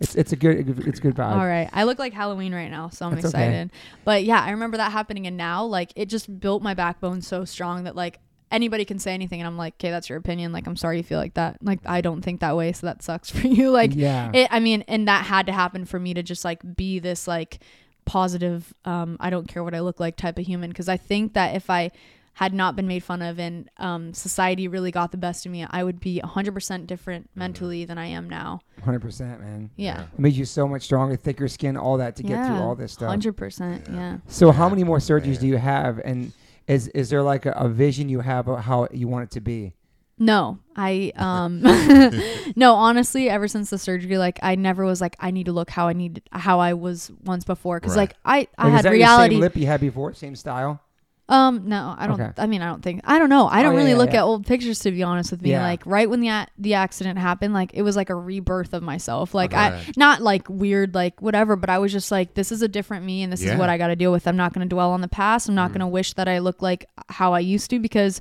It's 0.00 0.14
it's 0.14 0.32
a 0.32 0.36
good 0.36 0.86
it's 0.86 0.98
a 0.98 1.02
good 1.02 1.14
vibe. 1.14 1.36
All 1.36 1.46
right, 1.46 1.68
I 1.72 1.84
look 1.84 1.98
like 1.98 2.12
Halloween 2.12 2.54
right 2.54 2.70
now, 2.70 2.88
so 2.88 3.06
I'm 3.06 3.14
That's 3.14 3.26
okay. 3.26 3.44
excited. 3.44 3.70
But 4.04 4.24
yeah, 4.24 4.42
I 4.42 4.50
remember 4.50 4.76
that 4.76 4.92
happening, 4.92 5.26
and 5.26 5.36
now 5.36 5.64
like 5.64 5.92
it 5.96 6.06
just 6.06 6.40
built 6.40 6.62
my 6.62 6.74
backbone 6.74 7.22
so 7.22 7.44
strong 7.44 7.84
that 7.84 7.96
like 7.96 8.20
anybody 8.50 8.84
can 8.84 8.98
say 8.98 9.12
anything, 9.12 9.40
and 9.40 9.46
I'm 9.46 9.56
like, 9.56 9.74
okay, 9.74 9.90
that's 9.90 10.08
your 10.08 10.18
opinion. 10.18 10.52
Like, 10.52 10.66
I'm 10.66 10.76
sorry 10.76 10.98
you 10.98 11.02
feel 11.02 11.18
like 11.18 11.34
that. 11.34 11.58
Like, 11.62 11.80
I 11.84 12.00
don't 12.00 12.22
think 12.22 12.40
that 12.40 12.56
way, 12.56 12.72
so 12.72 12.86
that 12.86 13.02
sucks 13.02 13.30
for 13.38 13.46
you. 13.46 13.70
Like, 13.70 13.94
yeah. 13.94 14.30
it. 14.32 14.48
I 14.50 14.60
mean, 14.60 14.82
and 14.88 15.08
that 15.08 15.26
had 15.26 15.46
to 15.46 15.52
happen 15.52 15.84
for 15.84 15.98
me 15.98 16.14
to 16.14 16.22
just 16.22 16.44
like 16.44 16.76
be 16.76 16.98
this 16.98 17.26
like 17.26 17.58
positive. 18.04 18.72
Um, 18.84 19.16
I 19.20 19.30
don't 19.30 19.48
care 19.48 19.64
what 19.64 19.74
I 19.74 19.80
look 19.80 20.00
like 20.00 20.16
type 20.16 20.38
of 20.38 20.46
human 20.46 20.70
because 20.70 20.88
I 20.88 20.96
think 20.96 21.34
that 21.34 21.56
if 21.56 21.68
I 21.68 21.90
had 22.34 22.52
not 22.52 22.74
been 22.76 22.88
made 22.88 23.02
fun 23.04 23.22
of 23.22 23.38
and 23.38 23.70
um, 23.78 24.12
society 24.12 24.66
really 24.68 24.90
got 24.90 25.12
the 25.12 25.16
best 25.16 25.46
of 25.46 25.52
me, 25.52 25.64
I 25.70 25.84
would 25.84 26.00
be 26.00 26.20
100% 26.22 26.86
different 26.86 27.30
mentally 27.34 27.84
than 27.84 27.96
I 27.96 28.06
am 28.06 28.28
now. 28.28 28.60
Hundred 28.82 29.00
percent, 29.02 29.40
man. 29.40 29.70
Yeah. 29.76 30.02
It 30.02 30.18
made 30.18 30.34
you 30.34 30.44
so 30.44 30.66
much 30.66 30.82
stronger, 30.82 31.14
thicker 31.16 31.46
skin, 31.48 31.76
all 31.76 31.96
that 31.98 32.16
to 32.16 32.22
get 32.22 32.44
through 32.46 32.56
all 32.56 32.74
this 32.74 32.92
stuff. 32.92 33.08
Hundred 33.08 33.34
percent. 33.36 33.86
Yeah. 33.90 34.18
So 34.26 34.50
how 34.50 34.68
many 34.68 34.82
more 34.84 34.98
surgeries 34.98 35.38
do 35.38 35.46
you 35.46 35.56
have, 35.58 36.00
and 36.04 36.32
is 36.66 36.88
is 36.88 37.08
there 37.10 37.22
like 37.22 37.46
a, 37.46 37.52
a 37.52 37.68
vision 37.68 38.08
you 38.08 38.20
have 38.20 38.48
of 38.48 38.60
how 38.60 38.88
you 38.92 39.06
want 39.08 39.24
it 39.24 39.30
to 39.32 39.40
be? 39.40 39.72
No, 40.18 40.58
I 40.76 41.12
um, 41.16 41.60
no. 42.56 42.74
Honestly, 42.74 43.30
ever 43.30 43.48
since 43.48 43.70
the 43.70 43.78
surgery, 43.78 44.18
like 44.18 44.38
I 44.42 44.54
never 44.56 44.84
was 44.84 45.00
like 45.00 45.16
I 45.20 45.30
need 45.30 45.46
to 45.46 45.52
look 45.52 45.70
how 45.70 45.88
I 45.88 45.92
need 45.92 46.22
how 46.32 46.58
I 46.60 46.74
was 46.74 47.10
once 47.24 47.44
before. 47.44 47.78
Because 47.80 47.96
Right. 47.96 48.02
like 48.02 48.16
I 48.24 48.48
I 48.58 48.64
Like, 48.64 48.70
is 48.70 48.76
had 48.76 48.84
that 48.86 48.90
reality. 48.90 49.34
your 49.34 49.36
same 49.36 49.40
lip 49.40 49.56
you 49.56 49.66
had 49.66 49.80
before, 49.80 50.12
same 50.14 50.36
style? 50.36 50.80
Um, 51.26 51.68
no, 51.70 51.94
I 51.96 52.06
don't. 52.06 52.20
Okay. 52.20 52.32
I 52.36 52.46
mean, 52.46 52.60
I 52.60 52.66
don't 52.66 52.82
think. 52.82 53.00
I 53.04 53.18
don't 53.18 53.30
know. 53.30 53.46
I 53.46 53.60
Oh, 53.60 53.62
don't 53.62 53.72
yeah, 53.72 53.78
really 53.78 53.90
yeah, 53.92 53.96
look 53.96 54.12
yeah. 54.12 54.18
at 54.18 54.24
old 54.24 54.46
pictures 54.46 54.80
to 54.80 54.90
be 54.90 55.02
honest 55.02 55.30
with 55.30 55.40
me. 55.40 55.56
Like 55.58 55.84
right 55.86 56.08
when 56.10 56.20
the 56.20 56.28
a- 56.28 56.46
the 56.58 56.74
accident 56.74 57.18
happened, 57.18 57.54
like 57.54 57.70
it 57.72 57.80
was 57.80 57.96
like 57.96 58.10
a 58.10 58.14
rebirth 58.14 58.74
of 58.74 58.82
myself. 58.82 59.32
Like 59.32 59.54
I 59.54 59.82
not 59.96 60.20
like 60.20 60.46
weird, 60.50 60.94
like 60.94 61.22
whatever, 61.22 61.56
but 61.56 61.70
I 61.70 61.78
was 61.78 61.92
just 61.92 62.10
like, 62.10 62.34
this 62.34 62.52
is 62.52 62.60
a 62.60 62.68
different 62.68 63.06
me, 63.06 63.22
and 63.22 63.32
this 63.32 63.42
is 63.42 63.54
what 63.58 63.70
I 63.70 63.78
got 63.78 63.86
to 63.86 63.96
deal 63.96 64.12
with. 64.12 64.26
I'm 64.28 64.36
not 64.36 64.52
going 64.52 64.68
to 64.68 64.74
dwell 64.74 64.90
on 64.90 65.00
the 65.00 65.08
past. 65.08 65.48
I'm 65.48 65.54
not 65.54 65.70
Mm. 65.70 65.74
going 65.74 65.80
to 65.80 65.86
wish 65.86 66.12
that 66.14 66.28
I 66.28 66.40
look 66.40 66.60
like 66.60 66.86
how 67.08 67.32
I 67.32 67.40
used 67.40 67.70
to 67.70 67.78
because. 67.78 68.20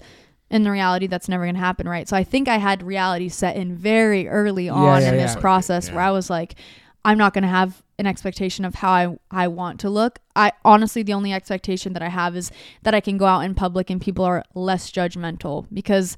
In 0.50 0.62
the 0.62 0.70
reality, 0.70 1.08
that's 1.08 1.28
never 1.28 1.46
going 1.46 1.56
to 1.56 1.60
happen, 1.62 1.90
right? 1.90 2.08
So 2.08 2.16
I 2.16 2.24
think 2.24 2.48
I 2.48 2.58
had 2.58 2.84
reality 2.84 3.28
set 3.28 3.56
in 3.56 3.76
very 3.76 4.28
early 4.28 4.70
on 4.70 5.02
in 5.02 5.18
this 5.18 5.36
process 5.36 5.90
where 5.90 6.02
I 6.02 6.12
was 6.12 6.30
like, 6.30 6.54
I'm 7.04 7.18
not 7.18 7.34
going 7.34 7.42
to 7.42 7.48
have 7.48 7.82
an 8.04 8.08
expectation 8.08 8.66
of 8.66 8.76
how 8.76 8.92
I, 8.92 9.18
I 9.32 9.48
want 9.48 9.80
to 9.82 9.90
look. 9.90 10.20
I 10.36 10.52
honestly, 10.66 11.04
the 11.04 11.14
only 11.14 11.32
expectation 11.34 11.94
that 11.94 12.02
I 12.04 12.10
have 12.10 12.36
is 12.36 12.52
that 12.84 12.94
I 12.94 13.00
can 13.00 13.18
go 13.18 13.26
out 13.26 13.42
in 13.42 13.56
public 13.56 13.90
and 13.90 14.02
people 14.02 14.26
are 14.26 14.44
less 14.54 14.92
judgmental 14.92 15.66
because 15.72 16.18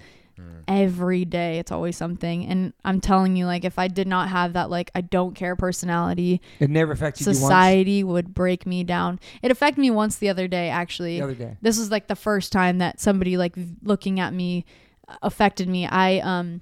every 0.67 1.23
day 1.25 1.59
it's 1.59 1.71
always 1.71 1.95
something. 1.95 2.45
And 2.45 2.73
I'm 2.83 2.99
telling 2.99 3.35
you, 3.35 3.45
like, 3.45 3.63
if 3.63 3.77
I 3.79 3.87
did 3.87 4.07
not 4.07 4.29
have 4.29 4.53
that, 4.53 4.69
like, 4.69 4.91
I 4.95 5.01
don't 5.01 5.35
care 5.35 5.55
personality, 5.55 6.41
It 6.59 6.69
never 6.69 6.93
affected 6.93 7.25
you 7.27 7.33
society 7.33 8.03
would 8.03 8.33
break 8.33 8.65
me 8.65 8.83
down. 8.83 9.19
It 9.41 9.51
affected 9.51 9.79
me 9.79 9.91
once 9.91 10.17
the 10.17 10.29
other 10.29 10.47
day, 10.47 10.69
actually 10.69 11.19
the 11.19 11.23
other 11.23 11.35
day. 11.35 11.57
this 11.61 11.77
is 11.77 11.91
like 11.91 12.07
the 12.07 12.15
first 12.15 12.51
time 12.51 12.79
that 12.79 12.99
somebody 12.99 13.37
like 13.37 13.55
v- 13.55 13.75
looking 13.83 14.19
at 14.19 14.33
me 14.33 14.65
uh, 15.07 15.15
affected 15.21 15.69
me. 15.69 15.85
I 15.87 16.19
um 16.19 16.61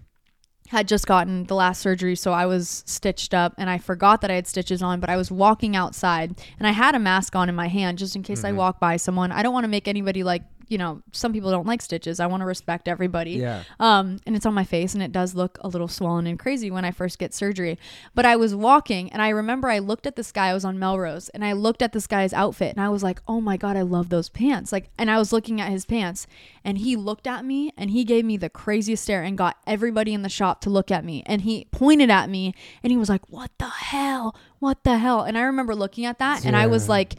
had 0.74 0.88
just 0.88 1.06
gotten 1.08 1.46
the 1.46 1.56
last 1.56 1.82
surgery, 1.82 2.16
so 2.16 2.34
I 2.34 2.46
was 2.46 2.84
stitched 2.86 3.34
up 3.34 3.54
and 3.58 3.70
I 3.70 3.78
forgot 3.78 4.22
that 4.22 4.32
I 4.32 4.34
had 4.36 4.48
stitches 4.48 4.82
on, 4.82 5.00
but 5.00 5.10
I 5.10 5.16
was 5.16 5.32
walking 5.32 5.76
outside 5.76 6.36
and 6.58 6.68
I 6.68 6.72
had 6.72 6.96
a 6.96 7.00
mask 7.00 7.36
on 7.36 7.48
in 7.48 7.56
my 7.56 7.68
hand 7.68 8.00
just 8.00 8.16
in 8.16 8.24
case 8.24 8.44
I 8.44 8.50
mm-hmm. 8.50 8.58
walk 8.58 8.80
by 8.80 8.98
someone. 8.98 9.32
I 9.32 9.44
don't 9.44 9.54
want 9.54 9.64
to 9.64 9.70
make 9.70 9.88
anybody 9.88 10.24
like, 10.24 10.44
you 10.70 10.78
know, 10.78 11.02
some 11.12 11.34
people 11.34 11.52
don't 11.52 11.68
like 11.68 11.82
stitches. 11.82 12.20
I 12.20 12.26
want 12.28 12.42
to 12.42 12.46
respect 12.46 12.88
everybody. 12.88 13.32
Yeah. 13.32 13.64
Um, 13.80 14.20
and 14.26 14.36
it's 14.36 14.46
on 14.46 14.54
my 14.54 14.64
face, 14.64 14.94
and 14.94 15.04
it 15.04 15.12
does 15.12 15.36
look 15.36 15.58
a 15.62 15.68
little 15.68 15.88
swollen 15.88 16.26
and 16.28 16.40
crazy 16.40 16.72
when 16.72 16.86
I 16.86 16.92
first 16.92 17.20
get 17.20 17.34
surgery. 17.34 17.78
But 18.16 18.26
I 18.26 18.36
was 18.36 18.56
walking, 18.56 19.12
and 19.12 19.22
I 19.22 19.30
remember 19.30 19.70
I 19.70 19.80
looked 19.80 20.08
at 20.08 20.16
this 20.16 20.32
guy. 20.32 20.48
I 20.50 20.54
was 20.54 20.66
on 20.66 20.80
Melrose, 20.80 21.30
and 21.30 21.44
I 21.44 21.54
looked 21.54 21.82
at 21.82 21.92
this 21.94 22.08
guy's 22.08 22.34
outfit, 22.34 22.76
and 22.76 22.84
I 22.84 22.90
was 22.90 23.04
like, 23.04 23.22
"Oh 23.28 23.42
my 23.42 23.58
god, 23.58 23.76
I 23.78 23.82
love 23.82 24.10
those 24.10 24.30
pants!" 24.30 24.72
Like, 24.72 24.90
and 24.98 25.12
I 25.12 25.18
was 25.18 25.34
looking 25.34 25.60
at 25.60 25.70
his 25.72 25.86
pants, 25.86 26.28
and 26.64 26.78
he 26.78 26.96
looked 26.96 27.28
at 27.28 27.44
me, 27.46 27.72
and 27.78 27.90
he 27.92 28.04
gave 28.04 28.24
me 28.26 28.38
the 28.38 28.50
craziest 28.50 29.04
stare, 29.04 29.24
and 29.24 29.38
got 29.38 29.58
everybody 29.68 30.14
in 30.14 30.22
the 30.22 30.30
shop 30.30 30.62
to 30.62 30.70
look 30.70 30.92
at 30.92 31.04
me, 31.04 31.24
and 31.26 31.42
he 31.42 31.66
pointed 31.72 32.10
at 32.10 32.30
me, 32.30 32.54
and 32.84 32.92
he 32.92 32.98
was 32.98 33.10
like, 33.10 33.28
"What 33.30 33.52
the 33.58 33.70
hell? 33.70 34.36
What 34.60 34.84
the 34.84 34.98
hell?" 34.98 35.22
And 35.24 35.38
I 35.38 35.42
remember 35.42 35.76
looking 35.76 36.06
at 36.06 36.20
that, 36.20 36.46
and 36.46 36.56
I 36.56 36.68
was 36.68 36.88
like 36.90 37.16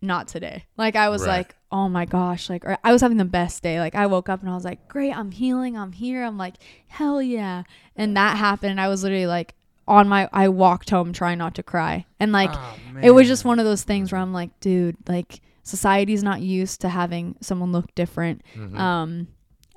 not 0.00 0.28
today. 0.28 0.64
Like 0.76 0.94
I 0.96 1.08
was 1.08 1.22
Right. 1.22 1.38
like, 1.38 1.56
oh 1.70 1.88
my 1.88 2.04
gosh, 2.04 2.48
like 2.48 2.64
or 2.64 2.78
I 2.82 2.92
was 2.92 3.02
having 3.02 3.18
the 3.18 3.24
best 3.24 3.62
day. 3.62 3.78
Like 3.80 3.94
I 3.94 4.06
woke 4.06 4.28
up 4.28 4.40
and 4.40 4.50
I 4.50 4.54
was 4.54 4.64
like, 4.64 4.88
great, 4.88 5.16
I'm 5.16 5.30
healing, 5.30 5.76
I'm 5.76 5.92
here. 5.92 6.24
I'm 6.24 6.38
like, 6.38 6.54
hell 6.88 7.20
yeah. 7.20 7.64
And 7.96 8.16
that 8.16 8.36
happened 8.36 8.70
and 8.70 8.80
I 8.80 8.88
was 8.88 9.02
literally 9.02 9.26
like, 9.26 9.54
on 9.86 10.06
my 10.06 10.28
I 10.32 10.48
walked 10.48 10.90
home 10.90 11.12
trying 11.12 11.38
not 11.38 11.54
to 11.56 11.62
cry. 11.62 12.04
And 12.20 12.30
like 12.32 12.50
Oh, 12.52 12.76
it 13.02 13.10
was 13.10 13.26
just 13.26 13.44
one 13.44 13.58
of 13.58 13.64
those 13.64 13.82
things 13.84 14.12
where 14.12 14.20
I'm 14.20 14.32
like, 14.32 14.58
dude, 14.60 14.96
like 15.08 15.40
society's 15.62 16.22
not 16.22 16.40
used 16.40 16.80
to 16.82 16.88
having 16.88 17.36
someone 17.40 17.72
look 17.72 17.94
different. 17.94 18.42
Mm-hmm. 18.54 18.78
Um 18.78 19.28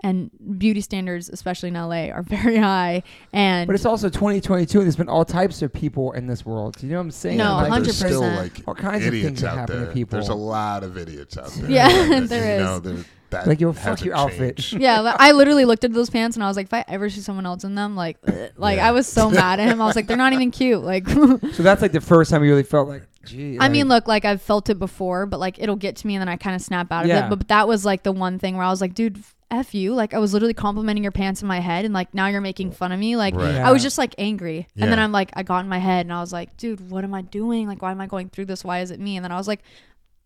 and 0.04 0.30
beauty 0.58 0.82
standards, 0.82 1.30
especially 1.30 1.70
in 1.70 1.76
LA, 1.76 2.10
are 2.10 2.24
very 2.28 2.58
high. 2.58 3.04
And 3.34 3.68
But 3.68 3.76
it's 3.76 3.86
also 3.86 4.10
2022, 4.10 4.80
and 4.80 4.86
there's 4.86 4.96
been 4.96 5.10
all 5.10 5.24
types 5.26 5.62
of 5.62 5.72
people 5.72 6.12
in 6.14 6.28
this 6.28 6.46
world. 6.46 6.76
Do 6.78 6.86
You 6.88 6.94
know 6.94 6.98
what 7.00 7.04
I'm 7.06 7.12
saying? 7.12 7.38
No, 7.38 7.54
Like, 7.56 7.70
But 7.70 7.84
there's 7.84 7.98
still 7.98 8.22
100%. 8.22 8.36
like 8.38 8.62
All 8.68 8.76
kinds 8.76 9.06
of 9.06 9.14
idiots 9.14 9.26
things 9.28 9.42
that 9.42 9.50
out 9.52 9.58
happen 9.58 9.76
to 9.80 9.86
there. 9.86 9.94
people. 9.94 10.18
There's 10.18 10.30
a 10.30 10.36
lot 10.36 10.84
of 10.84 10.98
idiots 10.98 11.38
out 11.38 11.50
there. 11.52 11.70
Yeah, 11.70 11.88
that, 12.20 12.30
there 12.30 12.46
you 12.58 12.64
is. 12.64 12.68
know, 12.70 12.80
that- 12.80 13.06
that 13.32 13.48
Like, 13.48 13.62
yo, 13.62 13.72
fuck 13.72 13.82
hasn't 13.84 14.06
your 14.08 14.16
outfit. 14.18 14.74
yeah, 14.74 15.16
I 15.18 15.32
literally 15.32 15.64
looked 15.64 15.86
at 15.86 15.94
those 15.94 16.10
pants 16.10 16.36
and 16.36 16.44
I 16.44 16.50
was 16.50 16.58
like, 16.58 16.66
if 16.66 16.74
I 16.74 16.84
ever 16.90 17.10
see 17.10 17.22
someone 17.22 17.46
else 17.46 17.64
in 17.64 17.76
them, 17.76 17.96
like, 17.96 18.18
like 18.58 18.76
Yeah. 18.76 18.90
I 18.90 18.92
was 18.92 19.08
so 19.08 19.30
mad 19.32 19.58
at 19.62 19.70
him. 19.70 19.82
I 19.82 19.86
was 19.86 19.96
like, 19.96 20.06
they're 20.08 20.18
not 20.18 20.34
even 20.34 20.52
cute. 20.52 20.84
Like, 20.84 21.08
So 21.08 21.38
that's 21.64 21.82
like 21.82 21.94
the 21.94 22.02
first 22.02 22.30
time 22.30 22.44
you 22.44 22.50
really 22.50 22.64
felt 22.64 22.90
like, 22.90 23.04
gee. 23.24 23.56
I 23.58 23.70
mean, 23.70 23.88
look, 23.88 24.06
like 24.06 24.26
I've 24.26 24.42
felt 24.42 24.70
it 24.70 24.80
before, 24.80 25.26
but 25.28 25.40
like 25.40 25.60
it'll 25.60 25.78
get 25.78 25.96
to 25.96 26.08
me 26.08 26.16
and 26.16 26.22
then 26.22 26.28
I 26.28 26.36
kind 26.36 26.58
of 26.58 26.62
snap 26.62 26.92
out 26.92 27.04
of 27.06 27.08
Yeah. 27.10 27.28
it. 27.28 27.30
But 27.30 27.48
that 27.48 27.70
was 27.70 27.86
like 27.86 28.04
the 28.04 28.12
one 28.12 28.38
thing 28.38 28.58
where 28.58 28.66
I 28.66 28.70
was 28.70 28.82
like, 28.82 28.96
dude, 28.96 29.24
f 29.52 29.76
you. 29.76 29.94
Like 29.94 30.14
I 30.14 30.20
was 30.20 30.34
literally 30.34 30.54
complimenting 30.54 31.04
your 31.04 31.12
pants 31.12 31.42
in 31.42 31.48
my 31.48 31.60
head, 31.60 31.86
and 31.86 31.94
like 31.94 32.14
now 32.14 32.28
you're 32.28 32.42
making 32.42 32.72
fun 32.72 32.92
of 32.92 33.00
me. 33.00 33.16
Like 33.16 33.36
Right. 33.36 33.56
Yeah. 33.56 33.68
I 33.68 33.72
was 33.72 33.84
just 33.84 33.98
like 33.98 34.16
angry, 34.18 34.68
and 34.78 34.92
then 34.92 34.98
I'm 35.00 35.12
like, 35.12 35.32
I 35.34 35.44
got 35.44 35.60
in 35.60 35.70
my 35.70 35.78
head 35.80 36.06
and 36.06 36.14
I 36.14 36.22
was 36.22 36.34
like, 36.34 36.58
dude, 36.58 36.90
what 36.90 37.04
am 37.04 37.14
I 37.14 37.22
doing? 37.22 37.68
Like, 37.68 37.82
why 37.82 37.92
am 37.92 38.02
I 38.02 38.08
going 38.08 38.30
through 38.30 38.46
this? 38.46 38.64
Why 38.64 38.80
is 38.80 38.90
it 38.92 39.00
me? 39.00 39.16
And 39.18 39.24
then 39.24 39.32
I 39.32 39.38
was 39.38 39.48
like, 39.48 39.62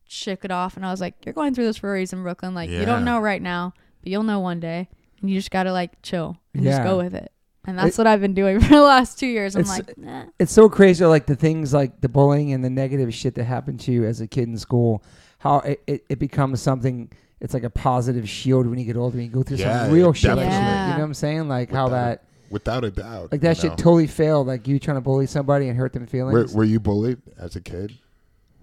shook 0.07 0.45
it 0.45 0.51
off, 0.51 0.78
and 0.78 0.86
I 0.86 0.91
was 0.91 1.01
like, 1.01 1.15
you're 1.26 1.34
going 1.34 1.53
through 1.55 1.65
this 1.65 1.78
for 1.78 1.89
a 1.89 1.93
reason, 1.93 2.23
Brooklinn. 2.23 2.53
Like 2.53 2.69
you 2.69 2.86
don't 2.86 3.03
know 3.05 3.19
right 3.19 3.41
now, 3.41 3.73
but 4.01 4.11
you'll 4.11 4.23
know 4.23 4.39
one 4.39 4.59
day, 4.59 4.88
and 5.21 5.30
you 5.30 5.36
just 5.38 5.51
gotta 5.51 5.71
like 5.73 6.01
chill 6.03 6.38
and 6.53 6.63
just 6.63 6.78
Yeah. 6.80 6.84
go 6.84 6.97
with 6.97 7.15
it. 7.15 7.32
And 7.67 7.80
that's 7.80 7.97
what 7.97 8.05
I've 8.05 8.21
been 8.21 8.36
doing 8.36 8.59
for 8.61 8.69
the 8.76 8.82
last 8.82 9.17
two 9.17 9.26
years. 9.26 9.55
I'm 9.55 9.61
It's- 9.61 9.80
like, 9.88 9.97
nah. 9.97 10.26
it's 10.38 10.51
so 10.51 10.69
crazy, 10.69 11.03
like 11.03 11.26
the 11.26 11.36
things 11.36 11.73
like 11.73 11.99
the 12.01 12.09
bullying 12.09 12.53
and 12.53 12.63
the 12.63 12.69
negative 12.69 13.11
shit 13.11 13.34
that 13.36 13.45
happened 13.45 13.80
to 13.82 13.91
you 13.91 14.05
as 14.05 14.21
a 14.21 14.28
kid 14.28 14.47
in 14.47 14.55
school, 14.57 15.03
how 15.39 15.59
it, 15.61 15.82
it, 15.88 16.05
it 16.09 16.19
becomes 16.19 16.61
something. 16.61 17.11
It's 17.41 17.53
like 17.53 17.63
a 17.63 17.69
positive 17.69 18.27
shield 18.29 18.65
when 18.67 18.79
you 18.79 18.86
get 18.86 18.95
older 18.97 19.17
and 19.17 19.25
you 19.25 19.31
go 19.31 19.43
through 19.43 19.57
Yeah, 19.57 19.86
some 19.86 19.93
real 19.93 20.11
it 20.11 20.15
shit. 20.17 20.29
like 20.31 20.38
definitely- 20.47 20.55
that. 20.57 20.71
Yeah. 20.75 20.86
You 20.88 20.93
know 20.93 20.99
what 20.99 21.05
I'm 21.05 21.13
saying? 21.13 21.47
Like 21.49 21.71
how 21.71 21.86
Without 21.86 21.95
that, 22.05 22.23
Without 22.49 22.83
a 22.86 22.91
doubt. 22.91 23.31
like 23.31 23.41
that 23.41 23.57
you 23.57 23.61
shit 23.61 23.71
know. 23.71 23.75
totally 23.75 24.07
failed. 24.07 24.47
Like 24.47 24.67
you 24.67 24.79
trying 24.79 24.97
to 24.97 25.01
bully 25.01 25.25
somebody 25.27 25.67
and 25.67 25.77
hurt 25.77 25.93
them 25.93 26.03
Were, 26.03 26.07
feelings. 26.07 26.53
were 26.53 26.63
you 26.63 26.79
bullied 26.79 27.21
as 27.38 27.55
a 27.55 27.61
kid 27.61 27.97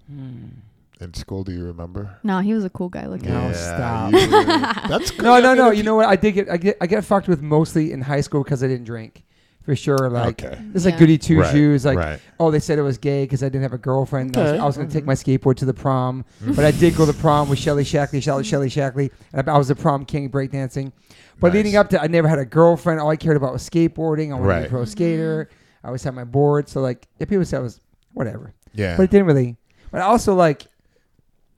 Hmm. 0.07 0.47
in 0.99 1.13
school? 1.13 1.43
Do 1.43 1.51
you 1.51 1.63
remember? 1.65 2.17
no, 2.23 2.39
he 2.39 2.53
was 2.53 2.65
a 2.65 2.69
cool 2.69 2.89
guy 2.89 3.05
looking. 3.07 3.29
No, 3.29 3.51
stop. 3.53 4.11
you- 4.11 4.27
that's 4.27 5.11
good. 5.11 5.23
No, 5.23 5.33
I 5.33 5.39
no, 5.41 5.49
mean, 5.49 5.57
no. 5.57 5.71
if 5.71 5.77
You 5.77 5.83
know 5.83 5.95
what? 5.95 6.07
I 6.07 6.15
did 6.15 6.31
get 6.33 6.49
I 6.49 6.57
get 6.57 6.77
I 6.81 6.87
get 6.87 7.05
fucked 7.05 7.27
with 7.27 7.41
mostly 7.41 7.91
in 7.91 8.01
high 8.01 8.21
school 8.21 8.43
because 8.43 8.63
I 8.63 8.67
didn't 8.67 8.85
drink, 8.85 9.23
for 9.63 9.75
sure. 9.75 10.09
Like 10.09 10.43
Okay. 10.43 10.57
this 10.71 10.81
is 10.81 10.85
like 10.85 10.93
Yeah. 10.95 10.99
goody 10.99 11.17
two 11.17 11.39
Right, 11.39 11.51
shoes. 11.51 11.85
Like 11.85 11.97
right. 11.97 12.19
oh, 12.39 12.51
they 12.51 12.59
said 12.59 12.77
it 12.79 12.81
was 12.83 12.97
gay 12.97 13.23
because 13.23 13.41
I 13.43 13.47
didn't 13.47 13.63
have 13.63 13.73
a 13.73 13.77
girlfriend. 13.77 14.35
I 14.37 14.43
was, 14.43 14.59
I 14.61 14.65
was 14.65 14.75
going 14.77 14.87
to 14.89 14.93
take 14.93 15.05
my 15.05 15.13
skateboard 15.13 15.55
to 15.57 15.65
the 15.65 15.73
prom, 15.73 16.25
mm-hmm. 16.41 16.53
but 16.53 16.65
I 16.65 16.71
did 16.71 16.95
go 16.95 17.05
to 17.05 17.11
the 17.11 17.17
prom 17.19 17.49
with 17.49 17.59
Shelly 17.59 17.83
Shackley, 17.83 18.21
Shelly, 18.21 18.43
Shelly 18.43 18.69
Shackley, 18.69 19.11
and 19.33 19.49
I, 19.49 19.55
I 19.55 19.57
was 19.57 19.69
the 19.69 19.75
prom 19.75 20.05
king 20.05 20.29
breakdancing. 20.29 20.91
But 21.39 21.47
Nice. 21.47 21.55
leading 21.55 21.75
up 21.77 21.89
to, 21.89 22.01
I 22.01 22.07
never 22.07 22.27
had 22.27 22.39
a 22.39 22.45
girlfriend. 22.45 22.99
All 22.99 23.09
I 23.09 23.15
cared 23.15 23.37
about 23.37 23.53
was 23.53 23.67
skateboarding. 23.67 24.31
I 24.31 24.35
wanted 24.39 24.53
to 24.55 24.59
be 24.61 24.65
a 24.67 24.69
pro 24.69 24.85
skater. 24.85 25.45
Mm-hmm. 25.49 25.85
I 25.85 25.89
always 25.89 26.03
had 26.03 26.13
my 26.13 26.23
board. 26.23 26.69
So 26.69 26.79
like, 26.81 27.07
yeah, 27.19 27.25
people 27.25 27.43
said 27.45 27.57
I 27.59 27.63
was 27.63 27.79
whatever, 28.13 28.53
Yeah. 28.73 28.95
but 28.97 29.03
it 29.03 29.11
didn't 29.11 29.27
really. 29.27 29.57
But 29.91 30.01
also 30.01 30.33
like. 30.35 30.67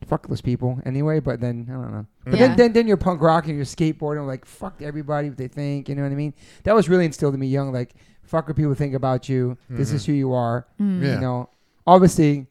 Fuck 0.08 0.28
those 0.28 0.42
people 0.42 0.80
anyway, 0.86 1.20
but 1.20 1.40
then 1.42 1.66
I 1.70 1.74
don't 1.74 1.92
know. 1.92 2.06
But 2.26 2.34
Yeah. 2.34 2.48
then, 2.48 2.58
then 2.58 2.74
then 2.74 2.88
you're 2.88 2.98
punk 2.98 3.22
rock 3.22 3.48
and 3.48 3.56
you're 3.56 3.66
skateboarding 3.66 4.28
like 4.28 4.46
fuck 4.46 4.82
everybody 4.82 5.30
what 5.30 5.38
they 5.38 5.48
think, 5.48 5.90
you 5.90 5.96
know 5.96 6.04
what 6.04 6.12
I 6.12 6.16
mean? 6.16 6.34
That 6.64 6.76
was 6.76 6.88
really 6.90 7.06
instilled 7.06 7.34
in 7.34 7.40
me 7.40 7.48
young, 7.48 7.72
like 7.74 7.94
fuck 8.24 8.48
what 8.48 8.56
people 8.56 8.74
think 8.76 8.94
about 8.94 9.28
you. 9.30 9.58
This 9.70 9.92
is 9.92 10.06
who 10.06 10.14
you 10.14 10.34
are. 10.34 10.68
Mm. 10.80 11.02
Yeah. 11.04 11.16
You 11.16 11.22
know, 11.22 11.50
obviously, 11.88 12.48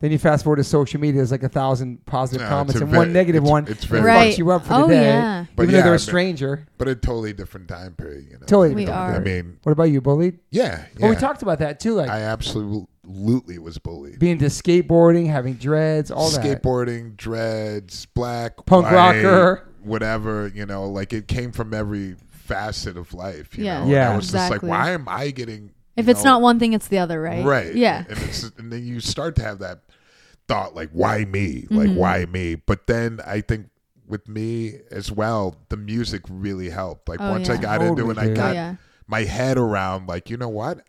then 0.00 0.10
you 0.12 0.18
fast 0.18 0.44
forward 0.44 0.56
to 0.56 0.64
social 0.64 1.00
media. 1.00 1.16
There's 1.16 1.30
like 1.30 1.42
a 1.42 1.48
thousand 1.48 2.04
positive 2.04 2.42
No, 2.42 2.48
comments 2.48 2.74
and 2.80 2.90
very- 2.90 2.98
one 2.98 3.12
negative 3.14 3.42
it's- 3.44 3.50
one. 3.50 3.66
it's 3.68 3.80
that 3.82 3.88
very- 3.88 4.02
Right. 4.04 4.34
fucks 4.34 4.38
you 4.38 4.50
up 4.50 4.66
for 4.66 4.74
oh 4.74 4.82
the 4.82 4.94
day. 4.94 5.02
yeah. 5.04 5.44
But 5.56 5.62
even 5.64 5.74
yeah, 5.74 5.80
though 5.80 5.84
they're 5.86 5.94
a 5.94 5.98
stranger. 5.98 6.66
but 6.76 6.88
a 6.88 6.94
totally 6.94 7.32
different 7.32 7.68
time 7.68 7.92
period. 7.94 8.24
You 8.30 8.32
know. 8.38 8.46
Totally. 8.46 8.74
We 8.74 8.84
different. 8.84 9.00
are. 9.14 9.16
I 9.16 9.18
mean, 9.20 9.56
What 9.62 9.72
about 9.72 9.84
you, 9.84 10.00
bullied? 10.02 10.38
yeah. 10.50 10.82
Well, 11.00 11.10
we 11.10 11.16
talked 11.16 11.40
about 11.42 11.60
that 11.60 11.80
too, 11.80 11.94
like 11.94 12.10
I 12.10 12.20
absolutely 12.20 12.86
was 13.06 13.78
bullied. 13.78 14.18
being 14.18 14.32
into 14.32 14.46
skateboarding, 14.46 15.26
having 15.28 15.54
dreads, 15.54 16.10
all 16.10 16.30
that. 16.30 16.44
Skateboarding, 16.44 17.16
dreads, 17.16 18.06
black, 18.06 18.64
Punk 18.66 18.86
white, 18.86 18.94
rocker. 19.22 19.68
whatever. 19.82 20.50
You 20.54 20.66
know, 20.66 20.88
like 20.88 21.12
it 21.12 21.28
came 21.28 21.52
from 21.52 21.74
every 21.74 22.16
facet 22.30 22.96
of 22.96 23.12
life. 23.14 23.56
You 23.56 23.64
Yeah. 23.64 23.74
know? 23.78 23.82
And 23.82 23.90
Yeah. 23.90 24.10
I 24.12 24.16
was 24.16 24.26
Exactly. 24.26 24.56
just 24.56 24.62
like, 24.64 24.70
why 24.70 24.90
am 24.92 25.08
I 25.08 25.30
getting? 25.30 25.70
If 25.96 26.08
it's 26.08 26.24
know, 26.24 26.32
not 26.32 26.42
one 26.42 26.58
thing, 26.58 26.72
it's 26.72 26.88
the 26.88 26.98
other, 26.98 27.20
right? 27.20 27.44
right, 27.44 27.74
Yeah. 27.74 28.04
and 28.08 28.18
it's 28.18 28.50
and 28.58 28.72
then 28.72 28.84
you 28.84 28.98
start 29.00 29.36
to 29.36 29.42
have 29.42 29.60
that 29.60 29.80
thought 30.48 30.74
like, 30.74 30.90
why 30.92 31.24
me? 31.24 31.66
Like, 31.70 31.88
Mhm. 31.90 31.94
why 31.96 32.24
me? 32.26 32.54
But 32.56 32.86
then 32.86 33.20
I 33.26 33.40
think. 33.40 33.66
With 34.06 34.28
me 34.28 34.74
as 34.90 35.10
well, 35.10 35.56
the 35.70 35.78
music 35.78 36.20
really 36.28 36.68
helped. 36.68 37.08
Like 37.08 37.20
Oh, 37.22 37.30
once 37.30 37.48
I 37.48 37.54
yeah. 37.54 37.60
got 37.62 37.80
into 37.80 38.02
Totally, 38.02 38.10
it, 38.10 38.18
I 38.18 38.24
dude. 38.26 38.32
Oh 38.38 38.42
got 38.42 38.54
yeah. 38.54 38.74
my 39.06 39.22
head 39.24 39.56
around 39.56 40.06
like, 40.08 40.28
you 40.28 40.36
know 40.36 40.50
what? 40.50 40.80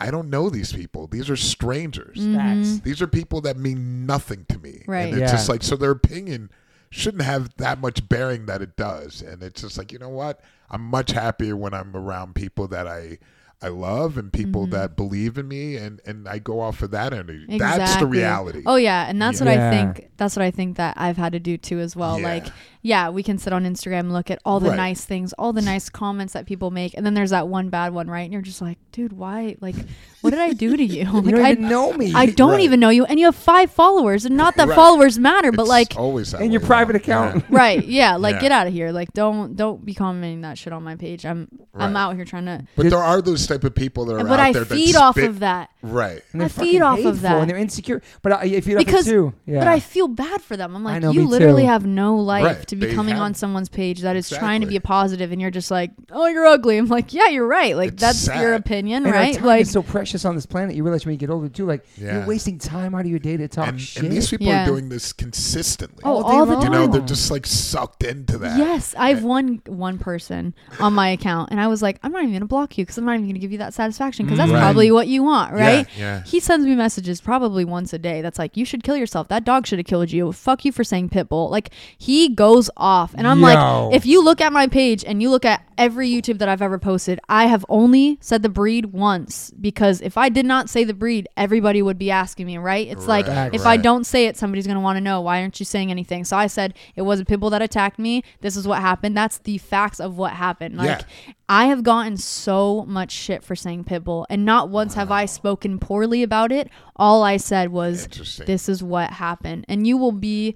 I 0.00 0.10
don't 0.10 0.30
know 0.30 0.48
these 0.50 0.72
people. 0.72 1.06
These 1.06 1.28
are 1.30 1.36
strangers. 1.36 2.16
Mhm. 2.18 2.82
These 2.82 3.02
are 3.02 3.06
people 3.06 3.40
that 3.42 3.56
mean 3.56 4.06
nothing 4.06 4.46
to 4.48 4.58
me. 4.58 4.82
Right. 4.86 5.12
And 5.12 5.22
it's 5.22 5.30
Yeah. 5.32 5.36
just 5.36 5.48
like 5.48 5.62
so 5.62 5.76
their 5.76 5.90
opinion 5.90 6.50
shouldn't 6.90 7.22
have 7.22 7.50
that 7.58 7.80
much 7.80 8.08
bearing 8.08 8.46
that 8.46 8.62
it 8.62 8.76
does. 8.76 9.22
And 9.22 9.42
it's 9.42 9.60
just 9.62 9.78
like, 9.78 9.92
you 9.92 9.98
know 9.98 10.08
what? 10.08 10.40
I'm 10.70 10.82
much 10.82 11.12
happier 11.12 11.56
when 11.56 11.74
I'm 11.74 11.94
around 11.96 12.34
people 12.34 12.66
that 12.68 12.86
I 12.88 13.18
I 13.62 13.68
love 13.68 14.16
and 14.16 14.32
people 14.32 14.62
Mm-hmm. 14.62 14.70
that 14.72 14.96
believe 14.96 15.36
in 15.36 15.46
me 15.46 15.76
and 15.76 16.00
and 16.06 16.26
I 16.26 16.38
go 16.38 16.60
off 16.60 16.80
of 16.80 16.92
that 16.92 17.12
energy. 17.12 17.58
That's 17.58 17.96
the 17.96 18.06
reality. 18.06 18.62
Oh 18.64 18.76
yeah, 18.76 19.04
and 19.06 19.20
that's 19.20 19.38
what 19.38 19.48
I 19.50 19.70
think. 19.70 20.08
That's 20.16 20.34
what 20.34 20.42
I 20.42 20.50
think 20.50 20.78
that 20.78 20.94
I've 20.96 21.18
had 21.18 21.32
to 21.34 21.38
do 21.40 21.58
too 21.58 21.78
as 21.78 21.94
well. 21.94 22.18
Yeah. 22.18 22.26
Like, 22.26 22.46
yeah, 22.82 23.10
we 23.10 23.22
can 23.22 23.38
sit 23.38 23.52
on 23.52 23.64
Instagram, 23.64 24.00
and 24.00 24.12
look 24.12 24.30
at 24.30 24.40
all 24.44 24.60
the 24.60 24.70
Right. 24.70 24.76
nice 24.76 25.04
things, 25.04 25.32
all 25.34 25.52
the 25.52 25.62
nice 25.62 25.88
comments 25.88 26.32
that 26.32 26.46
people 26.46 26.70
make, 26.70 26.94
and 26.96 27.04
then 27.04 27.14
there's 27.14 27.30
that 27.30 27.48
one 27.48 27.68
bad 27.68 27.92
one, 27.92 28.08
right? 28.08 28.22
And 28.22 28.32
you're 28.32 28.42
just 28.42 28.62
like, 28.62 28.78
dude, 28.92 29.12
why? 29.12 29.56
Like, 29.60 29.74
what 30.22 30.30
did 30.30 30.38
I 30.40 30.52
do 30.52 30.76
to 30.76 30.84
you? 30.84 31.00
You 31.30 31.32
don't 31.32 31.44
I, 31.44 31.52
even 31.52 31.68
know 31.68 31.92
me. 31.92 32.12
I 32.14 32.26
don't 32.26 32.52
Right. 32.52 32.60
even 32.60 32.80
know 32.80 32.88
you, 32.88 33.04
and 33.04 33.18
you 33.20 33.26
have 33.26 33.36
five 33.36 33.70
followers, 33.70 34.24
and 34.24 34.36
not 34.36 34.56
that 34.56 34.68
Right. 34.68 34.74
followers 34.74 35.18
matter, 35.18 35.52
but 35.52 35.62
It's 35.62 35.68
like, 35.70 35.94
always 35.96 36.32
that 36.32 36.40
And 36.40 36.52
your 36.52 36.60
private 36.60 36.92
though. 36.94 36.96
account. 36.98 37.36
Yeah. 37.36 37.42
right? 37.50 37.84
Yeah, 37.84 38.16
like 38.16 38.36
Yeah. 38.36 38.40
get 38.40 38.52
out 38.52 38.66
of 38.66 38.72
here. 38.72 38.92
Like, 38.92 39.12
don't 39.12 39.56
don't 39.56 39.84
be 39.84 39.94
commenting 39.94 40.40
that 40.42 40.56
shit 40.58 40.72
on 40.72 40.82
my 40.82 40.96
page. 40.96 41.24
I'm 41.26 41.48
I'm 41.74 41.96
out 41.96 42.16
here 42.16 42.24
trying 42.24 42.46
to, 42.46 42.64
But 42.76 42.90
there 42.90 42.98
are 42.98 43.22
those 43.22 43.46
type 43.46 43.64
of 43.64 43.74
people 43.74 44.04
that 44.06 44.14
are 44.16 44.24
but 44.24 44.40
out 44.40 44.40
I 44.40 44.52
there 44.52 44.64
that 44.64 44.74
feed 44.74 44.96
off 44.96 45.14
spit- 45.16 45.28
of 45.28 45.38
that. 45.40 45.70
Right. 45.82 46.22
And 46.32 46.42
I 46.42 46.48
feed 46.48 46.80
off 46.82 47.04
of 47.04 47.20
that. 47.22 47.36
and 47.40 47.48
they're 47.48 47.56
insecure. 47.56 48.02
But 48.22 48.32
I, 48.32 48.44
you 48.44 48.60
feed 48.60 48.74
off 48.76 48.84
Because- 48.84 49.06
it 49.06 49.12
too. 49.12 49.32
Yeah. 49.46 49.60
But 49.60 49.68
I 49.68 49.80
feel 49.80 50.08
bad 50.08 50.42
for 50.42 50.56
them. 50.56 50.74
I'm 50.74 50.82
like, 50.84 51.02
know, 51.02 51.10
you 51.12 51.26
literally 51.26 51.64
have 51.66 51.86
no 51.86 52.16
life 52.16 52.44
Right. 52.44 52.66
To 52.70 52.76
be 52.76 52.86
They 52.86 52.94
coming 52.94 53.14
have- 53.14 53.22
on 53.22 53.34
someone's 53.34 53.68
page 53.68 54.00
that 54.00 54.16
is 54.16 54.28
trying 54.28 54.60
to 54.62 54.66
be 54.66 54.76
a 54.76 54.80
positive, 54.80 55.30
and 55.32 55.40
you're 55.40 55.50
just 55.50 55.70
like, 55.70 55.90
oh, 56.10 56.26
you're 56.26 56.46
ugly. 56.46 56.78
I'm 56.78 56.86
like, 56.86 57.12
yeah, 57.12 57.28
you're 57.28 57.46
right. 57.46 57.76
Like 57.76 57.92
It's 57.92 58.00
that's 58.00 58.26
your 58.40 58.54
opinion, 58.54 59.04
and 59.06 59.14
our 59.14 59.20
right? 59.20 59.34
time 59.36 59.44
Like, 59.44 59.62
is 59.62 59.70
so 59.70 59.82
precious 59.82 60.24
on 60.24 60.34
this 60.34 60.46
planet. 60.46 60.74
You 60.74 60.82
realize 60.82 61.04
when 61.06 61.12
you 61.12 61.18
get 61.18 61.30
older 61.30 61.48
too, 61.48 61.66
like 61.66 61.84
Yeah. 61.96 62.18
you're 62.18 62.26
wasting 62.26 62.58
time 62.58 62.94
out 62.94 63.02
of 63.02 63.06
your 63.06 63.18
day 63.18 63.36
to 63.36 63.46
talk 63.48 63.68
And, 63.68 63.80
shit. 63.80 64.02
and 64.02 64.12
these 64.12 64.28
people 64.28 64.46
Yeah. 64.46 64.62
are 64.64 64.66
doing 64.66 64.88
this 64.88 65.12
consistently. 65.12 66.02
Oh, 66.04 66.22
day 66.22 66.28
all 66.38 66.46
the 66.46 66.54
long. 66.54 66.62
you 66.62 66.70
know, 66.70 66.86
they're 66.86 67.00
just 67.02 67.30
like 67.30 67.46
sucked 67.46 68.02
into 68.02 68.38
that. 68.38 68.58
yes, 68.58 68.94
I've 68.98 69.22
one 69.24 69.60
one 69.66 69.98
person 69.98 70.54
on 70.78 70.92
my 70.94 71.08
account, 71.08 71.50
and 71.50 71.60
I 71.60 71.66
was 71.68 71.82
like, 71.82 71.98
I'm 72.02 72.12
not 72.12 72.22
even 72.22 72.32
gonna 72.34 72.44
block 72.46 72.76
you 72.78 72.84
because 72.84 72.98
I'm 72.98 73.04
not 73.04 73.14
even 73.14 73.26
gonna 73.26 73.38
give 73.38 73.52
you 73.52 73.58
that 73.58 73.74
satisfaction 73.74 74.26
because 74.26 74.38
that's 74.38 74.50
mm. 74.50 74.54
Right. 74.54 74.60
probably 74.60 74.90
what 74.90 75.08
you 75.08 75.22
want, 75.22 75.52
right? 75.52 75.86
Yeah. 75.98 76.22
He 76.24 76.40
sends 76.40 76.66
me 76.66 76.74
messages 76.74 77.20
probably 77.20 77.64
once 77.64 77.92
a 77.92 77.98
day. 77.98 78.20
That's 78.20 78.38
like, 78.38 78.56
you 78.56 78.64
should 78.64 78.82
kill 78.82 78.96
yourself. 78.96 79.28
That 79.28 79.44
dog 79.44 79.66
should 79.66 79.78
have 79.78 79.86
killed 79.86 80.10
you. 80.12 80.32
Fuck 80.32 80.64
you 80.64 80.72
for 80.72 80.84
saying 80.84 81.08
pitbull. 81.10 81.50
Like 81.50 81.70
he 81.96 82.28
goes 82.28 82.59
off, 82.76 83.14
and 83.16 83.26
I'm 83.26 83.38
Yo. 83.38 83.44
like, 83.46 83.94
if 83.94 84.04
you 84.04 84.22
look 84.22 84.40
at 84.40 84.52
my 84.52 84.66
page 84.66 85.04
and 85.04 85.22
you 85.22 85.30
look 85.30 85.44
at 85.44 85.64
every 85.78 86.10
YouTube 86.10 86.38
that 86.38 86.48
I've 86.48 86.60
ever 86.60 86.78
posted, 86.78 87.20
I 87.28 87.46
have 87.46 87.64
only 87.68 88.18
said 88.20 88.42
the 88.42 88.48
breed 88.50 88.86
once 88.86 89.50
because 89.58 90.00
if 90.02 90.18
I 90.18 90.28
did 90.28 90.44
not 90.44 90.68
say 90.68 90.84
the 90.84 90.92
breed, 90.92 91.28
everybody 91.36 91.80
would 91.80 91.96
be 91.96 92.10
asking 92.10 92.46
me, 92.46 92.58
right? 92.58 92.86
It's 92.86 93.06
like 93.06 93.26
Right, 93.26 93.54
if 93.54 93.64
I 93.64 93.76
don't 93.76 94.04
say 94.04 94.26
it, 94.26 94.36
somebody's 94.36 94.66
gonna 94.66 94.80
want 94.80 94.96
to 94.96 95.00
know 95.00 95.20
why 95.22 95.40
aren't 95.40 95.58
you 95.58 95.64
saying 95.64 95.90
anything. 95.90 96.24
So 96.24 96.36
I 96.36 96.48
said 96.48 96.74
it 96.96 97.02
was 97.02 97.20
a 97.20 97.24
pitbull 97.24 97.50
that 97.52 97.62
attacked 97.62 97.98
me. 97.98 98.22
This 98.40 98.56
is 98.56 98.66
what 98.66 98.80
happened. 98.80 99.16
That's 99.16 99.38
the 99.38 99.56
facts 99.58 100.00
of 100.00 100.18
what 100.18 100.32
happened. 100.32 100.76
Like 100.76 100.88
Yeah. 100.88 101.32
I 101.48 101.66
have 101.66 101.82
gotten 101.82 102.16
so 102.16 102.84
much 102.86 103.10
shit 103.10 103.42
for 103.42 103.56
saying 103.56 103.84
pitbull, 103.84 104.24
and 104.30 104.44
not 104.44 104.68
once 104.68 104.94
have 104.94 105.10
I 105.10 105.26
spoken 105.26 105.78
poorly 105.78 106.22
about 106.22 106.52
it. 106.52 106.68
All 106.94 107.22
I 107.24 107.38
said 107.38 107.70
was, 107.72 108.06
"This 108.46 108.68
is 108.68 108.82
what 108.82 109.10
happened," 109.14 109.64
and 109.68 109.86
you 109.86 109.96
will 109.96 110.12
be 110.12 110.54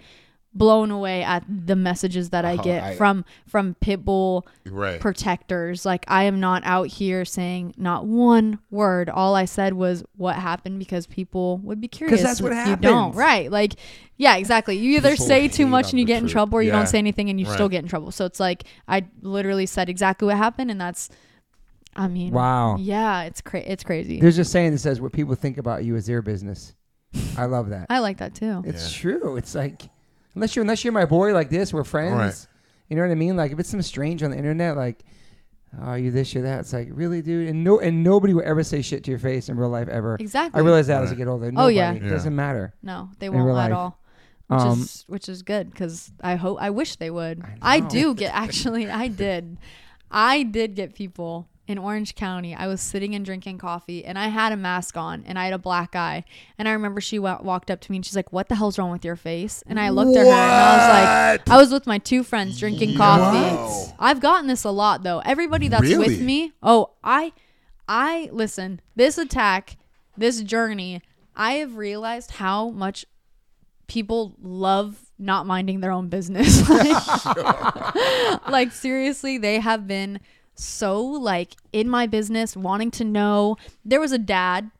blown 0.54 0.90
away 0.90 1.22
at 1.24 1.42
the 1.48 1.74
messages 1.74 2.30
that 2.30 2.44
I 2.44 2.52
Oh, 2.54 2.62
get 2.62 2.82
I- 2.82 2.94
from 2.94 3.24
from 3.46 3.74
pitbull 3.82 4.42
right. 4.70 5.00
protectors. 5.00 5.84
Like 5.84 6.04
I 6.08 6.24
am 6.24 6.38
not 6.38 6.62
out 6.64 6.86
here 6.88 7.24
saying 7.24 7.74
not 7.76 8.06
one 8.06 8.60
word. 8.70 9.10
All 9.10 9.34
I 9.34 9.46
said 9.46 9.74
was 9.74 10.04
what 10.16 10.36
happened 10.36 10.78
because 10.78 11.06
people 11.06 11.58
would 11.58 11.80
be 11.80 11.88
curious. 11.88 12.20
Because 12.20 12.24
that's 12.24 12.40
what 12.40 12.52
if 12.52 12.68
You 12.68 12.76
don't 12.76 13.14
right? 13.14 13.50
Like 13.50 13.74
yeah, 14.16 14.36
exactly. 14.36 14.76
You 14.76 14.96
either 14.96 15.10
People 15.12 15.26
say 15.26 15.48
too 15.48 15.66
much 15.66 15.90
and 15.90 15.98
you 15.98 16.06
the 16.06 16.12
get 16.12 16.22
in 16.22 16.28
trouble, 16.28 16.58
or 16.58 16.62
you 16.62 16.68
Yeah. 16.68 16.76
don't 16.76 16.86
say 16.88 16.98
anything 16.98 17.30
and 17.30 17.40
you 17.40 17.46
still 17.46 17.68
get 17.68 17.82
in 17.82 17.88
trouble. 17.88 18.12
So 18.12 18.24
it's 18.24 18.38
like 18.38 18.62
I 18.86 19.06
literally 19.22 19.66
said 19.66 19.88
exactly 19.88 20.26
what 20.26 20.36
happened, 20.36 20.70
and 20.70 20.80
that's 20.80 21.10
I 21.96 22.08
mean, 22.08 22.32
Wow. 22.32 22.76
Yeah, 22.76 23.22
it's 23.22 23.40
cra- 23.40 23.60
it's 23.60 23.82
crazy. 23.84 24.20
There's 24.20 24.38
a 24.38 24.44
saying 24.44 24.72
that 24.72 24.78
says 24.78 25.00
what 25.00 25.12
people 25.12 25.34
think 25.34 25.58
about 25.58 25.84
you 25.84 25.94
is 25.96 26.06
their 26.06 26.22
business. 26.22 26.74
I 27.36 27.44
love 27.46 27.70
that. 27.70 27.86
I 27.90 28.00
like 28.00 28.18
that 28.18 28.34
too. 28.34 28.62
It's 28.64 28.92
Yeah. 28.92 29.00
true. 29.00 29.36
It's 29.36 29.54
like 29.54 29.82
unless 30.34 30.54
you're 30.56 30.62
unless 30.62 30.84
you're 30.84 30.92
my 30.92 31.04
boy 31.06 31.32
like 31.32 31.50
this, 31.50 31.72
we're 31.72 31.84
friends. 31.84 32.12
Right. 32.14 32.46
You 32.88 32.96
know 32.96 33.02
what 33.02 33.10
I 33.10 33.14
mean? 33.16 33.36
Like 33.36 33.52
if 33.52 33.58
it's 33.58 33.68
some 33.70 33.82
strange 33.82 34.22
on 34.22 34.30
the 34.30 34.36
internet, 34.36 34.76
like, 34.76 35.04
oh, 35.82 35.94
you 35.94 36.10
this, 36.10 36.34
you 36.34 36.42
that. 36.42 36.60
It's 36.60 36.72
like 36.72 36.88
really, 36.92 37.22
dude. 37.22 37.48
And 37.48 37.64
no, 37.64 37.80
and 37.80 38.04
nobody 38.04 38.34
will 38.34 38.42
ever 38.44 38.62
say 38.62 38.82
shit 38.82 39.04
to 39.04 39.10
your 39.10 39.18
face 39.18 39.48
in 39.48 39.56
real 39.56 39.70
life 39.70 39.88
ever. 39.88 40.16
Exactly. 40.20 40.60
I 40.60 40.62
realize 40.64 40.86
that 40.88 41.02
as 41.02 41.08
I 41.08 41.12
Right. 41.12 41.18
get 41.18 41.28
older. 41.28 41.46
Oh, 41.46 41.50
Nobody. 41.50 41.76
yeah. 41.76 41.92
It 41.92 42.02
Yeah. 42.02 42.10
doesn't 42.10 42.34
matter. 42.36 42.74
No, 42.82 43.10
they 43.18 43.26
in 43.26 43.32
won't 43.34 43.46
real 43.46 43.58
at 43.58 43.70
life. 43.70 43.76
all. 43.78 44.00
Which 44.48 44.60
Um, 44.60 44.80
is 44.82 45.04
which 45.08 45.28
is 45.30 45.42
good 45.42 45.70
because 45.70 46.12
I 46.20 46.34
hope 46.36 46.58
I 46.60 46.68
wish 46.70 46.96
they 46.96 47.10
would. 47.10 47.42
I 47.62 47.76
I, 47.76 47.80
know. 47.80 47.88
do 47.88 48.14
get 48.14 48.34
actually 48.34 48.90
I 48.90 49.08
did, 49.08 49.56
I 50.10 50.42
did 50.42 50.74
get 50.74 50.94
people 50.94 51.48
in 51.66 51.78
Orange 51.78 52.14
County. 52.14 52.54
I 52.54 52.66
was 52.66 52.80
sitting 52.80 53.14
and 53.14 53.24
drinking 53.24 53.58
coffee 53.58 54.04
and 54.04 54.18
I 54.18 54.28
had 54.28 54.52
a 54.52 54.56
mask 54.56 54.96
on 54.96 55.24
and 55.26 55.38
I 55.38 55.44
had 55.44 55.54
a 55.54 55.58
black 55.58 55.96
eye 55.96 56.24
and 56.58 56.68
I 56.68 56.72
remember 56.72 57.00
she 57.00 57.18
wa- 57.18 57.40
walked 57.42 57.70
up 57.70 57.80
to 57.82 57.90
me 57.90 57.96
and 57.98 58.04
she's 58.06 58.16
like, 58.16 58.32
"What 58.32 58.48
the 58.48 58.54
hell's 58.54 58.78
wrong 58.78 58.90
with 58.90 59.04
your 59.04 59.16
face?" 59.16 59.62
And 59.66 59.80
I 59.80 59.88
looked 59.88 60.16
at 60.16 60.26
her 60.26 60.32
and 60.32 60.34
I 60.34 60.76
was 60.76 61.38
like, 61.40 61.50
I 61.50 61.56
was 61.56 61.72
with 61.72 61.86
my 61.86 61.98
two 61.98 62.22
friends 62.22 62.58
drinking 62.58 62.96
coffee. 62.96 63.92
I've 63.98 64.20
gotten 64.20 64.46
this 64.46 64.64
a 64.64 64.70
lot 64.70 65.02
though. 65.02 65.20
Everybody 65.20 65.68
that's 65.68 65.82
Really? 65.82 66.08
with 66.08 66.20
me, 66.20 66.52
oh, 66.62 66.90
I 67.02 67.32
I 67.88 68.28
listen, 68.32 68.80
this 68.96 69.16
attack, 69.18 69.76
this 70.16 70.42
journey, 70.42 71.02
I 71.36 71.54
have 71.54 71.76
realized 71.76 72.32
how 72.32 72.70
much 72.70 73.06
people 73.86 74.34
love 74.42 74.98
not 75.18 75.46
minding 75.46 75.80
their 75.80 75.92
own 75.92 76.08
business. 76.08 76.68
like, 76.68 78.48
like, 78.48 78.72
seriously, 78.72 79.38
they 79.38 79.60
have 79.60 79.86
been 79.86 80.20
so 80.54 81.02
like 81.02 81.54
in 81.72 81.88
my 81.88 82.06
business, 82.06 82.56
wanting 82.56 82.90
to 82.92 83.04
know. 83.04 83.56
There 83.84 84.00
was 84.00 84.12
a 84.12 84.18
dad. 84.18 84.70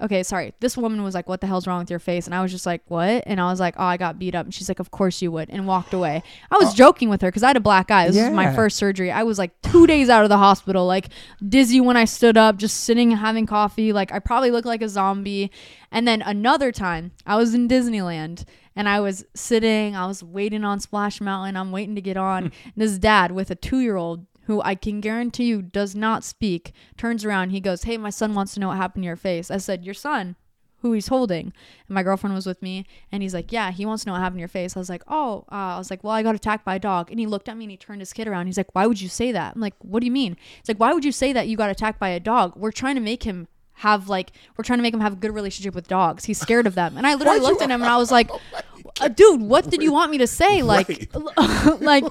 Okay, 0.00 0.24
sorry. 0.24 0.52
This 0.58 0.76
woman 0.76 1.04
was 1.04 1.14
like, 1.14 1.28
"What 1.28 1.40
the 1.40 1.46
hell's 1.46 1.66
wrong 1.66 1.78
with 1.78 1.90
your 1.90 2.00
face?" 2.00 2.26
And 2.26 2.34
I 2.34 2.42
was 2.42 2.50
just 2.50 2.66
like, 2.66 2.82
"What?" 2.88 3.22
And 3.24 3.40
I 3.40 3.48
was 3.50 3.60
like, 3.60 3.74
"Oh, 3.78 3.84
I 3.84 3.96
got 3.96 4.18
beat 4.18 4.34
up." 4.34 4.44
And 4.44 4.52
she's 4.52 4.68
like, 4.68 4.80
"Of 4.80 4.90
course 4.90 5.22
you 5.22 5.30
would," 5.30 5.48
and 5.48 5.64
walked 5.66 5.94
away. 5.94 6.24
I 6.50 6.56
was 6.56 6.70
uh, 6.70 6.74
joking 6.74 7.08
with 7.08 7.20
her 7.22 7.28
because 7.28 7.44
I 7.44 7.48
had 7.48 7.56
a 7.56 7.60
black 7.60 7.88
eye. 7.90 8.08
This 8.08 8.16
was 8.16 8.32
my 8.32 8.52
first 8.52 8.78
surgery. 8.78 9.12
I 9.12 9.22
was 9.22 9.38
like 9.38 9.52
two 9.62 9.86
days 9.86 10.08
out 10.08 10.24
of 10.24 10.28
the 10.28 10.38
hospital, 10.38 10.86
like 10.86 11.08
dizzy 11.48 11.80
when 11.80 11.96
I 11.96 12.04
stood 12.04 12.36
up, 12.36 12.56
just 12.56 12.80
sitting 12.80 13.12
and 13.12 13.20
having 13.20 13.46
coffee. 13.46 13.92
Like 13.92 14.10
I 14.12 14.18
probably 14.18 14.50
looked 14.50 14.66
like 14.66 14.82
a 14.82 14.88
zombie. 14.88 15.52
And 15.92 16.08
then 16.08 16.20
another 16.22 16.72
time, 16.72 17.12
I 17.24 17.36
was 17.36 17.54
in 17.54 17.68
Disneyland 17.68 18.44
and 18.74 18.88
I 18.88 19.00
was 19.00 19.24
sitting, 19.34 19.94
I 19.94 20.06
was 20.06 20.24
waiting 20.24 20.64
on 20.64 20.80
Splash 20.80 21.20
Mountain. 21.20 21.56
I'm 21.56 21.70
waiting 21.70 21.94
to 21.94 22.00
get 22.00 22.16
on. 22.16 22.46
Hmm. 22.46 22.52
and 22.64 22.74
this 22.76 22.98
dad 22.98 23.32
with 23.32 23.50
a 23.50 23.54
two 23.54 23.80
year 23.80 23.96
old 23.96 24.26
who 24.44 24.60
I 24.62 24.74
can 24.74 25.00
guarantee 25.00 25.44
you 25.44 25.62
does 25.62 25.94
not 25.94 26.24
speak 26.24 26.72
turns 26.96 27.24
around. 27.24 27.50
He 27.50 27.60
goes, 27.60 27.84
Hey, 27.84 27.96
my 27.96 28.10
son 28.10 28.34
wants 28.34 28.54
to 28.54 28.60
know 28.60 28.68
what 28.68 28.76
happened 28.76 29.02
to 29.04 29.06
your 29.06 29.16
face. 29.16 29.50
I 29.50 29.58
said, 29.58 29.84
Your 29.84 29.94
son? 29.94 30.36
Who 30.80 30.92
he's 30.94 31.06
holding, 31.06 31.52
and 31.86 31.94
my 31.94 32.02
girlfriend 32.02 32.34
was 32.34 32.44
with 32.44 32.60
me, 32.60 32.86
and 33.12 33.22
he's 33.22 33.34
like, 33.34 33.52
"Yeah, 33.52 33.70
he 33.70 33.86
wants 33.86 34.02
to 34.02 34.08
know 34.08 34.14
what 34.14 34.20
happened 34.20 34.38
to 34.38 34.40
your 34.40 34.48
face." 34.48 34.74
I 34.74 34.80
was 34.80 34.88
like, 34.88 35.04
"Oh," 35.06 35.44
uh, 35.52 35.54
I 35.54 35.78
was 35.78 35.92
like, 35.92 36.02
"Well, 36.02 36.12
I 36.12 36.24
got 36.24 36.34
attacked 36.34 36.64
by 36.64 36.74
a 36.74 36.80
dog," 36.80 37.08
and 37.08 37.20
he 37.20 37.26
looked 37.26 37.48
at 37.48 37.56
me 37.56 37.66
and 37.66 37.70
he 37.70 37.76
turned 37.76 38.00
his 38.00 38.12
kid 38.12 38.26
around. 38.26 38.46
He's 38.46 38.56
like, 38.56 38.74
"Why 38.74 38.88
would 38.88 39.00
you 39.00 39.08
say 39.08 39.30
that?" 39.30 39.54
I'm 39.54 39.60
like, 39.60 39.74
"What 39.78 40.00
do 40.00 40.06
you 40.06 40.10
mean?" 40.10 40.36
It's 40.58 40.68
like, 40.68 40.80
"Why 40.80 40.92
would 40.92 41.04
you 41.04 41.12
say 41.12 41.32
that 41.34 41.46
you 41.46 41.56
got 41.56 41.70
attacked 41.70 42.00
by 42.00 42.08
a 42.08 42.18
dog?" 42.18 42.56
We're 42.56 42.72
trying 42.72 42.96
to 42.96 43.00
make 43.00 43.22
him 43.22 43.46
have 43.74 44.08
like, 44.08 44.32
we're 44.56 44.64
trying 44.64 44.78
to 44.78 44.82
make 44.82 44.94
him 44.94 45.00
have 45.00 45.12
a 45.12 45.16
good 45.16 45.34
relationship 45.34 45.74
with 45.74 45.88
dogs. 45.88 46.24
He's 46.24 46.40
scared 46.40 46.66
of 46.66 46.74
them, 46.74 46.96
and 46.96 47.06
I 47.06 47.14
literally 47.14 47.40
looked 47.40 47.62
at 47.62 47.70
him 47.70 47.82
and 47.82 47.90
I 47.90 47.96
was 47.96 48.10
like, 48.10 48.30
uh, 49.00 49.08
"Dude, 49.08 49.42
what 49.42 49.70
did 49.70 49.82
you 49.82 49.92
want 49.92 50.10
me 50.10 50.18
to 50.18 50.26
say?" 50.26 50.62
Like, 50.62 51.10
like, 51.80 52.04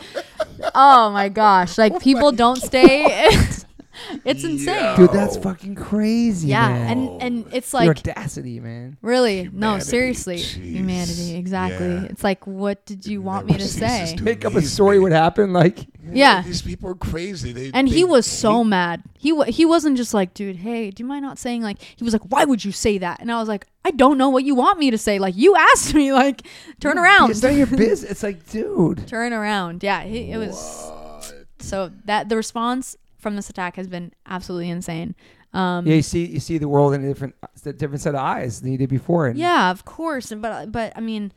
oh 0.76 1.10
my 1.12 1.30
gosh, 1.30 1.78
like 1.78 2.00
people 2.02 2.32
don't 2.32 2.62
stay. 2.62 3.30
it's 4.26 4.44
insane. 4.44 4.76
Yeah. 4.76 4.96
Dude, 4.96 5.12
that's 5.12 5.38
fucking 5.38 5.76
crazy. 5.76 6.48
Yeah, 6.50 6.68
man. 6.70 6.98
and 6.98 7.22
and 7.22 7.54
it's 7.54 7.74
Your 7.74 7.82
like 7.86 7.98
audacity, 8.00 8.60
man. 8.60 8.98
Really? 9.02 9.50
no, 9.52 9.80
seriously. 9.80 10.38
jeez. 10.38 10.64
Humanity, 10.76 11.36
exactly. 11.36 11.88
Yeah. 11.94 12.04
It's 12.06 12.24
like, 12.24 12.46
what 12.48 12.86
did 12.86 13.06
you 13.06 13.20
It 13.22 13.24
want 13.24 13.48
me 13.48 13.54
to 13.54 13.60
ceases 13.62 13.80
say? 14.12 14.16
to 14.18 14.24
Make 14.24 14.46
up 14.46 14.56
a 14.56 14.62
story 14.62 14.98
me. 14.98 15.04
what 15.04 15.12
happened. 15.12 15.54
Like, 15.54 15.86
Yeah. 16.04 16.42
These 16.42 16.62
people 16.62 16.90
are 16.90 16.96
crazy. 16.96 17.52
They, 17.54 17.72
And 17.74 17.88
they 17.88 17.92
he 17.96 18.04
was 18.04 18.26
so 18.26 18.60
hate- 18.64 18.70
mad. 18.70 19.04
He 19.18 19.32
wa 19.32 19.44
he 19.46 19.66
wasn't 19.66 19.98
just 19.98 20.14
like, 20.14 20.34
dude, 20.34 20.56
hey, 20.58 20.90
do 20.92 21.04
you 21.04 21.08
mind 21.08 21.24
not 21.24 21.38
saying 21.38 21.62
like? 21.62 21.82
He 21.82 22.04
was 22.04 22.14
like, 22.14 22.24
why 22.24 22.44
would 22.46 22.64
you 22.66 22.72
say 22.72 22.98
that? 22.98 23.20
And 23.20 23.32
I 23.32 23.38
was 23.40 23.48
like, 23.48 23.68
I 23.86 23.92
don't 23.92 24.18
know 24.18 24.30
what 24.30 24.44
you 24.44 24.56
want 24.56 24.80
me 24.80 24.90
to 24.92 24.98
say. 24.98 25.20
Like, 25.20 25.36
you 25.36 25.56
asked 25.56 25.94
me. 25.94 26.12
Like, 26.22 26.46
turn 26.80 26.98
around. 26.98 27.32
It's 27.32 27.42
not 27.44 27.54
your 27.54 27.68
business. 27.68 28.04
It's 28.12 28.24
like, 28.24 28.50
dude. 28.50 29.08
turn 29.08 29.34
around. 29.34 29.82
Yeah, 29.84 30.02
he, 30.04 30.32
it 30.32 30.38
was. 30.38 30.56
What? 30.56 31.34
So 31.60 31.92
that 32.06 32.28
the 32.30 32.36
response 32.36 32.96
from 33.22 33.36
this 33.36 33.50
attack 33.50 33.76
has 33.76 33.88
been 33.88 34.12
absolutely 34.26 34.70
insane. 34.70 35.16
Um, 35.54 35.86
Yeah, 35.86 35.96
you 35.96 36.02
see, 36.02 36.26
you 36.26 36.40
see 36.40 36.58
the 36.58 36.68
world 36.68 36.94
in 36.94 37.04
a 37.04 37.08
different, 37.08 37.36
a 37.66 37.74
different 37.74 38.02
set 38.02 38.16
of 38.16 38.22
eyes 38.22 38.62
than 38.62 38.72
you 38.72 38.78
did 38.78 38.90
before. 38.90 39.28
And 39.28 39.38
Yeah, 39.38 39.70
of 39.72 39.86
course. 39.86 40.34
But 40.34 40.72
but 40.72 40.94
I 40.96 41.02
mean, 41.02 41.32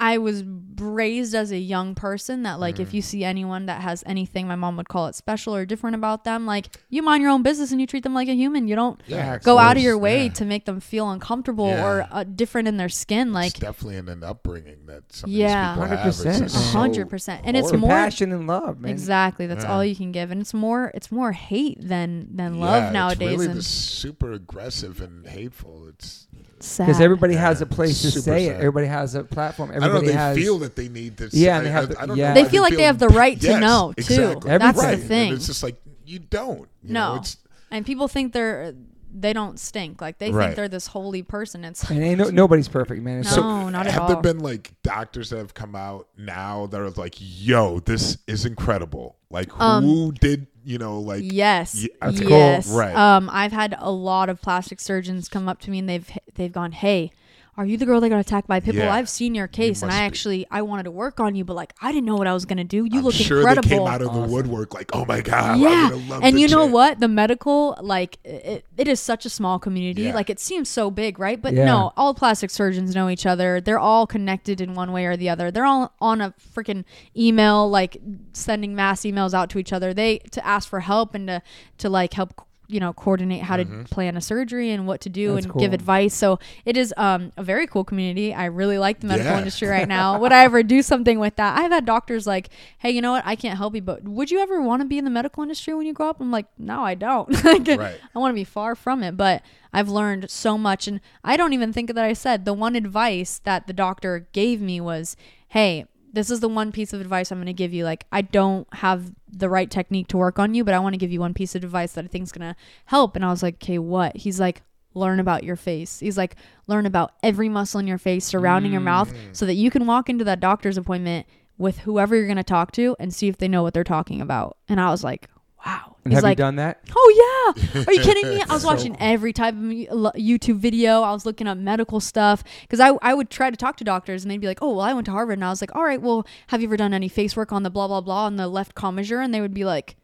I 0.00 0.16
was 0.18 0.42
raised 0.78 1.34
as 1.34 1.52
a 1.52 1.58
young 1.58 1.94
person 1.94 2.44
that 2.44 2.58
like 2.58 2.76
Mm. 2.76 2.80
if 2.80 2.94
you 2.94 3.02
see 3.02 3.22
anyone 3.22 3.66
that 3.66 3.82
has 3.82 4.02
anything, 4.06 4.48
my 4.48 4.54
mom 4.56 4.78
would 4.78 4.88
call 4.88 5.08
it 5.08 5.14
special 5.14 5.54
or 5.54 5.66
different 5.66 5.94
about 5.94 6.24
them. 6.24 6.46
Like 6.46 6.74
you 6.88 7.02
mind 7.02 7.20
your 7.22 7.30
own 7.30 7.42
business 7.42 7.70
and 7.70 7.80
you 7.82 7.86
treat 7.86 8.02
them 8.02 8.14
like 8.14 8.28
a 8.28 8.34
human. 8.34 8.66
You 8.66 8.76
don't 8.76 8.98
Yeah, 9.06 9.36
go 9.38 9.58
out 9.58 9.76
of 9.76 9.82
your 9.82 9.98
way 9.98 10.24
yeah. 10.24 10.32
to 10.32 10.44
make 10.46 10.64
them 10.64 10.80
feel 10.80 11.10
uncomfortable 11.10 11.68
Yeah. 11.68 11.84
or 11.84 12.08
uh, 12.10 12.24
different 12.24 12.66
in 12.66 12.78
their 12.78 12.88
skin. 12.88 13.34
Like 13.34 13.50
it's 13.50 13.60
definitely 13.60 13.96
in 13.96 14.08
an 14.08 14.24
upbringing 14.24 14.86
that 14.86 15.12
some 15.12 15.30
Yeah. 15.30 15.74
of 15.74 15.76
these 15.76 15.84
people 15.84 15.96
have. 15.98 16.06
It's 16.08 16.18
100%, 16.24 16.38
just 16.38 16.54
man. 16.74 16.94
so 16.94 17.02
100%. 17.04 17.40
And 17.44 17.56
it's 17.58 17.72
more- 17.74 17.90
passion 17.90 18.32
and 18.32 18.46
love, 18.46 18.80
man. 18.80 18.90
exactly, 18.90 19.46
that's 19.46 19.64
Yeah. 19.64 19.72
all 19.74 19.84
you 19.84 19.94
can 19.94 20.12
give, 20.12 20.30
and 20.30 20.40
it's 20.40 20.54
more 20.54 20.90
it's 20.94 21.12
more 21.12 21.32
hate 21.32 21.76
than 21.86 22.28
than 22.34 22.54
Yeah, 22.54 22.64
love 22.64 22.84
it's 22.84 22.92
nowadays. 22.94 23.38
really 23.38 23.46
and 23.52 23.64
super 23.64 24.32
aggressive 24.32 25.02
and 25.02 25.26
hateful. 25.26 25.86
It's 25.88 26.26
sad. 26.66 26.86
Because 26.86 27.00
everybody 27.00 27.34
Yeah, 27.34 27.40
has 27.40 27.60
a 27.60 27.66
place 27.66 28.00
to 28.02 28.10
super 28.10 28.22
say 28.22 28.46
it. 28.46 28.50
sad. 28.52 28.56
Everybody 28.58 28.86
has 28.86 29.14
a 29.14 29.24
platform. 29.24 29.70
I 29.70 29.74
don't 29.74 29.80
know. 29.82 29.86
Everybody 29.88 30.06
They 30.08 30.12
has. 30.14 30.36
feel 30.36 30.58
that 30.60 30.76
they 30.76 30.88
need 30.88 31.16
to. 31.18 31.28
Yeah, 31.32 31.58
and 31.58 31.66
they 31.66 31.70
have 31.70 31.84
I- 31.84 31.86
the- 31.94 32.00
I 32.02 32.06
don't 32.06 32.16
yeah. 32.16 32.34
know 32.34 32.42
They 32.42 32.48
feel 32.48 32.62
like 32.62 32.76
they 32.76 32.82
have 32.84 32.98
the 32.98 33.08
right 33.08 33.40
to 33.40 33.46
Yes, 33.46 33.60
know, 33.60 33.92
too. 33.96 34.00
Exactly. 34.02 34.48
That's 34.58 34.80
the 34.80 34.86
Right. 34.86 34.98
thing. 35.02 35.28
And 35.30 35.36
it's 35.38 35.46
just 35.46 35.62
like 35.62 35.76
you 36.04 36.18
don't. 36.18 36.68
You 36.82 36.92
No. 36.94 37.14
know, 37.14 37.20
it's 37.20 37.36
and 37.70 37.84
people 37.86 38.08
think 38.08 38.32
they're 38.32 38.74
they 39.12 39.32
don't 39.32 39.58
stink. 39.58 40.00
Like 40.00 40.18
they 40.18 40.30
Right. 40.30 40.44
think 40.46 40.56
they're 40.56 40.68
this 40.68 40.86
holy 40.86 41.22
person. 41.24 41.64
It's 41.64 41.82
and 41.90 42.00
ain't 42.00 42.18
no, 42.18 42.30
nobody's 42.30 42.68
perfect, 42.68 43.02
man. 43.02 43.18
It's 43.20 43.30
No. 43.30 43.42
so- 43.42 43.68
not 43.68 43.86
at 43.88 43.92
have 43.94 44.02
all. 44.02 44.08
there 44.08 44.22
been 44.22 44.38
like 44.38 44.70
doctors 44.84 45.30
that 45.30 45.38
have 45.38 45.52
come 45.52 45.74
out 45.74 46.06
now 46.16 46.66
that 46.66 46.80
are 46.80 46.90
like, 46.90 47.16
"Yo, 47.18 47.80
this 47.80 48.18
is 48.28 48.46
incredible." 48.46 49.16
Like, 49.28 49.50
who 49.50 49.60
Um, 49.62 50.10
did 50.20 50.46
you 50.64 50.78
know? 50.78 51.00
Like, 51.00 51.22
yes, 51.24 51.74
Ye- 51.74 51.88
that's 52.00 52.20
cool. 52.20 52.30
yes. 52.30 52.68
Right. 52.68 52.94
Um, 52.94 53.28
I've 53.32 53.50
had 53.50 53.74
a 53.78 53.90
lot 53.90 54.28
of 54.28 54.40
plastic 54.40 54.78
surgeons 54.78 55.28
come 55.28 55.48
up 55.48 55.60
to 55.62 55.70
me 55.72 55.80
and 55.80 55.88
they've 55.88 56.08
they've 56.40 56.52
gone, 56.52 56.72
"Hey, 56.72 57.12
are 57.56 57.66
you 57.66 57.76
the 57.76 57.84
girl 57.84 58.00
that 58.00 58.08
got 58.08 58.18
attacked 58.20 58.46
by 58.48 58.56
a 58.58 58.60
pit 58.60 58.74
bull? 58.74 58.84
Yeah. 58.84 58.94
I've 58.94 59.08
seen 59.08 59.34
your 59.34 59.46
case, 59.48 59.82
and 59.82 59.90
I 59.92 59.96
be." 60.00 60.04
actually 60.06 60.46
I 60.50 60.62
wanted 60.62 60.84
to 60.84 60.90
work 60.90 61.20
on 61.20 61.34
you, 61.34 61.44
but 61.44 61.54
like 61.54 61.74
I 61.82 61.92
didn't 61.92 62.06
know 62.06 62.16
what 62.16 62.26
I 62.26 62.32
was 62.32 62.44
gonna 62.46 62.64
do. 62.64 62.84
You 62.84 62.98
I'm 63.00 63.04
look 63.04 63.14
sure 63.14 63.38
incredible." 63.38 63.68
they 63.68 63.76
came 63.76 63.86
out 63.86 64.00
of 64.00 64.08
Awesome. 64.08 64.22
the 64.22 64.28
woodwork 64.34 64.72
like, 64.72 64.88
"Oh 64.94 65.04
my 65.04 65.20
god, 65.20 65.58
yeah, 65.60 65.84
would've 65.90 66.08
loved 66.08 66.24
and 66.24 66.34
to 66.36 66.40
you 66.40 66.48
know 66.48 66.64
chat." 66.64 66.72
what? 66.72 67.00
The 67.00 67.08
medical, 67.08 67.76
like, 67.82 68.18
it, 68.24 68.64
it 68.78 68.88
is 68.88 68.98
such 69.00 69.26
a 69.26 69.30
small 69.30 69.58
community. 69.58 70.02
Yeah. 70.02 70.14
Like, 70.14 70.30
it 70.30 70.40
seems 70.40 70.68
so 70.70 70.90
big, 70.90 71.18
right? 71.18 71.40
But 71.42 71.52
Yeah. 71.52 71.66
no, 71.66 71.92
all 71.98 72.14
plastic 72.14 72.50
surgeons 72.50 72.94
know 72.94 73.10
each 73.10 73.26
other. 73.26 73.60
They're 73.60 73.78
all 73.78 74.06
connected 74.06 74.60
in 74.62 74.74
one 74.74 74.90
way 74.92 75.04
or 75.04 75.16
the 75.16 75.28
other. 75.28 75.50
They're 75.50 75.66
all 75.66 75.92
on 76.00 76.20
a 76.22 76.32
freaking 76.54 76.84
email, 77.16 77.68
like 77.68 77.98
sending 78.32 78.74
mass 78.74 79.02
emails 79.02 79.34
out 79.34 79.50
to 79.50 79.58
each 79.58 79.72
other. 79.72 79.92
They 79.92 80.18
to 80.30 80.46
ask 80.46 80.66
for 80.68 80.80
help 80.80 81.14
and 81.14 81.26
to 81.28 81.42
to 81.78 81.90
like 81.90 82.14
help 82.14 82.46
you 82.70 82.80
know 82.80 82.92
coordinate 82.92 83.42
how 83.42 83.56
Mm-hmm. 83.56 83.82
to 83.82 83.88
plan 83.88 84.16
a 84.16 84.20
surgery 84.20 84.70
and 84.70 84.86
what 84.86 85.00
to 85.02 85.08
do 85.08 85.34
That's 85.34 85.46
and 85.46 85.54
give 85.58 85.72
advice. 85.72 86.14
So 86.14 86.38
it 86.64 86.76
is 86.76 86.94
um, 86.96 87.32
a 87.36 87.42
very 87.42 87.66
cool 87.66 87.84
community. 87.84 88.32
I 88.32 88.46
really 88.46 88.78
like 88.78 89.00
the 89.00 89.06
medical 89.08 89.32
Yeah. 89.32 89.38
industry 89.38 89.68
right 89.68 89.88
now. 89.98 90.18
Would 90.18 90.32
i 90.32 90.44
ever 90.44 90.62
do 90.62 90.80
something 90.82 91.18
with 91.18 91.36
that? 91.36 91.58
I've 91.58 91.70
had 91.72 91.84
doctors 91.84 92.26
like 92.26 92.48
hey 92.78 92.90
you 92.90 93.02
know 93.02 93.12
what? 93.12 93.24
I 93.26 93.34
can't 93.36 93.58
help 93.58 93.74
you 93.74 93.82
but 93.82 94.04
would 94.04 94.30
you 94.30 94.38
ever 94.40 94.60
want 94.62 94.82
to 94.82 94.88
be 94.88 94.98
in 94.98 95.04
the 95.04 95.10
medical 95.10 95.42
industry 95.42 95.74
when 95.74 95.86
you 95.86 95.92
grow 95.92 96.10
up? 96.10 96.20
I'm 96.20 96.30
like 96.30 96.46
no 96.58 96.82
i 96.82 96.94
don't. 96.94 97.28
Like, 97.44 97.66
Right. 97.78 98.00
i 98.14 98.18
want 98.18 98.32
to 98.32 98.36
be 98.36 98.44
far 98.44 98.74
from 98.74 99.02
it 99.02 99.16
but 99.16 99.42
i've 99.72 99.88
learned 99.88 100.30
so 100.30 100.56
much. 100.56 100.86
And 100.88 101.00
i 101.24 101.36
don't 101.36 101.52
even 101.52 101.72
think 101.72 101.92
that 101.94 102.04
i 102.04 102.12
said 102.12 102.44
the 102.44 102.54
one 102.54 102.76
advice 102.76 103.40
that 103.44 103.66
the 103.66 103.72
doctor 103.72 104.28
gave 104.32 104.60
me 104.60 104.80
was 104.80 105.16
hey 105.48 105.86
this 106.12 106.30
is 106.30 106.40
the 106.40 106.48
one 106.48 106.72
piece 106.72 106.92
of 106.92 107.00
advice 107.00 107.30
I'm 107.30 107.38
going 107.38 107.46
to 107.46 107.52
give 107.52 107.72
you. 107.72 107.84
Like, 107.84 108.06
I 108.12 108.22
don't 108.22 108.66
have 108.74 109.12
the 109.28 109.48
right 109.48 109.70
technique 109.70 110.08
to 110.08 110.16
work 110.16 110.38
on 110.38 110.54
you, 110.54 110.64
but 110.64 110.74
I 110.74 110.78
want 110.78 110.94
to 110.94 110.98
give 110.98 111.12
you 111.12 111.20
one 111.20 111.34
piece 111.34 111.54
of 111.54 111.62
advice 111.62 111.92
that 111.92 112.04
I 112.04 112.08
think 112.08 112.24
is 112.24 112.32
going 112.32 112.48
to 112.48 112.56
help. 112.86 113.16
And 113.16 113.24
I 113.24 113.28
was 113.28 113.42
like, 113.42 113.54
okay, 113.54 113.78
what? 113.78 114.16
He's 114.16 114.40
like, 114.40 114.62
learn 114.94 115.20
about 115.20 115.44
your 115.44 115.56
face. 115.56 116.00
He's 116.00 116.18
like, 116.18 116.36
learn 116.66 116.86
about 116.86 117.12
every 117.22 117.48
muscle 117.48 117.80
in 117.80 117.86
your 117.86 117.98
face 117.98 118.24
surrounding 118.24 118.72
your 118.72 118.80
mouth 118.80 119.12
mm. 119.12 119.16
so 119.32 119.46
that 119.46 119.54
you 119.54 119.70
can 119.70 119.86
walk 119.86 120.08
into 120.08 120.24
that 120.24 120.40
doctor's 120.40 120.76
appointment 120.76 121.26
with 121.58 121.80
whoever 121.80 122.16
you're 122.16 122.26
going 122.26 122.36
to 122.36 122.42
talk 122.42 122.72
to 122.72 122.96
and 122.98 123.14
see 123.14 123.28
if 123.28 123.38
they 123.38 123.48
know 123.48 123.62
what 123.62 123.74
they're 123.74 123.84
talking 123.84 124.20
about. 124.20 124.56
And 124.68 124.80
I 124.80 124.90
was 124.90 125.04
like, 125.04 125.28
wow. 125.64 125.96
And 126.04 126.12
He's 126.12 126.18
have 126.18 126.24
like, 126.24 126.38
you 126.38 126.44
done 126.44 126.56
that? 126.56 126.80
Oh 126.94 127.54
yeah! 127.54 127.82
Are 127.86 127.92
you 127.92 128.00
kidding 128.02 128.28
me? 128.28 128.42
I 128.42 128.52
was 128.52 128.64
watching 128.64 128.96
every 129.00 129.32
type 129.32 129.54
of 129.54 129.60
YouTube 129.60 130.56
video. 130.56 131.02
I 131.02 131.12
was 131.12 131.26
looking 131.26 131.46
up 131.46 131.58
medical 131.58 132.00
stuff 132.00 132.42
because 132.62 132.80
I 132.80 132.92
I 133.02 133.14
would 133.14 133.30
try 133.30 133.50
to 133.50 133.56
talk 133.56 133.76
to 133.76 133.84
doctors 133.84 134.24
and 134.24 134.30
they'd 134.30 134.40
be 134.40 134.46
like, 134.46 134.62
"Oh, 134.62 134.70
well, 134.70 134.80
I 134.80 134.92
went 134.92 135.04
to 135.06 135.12
Harvard," 135.12 135.34
and 135.34 135.44
I 135.44 135.50
was 135.50 135.60
like, 135.60 135.74
"All 135.74 135.84
right, 135.84 136.00
well, 136.00 136.26
have 136.48 136.62
you 136.62 136.68
ever 136.68 136.76
done 136.76 136.94
any 136.94 137.08
face 137.08 137.36
work 137.36 137.52
on 137.52 137.62
the 137.62 137.70
blah 137.70 137.88
blah 137.88 138.00
blah 138.00 138.26
on 138.26 138.36
the 138.36 138.48
left 138.48 138.74
commissure?" 138.74 139.20
And 139.20 139.34
they 139.34 139.40
would 139.40 139.54
be 139.54 139.64
like, 139.64 139.96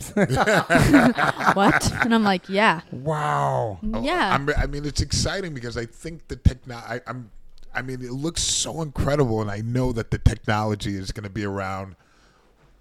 what? 0.14 1.92
And 2.04 2.14
I'm 2.14 2.24
like, 2.24 2.48
yeah, 2.48 2.80
Wow. 2.90 3.78
Mm, 3.82 3.96
oh, 3.96 4.02
yeah. 4.02 4.34
I'm, 4.34 4.48
I 4.56 4.66
mean, 4.66 4.86
it's 4.86 5.00
exciting 5.00 5.52
because 5.52 5.76
I 5.76 5.84
think 5.86 6.28
the 6.28 6.36
techno. 6.36 6.76
I, 6.76 7.00
I'm. 7.06 7.30
I 7.72 7.82
mean, 7.82 8.02
it 8.02 8.10
looks 8.10 8.42
so 8.42 8.82
incredible, 8.82 9.40
and 9.40 9.50
I 9.50 9.60
know 9.60 9.92
that 9.92 10.10
the 10.10 10.18
technology 10.18 10.96
is 10.96 11.12
going 11.12 11.24
to 11.24 11.30
be 11.30 11.44
around 11.44 11.94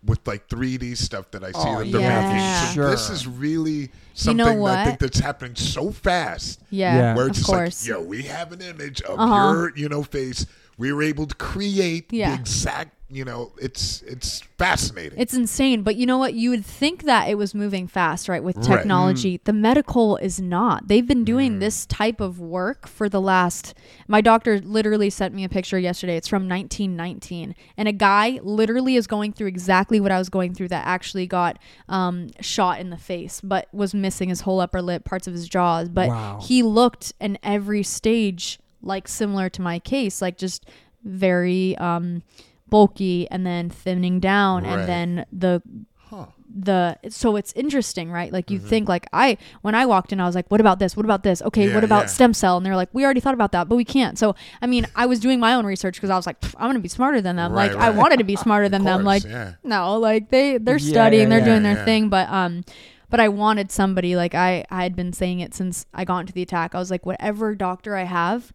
with 0.06 0.26
like 0.28 0.48
3D 0.48 0.96
stuff 0.98 1.30
that 1.32 1.44
I 1.44 1.52
see 1.52 1.58
Oh, 1.62 1.80
that 1.84 1.92
they're 1.92 2.02
yeah. 2.02 2.32
making. 2.34 2.68
So 2.70 2.74
Sure. 2.74 2.90
this 2.92 3.10
is 3.10 3.28
really 3.28 3.72
You 3.72 3.90
something 4.14 4.38
know 4.38 4.66
that 4.68 4.78
I 4.80 4.86
think 4.86 5.00
that's 5.00 5.20
happening 5.20 5.56
so 5.56 5.92
fast. 5.92 6.62
yeah, 6.70 6.96
Yeah. 6.96 7.16
Where 7.16 7.28
of 7.28 7.34
just 7.34 7.46
course. 7.46 7.82
like, 7.88 7.90
yo, 7.98 8.02
we 8.04 8.24
have 8.24 8.52
an 8.54 8.62
image 8.62 9.02
of 9.02 9.20
Uh-huh. 9.20 9.52
your, 9.52 9.74
you 9.76 9.90
know, 9.90 10.04
face. 10.04 10.46
We 10.80 10.92
were 10.94 11.04
able 11.04 11.28
to 11.28 11.36
create 11.36 12.12
Yeah. 12.12 12.30
the 12.36 12.42
exact, 12.42 12.96
you 13.12 13.26
know, 13.26 13.52
it's 13.62 14.02
it's 14.04 14.42
fascinating. 14.58 15.20
It's 15.20 15.34
insane, 15.34 15.82
but 15.84 15.98
you 15.98 16.06
know 16.06 16.18
what? 16.18 16.36
You 16.36 16.52
would 16.52 16.66
think 16.66 17.04
that 17.04 17.28
it 17.28 17.38
was 17.38 17.54
moving 17.54 17.86
fast, 17.88 18.30
right? 18.30 18.42
With 18.44 18.56
Right. 18.58 18.66
technology. 18.78 19.42
The 19.44 19.52
medical 19.52 20.16
is 20.18 20.40
not. 20.40 20.88
They've 20.88 21.06
been 21.06 21.26
doing 21.26 21.56
Mm. 21.56 21.60
this 21.60 21.86
type 21.86 22.22
of 22.22 22.40
work 22.40 22.88
for 22.88 23.10
the 23.10 23.20
last. 23.20 23.74
My 24.08 24.22
doctor 24.22 24.60
literally 24.62 25.10
sent 25.10 25.34
me 25.36 25.44
a 25.44 25.50
picture 25.50 25.78
yesterday. 25.80 26.16
It's 26.16 26.28
from 26.30 26.48
1919. 26.48 27.56
And 27.76 27.88
a 27.90 27.94
guy 27.94 28.40
literally 28.42 28.96
is 28.96 29.06
going 29.06 29.34
through 29.34 29.48
exactly 29.48 30.00
what 30.00 30.12
I 30.14 30.18
was 30.18 30.30
going 30.30 30.54
through 30.54 30.70
that 30.70 30.86
actually 30.88 31.28
got 31.28 31.60
um, 31.90 32.30
shot 32.40 32.80
in 32.80 32.90
the 32.90 32.98
face, 32.98 33.42
but 33.44 33.68
was 33.74 33.94
missing 33.94 34.30
his 34.30 34.42
whole 34.42 34.62
upper 34.62 34.82
lip, 34.82 35.04
parts 35.04 35.28
of 35.28 35.34
his 35.34 35.50
jaws. 35.50 35.90
But 35.90 36.08
Wow. 36.10 36.40
he 36.42 36.64
looked 36.64 37.12
in 37.20 37.38
every 37.44 37.84
stage 37.84 38.60
like 38.82 39.08
similar 39.08 39.50
to 39.50 39.62
my 39.62 39.80
case, 39.80 40.22
like 40.22 40.38
just 40.38 40.66
very 41.04 41.78
um, 41.78 42.24
bulky 42.70 43.28
and 43.32 43.46
then 43.46 43.70
thinning 43.70 44.20
down 44.20 44.64
Right. 44.64 44.80
and 44.80 44.88
then 44.90 45.26
the 45.32 45.62
huh. 46.10 46.26
the 46.54 46.98
so 47.10 47.36
it's 47.36 47.52
interesting 47.54 48.12
right 48.12 48.32
like 48.34 48.52
you 48.52 48.60
think 48.60 48.88
like 48.90 49.08
i 49.14 49.38
when 49.62 49.74
i 49.76 49.86
walked 49.86 50.12
in 50.12 50.20
i 50.20 50.26
was 50.26 50.36
like 50.36 50.48
what 50.50 50.60
about 50.62 50.78
this 50.80 50.96
what 50.98 51.06
about 51.06 51.24
this 51.24 51.42
okay 51.42 51.62
Mm-hmm. 51.62 51.70
Yeah, 51.70 51.76
what 51.76 51.84
about 51.84 52.00
yeah. 52.02 52.06
stem 52.08 52.34
cell 52.34 52.58
and 52.58 52.66
they're 52.66 52.76
like 52.76 52.90
we 52.94 53.04
already 53.06 53.20
thought 53.22 53.34
about 53.34 53.52
that 53.54 53.70
but 53.70 53.76
we 53.76 53.86
can't 53.86 54.20
so 54.20 54.36
i 54.62 54.68
mean 54.68 54.86
i 54.96 55.06
was 55.08 55.20
doing 55.20 55.40
my 55.40 55.54
own 55.56 55.66
research 55.66 55.96
because 55.96 56.10
i 56.12 56.16
was 56.16 56.28
like 56.28 56.38
i'm 56.58 56.68
gonna 56.70 56.80
be 56.80 56.88
smarter 56.90 57.22
than 57.22 57.38
them 57.38 57.54
Right, 57.54 57.72
like 57.74 57.80
i 57.82 57.90
wanted 57.92 58.18
to 58.18 58.24
be 58.26 58.36
smarter 58.36 58.68
than 58.70 58.82
Of 58.82 58.86
them 58.86 59.04
like 59.04 59.24
yeah. 59.24 59.54
no 59.64 59.98
like 59.98 60.30
they 60.30 60.58
they're 60.60 60.78
Yeah, 60.78 60.90
studying 60.92 61.24
yeah, 61.24 61.30
they're 61.30 61.40
yeah, 61.40 61.46
doing 61.46 61.64
their 61.64 61.78
yeah. 61.78 61.86
thing 61.86 62.10
but 62.10 62.30
um 62.30 62.64
but 63.10 63.20
i 63.20 63.30
wanted 63.30 63.72
somebody 63.72 64.16
like 64.16 64.36
i 64.36 64.64
i 64.70 64.84
had 64.84 64.96
been 64.96 65.14
saying 65.14 65.40
it 65.40 65.54
since 65.56 65.86
i 65.94 66.04
got 66.06 66.20
into 66.20 66.34
the 66.34 66.42
attack 66.44 66.76
i 66.76 66.80
was 66.80 66.92
like 66.92 67.06
whatever 67.06 67.56
doctor 67.56 67.96
i 67.96 68.04
have 68.04 68.52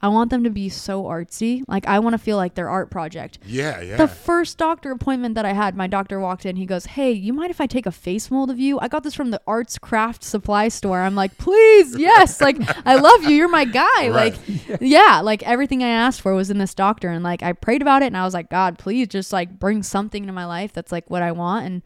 i 0.00 0.08
want 0.08 0.30
them 0.30 0.44
to 0.44 0.50
be 0.50 0.68
so 0.68 1.04
artsy 1.04 1.62
like 1.68 1.86
i 1.86 1.98
want 1.98 2.14
to 2.14 2.18
feel 2.18 2.36
like 2.36 2.54
their 2.54 2.68
art 2.68 2.90
project 2.90 3.38
Yeah, 3.44 3.80
yeah. 3.80 3.96
the 3.96 4.08
first 4.08 4.58
doctor 4.58 4.90
appointment 4.92 5.34
that 5.34 5.44
I 5.44 5.52
had, 5.52 5.74
my 5.76 5.86
doctor 5.86 6.20
walked 6.20 6.44
in. 6.46 6.56
He 6.56 6.66
goes, 6.66 6.86
Hey, 6.86 7.12
you 7.12 7.32
mind 7.32 7.50
if 7.50 7.60
I 7.60 7.66
take 7.66 7.86
a 7.86 7.90
face 7.92 8.30
mold 8.30 8.50
of 8.50 8.58
you? 8.58 8.78
I 8.80 8.88
got 8.88 9.02
this 9.02 9.14
from 9.14 9.30
the 9.30 9.40
arts 9.46 9.78
craft 9.78 10.22
supply 10.22 10.68
store. 10.68 11.00
I'm 11.00 11.14
like, 11.14 11.36
Please, 11.38 11.96
yes. 12.08 12.40
Like, 12.40 12.56
I 12.86 12.96
love 12.96 13.24
you. 13.24 13.30
You're 13.30 13.48
my 13.48 13.64
guy. 13.64 14.08
Right. 14.08 14.38
Like, 14.68 14.78
yeah, 14.80 15.20
like 15.22 15.42
everything 15.44 15.82
I 15.82 15.88
asked 15.88 16.20
for 16.20 16.34
was 16.34 16.50
in 16.50 16.58
this 16.58 16.74
doctor. 16.74 17.08
And 17.08 17.24
like, 17.24 17.42
I 17.42 17.52
prayed 17.52 17.82
about 17.82 18.02
it 18.02 18.06
and 18.06 18.16
I 18.16 18.24
was 18.24 18.34
like, 18.34 18.50
God, 18.50 18.78
please 18.78 19.08
just 19.08 19.32
like 19.32 19.58
bring 19.58 19.82
something 19.82 20.22
into 20.22 20.32
my 20.32 20.44
life 20.46 20.72
that's 20.72 20.92
like 20.92 21.08
what 21.10 21.22
I 21.22 21.32
want. 21.32 21.66
And 21.66 21.82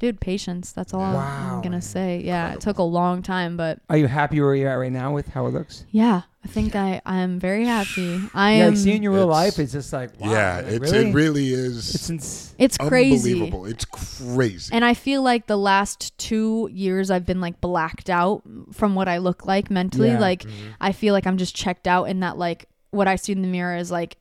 dude, 0.00 0.20
patience. 0.20 0.72
That's 0.72 0.92
all 0.92 1.00
Wow. 1.00 1.54
I'm 1.54 1.60
going 1.60 1.78
to 1.78 1.80
say. 1.80 2.22
Yeah, 2.24 2.54
it 2.54 2.60
took 2.60 2.78
a 2.78 2.82
long 2.82 3.22
time, 3.22 3.56
but 3.56 3.78
Are 3.88 3.96
you 3.96 4.08
happy 4.08 4.40
where 4.40 4.54
you're 4.56 4.68
at 4.68 4.74
right 4.74 4.90
now 4.90 5.12
with 5.12 5.28
how 5.28 5.46
it 5.46 5.50
looks? 5.50 5.84
yeah, 5.90 6.22
I 6.42 6.48
think 6.48 6.74
I, 6.74 7.02
I 7.04 7.18
am 7.18 7.38
very 7.38 7.66
happy. 7.66 8.20
I 8.34 8.52
yeah, 8.56 8.64
am. 8.64 8.70
like 8.70 8.78
seeing 8.78 9.02
your 9.02 9.12
real 9.12 9.26
life, 9.26 9.58
it's 9.58 9.72
just 9.72 9.92
like 9.92 10.18
wow. 10.18 10.30
yeah, 10.32 10.56
like, 10.56 10.66
it's 10.66 10.92
really? 10.92 11.08
it 11.10 11.14
really 11.14 11.52
is 11.52 11.94
It's 11.94 12.10
ins- 12.10 12.54
it's 12.58 12.78
crazy. 12.78 13.34
unbelievable. 13.34 13.66
It's 13.66 13.84
crazy. 13.84 14.74
And 14.74 14.84
I 14.84 14.94
feel 14.94 15.22
like 15.22 15.46
the 15.46 15.58
last 15.58 16.16
two 16.18 16.68
years 16.72 17.10
I've 17.10 17.26
been 17.26 17.40
like 17.42 17.60
blacked 17.60 18.08
out 18.08 18.42
from 18.72 18.94
what 18.94 19.06
I 19.06 19.18
look 19.18 19.44
like 19.44 19.70
mentally. 19.70 20.08
Yeah. 20.08 20.18
Like 20.18 20.42
mm-hmm. 20.44 20.70
I 20.80 20.92
feel 20.92 21.12
like 21.12 21.26
I'm 21.26 21.36
just 21.36 21.54
checked 21.54 21.86
out 21.86 22.04
in 22.04 22.20
that 22.20 22.38
like 22.38 22.66
what 22.90 23.06
I 23.06 23.16
see 23.16 23.32
in 23.32 23.42
the 23.42 23.48
mirror 23.48 23.76
is 23.76 23.90
like 23.90 24.16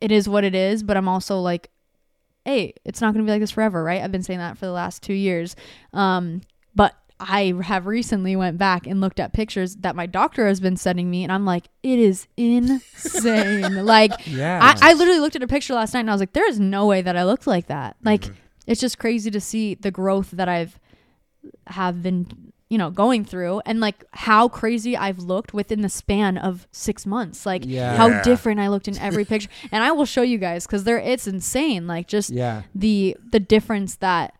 it 0.00 0.12
is 0.12 0.28
what 0.28 0.44
it 0.44 0.54
is, 0.54 0.82
but 0.82 0.96
I'm 0.96 1.08
also 1.08 1.40
like, 1.40 1.70
hey, 2.44 2.74
it's 2.84 3.00
not 3.00 3.14
gonna 3.14 3.24
be 3.24 3.30
like 3.30 3.40
this 3.40 3.50
forever, 3.50 3.82
right? 3.82 4.02
I've 4.02 4.12
been 4.12 4.22
saying 4.22 4.38
that 4.38 4.58
for 4.58 4.66
the 4.66 4.72
last 4.72 5.02
two 5.02 5.14
years. 5.14 5.56
Um, 5.92 6.42
but 6.74 6.94
I 7.20 7.54
have 7.62 7.86
recently 7.86 8.36
went 8.36 8.58
back 8.58 8.86
and 8.86 9.00
looked 9.00 9.20
at 9.20 9.32
pictures 9.32 9.76
that 9.76 9.94
my 9.94 10.06
doctor 10.06 10.46
has 10.46 10.60
been 10.60 10.76
sending 10.76 11.10
me, 11.10 11.22
and 11.22 11.32
I'm 11.32 11.46
like, 11.46 11.68
it 11.82 11.98
is 11.98 12.26
insane. 12.36 13.84
like. 13.84 14.12
I, 14.82 14.90
I 14.90 14.92
literally 14.94 15.20
looked 15.20 15.36
at 15.36 15.42
a 15.42 15.46
picture 15.46 15.74
last 15.74 15.94
night 15.94 16.00
and 16.00 16.10
I 16.10 16.12
was 16.14 16.20
like, 16.20 16.32
there 16.32 16.48
is 16.48 16.58
no 16.60 16.86
way 16.86 17.02
that 17.02 17.16
I 17.16 17.24
looked 17.24 17.46
like 17.46 17.66
that. 17.68 17.96
Like, 18.02 18.24
it's 18.66 18.80
just 18.80 18.98
crazy 18.98 19.30
to 19.30 19.40
see 19.40 19.74
the 19.74 19.90
growth 19.90 20.32
that 20.32 20.48
I've 20.48 20.78
have 21.68 22.02
been, 22.02 22.43
you 22.74 22.78
know, 22.78 22.90
going 22.90 23.24
through 23.24 23.60
and 23.66 23.78
like 23.78 24.02
how 24.14 24.48
crazy 24.48 24.96
I've 24.96 25.20
looked 25.20 25.54
within 25.54 25.80
the 25.82 25.88
span 25.88 26.36
of 26.36 26.66
six 26.72 27.06
months. 27.06 27.46
Like 27.46 27.62
Yeah. 27.64 27.94
how 27.96 28.20
different 28.22 28.58
I 28.58 28.66
looked 28.66 28.88
in 28.88 28.98
every 28.98 29.24
picture. 29.32 29.48
And 29.70 29.84
I 29.84 29.92
will 29.92 30.06
show 30.06 30.22
you 30.22 30.38
guys 30.38 30.66
because 30.66 30.82
there 30.82 30.98
it's 30.98 31.28
insane. 31.28 31.86
Like 31.86 32.08
just 32.08 32.30
yeah. 32.30 32.62
the 32.74 33.16
the 33.30 33.38
difference 33.38 33.94
that 34.06 34.34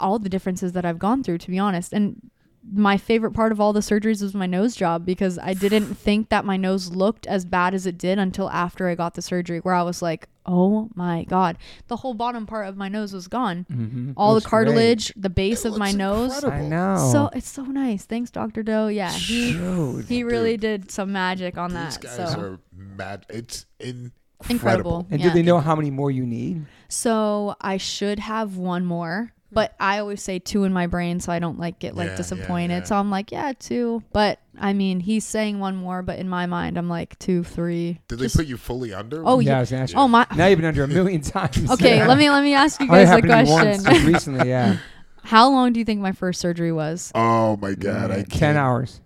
all 0.00 0.18
the 0.18 0.28
differences 0.28 0.72
that 0.72 0.84
I've 0.84 0.98
gone 0.98 1.22
through, 1.22 1.38
to 1.38 1.50
be 1.52 1.58
honest. 1.58 1.92
And 1.92 2.30
my 2.72 2.96
favorite 2.96 3.32
part 3.32 3.52
of 3.52 3.60
all 3.60 3.72
the 3.72 3.80
surgeries 3.80 4.22
was 4.22 4.34
my 4.34 4.46
nose 4.46 4.74
job 4.74 5.04
because 5.04 5.38
I 5.38 5.54
didn't 5.54 5.94
think 5.96 6.30
that 6.30 6.44
my 6.44 6.56
nose 6.56 6.90
looked 6.90 7.26
as 7.26 7.44
bad 7.44 7.74
as 7.74 7.86
it 7.86 7.98
did 7.98 8.18
until 8.18 8.48
after 8.50 8.88
I 8.88 8.94
got 8.94 9.14
the 9.14 9.22
surgery, 9.22 9.58
where 9.58 9.74
I 9.74 9.82
was 9.82 10.00
like, 10.00 10.28
oh 10.46 10.88
my 10.94 11.24
God. 11.24 11.56
The 11.88 11.96
whole 11.96 12.14
bottom 12.14 12.46
part 12.46 12.66
of 12.68 12.76
my 12.76 12.88
nose 12.88 13.12
was 13.12 13.28
gone. 13.28 13.66
Mm-hmm. 13.70 14.12
All 14.16 14.34
the 14.34 14.40
cartilage, 14.40 15.12
the 15.16 15.30
base 15.30 15.64
It 15.64 15.72
of 15.72 15.78
my 15.78 15.86
looks 15.92 15.96
nose. 15.98 16.34
incredible. 16.44 16.64
I 16.66 16.68
know. 16.68 17.08
So 17.12 17.30
it's 17.34 17.48
so 17.50 17.62
nice. 17.64 18.04
Thanks, 18.04 18.30
Dr. 18.30 18.62
Doe. 18.62 18.88
Yeah, 18.88 19.10
he 19.12 19.52
Dude. 19.52 20.04
he 20.06 20.22
really 20.24 20.56
did 20.56 20.90
some 20.90 21.12
magic 21.12 21.56
on 21.58 21.70
These 21.70 21.98
that. 21.98 22.02
guys 22.02 22.32
So 22.32 22.40
are 22.40 22.58
mad. 22.74 23.26
It's 23.28 23.66
incredible. 23.80 24.12
incredible. 24.50 25.06
and 25.10 25.20
yeah. 25.20 25.28
do 25.28 25.34
they 25.34 25.42
know 25.42 25.60
how 25.60 25.74
many 25.76 25.90
more 25.90 26.10
you 26.10 26.26
need? 26.26 26.64
So 26.88 27.56
I 27.60 27.76
should 27.78 28.18
have 28.18 28.56
one 28.56 28.84
more, 28.84 29.32
but 29.54 29.74
I 29.80 29.98
always 30.00 30.20
say 30.22 30.38
two 30.38 30.64
in 30.64 30.72
my 30.72 30.86
brain, 30.86 31.20
so 31.20 31.30
I 31.32 31.38
don't 31.38 31.58
like 31.58 31.78
get 31.78 31.94
like 31.96 32.06
Yeah, 32.06 32.10
yeah, 32.12 32.16
disappointed. 32.16 32.74
yeah. 32.78 32.82
So 32.84 32.96
I'm 32.96 33.10
like, 33.10 33.32
yeah, 33.32 33.52
two. 33.58 34.02
But 34.12 34.40
I 34.58 34.72
mean, 34.72 35.00
he's 35.00 35.24
saying 35.24 35.58
one 35.60 35.76
more, 35.76 36.02
but 36.02 36.18
in 36.18 36.28
my 36.28 36.46
mind, 36.46 36.76
I'm 36.76 36.88
like 36.88 37.18
two, 37.18 37.44
three. 37.44 38.00
Did 38.08 38.18
they 38.18 38.28
put 38.28 38.46
you 38.46 38.56
fully 38.56 38.92
under? 38.92 39.22
Oh 39.26 39.40
yeah, 39.40 39.56
I 39.56 39.60
was 39.60 39.70
gonna 39.70 39.82
ask 39.84 39.92
you. 39.94 39.98
Oh 40.00 40.08
my. 40.08 40.26
Now 40.36 40.46
you've 40.46 40.58
been 40.58 40.66
under 40.66 40.84
a 40.84 40.88
million 40.88 41.20
times. 41.22 41.70
Okay, 41.70 41.98
Yeah. 41.98 42.06
let 42.08 42.18
me 42.18 42.28
let 42.30 42.42
me 42.42 42.54
ask 42.54 42.80
you 42.80 42.86
Oh, 42.88 42.92
guys 42.92 43.04
a 43.08 43.10
happened 43.12 43.30
to 43.30 43.44
me 43.44 43.50
once 43.50 43.82
question. 43.82 43.84
just 43.94 44.06
recently. 44.06 44.48
Yeah, 44.48 44.76
How 45.22 45.48
long 45.50 45.72
do 45.72 45.78
you 45.78 45.84
think 45.86 46.00
my 46.00 46.12
first 46.12 46.40
surgery 46.40 46.72
was? 46.72 47.10
Oh 47.14 47.56
my 47.56 47.74
god! 47.74 48.10
I 48.10 48.16
Yeah, 48.16 48.22
can't. 48.24 48.32
ten 48.32 48.56
hours, 48.56 49.00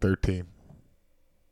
Thirteen. 0.00 0.46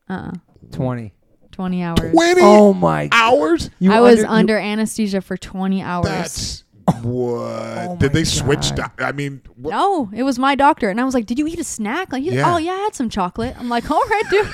Uh, 0.08 0.12
uh 0.12 0.32
twenty. 0.70 1.12
twenty 1.50 1.82
hours. 1.82 2.12
Twenty 2.12 2.40
Oh 2.42 2.72
my! 2.74 3.08
hours. 3.12 3.70
You 3.78 3.92
I 3.92 4.00
was 4.00 4.22
under 4.24 4.58
anesthesia 4.58 5.20
for 5.20 5.36
twenty 5.36 5.82
hours. 5.82 6.06
That's 6.06 6.64
what. 7.02 7.88
Oh 7.88 7.96
Did 7.98 8.12
my 8.12 8.14
they 8.20 8.24
switch? 8.24 8.70
God. 8.70 8.76
doc- 8.76 9.02
I 9.02 9.12
mean, 9.12 9.42
what, 9.56 9.70
no, 9.72 10.10
it 10.14 10.22
was 10.22 10.38
my 10.38 10.54
doctor, 10.54 10.88
and 10.90 11.00
I 11.00 11.04
was 11.04 11.14
like, 11.14 11.26
"Did 11.26 11.38
you 11.38 11.46
eat 11.46 11.58
a 11.58 11.64
snack?" 11.64 12.12
Like, 12.12 12.24
Yeah. 12.24 12.54
"Oh 12.54 12.58
yeah, 12.58 12.72
I 12.72 12.76
had 12.76 12.94
some 12.94 13.08
chocolate." 13.08 13.54
I'm 13.58 13.68
like, 13.68 13.90
"All 13.90 14.02
right, 14.10 14.22
dude." 14.30 14.48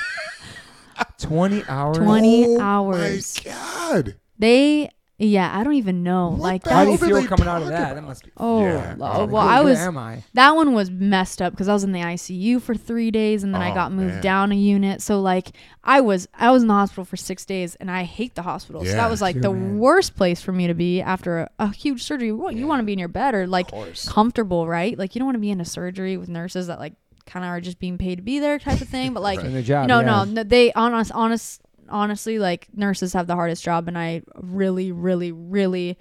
twenty 1.17 1.63
hours. 1.67 1.97
20 1.97 2.45
oh 2.47 2.59
hours. 2.61 3.45
My 3.45 3.51
God. 3.51 4.15
They, 4.37 4.89
yeah, 5.19 5.55
I 5.57 5.63
don't 5.63 5.73
even 5.73 6.01
know. 6.01 6.29
What 6.29 6.39
like 6.39 6.63
the 6.63 6.69
that. 6.69 6.75
How 6.75 6.79
do 6.81 6.85
hell 6.85 6.91
you 6.93 6.97
feel 6.97 7.21
they 7.21 7.27
coming 7.27 7.47
out 7.47 7.57
of 7.61 7.63
talk 7.63 7.71
that? 7.71 7.81
about? 7.91 7.95
That 7.95 8.01
must 8.03 8.23
be. 8.23 8.31
Oh, 8.37 8.63
Yeah. 8.63 8.95
lo- 8.97 9.11
Oh, 9.13 9.25
well, 9.25 9.43
who- 9.43 9.49
I 9.49 9.61
was. 9.61 9.77
am 9.77 9.97
I? 9.97 10.23
That 10.33 10.55
one 10.55 10.73
was 10.73 10.89
messed 10.89 11.41
up 11.41 11.51
because 11.53 11.67
I 11.67 11.73
was 11.73 11.83
in 11.83 11.91
the 11.91 11.99
ICU 12.01 12.61
for 12.61 12.73
three 12.73 13.11
days 13.11 13.43
and 13.43 13.53
then 13.53 13.61
I 13.61 13.71
Oh, 13.71 13.73
got 13.75 13.91
moved 13.91 14.13
man. 14.15 14.21
down 14.23 14.51
a 14.51 14.55
unit. 14.55 15.01
So 15.01 15.19
like 15.19 15.51
I 15.83 15.99
was 16.01 16.27
I 16.33 16.51
was 16.51 16.61
in 16.61 16.67
the 16.69 16.73
hospital 16.73 17.03
for 17.05 17.17
six 17.17 17.43
days 17.45 17.75
and 17.75 17.91
I 17.91 18.03
hate 18.03 18.35
the 18.35 18.43
hospital. 18.43 18.81
so 18.81 18.87
Yeah. 18.87 18.95
that 18.95 19.09
was 19.09 19.21
like 19.21 19.35
Too, 19.35 19.41
the 19.41 19.51
man. 19.51 19.77
worst 19.79 20.15
place 20.15 20.41
for 20.41 20.51
me 20.53 20.67
to 20.67 20.73
be 20.73 21.01
after 21.01 21.39
a, 21.39 21.49
a 21.59 21.73
huge 21.73 22.03
surgery. 22.03 22.31
Well, 22.31 22.51
You 22.51 22.65
want 22.65 22.79
to 22.79 22.85
be 22.85 22.93
in 22.93 22.99
your 22.99 23.07
bed 23.09 23.35
or 23.35 23.45
like 23.45 23.71
course. 23.71 24.07
comfortable, 24.07 24.67
right? 24.67 24.97
Like 24.97 25.15
you 25.15 25.19
don't 25.19 25.27
want 25.27 25.35
to 25.35 25.39
be 25.41 25.51
in 25.51 25.59
a 25.59 25.65
surgery 25.65 26.15
with 26.17 26.29
nurses 26.29 26.67
that 26.67 26.79
like 26.79 26.93
kind 27.25 27.45
of 27.45 27.49
are 27.49 27.61
just 27.61 27.77
being 27.77 27.97
paid 27.97 28.15
to 28.15 28.21
be 28.23 28.39
there 28.39 28.57
type 28.57 28.81
of 28.81 28.87
thing. 28.87 29.13
But 29.13 29.21
like 29.21 29.39
Doing 29.41 29.53
their 29.53 29.61
job. 29.61 29.87
no, 29.87 29.99
yeah. 29.99 30.05
no, 30.05 30.23
no, 30.23 30.43
they 30.43 30.71
honest, 30.73 31.11
honest, 31.13 31.61
honestly, 31.89 32.39
like 32.39 32.67
nurses 32.75 33.13
have 33.13 33.27
the 33.27 33.35
hardest 33.35 33.63
job, 33.63 33.87
and 33.87 33.97
I 33.97 34.21
really, 34.35 34.91
really, 34.91 35.31
really, 35.31 35.97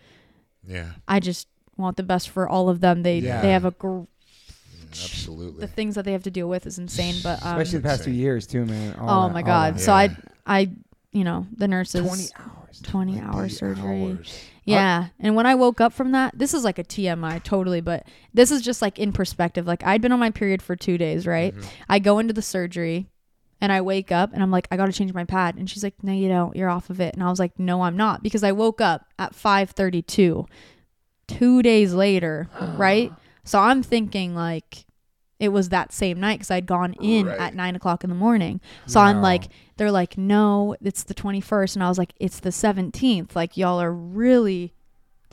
Yeah. 0.67 0.91
I 1.07 1.21
just 1.21 1.49
want 1.77 1.97
the 1.97 2.03
best 2.03 2.29
for 2.31 2.49
all 2.49 2.69
of 2.69 2.81
them. 2.81 3.03
They 3.03 3.19
Yeah. 3.21 3.41
they 3.43 3.53
have 3.53 3.65
a 3.65 3.71
gr- 3.73 4.03
Absolutely. 4.91 5.61
the 5.61 5.67
things 5.67 5.95
that 5.97 6.05
they 6.05 6.13
have 6.13 6.23
to 6.25 6.31
deal 6.31 6.49
with 6.49 6.67
is 6.67 6.79
insane. 6.79 7.17
But 7.23 7.45
um, 7.45 7.59
Especially 7.59 7.79
the 7.81 7.89
past 7.89 8.05
two 8.05 8.11
Insane. 8.11 8.21
years 8.23 8.47
too, 8.47 8.65
man. 8.65 8.95
All 8.97 9.25
oh 9.25 9.29
that- 9.29 9.35
my 9.35 9.41
all 9.43 9.47
god, 9.47 9.81
so 9.81 9.93
Yeah. 9.93 10.09
I 10.47 10.61
I 10.61 10.71
you 11.13 11.25
know 11.25 11.47
the 11.57 11.69
nurses 11.69 12.07
twenty 12.07 12.29
hours. 12.39 12.81
20 12.83 13.19
hour 13.21 13.33
20 13.33 13.49
surgery. 13.49 14.03
hours. 14.03 14.41
Yeah. 14.65 15.07
And 15.19 15.35
when 15.35 15.47
I 15.47 15.55
woke 15.57 15.81
up 15.81 15.93
from 15.95 16.13
that, 16.13 16.39
this 16.39 16.53
is 16.55 16.63
like 16.63 16.79
a 16.79 16.85
TMI 16.85 17.43
totally, 17.43 17.81
but 17.81 18.07
this 18.35 18.51
is 18.53 18.61
just 18.63 18.83
like 18.83 18.99
in 18.99 19.13
perspective. 19.13 19.67
Like 19.67 19.83
I'd 19.85 20.01
been 20.03 20.13
on 20.13 20.21
my 20.21 20.31
period 20.31 20.61
for 20.63 20.77
two 20.77 20.97
days, 20.99 21.27
right? 21.27 21.55
Mhm. 21.57 21.65
I 21.89 21.99
go 21.99 22.19
into 22.19 22.35
the 22.35 22.43
surgery 22.43 23.09
and 23.61 23.73
I 23.73 23.81
wake 23.81 24.13
up 24.13 24.33
and 24.33 24.43
I'm 24.43 24.51
like, 24.51 24.69
I 24.71 24.77
got 24.77 24.87
to 24.87 24.93
change 24.93 25.13
my 25.13 25.25
pad. 25.25 25.57
And 25.57 25.69
she's 25.69 25.83
like, 25.83 25.95
no, 26.03 26.13
you 26.13 26.29
don't. 26.29 26.55
You're 26.57 26.69
off 26.71 26.91
of 26.91 27.01
it. 27.01 27.15
And 27.15 27.23
I 27.23 27.29
was 27.31 27.39
like, 27.39 27.59
no, 27.59 27.83
I'm 27.83 27.97
not 27.97 28.23
because 28.23 28.43
I 28.45 28.53
woke 28.53 28.81
up 28.81 29.07
at 29.19 29.35
532 29.35 30.47
two 31.27 31.63
days 31.63 31.93
later, 31.95 32.49
right? 32.77 33.13
So 33.45 33.59
I'm 33.59 33.83
thinking 33.83 34.35
like 34.35 34.85
it 35.39 35.51
was 35.51 35.69
that 35.69 35.93
same 35.93 36.19
night 36.19 36.37
because 36.41 36.51
I'd 36.51 36.67
gone 36.67 36.95
in 36.95 37.27
Right. 37.27 37.39
at 37.39 37.55
nine 37.55 37.77
o'clock 37.77 38.03
in 38.03 38.11
the 38.11 38.17
morning. 38.17 38.61
So 38.87 38.99
I'm 39.01 39.23
like, 39.23 39.45
they're 39.77 39.93
like, 39.93 40.19
no, 40.19 40.75
it's 40.83 41.05
the 41.05 41.15
21st. 41.15 41.77
And 41.77 41.85
I 41.85 41.89
was 41.89 41.97
like, 41.97 42.13
it's 42.19 42.41
the 42.41 42.51
17th. 42.51 43.37
Like, 43.37 43.57
y'all 43.57 43.81
are 43.81 43.93
really 43.93 44.75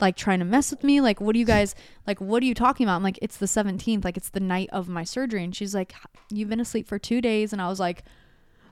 like 0.00 0.16
trying 0.16 0.38
to 0.40 0.44
mess 0.44 0.70
with 0.70 0.84
me. 0.84 1.00
Like, 1.00 1.20
what 1.20 1.32
do 1.32 1.38
you 1.38 1.44
guys, 1.56 1.74
like, 2.06 2.20
what 2.20 2.42
are 2.42 2.46
you 2.46 2.54
talking 2.54 2.84
about? 2.86 2.96
I'm 2.96 3.02
like, 3.02 3.18
it's 3.22 3.36
the 3.36 3.46
17th. 3.46 4.04
Like, 4.04 4.16
it's 4.16 4.28
the 4.30 4.40
night 4.40 4.68
of 4.72 4.88
my 4.88 5.04
surgery. 5.04 5.42
And 5.44 5.54
she's 5.54 5.74
like, 5.74 5.94
you've 6.30 6.48
been 6.48 6.60
asleep 6.60 6.86
for 6.86 6.98
two 6.98 7.20
days. 7.20 7.52
And 7.52 7.60
I 7.62 7.68
was 7.68 7.80
like, 7.80 8.02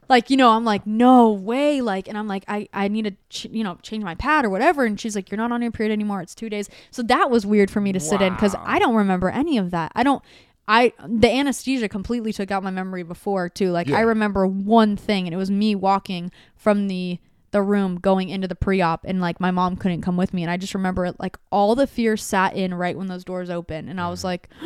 like 0.06 0.28
you 0.28 0.36
know 0.36 0.50
i'm 0.50 0.66
like 0.66 0.86
no 0.86 1.32
way 1.32 1.80
like 1.80 2.08
and 2.08 2.18
i'm 2.18 2.28
like 2.28 2.44
i 2.46 2.68
i 2.74 2.88
need 2.88 3.06
to 3.06 3.10
ch- 3.30 3.46
you 3.50 3.64
know 3.64 3.78
change 3.80 4.04
my 4.04 4.14
pad 4.14 4.44
or 4.44 4.50
whatever 4.50 4.84
and 4.84 5.00
she's 5.00 5.16
like 5.16 5.30
you're 5.30 5.38
not 5.38 5.50
on 5.50 5.62
your 5.62 5.70
period 5.70 5.90
anymore 5.90 6.20
it's 6.20 6.34
two 6.34 6.50
days 6.50 6.68
so 6.90 7.02
that 7.02 7.30
was 7.30 7.46
weird 7.46 7.70
for 7.70 7.80
me 7.80 7.90
to 7.90 7.98
sit 7.98 8.20
in 8.20 8.34
because 8.34 8.54
i 8.66 8.78
don't 8.78 8.94
remember 8.94 9.30
any 9.30 9.56
of 9.56 9.70
that 9.70 9.90
i 9.94 10.02
don't 10.02 10.22
i 10.68 10.92
the 11.08 11.30
anesthesia 11.30 11.88
completely 11.88 12.34
took 12.34 12.50
out 12.50 12.62
my 12.62 12.70
memory 12.70 13.02
before 13.02 13.48
too 13.48 13.70
like 13.70 13.88
Yeah. 13.88 13.96
i 13.96 14.00
remember 14.02 14.46
one 14.46 14.94
thing 14.94 15.26
and 15.26 15.32
it 15.32 15.38
was 15.38 15.50
me 15.50 15.74
walking 15.74 16.30
from 16.54 16.86
the 16.88 17.18
the 17.54 17.62
room 17.62 18.00
going 18.00 18.30
into 18.30 18.48
the 18.48 18.54
pre-op 18.56 19.04
and 19.04 19.20
like 19.20 19.38
my 19.38 19.52
mom 19.52 19.76
couldn't 19.76 20.02
come 20.02 20.16
with 20.16 20.34
me 20.34 20.42
and 20.42 20.50
i 20.50 20.56
just 20.56 20.74
remember 20.74 21.06
it 21.06 21.14
like 21.20 21.38
all 21.52 21.76
the 21.76 21.86
fear 21.86 22.16
sat 22.16 22.56
in 22.56 22.74
right 22.74 22.98
when 22.98 23.06
those 23.06 23.24
doors 23.24 23.48
opened 23.48 23.88
and 23.88 24.00
i 24.00 24.10
was 24.10 24.24
like 24.24 24.48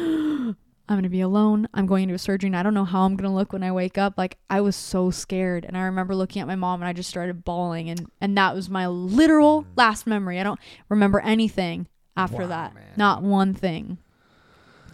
I'm 0.91 0.97
gonna 0.97 1.11
be 1.11 1.21
alone. 1.21 1.69
I'm 1.75 1.85
going 1.85 2.05
into 2.05 2.15
a 2.15 2.19
surgery 2.19 2.47
and 2.47 2.57
I 2.57 2.63
don't 2.63 2.73
know 2.73 2.87
how 2.87 3.03
I'm 3.03 3.15
gonna 3.15 3.35
look 3.35 3.53
when 3.53 3.63
I 3.63 3.71
wake 3.71 3.99
up. 3.99 4.15
Like 4.17 4.39
I 4.49 4.63
was 4.63 4.75
so 4.75 5.11
scared. 5.11 5.67
And 5.67 5.77
I 5.77 5.83
remember 5.83 6.15
looking 6.15 6.41
at 6.41 6.49
my 6.49 6.57
mom 6.57 6.81
and 6.81 6.89
I 6.89 6.95
just 6.95 7.11
started 7.11 7.45
bawling 7.45 7.91
and 7.91 8.11
and 8.23 8.39
that 8.39 8.55
was 8.55 8.71
my 8.71 8.87
literal 8.87 9.65
mm. 9.65 9.67
last 9.77 10.07
memory. 10.07 10.41
I 10.41 10.45
don't 10.45 10.59
remember 10.89 11.21
anything 11.21 11.89
after 12.17 12.39
Wow, 12.39 12.49
that. 12.49 12.75
man. 12.75 12.85
Not 12.97 13.23
one 13.23 13.53
thing. 13.53 13.99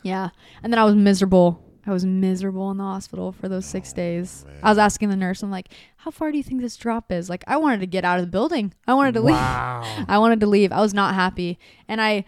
Yeah. 0.03 0.31
And 0.65 0.73
then 0.73 0.81
I 0.81 0.85
was 0.85 0.97
miserable. 0.97 1.63
I 1.87 1.93
was 1.93 2.05
miserable 2.05 2.71
in 2.71 2.77
the 2.79 2.85
hospital 2.85 3.33
for 3.33 3.49
those 3.49 3.67
six 3.67 3.93
days. 3.93 4.45
I 4.63 4.69
was 4.71 4.79
asking 4.79 5.11
the 5.11 5.17
nurse, 5.17 5.43
I'm 5.43 5.51
like, 5.51 5.69
how 5.97 6.11
far 6.11 6.31
do 6.33 6.39
you 6.39 6.43
think 6.45 6.61
this 6.63 6.77
drop 6.77 7.13
is? 7.13 7.29
Like, 7.29 7.45
I 7.47 7.57
wanted 7.59 7.81
to 7.81 7.87
get 7.87 8.05
out 8.05 8.19
of 8.19 8.25
the 8.25 8.31
building. 8.31 8.73
I 8.87 8.95
wanted 8.95 9.15
to 9.15 9.21
leave. 9.21 9.35
Wow. 9.37 10.05
I 10.09 10.19
wanted 10.19 10.41
to 10.41 10.47
leave. 10.47 10.73
I 10.73 10.81
was 10.81 10.95
not 10.95 11.15
happy. 11.15 11.59
And 11.89 12.01
I 12.01 12.25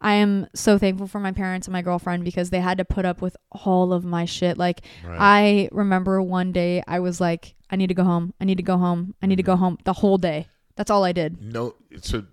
I 0.00 0.12
am 0.14 0.46
so 0.54 0.76
thankful 0.76 1.06
for 1.06 1.20
my 1.20 1.32
parents 1.32 1.66
and 1.66 1.72
my 1.72 1.80
girlfriend 1.82 2.22
because 2.24 2.50
they 2.50 2.60
had 2.60 2.76
to 2.78 2.84
put 2.84 3.06
up 3.06 3.22
with 3.22 3.34
all 3.50 3.92
of 3.94 4.04
my 4.04 4.24
shit. 4.26 4.58
Like 4.58 4.82
Right. 5.04 5.16
I 5.18 5.68
remember 5.72 6.20
one 6.22 6.52
day 6.52 6.82
I 6.86 7.00
was 7.00 7.18
like, 7.20 7.54
I 7.70 7.76
need 7.76 7.86
to 7.88 7.94
go 7.94 8.04
home. 8.04 8.34
I 8.40 8.44
need 8.44 8.58
to 8.58 8.62
go 8.62 8.76
home. 8.76 9.14
I 9.22 9.26
need 9.26 9.36
to 9.36 9.42
go 9.42 9.56
home 9.56 9.78
the 9.84 9.94
whole 9.94 10.18
day. 10.18 10.48
That's 10.76 10.90
all 10.90 11.02
I 11.02 11.12
did. 11.12 11.40
no, 11.42 11.74
so 12.02 12.24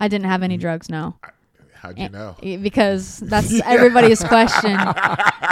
I 0.00 0.08
didn't 0.08 0.26
have 0.26 0.38
Mm-hmm. 0.38 0.44
any 0.44 0.56
drugs, 0.56 0.88
no. 0.88 1.16
How'd 1.84 1.98
you 1.98 2.08
know? 2.08 2.34
Because 2.40 3.18
that's 3.18 3.60
everybody's 3.64 4.22
question. 4.24 4.78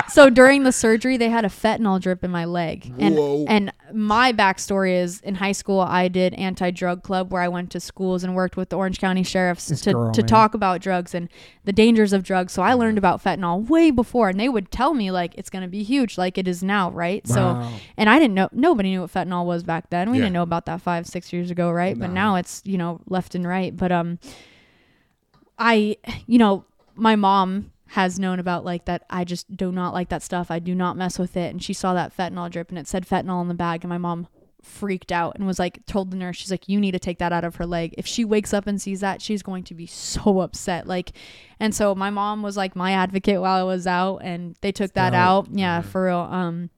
So 0.08 0.30
during 0.30 0.62
the 0.64 0.72
surgery, 0.72 1.16
they 1.16 1.28
had 1.30 1.44
a 1.44 1.48
fentanyl 1.48 2.00
drip 2.00 2.24
in 2.24 2.30
my 2.30 2.44
leg, 2.44 2.92
and 2.98 3.16
Whoa. 3.16 3.44
and 3.48 3.72
my 3.92 4.32
backstory 4.32 4.94
is 5.02 5.20
in 5.20 5.34
high 5.36 5.52
school 5.52 5.80
I 5.80 6.08
did 6.08 6.34
anti-drug 6.34 7.02
club 7.02 7.30
where 7.32 7.42
I 7.42 7.48
went 7.48 7.70
to 7.72 7.80
schools 7.80 8.24
and 8.24 8.34
worked 8.34 8.56
with 8.56 8.70
the 8.70 8.76
Orange 8.76 8.98
County 8.98 9.22
sheriffs 9.22 9.66
This 9.68 9.80
to, 9.82 9.92
girl, 9.92 10.12
to 10.12 10.22
man. 10.22 10.28
talk 10.28 10.54
about 10.54 10.80
drugs 10.80 11.14
and 11.14 11.28
the 11.64 11.72
dangers 11.72 12.12
of 12.12 12.22
drugs. 12.22 12.52
So 12.52 12.62
I 12.62 12.72
learned 12.74 12.98
about 12.98 13.22
fentanyl 13.22 13.68
way 13.68 13.90
before, 13.90 14.28
and 14.28 14.40
they 14.40 14.48
would 14.48 14.70
tell 14.70 14.94
me 14.94 15.10
like 15.10 15.34
it's 15.36 15.50
gonna 15.50 15.68
be 15.68 15.82
huge, 15.82 16.16
like 16.18 16.38
it 16.38 16.48
is 16.48 16.62
now, 16.62 16.90
right? 16.90 17.26
So 17.26 17.62
and 17.96 18.08
I 18.08 18.18
didn't 18.18 18.34
know 18.34 18.48
nobody 18.52 18.90
knew 18.90 19.02
what 19.02 19.12
fentanyl 19.12 19.44
was 19.46 19.62
back 19.62 19.90
then. 19.90 20.10
We 20.10 20.16
Yeah. 20.18 20.24
didn't 20.24 20.34
know 20.34 20.42
about 20.42 20.66
that 20.66 20.80
five, 20.80 21.06
six 21.06 21.32
years 21.32 21.50
ago, 21.50 21.70
right? 21.70 21.98
But 21.98 22.10
now 22.10 22.36
it's, 22.36 22.62
you 22.64 22.78
know, 22.78 23.00
left 23.08 23.34
and 23.34 23.46
right. 23.46 23.76
But 23.76 23.92
um 23.92 24.18
I 25.62 25.96
you 26.26 26.38
know, 26.38 26.64
my 26.94 27.14
mom 27.16 27.70
has 27.86 28.18
known 28.18 28.38
about 28.38 28.64
like 28.64 28.86
that 28.86 29.04
I 29.08 29.24
just 29.24 29.56
do 29.56 29.70
not 29.70 29.94
like 29.94 30.08
that 30.08 30.22
stuff. 30.22 30.50
I 30.50 30.58
do 30.58 30.74
not 30.74 30.96
mess 30.96 31.18
with 31.18 31.36
it. 31.36 31.50
And 31.52 31.62
she 31.62 31.72
saw 31.72 31.94
that 31.94 32.16
fentanyl 32.16 32.50
drip 32.50 32.70
and 32.70 32.78
it 32.78 32.88
said 32.88 33.06
fentanyl 33.06 33.36
on 33.36 33.48
the 33.48 33.54
bag. 33.54 33.84
And 33.84 33.88
my 33.88 33.98
mom 33.98 34.26
freaked 34.62 35.12
out 35.12 35.34
and 35.34 35.46
was 35.46 35.58
like 35.58 35.84
told 35.86 36.10
the 36.10 36.16
nurse 36.16 36.36
she's 36.36 36.50
like 36.50 36.68
you 36.68 36.78
need 36.78 36.92
to 36.92 36.98
take 36.98 37.18
that 37.18 37.32
out 37.32 37.44
of 37.44 37.56
her 37.56 37.66
leg. 37.66 37.94
If 37.96 38.06
she 38.06 38.24
wakes 38.24 38.52
up 38.52 38.66
and 38.66 38.80
sees 38.82 39.00
that 39.00 39.22
she's 39.22 39.42
going 39.42 39.62
to 39.64 39.74
be 39.74 39.86
so 39.86 40.40
upset. 40.40 40.88
Like 40.88 41.12
and 41.60 41.72
so 41.74 41.94
my 41.94 42.10
mom 42.10 42.42
was 42.42 42.56
like 42.56 42.74
my 42.74 42.92
advocate 42.92 43.40
while 43.40 43.60
i 43.60 43.62
was 43.62 43.86
out 43.86 44.18
and 44.18 44.56
they 44.62 44.72
took 44.72 44.94
that 44.94 45.14
out. 45.14 45.46
yeah. 45.52 45.80
for 45.80 46.06
real. 46.06 46.28
Um 46.30 46.70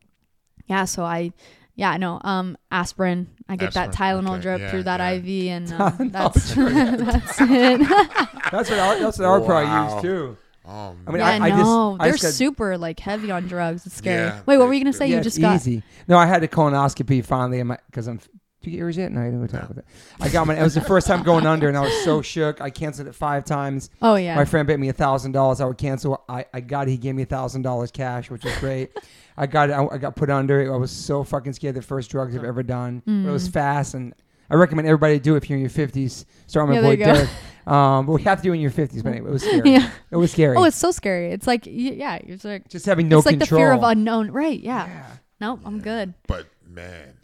yeah 0.66 0.85
so 0.85 1.05
i 1.05 1.32
yeah 1.76 1.96
no 1.96 2.20
um 2.24 2.56
aspirin 2.70 3.28
i 3.48 3.56
get 3.56 3.74
that 3.74 3.92
tylenol 3.92 4.34
okay, 4.34 4.42
drip 4.42 4.60
yeah, 4.60 4.70
through 4.70 4.82
that 4.84 5.01
yeah. 5.01 5.10
iv 5.10 5.48
and 5.51 5.72
um, 5.72 6.09
that's 6.10 6.55
that's 6.55 7.40
it 7.40 7.80
That's 8.52 8.70
what 8.70 8.78
I, 8.78 8.98
that's 9.01 9.18
what 9.18 9.26
I 9.26 9.38
would 9.38 9.46
probably 9.46 9.68
Wow. 9.68 9.94
use 9.94 10.02
too. 10.02 10.36
Um, 10.66 10.98
I 11.06 11.10
mean, 11.10 11.20
yeah, 11.20 11.28
I, 11.28 11.46
I 11.46 11.51
just 11.51 11.62
no, 11.62 11.96
I 11.98 12.05
they're 12.05 12.12
just 12.12 12.22
got, 12.22 12.32
super 12.34 12.78
like 12.78 13.01
heavy 13.01 13.30
on 13.30 13.46
drugs. 13.48 13.84
It's 13.84 13.96
scary. 13.96 14.26
Yeah, 14.28 14.40
Wait, 14.46 14.59
what 14.59 14.68
were 14.68 14.74
you 14.74 14.80
gonna 14.80 14.92
say? 14.92 15.06
yeah, 15.06 15.12
you 15.14 15.18
it's 15.18 15.24
just 15.26 15.40
got 15.40 15.56
easy. 15.56 15.82
No, 16.06 16.16
I 16.16 16.26
had 16.26 16.42
a 16.44 16.48
colonoscopy 16.48 17.24
finally 17.24 17.62
because 17.90 18.06
I'm. 18.06 18.20
Did 18.64 18.70
you 18.70 18.76
get 18.78 18.78
yours 18.78 18.96
yet? 18.96 19.12
No, 19.12 19.20
I 19.20 19.24
didn't 19.26 19.46
talk 19.48 19.62
about 19.64 19.76
that. 19.76 19.84
I 20.20 20.28
got 20.30 20.46
my. 20.46 20.56
It 20.58 20.62
was 20.62 20.74
the 20.74 20.80
first 20.80 21.06
time 21.06 21.22
going 21.22 21.46
under, 21.46 21.68
and 21.68 21.76
I 21.76 21.80
was 21.82 22.04
so 22.04 22.22
shook. 22.22 22.60
I 22.60 22.70
canceled 22.70 23.08
it 23.08 23.14
five 23.14 23.44
times. 23.44 23.90
Oh 24.02 24.14
yeah. 24.14 24.34
My 24.34 24.44
friend 24.44 24.66
bet 24.66 24.80
me 24.80 24.88
a 24.88 24.92
thousand 24.94 25.32
dollars 25.32 25.60
I 25.60 25.66
would 25.66 25.78
cancel. 25.78 26.24
I, 26.28 26.46
I 26.54 26.60
got 26.60 26.88
it. 26.88 26.92
He 26.92 26.96
gave 26.96 27.14
me 27.14 27.22
a 27.22 27.26
thousand 27.26 27.62
dollars 27.62 27.90
cash, 27.90 28.30
which 28.30 28.42
was 28.44 28.56
great. 28.58 28.90
I 29.36 29.46
got 29.46 29.68
it. 29.70 29.72
I, 29.74 29.86
I 29.86 29.98
got 29.98 30.16
put 30.16 30.30
under. 30.30 30.72
I 30.72 30.76
was 30.76 30.90
so 30.90 31.24
fucking 31.24 31.52
scared. 31.52 31.74
The 31.74 31.82
first 31.82 32.10
drugs 32.10 32.34
I've 32.34 32.44
ever 32.44 32.62
done. 32.62 33.02
But 33.04 33.12
it 33.28 33.32
was 33.32 33.48
Mm. 33.48 33.52
fast, 33.52 33.94
and 33.94 34.14
I 34.48 34.54
recommend 34.54 34.88
everybody 34.88 35.18
do 35.18 35.34
it 35.34 35.38
if 35.44 35.50
you're 35.50 35.56
in 35.56 35.62
your 35.62 35.70
fifties. 35.70 36.24
Start 36.46 36.68
with 36.68 36.76
Yeah, 36.76 36.82
my 36.82 36.88
boy 36.88 36.96
there 36.96 37.08
you 37.08 37.12
go. 37.14 37.26
Derrick. 37.26 37.30
Um, 37.66 38.06
but 38.06 38.12
we 38.12 38.22
have 38.22 38.38
to 38.38 38.42
do 38.44 38.52
it 38.52 38.56
in 38.56 38.60
your 38.60 38.70
fifties. 38.70 39.02
But 39.02 39.12
anyway, 39.12 39.28
it 39.30 39.32
was 39.32 39.42
scary. 39.46 39.70
yeah. 39.72 39.90
It 40.10 40.16
was 40.16 40.32
scary. 40.32 40.56
Oh, 40.56 40.64
it's 40.64 40.76
so 40.76 40.90
scary. 40.90 41.32
It's 41.32 41.46
like 41.46 41.66
y- 41.66 41.72
yeah, 41.72 42.16
it's 42.16 42.44
like 42.44 42.68
just 42.68 42.86
having 42.86 43.08
no 43.08 43.18
it's 43.18 43.26
like 43.26 43.38
the 43.38 43.46
fear 43.46 43.72
of 43.72 43.82
unknown. 43.82 44.30
Right? 44.30 44.58
Yeah. 44.60 44.86
Yeah. 44.86 45.06
Nope, 45.40 45.60
I'm 45.64 45.80
good. 45.80 46.14
but 46.28 46.46
man, 46.66 47.14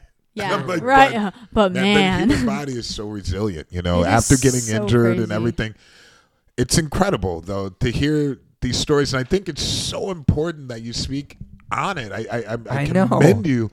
Yeah. 0.40 0.62
But- 0.66 0.82
right. 0.82 1.12
but- 1.12 1.34
But 1.52 1.72
man. 1.72 2.28
the 2.28 2.36
human 2.36 2.54
body 2.56 2.72
is 2.72 2.86
so 2.92 3.08
resilient. 3.08 3.68
You 3.70 3.82
know, 3.82 3.98
It 4.04 4.08
is 4.08 4.30
after 4.30 4.36
getting 4.36 4.60
so 4.60 4.82
injured 4.82 5.18
and 5.18 5.32
everything, 5.32 5.74
it's 6.56 6.78
incredible 6.78 7.40
though 7.40 7.68
to 7.70 7.90
hear 7.90 8.38
these 8.60 8.76
stories, 8.78 9.14
and 9.14 9.20
I 9.20 9.24
think 9.24 9.48
it's 9.48 9.62
so 9.62 10.10
important 10.10 10.68
that 10.68 10.82
you 10.82 10.92
speak 10.92 11.36
on 11.72 11.96
it. 11.98 12.12
I 12.12 12.26
I, 12.30 12.38
I, 12.38 12.58
I 12.70 12.78
I 12.82 12.86
know. 12.86 13.06
commend 13.08 13.46
you. 13.46 13.70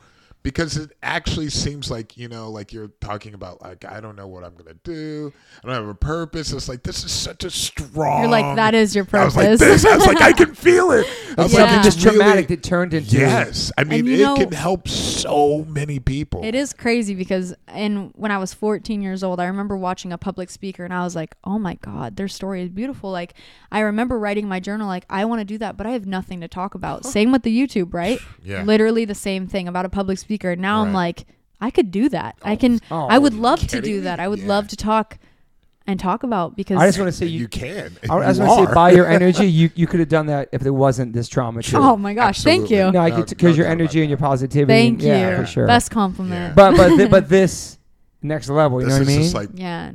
Because 0.47 0.77
it 0.77 0.91
actually 1.03 1.49
seems 1.49 1.91
like 1.91 2.15
you 2.15 2.29
know, 2.29 2.49
like 2.49 2.71
you're 2.71 2.87
talking 3.01 3.33
about, 3.33 3.61
like 3.61 3.83
I 3.83 3.99
don't 3.99 4.15
know 4.15 4.27
what 4.27 4.45
I'm 4.45 4.55
gonna 4.55 4.77
do. 4.85 5.33
I 5.61 5.67
don't 5.67 5.75
have 5.75 5.87
a 5.89 5.93
purpose. 5.93 6.53
It's 6.53 6.69
like 6.69 6.83
this 6.83 7.03
is 7.03 7.11
such 7.11 7.43
a 7.43 7.49
strong. 7.49 8.21
You're 8.21 8.31
like 8.31 8.55
that 8.55 8.73
is 8.73 8.95
your 8.95 9.03
purpose 9.03 9.19
I 9.19 9.25
was 9.25 9.35
like 9.35 9.45
purpose. 9.59 9.81
this. 9.83 9.85
I 9.85 9.97
was 9.97 10.05
like 10.07 10.21
I 10.21 10.31
can 10.31 10.55
feel 10.67 10.91
it. 10.91 11.05
I 11.37 11.43
was 11.43 11.53
Yeah. 11.53 11.59
like 11.63 11.69
Something 11.71 11.77
it's 11.87 11.95
just 11.97 12.01
traumatic 12.01 12.33
really- 12.35 12.55
that 12.55 12.63
turned 12.63 12.93
into 12.93 13.17
Yes, 13.17 13.73
I 13.77 13.83
mean 13.83 14.07
it 14.07 14.19
know- 14.21 14.37
can 14.37 14.53
help 14.53 14.87
so 14.87 15.65
many 15.67 15.99
people. 15.99 16.45
It 16.45 16.55
is 16.55 16.71
crazy 16.71 17.13
because 17.13 17.53
and 17.67 18.11
when 18.15 18.31
I 18.31 18.37
was 18.37 18.53
14 18.53 19.01
years 19.01 19.23
old, 19.25 19.41
I 19.41 19.47
remember 19.47 19.75
watching 19.75 20.13
a 20.13 20.17
public 20.17 20.49
speaker 20.49 20.85
and 20.85 20.93
I 20.93 21.03
was 21.03 21.13
like, 21.13 21.35
"Oh 21.43 21.59
my 21.59 21.75
god, 21.81 22.15
their 22.15 22.29
story 22.29 22.61
is 22.63 22.69
beautiful." 22.69 23.11
Like 23.11 23.33
I 23.69 23.81
remember 23.81 24.17
writing 24.17 24.47
my 24.47 24.61
journal 24.61 24.87
like, 24.87 25.03
"I 25.09 25.25
want 25.25 25.41
to 25.41 25.45
do 25.45 25.57
that, 25.57 25.75
but 25.75 25.85
I 25.85 25.89
have 25.91 26.05
nothing 26.05 26.39
to 26.39 26.47
talk 26.47 26.73
about." 26.73 27.05
Same 27.17 27.33
with 27.33 27.43
the 27.43 27.51
YouTube, 27.53 27.93
right? 27.93 28.19
Yeah. 28.41 28.63
Literally 28.63 29.03
the 29.03 29.13
same 29.15 29.45
thing 29.47 29.67
about 29.67 29.85
a 29.85 29.89
public 29.89 30.17
speaker. 30.19 30.36
Now 30.45 30.81
I'm 30.83 30.93
like, 30.93 31.25
I 31.59 31.71
could 31.71 31.91
do 31.91 32.09
that. 32.09 32.35
I 32.43 32.53
oh, 32.53 32.57
can 32.57 32.79
oh, 32.91 33.07
I 33.07 33.17
would 33.17 33.33
love 33.33 33.59
to 33.67 33.81
do 33.81 33.95
me? 33.95 33.99
that. 34.01 34.19
I 34.19 34.27
would 34.27 34.39
Yeah. 34.39 34.47
love 34.47 34.67
to 34.69 34.75
talk 34.75 35.17
and 35.89 35.99
talk 35.99 36.23
about 36.23 36.55
because 36.55 36.77
I 36.79 36.85
just 36.87 36.99
want 36.99 37.09
to 37.11 37.17
say 37.17 37.25
you, 37.27 37.41
you. 37.41 37.47
can. 37.47 37.95
I 38.09 38.15
was 38.15 38.37
You 38.37 38.45
going 38.45 38.59
to 38.65 38.67
say, 38.67 38.73
by 38.75 38.91
your 38.91 39.07
energy, 39.17 39.45
you, 39.49 39.69
you 39.73 39.87
could 39.87 39.99
have 40.01 40.09
done 40.09 40.25
that 40.27 40.49
if 40.51 40.61
there 40.61 40.73
wasn't 40.73 41.13
this 41.13 41.27
trauma. 41.29 41.63
Too. 41.63 41.77
Oh 41.77 41.95
my 41.95 42.13
gosh, 42.13 42.43
thank 42.43 42.69
you. 42.69 42.91
no, 42.91 42.99
I 42.99 43.09
No- 43.09 43.15
could 43.15 43.29
because 43.29 43.57
no 43.57 43.63
your 43.63 43.67
energy 43.71 44.01
and 44.01 44.09
your 44.09 44.17
positivity. 44.17 44.71
Thank 44.71 45.01
you. 45.01 45.07
yeah, 45.07 45.39
for 45.39 45.45
sure. 45.45 45.65
Best 45.65 45.89
compliment. 45.91 46.49
Yeah. 46.49 46.53
But 46.53 46.75
but 46.77 46.97
thi- 46.97 47.07
but 47.07 47.29
this 47.37 47.77
next 48.21 48.49
level, 48.49 48.81
you 48.81 48.87
This 48.87 48.95
know 48.95 48.99
what 48.99 49.07
I 49.09 49.11
mean? 49.13 49.21
just 49.21 49.33
like 49.35 49.49
Yeah. 49.53 49.91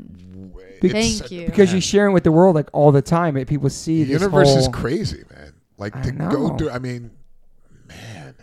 it's 0.81 0.93
Thank 0.93 1.31
you. 1.31 1.47
because 1.47 1.69
man, 1.69 1.77
you're 1.77 1.83
sharing 1.83 2.15
with 2.15 2.25
the 2.25 2.33
world 2.33 2.55
like 2.57 2.71
all 2.73 2.91
the 2.91 3.03
time. 3.03 3.37
It, 3.37 3.47
people 3.47 3.69
see 3.71 4.03
the 4.05 4.15
this 4.15 4.23
universe 4.23 4.49
is 4.57 4.69
crazy, 4.69 5.23
man. 5.31 5.53
Like 5.79 6.01
to 6.03 6.11
go 6.13 6.57
through. 6.57 6.71
I 6.71 6.79
mean, 6.79 7.03
man. 7.03 7.11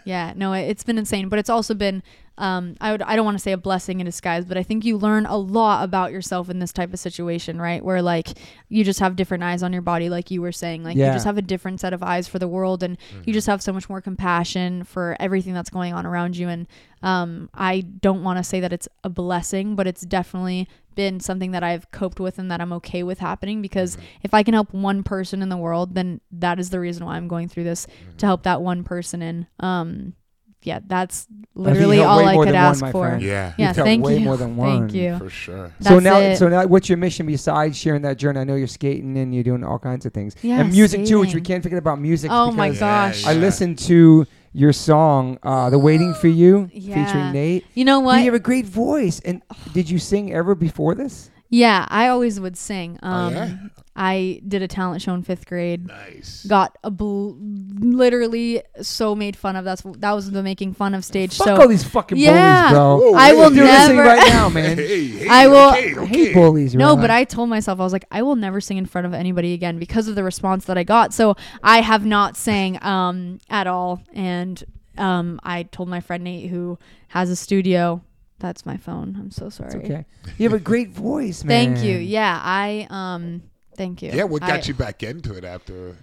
Yeah, 0.10 0.34
no, 0.36 0.54
it- 0.54 0.68
it's 0.72 0.84
been 0.84 0.98
insane, 0.98 1.30
but 1.30 1.38
it's 1.40 1.50
also 1.50 1.74
been 1.74 2.02
um 2.38 2.76
I 2.80 2.92
would 2.92 3.02
I 3.02 3.16
don't 3.18 3.26
want 3.26 3.36
to 3.38 3.44
say 3.44 3.52
a 3.52 3.58
blessing 3.58 4.00
in 4.00 4.06
disguise, 4.06 4.46
but 4.46 4.58
I 4.58 4.64
think 4.64 4.86
you 4.86 4.98
learn 4.98 5.26
a 5.26 5.36
lot 5.38 5.84
about 5.84 6.12
yourself 6.14 6.50
in 6.50 6.60
this 6.60 6.72
type 6.72 6.94
of 6.94 7.00
situation, 7.00 7.60
right? 7.62 7.84
Where 7.84 8.02
like 8.02 8.28
you 8.70 8.84
just 8.86 9.02
have 9.02 9.16
different 9.18 9.44
eyes 9.44 9.62
on 9.62 9.74
your 9.74 9.82
body 9.82 10.08
like 10.10 10.32
you 10.32 10.42
were 10.42 10.54
saying. 10.54 10.84
Like 10.84 10.96
Yeah. 10.98 11.08
you 11.08 11.14
just 11.14 11.26
have 11.26 11.38
a 11.38 11.42
different 11.54 11.80
set 11.82 11.92
of 11.94 12.02
eyes 12.02 12.28
for 12.30 12.40
the 12.40 12.48
world 12.48 12.82
and 12.82 12.98
you 13.26 13.34
just 13.34 13.48
have 13.48 13.62
so 13.62 13.74
much 13.74 13.90
more 13.90 14.00
compassion 14.02 14.84
for 14.86 15.18
everything 15.20 15.54
that's 15.54 15.70
going 15.70 15.94
on 15.94 16.06
around 16.06 16.38
you 16.38 16.48
and 16.50 16.66
um 17.04 17.50
I 17.54 17.82
don't 17.82 18.24
want 18.24 18.38
to 18.40 18.44
say 18.44 18.60
that 18.62 18.74
it's 18.74 18.88
a 19.04 19.10
blessing, 19.10 19.76
but 19.76 19.86
it's 19.86 20.02
definitely 20.02 20.68
been 21.00 21.20
something 21.22 21.52
that 21.52 21.64
I've 21.64 21.90
coped 21.92 22.20
with 22.20 22.40
and 22.40 22.52
that 22.52 22.60
I'm 22.60 22.74
okay 22.74 23.04
with 23.04 23.20
happening 23.20 23.62
because 23.62 23.98
if 24.22 24.34
I 24.34 24.44
can 24.44 24.54
help 24.54 24.74
one 24.74 25.02
person 25.04 25.42
in 25.42 25.48
the 25.48 25.56
world, 25.66 25.96
then 25.96 26.20
that 26.32 26.60
is 26.60 26.72
the 26.72 26.80
reason 26.82 27.06
why 27.06 27.16
I'm 27.16 27.30
going 27.30 27.48
through 27.48 27.64
this 27.64 27.88
to 28.18 28.26
help 28.26 28.44
that 28.44 28.62
one 28.62 28.84
person 28.84 29.22
and 29.22 29.48
um 29.62 30.14
yeah, 30.62 30.80
that's 30.86 31.26
literally 31.56 31.96
you 32.00 32.04
helped 32.04 32.22
all 32.22 32.28
I 32.28 32.36
could 32.36 32.48
than 32.50 32.56
one, 32.56 32.64
ask 32.66 32.80
for. 32.92 33.08
friend. 33.08 33.22
Yeah, 33.24 33.54
Yeah, 33.58 33.68
You've 33.70 33.76
thank 33.78 34.04
way 34.04 34.18
you. 34.18 34.26
more 34.26 34.36
than 34.36 34.58
one. 34.68 34.90
Thank 34.90 34.94
you. 34.94 35.18
for 35.18 35.30
sure. 35.30 35.72
So 35.80 35.90
That's 35.94 36.04
now, 36.04 36.18
it. 36.20 36.38
so 36.38 36.50
now, 36.50 36.66
what's 36.66 36.90
your 36.90 36.98
mission 36.98 37.26
besides 37.28 37.78
sharing 37.78 38.02
that 38.02 38.18
journey? 38.18 38.42
I 38.42 38.44
know 38.44 38.56
you're 38.56 38.68
skating 38.68 39.18
and 39.18 39.34
you're 39.34 39.46
doing 39.52 39.64
all 39.64 39.80
kinds 39.80 40.06
of 40.06 40.12
things, 40.14 40.36
Yeah, 40.42 40.60
and 40.60 40.70
music 40.70 41.06
too, 41.06 41.18
which 41.22 41.34
we 41.34 41.40
can't 41.40 41.64
forget 41.64 41.80
about 41.80 42.02
music. 42.02 42.30
Oh 42.34 42.52
my 42.52 42.72
because 42.72 42.80
gosh. 42.82 43.26
I 43.26 43.34
listened 43.36 43.80
to 43.88 44.28
your 44.54 44.74
song, 44.74 45.38
uh, 45.44 45.70
"The 45.70 45.80
Waiting 45.80 46.14
for 46.14 46.28
You," 46.28 46.70
Yeah. 46.74 47.06
featuring 47.06 47.32
Nate. 47.32 47.66
You 47.74 47.86
know 47.86 48.00
what? 48.00 48.20
You 48.20 48.26
have 48.26 48.34
a 48.34 48.40
great 48.40 48.66
voice. 48.66 49.20
And 49.24 49.42
did 49.74 49.90
you 49.90 50.00
sing 50.00 50.34
ever 50.34 50.56
before 50.56 50.96
this? 50.96 51.30
Yeah, 51.52 51.86
I 51.90 52.08
always 52.10 52.40
would 52.40 52.56
sing. 52.58 53.00
Oh, 53.02 53.10
Um, 53.12 53.34
yeah? 53.34 53.56
I 53.96 54.40
did 54.48 54.62
a 54.62 54.68
talent 54.68 55.02
show 55.02 55.14
in 55.14 55.24
fifth 55.24 55.46
grade. 55.48 55.88
Nice. 55.88 56.46
Got 56.48 56.78
a 56.84 56.92
bl- 56.92 57.34
literally 57.80 58.62
so 58.82 59.16
made 59.16 59.36
fun 59.36 59.56
of. 59.56 59.66
That's 59.66 59.82
that 59.98 60.12
was 60.14 60.32
the 60.32 60.44
making 60.44 60.74
fun 60.74 60.94
of 60.94 61.04
stage. 61.04 61.36
Fuck 61.36 61.48
so 61.48 61.56
all 61.62 61.68
these 61.68 61.84
fucking 61.84 62.18
Yeah. 62.18 62.70
bullies, 62.70 62.72
bro. 62.72 62.98
Whoa, 63.12 63.18
I 63.18 63.34
will 63.34 63.50
hey, 63.50 63.56
You're 63.58 63.66
listening 63.66 63.98
never. 63.98 64.10
right 64.10 64.28
now, 64.30 64.50
man. 64.58 64.78
Hey, 64.78 65.08
hey, 65.08 65.28
I 65.28 65.48
will- 65.48 65.70
Okay, 65.70 65.96
I 65.96 65.98
okay. 66.00 66.06
hate 66.26 66.34
bullies. 66.34 66.76
No, 66.76 66.90
Ron. 66.90 67.02
but 67.02 67.10
I 67.12 67.24
told 67.24 67.50
myself 67.50 67.80
I 67.80 67.84
was 67.84 67.94
like, 67.94 68.06
I 68.12 68.22
will 68.22 68.36
never 68.36 68.62
sing 68.62 68.78
in 68.78 68.86
front 68.86 69.08
of 69.08 69.14
anybody 69.14 69.54
again 69.54 69.80
because 69.80 70.08
of 70.08 70.16
the 70.16 70.24
response 70.24 70.66
that 70.66 70.78
I 70.78 70.84
got. 70.84 71.14
So 71.14 71.36
I 71.64 71.82
have 71.82 72.06
not 72.06 72.38
sang 72.38 72.82
um, 72.84 73.40
at 73.50 73.68
all. 73.68 74.02
And 74.14 74.64
um, 74.98 75.40
I 75.44 75.64
told 75.64 75.90
my 75.90 76.00
friend 76.00 76.24
Nate, 76.24 76.50
who 76.50 76.78
has 77.10 77.30
a 77.30 77.36
studio. 77.36 78.02
That's 78.40 78.66
my 78.66 78.78
phone. 78.78 79.16
I'm 79.20 79.32
so 79.32 79.50
sorry. 79.50 79.68
It's 79.68 79.76
okay. 79.76 80.06
You 80.38 80.50
have 80.50 80.60
a 80.60 80.64
great 80.64 80.90
voice, 80.90 81.44
man. 81.44 81.76
Thank 81.76 81.86
you. 81.86 81.98
Yeah, 81.98 82.40
I 82.42 82.88
um, 82.90 83.44
thank 83.76 84.02
you. 84.02 84.12
Yeah, 84.14 84.24
what 84.24 84.42
got 84.42 84.64
I- 84.64 84.68
you 84.68 84.74
back 84.74 85.04
into 85.04 85.36
it 85.36 85.44
after? 85.44 85.96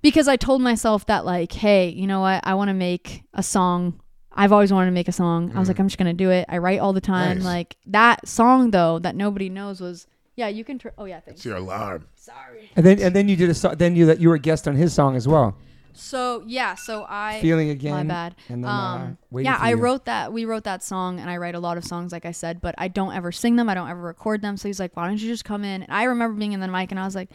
because 0.00 0.28
I 0.28 0.36
told 0.36 0.62
myself 0.62 1.06
that 1.06 1.24
like, 1.24 1.52
hey, 1.52 1.88
you 1.88 2.06
know 2.06 2.20
what? 2.20 2.46
I 2.46 2.54
want 2.54 2.68
to 2.68 2.74
make 2.74 3.22
a 3.34 3.42
song. 3.42 4.00
I've 4.32 4.52
always 4.52 4.72
wanted 4.72 4.86
to 4.86 4.92
make 4.92 5.08
a 5.08 5.12
song. 5.12 5.50
I 5.54 5.58
was 5.58 5.66
like, 5.68 5.80
I'm 5.80 5.88
just 5.88 5.98
gonna 5.98 6.12
do 6.14 6.30
it. 6.30 6.46
I 6.48 6.58
write 6.58 6.78
all 6.78 6.92
the 6.92 7.00
time. 7.00 7.38
Nice. 7.38 7.44
Like 7.44 7.76
that 7.86 8.28
song 8.28 8.70
though 8.70 9.00
that 9.00 9.16
nobody 9.16 9.48
knows 9.48 9.80
was 9.80 10.06
yeah. 10.36 10.46
You 10.46 10.62
can. 10.62 10.78
Tr- 10.78 10.88
oh 10.96 11.06
yeah, 11.06 11.18
thanks. 11.20 11.40
It's 11.40 11.44
your 11.44 11.56
alarm. 11.56 12.06
Sorry. 12.14 12.70
And 12.76 12.86
then 12.86 13.00
and 13.00 13.16
then 13.16 13.28
you 13.28 13.34
did 13.34 13.50
a 13.50 13.54
song. 13.54 13.74
Then 13.76 13.96
you 13.96 14.06
that 14.06 14.20
you 14.20 14.28
were 14.28 14.36
a 14.36 14.38
guest 14.38 14.68
on 14.68 14.76
his 14.76 14.92
song 14.92 15.16
as 15.16 15.26
well. 15.26 15.56
So 15.98 16.42
yeah, 16.46 16.74
so 16.74 17.04
I. 17.08 17.40
Feeling 17.40 17.70
again. 17.70 17.92
my 17.92 18.04
bad. 18.04 18.34
And 18.48 18.64
then, 18.64 18.70
uh, 18.70 18.74
Um, 18.74 19.18
Waiting 19.30 19.50
yeah, 19.50 19.58
I 19.60 19.70
You. 19.70 19.76
wrote 19.76 20.04
that. 20.06 20.32
We 20.32 20.44
wrote 20.44 20.64
that 20.64 20.82
song, 20.82 21.18
and 21.20 21.28
I 21.28 21.36
write 21.36 21.54
a 21.54 21.60
lot 21.60 21.76
of 21.76 21.84
songs, 21.84 22.12
like 22.12 22.24
I 22.24 22.30
said, 22.32 22.60
but 22.60 22.74
I 22.78 22.88
don't 22.88 23.14
ever 23.14 23.32
sing 23.32 23.56
them. 23.56 23.68
I 23.68 23.74
don't 23.74 23.88
ever 23.88 24.00
record 24.00 24.40
them. 24.42 24.56
So 24.56 24.68
he's 24.68 24.78
like, 24.80 24.96
"Why 24.96 25.06
don't 25.08 25.20
you 25.20 25.28
just 25.28 25.44
come 25.44 25.64
in?" 25.64 25.82
And 25.82 25.92
I 25.92 26.04
remember 26.04 26.38
being 26.38 26.52
in 26.52 26.60
the 26.60 26.68
mic, 26.68 26.90
and 26.90 27.00
I 27.00 27.04
was 27.04 27.14
like, 27.14 27.30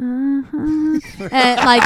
uh-huh. 0.00 0.98
and 1.30 1.60
like, 1.64 1.82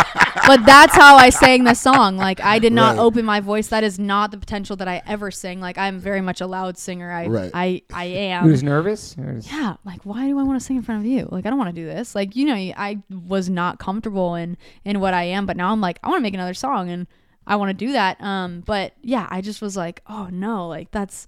but 0.47 0.65
that's 0.65 0.95
how 0.97 1.17
I 1.17 1.31
sang 1.31 1.65
the 1.65 1.75
song. 1.75 2.17
Like, 2.17 2.41
I 2.41 2.59
did 2.59 2.73
not 2.73 2.97
Right. 2.97 3.03
open 3.03 3.25
my 3.25 3.41
voice. 3.41 3.69
That 3.69 3.85
is 3.85 3.99
not 3.99 4.31
the 4.31 4.39
potential 4.39 4.77
that 4.77 4.89
I 4.89 5.03
ever 5.07 5.31
sing. 5.31 5.61
Like, 5.61 5.77
I'm 5.77 5.99
very 5.99 6.21
much 6.21 6.41
a 6.41 6.47
loud 6.47 6.79
singer. 6.79 7.11
I, 7.13 7.27
Right. 7.27 7.51
I, 7.53 7.83
I 7.93 8.05
You 8.07 8.17
am. 8.17 8.51
was 8.51 8.63
nervous. 8.63 9.17
Or 9.19 9.39
Yeah, 9.43 9.77
like 9.85 10.01
why 10.05 10.27
do 10.27 10.39
I 10.39 10.43
want 10.43 10.59
to 10.59 10.65
sing 10.65 10.77
in 10.77 10.83
front 10.83 11.03
of 11.05 11.07
you? 11.11 11.29
Like 11.31 11.45
I 11.47 11.51
don't 11.51 11.59
want 11.59 11.75
to 11.75 11.81
do 11.81 11.87
this. 11.87 12.15
Like 12.15 12.35
you 12.37 12.47
know, 12.47 12.55
I 12.55 13.03
was 13.11 13.51
not 13.51 13.79
comfortable 13.79 14.35
in 14.35 14.57
in 14.85 15.01
what 15.01 15.13
I 15.15 15.25
am, 15.25 15.45
but 15.47 15.57
now 15.57 15.71
I'm 15.73 15.81
like 15.81 15.99
I 16.03 16.09
want 16.09 16.19
to 16.19 16.23
make 16.23 16.35
another 16.35 16.55
song 16.55 16.89
and 16.91 17.07
I 17.47 17.57
want 17.57 17.71
to 17.71 17.75
do 17.87 17.93
that. 17.93 18.21
Um, 18.23 18.63
but 18.65 18.93
yeah, 19.03 19.27
I 19.31 19.41
just 19.41 19.61
was 19.63 19.77
like, 19.77 20.03
oh 20.09 20.29
no, 20.33 20.67
like 20.69 20.91
that's. 20.91 21.27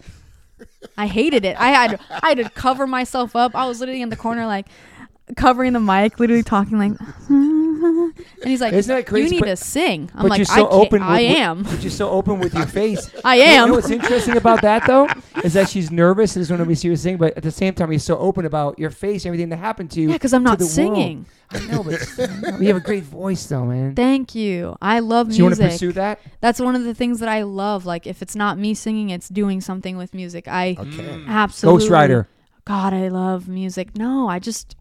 I 0.98 1.06
hated 1.06 1.46
it. 1.46 1.58
I 1.58 1.68
had 1.68 1.98
I 2.22 2.28
had 2.30 2.38
to 2.38 2.50
cover 2.50 2.86
myself 2.86 3.34
up. 3.34 3.54
I 3.54 3.66
was 3.66 3.80
literally 3.80 4.02
in 4.02 4.10
the 4.10 4.16
corner 4.16 4.44
like 4.46 4.66
covering 5.36 5.72
the 5.72 5.80
mic, 5.80 6.18
literally 6.20 6.42
talking 6.42 6.78
like, 6.78 6.92
and 7.28 8.14
he's 8.44 8.60
like, 8.60 8.72
Isn't 8.72 8.94
that 8.94 9.06
crazy? 9.06 9.24
"You 9.26 9.30
need 9.32 9.40
But- 9.40 9.46
to 9.46 9.56
sing." 9.56 10.10
I'm 10.14 10.22
but 10.22 10.30
like, 10.30 10.38
you're 10.38 10.44
so 10.46 10.52
"I 10.52 10.56
can't. 10.58 10.72
open. 10.72 11.00
With, 11.02 11.10
I 11.10 11.22
with- 11.22 11.36
am. 11.38 11.62
But 11.62 11.82
you're 11.82 11.90
so 11.90 12.10
open 12.10 12.38
with 12.38 12.54
your 12.54 12.66
face. 12.80 13.10
I 13.24 13.36
am. 13.36 13.40
You 13.40 13.44
am." 13.62 13.68
know 13.68 13.74
what's 13.76 13.90
interesting 13.90 14.36
about 14.36 14.62
that 14.62 14.86
though 14.86 15.08
is 15.44 15.52
that 15.54 15.68
she's 15.68 15.90
nervous 15.90 16.36
and 16.36 16.42
doesn't 16.42 16.56
want 16.58 16.64
to 16.66 16.68
be 16.68 16.74
serious 16.74 17.02
thing, 17.02 17.16
but 17.16 17.36
at 17.36 17.42
the 17.42 17.50
same 17.50 17.74
time, 17.74 17.90
you're 17.92 17.98
so 17.98 18.18
open 18.18 18.44
about 18.44 18.78
your 18.78 18.90
face, 18.90 19.24
everything 19.26 19.48
that 19.50 19.58
happened 19.58 19.90
to 19.92 20.00
you. 20.00 20.08
yeah, 20.08 20.14
because 20.14 20.32
I'm 20.32 20.42
to 20.44 20.50
not 20.50 20.58
the 20.58 20.64
world. 20.64 20.72
singing. 20.72 21.26
I 21.52 21.66
know, 21.66 21.82
but 21.82 22.00
you 22.60 22.68
have 22.68 22.76
a 22.76 22.80
great 22.80 23.02
voice 23.02 23.44
though, 23.46 23.64
man. 23.64 23.94
Thank 23.96 24.34
you. 24.36 24.76
I 24.80 25.00
love 25.00 25.32
So 25.32 25.38
you 25.38 25.44
want 25.44 25.58
music. 25.58 25.66
to 25.66 25.72
pursue 25.72 25.92
that? 25.92 26.20
That's 26.40 26.60
one 26.60 26.76
of 26.76 26.84
the 26.84 26.94
things 26.94 27.18
that 27.20 27.28
I 27.28 27.42
love. 27.42 27.86
Like 27.86 28.06
if 28.06 28.22
it's 28.22 28.36
not 28.36 28.56
me 28.58 28.72
singing, 28.74 29.10
it's 29.10 29.28
doing 29.28 29.60
something 29.60 29.96
with 29.96 30.14
music. 30.14 30.46
I 30.46 30.76
Okay. 30.78 31.24
absolutely 31.26 31.88
Ghostwriter. 31.88 32.26
God, 32.66 32.92
I 32.94 33.08
love 33.08 33.48
music. 33.48 33.96
No, 33.96 34.28
I 34.28 34.38
just 34.38 34.76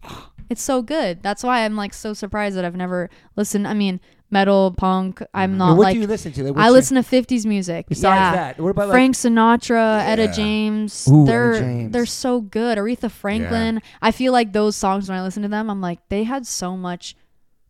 it's 0.50 0.60
so 0.62 0.82
good. 0.82 1.22
That's 1.22 1.42
why 1.42 1.64
I'm 1.64 1.76
like 1.76 1.94
so 1.94 2.12
surprised 2.12 2.56
that 2.56 2.64
I've 2.64 2.76
never 2.76 3.08
listened. 3.36 3.66
I 3.66 3.72
mean, 3.74 4.00
metal, 4.30 4.74
punk. 4.76 5.22
I'm 5.32 5.56
Now, 5.56 5.68
not 5.68 5.76
what 5.78 5.84
like 5.84 5.94
do 5.94 6.00
you 6.00 6.06
listen 6.06 6.32
to? 6.32 6.42
Like, 6.44 6.56
I 6.56 6.70
what's 6.70 6.90
your- 6.90 7.00
listen 7.00 7.24
to 7.24 7.34
50s 7.34 7.46
music. 7.46 7.86
Besides 7.88 8.04
yeah. 8.18 8.32
that, 8.32 8.60
what 8.60 8.70
about 8.70 8.88
like? 8.88 8.94
Frank 8.94 9.14
Sinatra, 9.16 10.00
Etta 10.06 10.28
James. 10.34 11.08
Ooh, 11.10 11.24
they're 11.24 11.58
James. 11.60 11.92
they're 11.92 12.06
so 12.06 12.40
good. 12.40 12.76
Aretha 12.78 13.10
Franklin. 13.10 13.80
I 14.02 14.10
feel 14.10 14.32
like 14.32 14.52
those 14.52 14.76
songs 14.76 15.08
when 15.08 15.16
I 15.18 15.22
listen 15.22 15.42
to 15.42 15.48
them, 15.48 15.70
I'm 15.70 15.80
like 15.80 16.00
they 16.08 16.24
had 16.24 16.46
so 16.46 16.76
much 16.76 17.16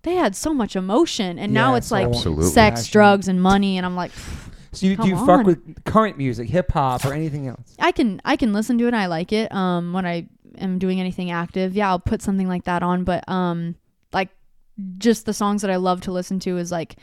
they 0.03 0.15
had 0.15 0.35
so 0.35 0.55
much 0.55 0.77
emotion 0.77 1.39
and 1.39 1.53
now 1.53 1.75
it's 1.75 1.91
like 1.91 2.09
Absolutely. 2.09 2.47
sex, 2.47 2.81
passion. 2.83 2.93
drugs 2.93 3.29
and 3.29 3.43
money 3.43 3.77
and 3.77 3.85
I'm 3.85 3.97
like 3.97 4.13
So 4.73 4.87
you, 4.87 4.97
do 4.97 5.09
you 5.09 5.17
Come 5.17 5.27
fuck 5.27 5.47
with 5.47 5.85
current 5.85 6.17
music, 6.17 6.49
hip 6.49 6.71
hop, 6.71 7.05
or 7.05 7.13
anything 7.13 7.49
else? 7.49 7.75
I 7.81 7.91
can 7.93 8.21
I 8.25 8.37
can 8.37 8.53
listen 8.53 8.79
to 8.79 8.85
it 8.85 8.89
and 8.89 8.97
I 8.97 9.07
like 9.07 9.33
it. 9.33 9.53
Um 9.53 9.93
when 9.93 10.07
I 10.07 10.27
am 10.59 10.79
doing 10.79 11.01
anything 11.01 11.31
active, 11.31 11.75
yeah, 11.75 11.89
I'll 11.89 11.99
put 12.01 12.23
something 12.23 12.49
like 12.49 12.65
that 12.65 12.83
on, 12.83 13.05
but 13.05 13.29
um 13.29 13.75
like 14.13 14.31
just 14.99 15.27
the 15.27 15.33
songs 15.35 15.63
that 15.63 15.71
I 15.71 15.77
love 15.77 16.01
to 16.03 16.13
listen 16.13 16.39
to 16.41 16.57
is 16.59 16.71
like 16.73 16.97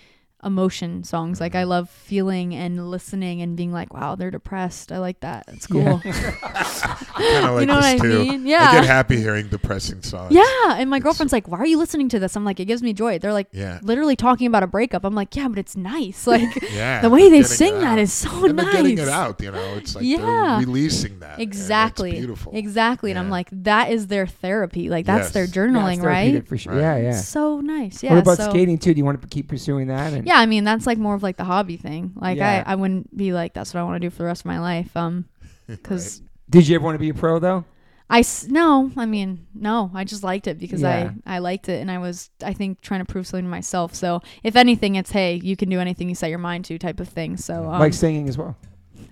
emotion 0.43 1.03
songs. 1.03 1.39
Like 1.39 1.55
I 1.55 1.61
Mm-hmm. 1.61 1.69
love 1.69 1.89
feeling 1.89 2.53
and 2.55 2.89
listening 2.89 3.41
and 3.41 3.55
being 3.57 3.71
like, 3.71 3.93
wow, 3.93 4.15
they're 4.15 4.31
depressed. 4.31 4.91
I 4.91 4.97
like 4.99 5.19
that. 5.21 5.45
It's 5.49 5.67
cool. 5.67 6.01
Yeah. 6.05 6.97
Kind 7.17 7.45
of 7.45 7.51
like 7.55 7.61
you 7.61 7.65
know 7.67 7.75
this 7.81 7.83
what 7.83 7.85
I 7.85 7.97
too. 7.97 8.19
mean? 8.25 8.45
I 8.45 8.49
Yeah. 8.49 8.71
get 8.73 8.85
happy 8.85 9.17
hearing 9.17 9.47
depressing 9.47 10.01
songs. 10.01 10.31
Yeah, 10.33 10.43
and 10.77 10.89
my 10.89 10.97
It's- 10.97 11.03
girlfriend's 11.03 11.33
like, 11.33 11.47
"Why 11.47 11.57
are 11.59 11.65
you 11.65 11.77
listening 11.77 12.09
to 12.09 12.19
this?" 12.19 12.35
I'm 12.35 12.45
like, 12.45 12.59
"It 12.59 12.65
gives 12.65 12.81
me 12.83 12.93
joy." 12.93 13.19
They're 13.19 13.33
like, 13.33 13.47
Yeah. 13.51 13.79
literally 13.83 14.15
talking 14.15 14.47
about 14.47 14.63
a 14.63 14.67
breakup. 14.67 15.03
I'm 15.05 15.15
like, 15.15 15.35
"Yeah, 15.35 15.47
but 15.47 15.57
it's 15.59 15.75
nice." 15.75 16.25
Like 16.37 16.49
Yeah. 16.73 17.01
the 17.01 17.09
way 17.09 17.29
they 17.29 17.43
sing 17.43 17.75
it 17.75 17.79
that 17.81 17.93
out. 17.93 17.99
is 17.99 18.13
so 18.13 18.45
and 18.45 18.55
nice. 18.55 18.65
they're 18.65 18.73
getting 18.83 18.97
it 18.97 19.09
out. 19.09 19.41
You 19.41 19.51
know, 19.51 19.73
it's 19.75 19.95
like 19.95 20.03
Yeah. 20.05 20.17
they're 20.57 20.59
releasing 20.67 21.19
that. 21.19 21.39
and 21.39 21.41
it's 21.41 21.57
Exactly. 21.57 22.11
beautiful. 22.11 22.51
Exactly. 22.55 23.11
And 23.11 23.19
I'm 23.19 23.29
like, 23.29 23.49
that 23.51 23.91
is 23.91 24.07
their 24.07 24.27
therapy. 24.27 24.89
Like 24.89 25.05
that's 25.05 25.27
Yes. 25.27 25.31
their 25.33 25.47
journaling, 25.47 25.95
it's 25.97 26.01
right? 26.03 26.47
For 26.47 26.57
sure. 26.57 26.73
Right. 26.73 26.81
Yeah, 26.81 26.97
yeah. 26.97 27.11
So 27.13 27.59
nice. 27.61 28.03
Yeah. 28.03 28.11
what 28.13 28.19
about 28.19 28.37
so, 28.37 28.49
skating 28.49 28.77
too? 28.77 28.93
Do 28.93 28.97
you 28.99 29.05
want 29.05 29.21
to 29.21 29.27
keep 29.27 29.47
pursuing 29.47 29.87
that? 29.87 30.13
And 30.13 30.25
Yeah, 30.27 30.35
I 30.37 30.45
mean 30.45 30.63
that's 30.63 30.85
like 30.87 30.97
more 30.97 31.15
of 31.15 31.23
like 31.23 31.37
the 31.37 31.43
hobby 31.45 31.77
thing. 31.77 32.11
Like 32.15 32.37
Yeah. 32.37 32.63
I, 32.65 32.73
I 32.73 32.75
wouldn't 32.75 33.15
be 33.15 33.33
like 33.33 33.53
that's 33.53 33.73
what 33.73 33.79
I 33.79 33.83
want 33.83 33.95
to 33.95 33.99
do 33.99 34.09
for 34.09 34.17
the 34.19 34.25
rest 34.25 34.41
of 34.41 34.45
my 34.47 34.59
life. 34.59 34.95
Um, 34.95 35.25
because 35.67 36.21
Did 36.49 36.67
you 36.67 36.75
ever 36.75 36.85
want 36.85 36.95
to 36.95 36.99
be 36.99 37.09
a 37.09 37.13
pro 37.13 37.39
though? 37.39 37.65
I 38.09 38.19
s- 38.19 38.47
no, 38.47 38.89
I 38.95 39.05
mean 39.05 39.47
no, 39.53 39.91
I 39.93 40.05
just 40.05 40.23
liked 40.23 40.47
it 40.47 40.57
because 40.57 40.81
Yeah. 40.81 41.11
I 41.25 41.35
I 41.35 41.39
liked 41.39 41.67
it 41.67 41.81
and 41.81 41.91
I 41.91 41.97
was 41.97 42.29
I 42.41 42.53
think 42.53 42.79
trying 42.81 43.01
to 43.01 43.05
prove 43.05 43.27
something 43.27 43.43
to 43.45 43.49
myself. 43.49 43.93
So 43.93 44.21
if 44.43 44.55
anything, 44.55 44.95
it's 44.95 45.11
hey, 45.11 45.35
you 45.43 45.57
can 45.57 45.69
do 45.69 45.79
anything 45.79 46.07
you 46.07 46.15
set 46.15 46.29
your 46.29 46.39
mind 46.39 46.63
to 46.65 46.77
type 46.79 46.99
of 47.01 47.09
thing. 47.09 47.35
So 47.35 47.69
um, 47.69 47.79
like 47.79 47.93
singing 47.93 48.29
as 48.29 48.37
well. 48.37 48.55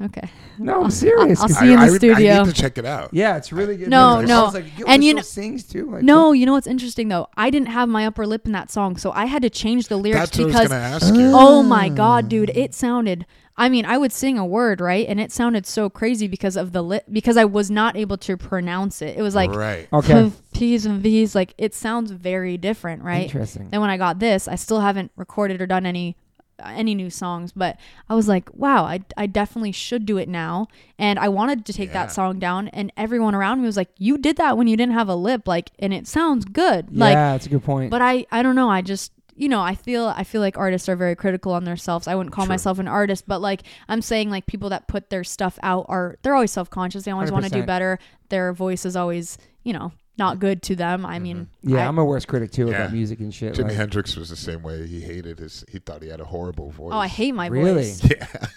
okay, 0.02 0.30
No, 0.58 0.84
I'm 0.86 0.92
serious. 0.92 1.42
I'll 1.42 1.48
'cause- 1.50 1.58
see 1.60 1.66
you 1.66 1.72
in 1.74 1.80
the 1.80 1.84
I, 1.84 1.90
I, 1.90 1.98
studio. 1.98 2.34
I 2.36 2.44
need 2.44 2.56
to 2.56 2.62
check 2.62 2.78
it 2.78 2.86
out. 2.86 3.10
yeah, 3.14 3.36
it's 3.36 3.52
really 3.52 3.76
good. 3.78 3.90
No, 3.90 4.16
music. 4.16 4.30
no. 4.30 4.40
I 4.42 4.44
was 4.46 4.54
like, 4.54 4.80
yo, 4.80 4.86
And 4.88 5.02
this 5.04 5.08
you 5.08 5.14
girl 5.14 5.22
kn- 5.24 5.24
sings 5.26 5.64
too. 5.66 5.92
Like, 5.92 6.04
no, 6.04 6.32
you 6.32 6.46
know 6.46 6.54
what's 6.54 6.66
interesting 6.68 7.10
though? 7.10 7.28
I 7.36 7.50
didn't 7.50 7.68
have 7.68 7.90
my 7.90 8.06
upper 8.08 8.26
lip 8.26 8.46
in 8.46 8.54
that 8.54 8.72
song, 8.72 8.96
so 8.96 9.12
I 9.12 9.26
had 9.26 9.42
to 9.42 9.50
change 9.50 9.90
the 9.90 9.98
lyrics 9.98 10.32
That's 10.32 10.38
what 10.38 10.44
I 10.44 10.46
was 10.46 10.54
because 10.56 10.68
going 10.70 10.82
to 10.82 10.88
ask 11.06 11.16
you. 11.16 11.32
Oh 11.34 11.64
my 11.64 11.90
god, 11.90 12.30
dude, 12.30 12.50
it 12.56 12.74
sounded 12.74 13.26
I 13.58 13.70
mean, 13.70 13.86
I 13.86 13.98
would 13.98 14.12
sing 14.12 14.38
a 14.38 14.46
word, 14.46 14.82
right? 14.82 15.08
And 15.08 15.20
it 15.20 15.32
sounded 15.32 15.66
so 15.66 15.90
crazy 15.90 16.28
because 16.28 16.58
of 16.58 16.74
the 16.74 16.82
lip 16.82 17.06
because 17.10 17.38
I 17.38 17.46
was 17.46 17.72
not 17.72 17.96
able 17.96 18.18
to 18.18 18.36
pronounce 18.36 19.02
it. 19.02 19.18
It 19.18 19.22
was 19.22 19.34
like 19.34 19.52
right. 19.52 19.88
Okay. 19.94 20.32
P's 20.54 20.86
and 20.86 21.02
V's 21.02 21.36
like 21.36 21.54
it 21.58 21.74
sounds 21.74 22.12
very 22.12 22.58
different, 22.58 23.02
right? 23.04 23.24
Interesting. 23.24 23.70
Then 23.70 23.80
when 23.82 23.90
I 23.90 23.98
got 23.98 24.20
this, 24.20 24.48
I 24.48 24.56
still 24.56 24.82
haven't 24.82 25.12
recorded 25.16 25.62
or 25.62 25.68
done 25.68 25.86
any 25.86 26.18
uh, 26.60 26.72
any 26.76 26.96
new 26.96 27.10
songs, 27.10 27.52
but 27.54 27.78
I 28.10 28.16
was 28.16 28.28
like, 28.30 28.50
wow, 28.54 28.84
I, 28.86 29.02
I 29.18 29.26
definitely 29.26 29.74
should 29.74 30.06
do 30.06 30.18
it 30.18 30.30
now. 30.30 30.68
And 30.98 31.20
I 31.20 31.28
wanted 31.30 31.66
to 31.66 31.74
take 31.74 31.90
Yeah. 31.90 32.06
that 32.06 32.12
song 32.14 32.40
down 32.40 32.70
and 32.70 32.92
everyone 32.96 33.36
around 33.36 33.60
me 33.62 33.66
was 33.66 33.76
like, 33.78 33.90
you 33.98 34.18
did 34.18 34.38
that 34.38 34.58
when 34.58 34.68
you 34.68 34.78
didn't 34.78 34.94
have 34.96 35.10
a 35.10 35.16
lip 35.16 35.48
like 35.48 35.72
and 35.80 35.94
it 35.94 36.08
sounds 36.08 36.44
good. 36.46 36.96
Like 36.98 37.14
yeah, 37.16 37.32
that's 37.34 37.46
a 37.46 37.50
good 37.50 37.64
point. 37.64 37.90
but 37.90 38.02
I 38.02 38.26
I 38.32 38.42
don't 38.44 38.56
know. 38.56 38.70
I 38.70 38.82
just 38.82 39.12
you 39.36 39.50
know 39.50 39.62
I 39.62 39.76
feel 39.76 40.08
I 40.08 40.24
feel 40.24 40.42
like 40.42 40.58
artists 40.58 40.88
are 40.90 40.96
very 40.96 41.16
critical 41.16 41.52
on 41.54 41.64
themselves. 41.66 42.08
I 42.08 42.16
wouldn't 42.16 42.34
call 42.34 42.46
True. 42.46 42.54
myself 42.54 42.80
an 42.80 42.88
artist, 42.88 43.26
but 43.28 43.42
like 43.42 43.64
I'm 43.88 44.02
saying 44.02 44.30
like 44.30 44.46
people 44.46 44.70
that 44.70 44.88
put 44.88 45.10
their 45.10 45.24
stuff 45.24 45.60
out 45.62 45.86
are 45.90 46.18
they're 46.24 46.34
always 46.36 46.52
self 46.52 46.70
conscious. 46.70 47.04
They 47.04 47.12
always 47.12 47.32
want 47.32 47.46
to 47.46 47.52
do 47.52 47.64
better. 47.64 48.00
Their 48.30 48.54
voice 48.54 48.86
is 48.86 48.96
always 48.96 49.38
you 49.64 49.74
know 49.74 49.92
not 50.18 50.40
good 50.40 50.62
to 50.64 50.76
them. 50.76 51.06
I 51.06 51.20
mean 51.20 51.48
mm-hmm. 51.64 51.76
yeah, 51.76 51.84
I- 51.84 51.88
I'm 51.88 51.98
a 51.98 52.06
worst 52.06 52.28
critic 52.30 52.52
too 52.52 52.68
Yeah. 52.70 52.76
about 52.84 52.94
music 52.94 53.20
and 53.20 53.34
shit. 53.34 53.56
Jimi 53.56 53.64
like- 53.66 53.74
Hendrix 53.74 54.16
was 54.16 54.30
the 54.30 54.36
same 54.38 54.64
way. 54.64 54.88
He 54.88 55.02
hated 55.02 55.40
his. 55.40 55.66
He 55.70 55.80
thought 55.80 56.02
he 56.02 56.08
had 56.10 56.22
a 56.22 56.26
horrible 56.26 56.72
voice. 56.72 56.94
oh 56.94 56.98
I 56.98 57.08
hate 57.08 57.34
my 57.36 57.50
voice. 57.50 57.58
Really? 57.58 57.84
voice. 57.84 58.10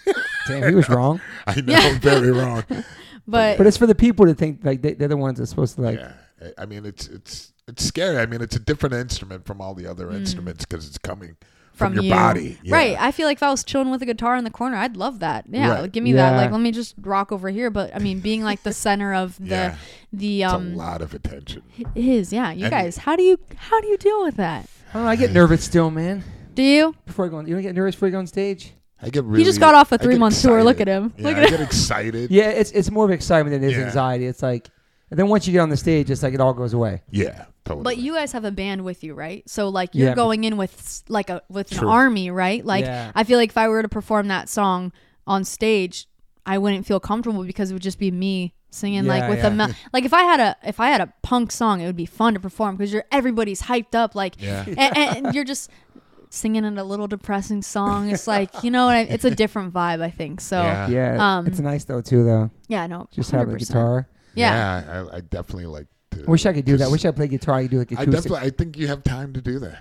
Yeah, 0.07 0.13
Damn, 0.47 0.69
he 0.69 0.75
was 0.75 0.87
wrong. 0.89 1.19
I 1.47 1.61
know. 1.61 1.73
Yeah. 1.73 1.99
Very 1.99 2.31
wrong. 2.31 2.63
But 3.27 3.57
But 3.59 3.67
it's 3.67 3.77
for 3.77 3.85
the 3.85 3.93
people 3.93 4.25
to 4.25 4.33
think 4.33 4.61
like 4.63 4.81
they, 4.81 4.93
they're 4.95 5.07
the 5.09 5.17
ones 5.17 5.37
that's 5.37 5.51
supposed 5.51 5.75
to 5.75 5.81
like. 5.81 5.99
yeah, 5.99 6.13
I- 6.41 6.63
I 6.63 6.65
mean 6.65 6.85
it's 6.85 7.07
it's 7.07 7.53
it's 7.69 7.85
scary. 7.85 8.17
I 8.17 8.25
mean 8.25 8.41
it's 8.41 8.55
a 8.55 8.59
different 8.59 8.95
instrument 8.95 9.45
from 9.45 9.61
all 9.61 9.73
the 9.73 9.85
other 9.87 10.07
Mm. 10.07 10.15
instruments 10.17 10.65
because 10.65 10.87
it's 10.87 10.97
coming 10.97 11.37
from, 11.73 11.93
your 11.93 12.03
you. 12.03 12.11
body, 12.11 12.57
yeah. 12.61 12.75
Right. 12.75 12.97
I 12.99 13.11
feel 13.13 13.25
like 13.25 13.37
if 13.37 13.43
I 13.43 13.49
was 13.51 13.63
chilling 13.63 13.89
with 13.89 14.01
a 14.01 14.05
guitar 14.05 14.35
in 14.35 14.43
the 14.43 14.49
corner, 14.49 14.75
I'd 14.75 14.97
love 14.97 15.19
that. 15.19 15.45
Yeah. 15.49 15.69
Right. 15.71 15.81
like, 15.83 15.91
give 15.93 16.03
me 16.03 16.11
that. 16.13 16.35
Like 16.35 16.51
let 16.51 16.59
me 16.59 16.71
just 16.71 16.95
rock 16.99 17.31
over 17.31 17.47
here. 17.49 17.69
But 17.69 17.95
I 17.95 17.99
mean 17.99 18.19
being 18.19 18.43
like 18.43 18.63
the 18.63 18.73
center 18.73 19.13
of 19.13 19.37
the 19.37 19.45
Yeah. 19.45 19.75
the 20.11 20.43
It's 20.43 20.53
um 20.53 20.73
a 20.73 20.75
lot 20.75 21.01
of 21.01 21.13
attention. 21.13 21.61
it 21.77 21.87
is, 21.95 22.33
yeah. 22.33 22.51
You 22.51 22.65
And- 22.65 22.71
guys, 22.71 22.97
how 22.97 23.15
do 23.15 23.23
you 23.23 23.39
how 23.55 23.79
do 23.79 23.87
you 23.87 23.97
deal 23.97 24.21
with 24.23 24.35
that? 24.35 24.67
I. 24.93 25.09
I 25.11 25.15
get 25.15 25.31
nervous 25.31 25.63
still, 25.63 25.89
man. 25.91 26.23
Do 26.55 26.63
you? 26.63 26.95
Before 27.05 27.25
I 27.25 27.29
go 27.29 27.37
on, 27.37 27.47
you 27.47 27.53
don't 27.53 27.61
get 27.63 27.75
nervous 27.75 27.95
before 27.95 28.07
you 28.09 28.11
go 28.13 28.19
on 28.19 28.27
stage. 28.27 28.73
I 29.01 29.09
get 29.09 29.23
really. 29.23 29.37
he 29.39 29.45
just 29.45 29.61
got 29.61 29.75
off 29.75 29.93
a 29.93 29.97
three 29.97 30.15
get 30.15 30.19
month 30.19 30.41
tour. 30.41 30.61
Look 30.61 30.81
at 30.81 30.87
him. 30.89 31.13
Yeah, 31.15 31.23
Look 31.29 31.37
I 31.37 31.39
at 31.43 31.45
him. 31.45 31.57
get 31.59 31.61
excited. 31.65 32.31
Yeah, 32.31 32.49
it's 32.49 32.71
it's 32.71 32.91
more 32.91 33.05
of 33.05 33.11
excitement 33.11 33.53
than 33.53 33.63
it 33.63 33.71
is 33.71 33.77
Yeah. 33.77 33.85
anxiety. 33.85 34.25
It's 34.25 34.43
like, 34.43 34.67
and 35.09 35.17
then 35.17 35.29
once 35.29 35.47
you 35.47 35.53
get 35.53 35.59
on 35.59 35.69
the 35.69 35.77
stage, 35.77 36.11
it's 36.11 36.21
like 36.21 36.33
it 36.33 36.41
all 36.41 36.53
goes 36.53 36.73
away. 36.73 37.03
Yeah, 37.09 37.45
totally. 37.65 37.83
But 37.83 37.97
you 37.97 38.13
guys 38.15 38.31
have 38.31 38.45
a 38.45 38.51
band 38.51 38.83
with 38.83 39.03
you, 39.03 39.13
right? 39.13 39.47
So 39.49 39.69
like 39.69 39.93
you're 39.95 40.09
Yeah, 40.09 40.15
going 40.15 40.43
in 40.43 40.57
with 40.57 41.03
like 41.07 41.29
a 41.29 41.41
with 41.49 41.71
an 41.71 41.85
army, 41.87 42.29
right? 42.31 42.63
Like 42.65 42.85
Yeah. 42.85 43.11
I 43.15 43.23
feel 43.23 43.37
like 43.37 43.49
if 43.51 43.57
I 43.57 43.67
were 43.67 43.81
to 43.81 43.89
perform 43.89 44.27
that 44.29 44.49
song 44.49 44.91
on 45.27 45.43
stage, 45.43 46.07
I 46.45 46.57
wouldn't 46.57 46.85
feel 46.85 46.99
comfortable 46.99 47.43
because 47.43 47.69
it 47.71 47.73
would 47.73 47.81
just 47.83 47.99
be 47.99 48.11
me 48.11 48.53
singing 48.71 49.05
like 49.05 49.27
with 49.29 49.39
yeah. 49.39 49.47
a 49.47 49.51
mel- 49.51 49.71
like 49.93 50.05
if 50.05 50.13
I 50.13 50.21
had 50.23 50.39
a 50.39 50.55
if 50.63 50.79
I 50.79 50.89
had 50.89 51.01
a 51.01 51.11
punk 51.23 51.51
song, 51.51 51.81
it 51.81 51.85
would 51.85 51.95
be 51.95 52.05
fun 52.05 52.33
to 52.35 52.39
perform 52.39 52.75
because 52.75 52.93
you're 52.93 53.05
everybody's 53.11 53.61
hyped 53.63 53.95
up 53.95 54.13
like 54.15 54.39
Yeah. 54.41 54.65
and, 54.67 55.25
and 55.25 55.35
you're 55.35 55.43
just 55.43 55.69
singing 56.31 56.63
in 56.63 56.77
a 56.77 56.83
little 56.83 57.07
depressing 57.07 57.61
song. 57.63 58.09
It's 58.11 58.27
like 58.27 58.63
you 58.63 58.69
know 58.71 58.87
I, 58.87 58.99
it's 59.01 59.25
a 59.25 59.31
different 59.31 59.73
vibe, 59.73 60.01
I 60.01 60.09
think. 60.11 60.41
So 60.41 60.61
yeah, 60.61 60.87
Yeah. 60.87 61.13
Yeah, 61.15 61.37
Um, 61.37 61.47
it's 61.47 61.59
nice 61.59 61.85
though 61.85 62.01
too, 62.01 62.23
though. 62.23 62.51
Yeah, 62.67 62.85
no, 62.87 63.07
Just 63.11 63.31
having 63.31 63.55
a 63.55 63.57
100%. 63.57 63.67
guitar. 63.67 64.07
Yeah. 64.35 65.05
I, 65.11 65.17
I 65.17 65.21
definitely 65.21 65.65
like 65.65 65.87
to. 66.11 66.23
Wish 66.25 66.45
I 66.45 66.53
could 66.53 66.65
do 66.65 66.73
that. 66.73 66.79
just- 66.85 66.91
Wish 66.91 67.05
I 67.05 67.11
played 67.11 67.29
guitar. 67.31 67.55
I 67.55 67.61
could 67.63 67.71
do 67.71 67.79
like 67.79 67.91
I 67.91 68.01
acoustic. 68.03 68.13
definitely. 68.31 68.47
I 68.47 68.49
think 68.51 68.77
you 68.77 68.87
have 68.87 69.03
time 69.03 69.33
to 69.33 69.41
do 69.41 69.59
that. 69.59 69.79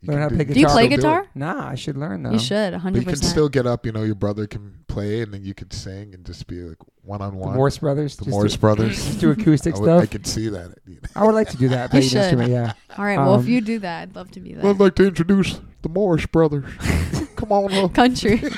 You 0.00 0.12
Learn 0.12 0.22
how 0.22 0.28
to 0.28 0.34
play 0.36 0.44
Do 0.44 0.50
you 0.50 0.66
guitar. 0.66 0.72
play 0.74 0.84
still 0.86 0.88
do 0.88 0.94
it. 0.94 0.96
guitar? 0.98 1.26
Nah, 1.34 1.68
I 1.70 1.74
should 1.74 1.96
learn 1.96 2.22
though. 2.22 2.30
You 2.30 2.38
should, 2.38 2.70
But 2.72 2.78
hundred 2.78 3.00
you 3.00 3.06
can 3.06 3.16
still 3.16 3.48
get 3.48 3.66
up. 3.66 3.84
You 3.84 3.90
know, 3.90 4.04
your 4.04 4.14
brother 4.14 4.46
can 4.46 4.84
play, 4.86 5.22
and 5.22 5.34
then 5.34 5.44
you 5.44 5.54
could 5.54 5.72
sing 5.72 6.14
and 6.14 6.24
just 6.24 6.46
be 6.46 6.60
like 6.62 6.76
one 7.02 7.20
on 7.20 7.32
The 7.32 7.38
one. 7.38 7.56
Morse 7.56 7.78
Brothers. 7.78 8.14
The 8.16 8.26
just 8.26 8.30
Morse 8.32 8.52
do, 8.52 8.58
brothers. 8.60 8.94
Just 9.04 9.18
do 9.20 9.32
acoustic 9.32 9.74
I, 9.74 9.78
would, 9.80 9.88
I 9.88 9.98
stuff. 9.98 10.10
could 10.12 10.26
see 10.28 10.48
that. 10.50 10.72
I 11.16 11.24
would 11.26 11.34
like 11.34 11.48
to 11.50 11.56
do 11.56 11.68
that. 11.70 11.90
Play 11.90 11.98
an 12.02 12.06
should. 12.06 12.18
instrument. 12.18 12.52
Yeah. 12.52 12.74
All 12.96 13.04
right. 13.04 13.18
Well, 13.18 13.34
if 13.34 13.40
Um, 13.40 13.48
you 13.48 13.60
do 13.60 13.80
that, 13.80 14.02
I'd 14.02 14.14
love 14.14 14.30
to 14.32 14.40
be 14.40 14.56
I'd 14.56 14.78
like 14.78 14.94
to 14.96 15.04
introduce 15.08 15.60
the 15.82 15.88
Morse 15.88 16.26
brothers. 16.26 16.64
Come 17.36 17.50
on 17.50 17.72
up. 17.72 17.92
Country. 17.92 18.40
Um, 18.44 18.52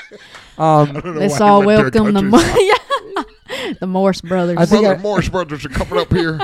I 0.59 0.85
don't 0.91 1.05
know 1.05 1.11
Let's 1.21 1.39
why 1.39 1.47
I 1.47 1.49
all 1.49 1.63
went 1.65 1.91
to 1.93 1.99
a 1.99 2.03
welcome 2.03 2.13
the 2.31 2.37
country 2.37 2.53
Mo- 2.53 3.63
yeah. 3.65 3.73
the 3.79 3.87
Morse 3.87 4.21
brothers. 4.21 4.57
I 4.59 4.65
think 4.67 4.81
Brother 4.83 4.99
I- 4.99 5.01
Morse 5.01 5.29
brothers 5.29 5.65
are 5.65 5.69
coming 5.69 5.97
up 5.97 6.11
here. 6.13 6.39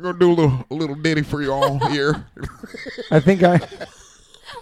They're 0.00 0.12
gonna 0.12 0.18
do 0.18 0.30
a 0.30 0.34
little 0.34 0.64
a 0.70 0.74
little 0.74 0.94
ditty 0.94 1.22
for 1.22 1.42
y'all 1.42 1.78
here. 1.90 2.24
I 3.10 3.18
think 3.20 3.42
I. 3.42 3.60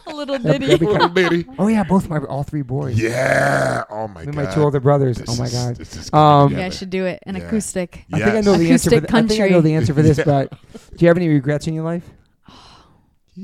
a 0.06 0.14
little 0.14 0.38
ditty. 0.38 0.72
a 0.72 0.76
little 0.78 1.08
ditty. 1.08 1.44
Oh 1.58 1.68
yeah, 1.68 1.84
both 1.84 2.08
my 2.08 2.18
all 2.18 2.42
three 2.42 2.62
boys. 2.62 2.98
Yeah. 2.98 3.84
Oh 3.90 4.08
my 4.08 4.22
Me 4.22 4.26
and 4.28 4.34
god. 4.36 4.44
my 4.46 4.54
two 4.54 4.62
older 4.62 4.80
brothers. 4.80 5.18
This 5.18 5.28
oh 5.28 5.36
my 5.36 5.44
is- 5.44 5.52
god. 5.52 5.76
this 5.76 5.96
is 5.96 6.12
Um, 6.14 6.52
Yeah, 6.52 6.66
I 6.66 6.68
should 6.70 6.88
do 6.90 7.04
it. 7.04 7.22
An 7.26 7.36
Yeah. 7.36 7.42
acoustic. 7.42 8.04
I 8.12 8.16
think 8.18 8.28
I 8.30 8.34
Yes. 8.36 8.44
know 8.46 8.52
the 8.56 8.70
answer. 8.70 8.90
For 8.90 8.96
Acoustic 8.96 9.10
th- 9.10 9.24
I 9.24 9.28
think 9.28 9.40
I 9.42 9.48
know 9.48 9.60
the 9.60 9.74
answer 9.74 9.92
for 9.94 10.02
this, 10.02 10.18
Yeah. 10.24 10.24
but 10.24 10.50
do 10.96 11.04
you 11.04 11.08
have 11.08 11.16
any 11.18 11.28
regrets 11.28 11.66
in 11.66 11.74
your 11.74 11.84
life? 11.84 12.08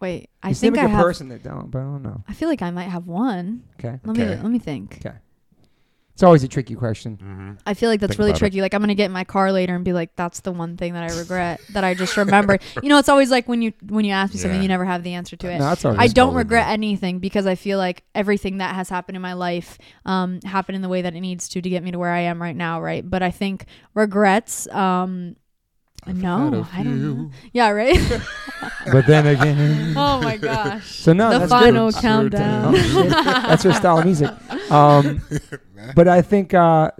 Wait, 0.00 0.28
I 0.42 0.48
you 0.50 0.54
think 0.54 0.74
seem 0.74 0.78
I 0.78 0.82
like 0.82 0.92
a 0.92 0.96
have. 0.96 1.04
person 1.04 1.28
that 1.30 1.42
don't, 1.42 1.70
but 1.70 1.78
I 1.78 1.82
don't 1.82 2.02
know. 2.02 2.22
I 2.28 2.32
feel 2.34 2.48
like 2.48 2.60
I 2.62 2.70
might 2.70 2.88
have 2.90 3.06
one. 3.06 3.62
Okay. 3.78 3.98
Let 4.04 4.16
me 4.16 4.24
Okay. 4.24 4.42
let 4.42 4.50
me 4.50 4.58
think. 4.58 4.98
Okay. 5.04 5.16
It's 6.16 6.22
always 6.22 6.42
a 6.42 6.48
tricky 6.48 6.74
question. 6.74 7.18
Mm-hmm. 7.18 7.52
I 7.66 7.74
feel 7.74 7.90
like 7.90 8.00
that's 8.00 8.12
Think 8.12 8.20
really 8.20 8.30
about 8.30 8.36
it. 8.36 8.40
tricky. 8.40 8.62
Like 8.62 8.72
I'm 8.72 8.80
gonna 8.80 8.94
get 8.94 9.04
in 9.04 9.12
my 9.12 9.24
car 9.24 9.52
later 9.52 9.74
and 9.74 9.84
be 9.84 9.92
like, 9.92 10.16
"That's 10.16 10.40
the 10.40 10.50
one 10.50 10.78
thing 10.78 10.94
that 10.94 11.12
I 11.12 11.14
regret 11.14 11.60
that 11.74 11.84
I 11.84 11.92
just 11.92 12.16
remember." 12.16 12.58
you 12.82 12.88
know, 12.88 12.96
it's 12.96 13.10
always 13.10 13.30
like 13.30 13.46
when 13.46 13.60
you 13.60 13.74
when 13.86 14.06
you 14.06 14.12
ask 14.12 14.32
me 14.32 14.40
something, 14.40 14.62
you 14.62 14.68
never 14.68 14.86
have 14.86 15.02
the 15.02 15.12
answer 15.12 15.36
to 15.36 15.50
it. 15.50 15.58
No, 15.58 15.74
I 15.98 16.06
don't 16.08 16.32
regret 16.32 16.68
me. 16.68 16.72
anything 16.72 17.18
because 17.18 17.44
I 17.44 17.54
feel 17.54 17.76
like 17.76 18.02
everything 18.14 18.56
that 18.58 18.74
has 18.74 18.88
happened 18.88 19.16
in 19.16 19.20
my 19.20 19.34
life 19.34 19.76
um, 20.06 20.40
happened 20.40 20.76
in 20.76 20.80
the 20.80 20.88
way 20.88 21.02
that 21.02 21.14
it 21.14 21.20
needs 21.20 21.50
to 21.50 21.60
to 21.60 21.68
get 21.68 21.82
me 21.82 21.90
to 21.90 21.98
where 21.98 22.12
I 22.12 22.20
am 22.20 22.40
right 22.40 22.56
now, 22.56 22.80
right? 22.80 23.06
But 23.06 23.22
I 23.22 23.30
think 23.30 23.66
regrets. 23.92 24.66
Um, 24.68 25.36
no, 26.06 26.66
I 26.72 26.82
don't 26.82 27.02
know. 27.02 27.30
Yeah, 27.52 27.68
right. 27.70 27.98
But 28.90 29.06
then 29.06 29.26
again, 29.26 29.94
oh 29.96 30.20
my 30.22 30.36
gosh. 30.36 30.86
so 30.86 31.12
no, 31.12 31.30
the 31.30 31.40
that's 31.40 31.50
final 31.50 31.90
good. 31.90 32.00
countdown. 32.00 32.72
That's 33.12 33.64
your 33.64 33.72
style 33.74 33.98
of 33.98 34.04
music. 34.04 34.30
Um, 34.70 35.20
but 35.94 36.08
I 36.08 36.22
think, 36.22 36.54
uh, 36.54 36.90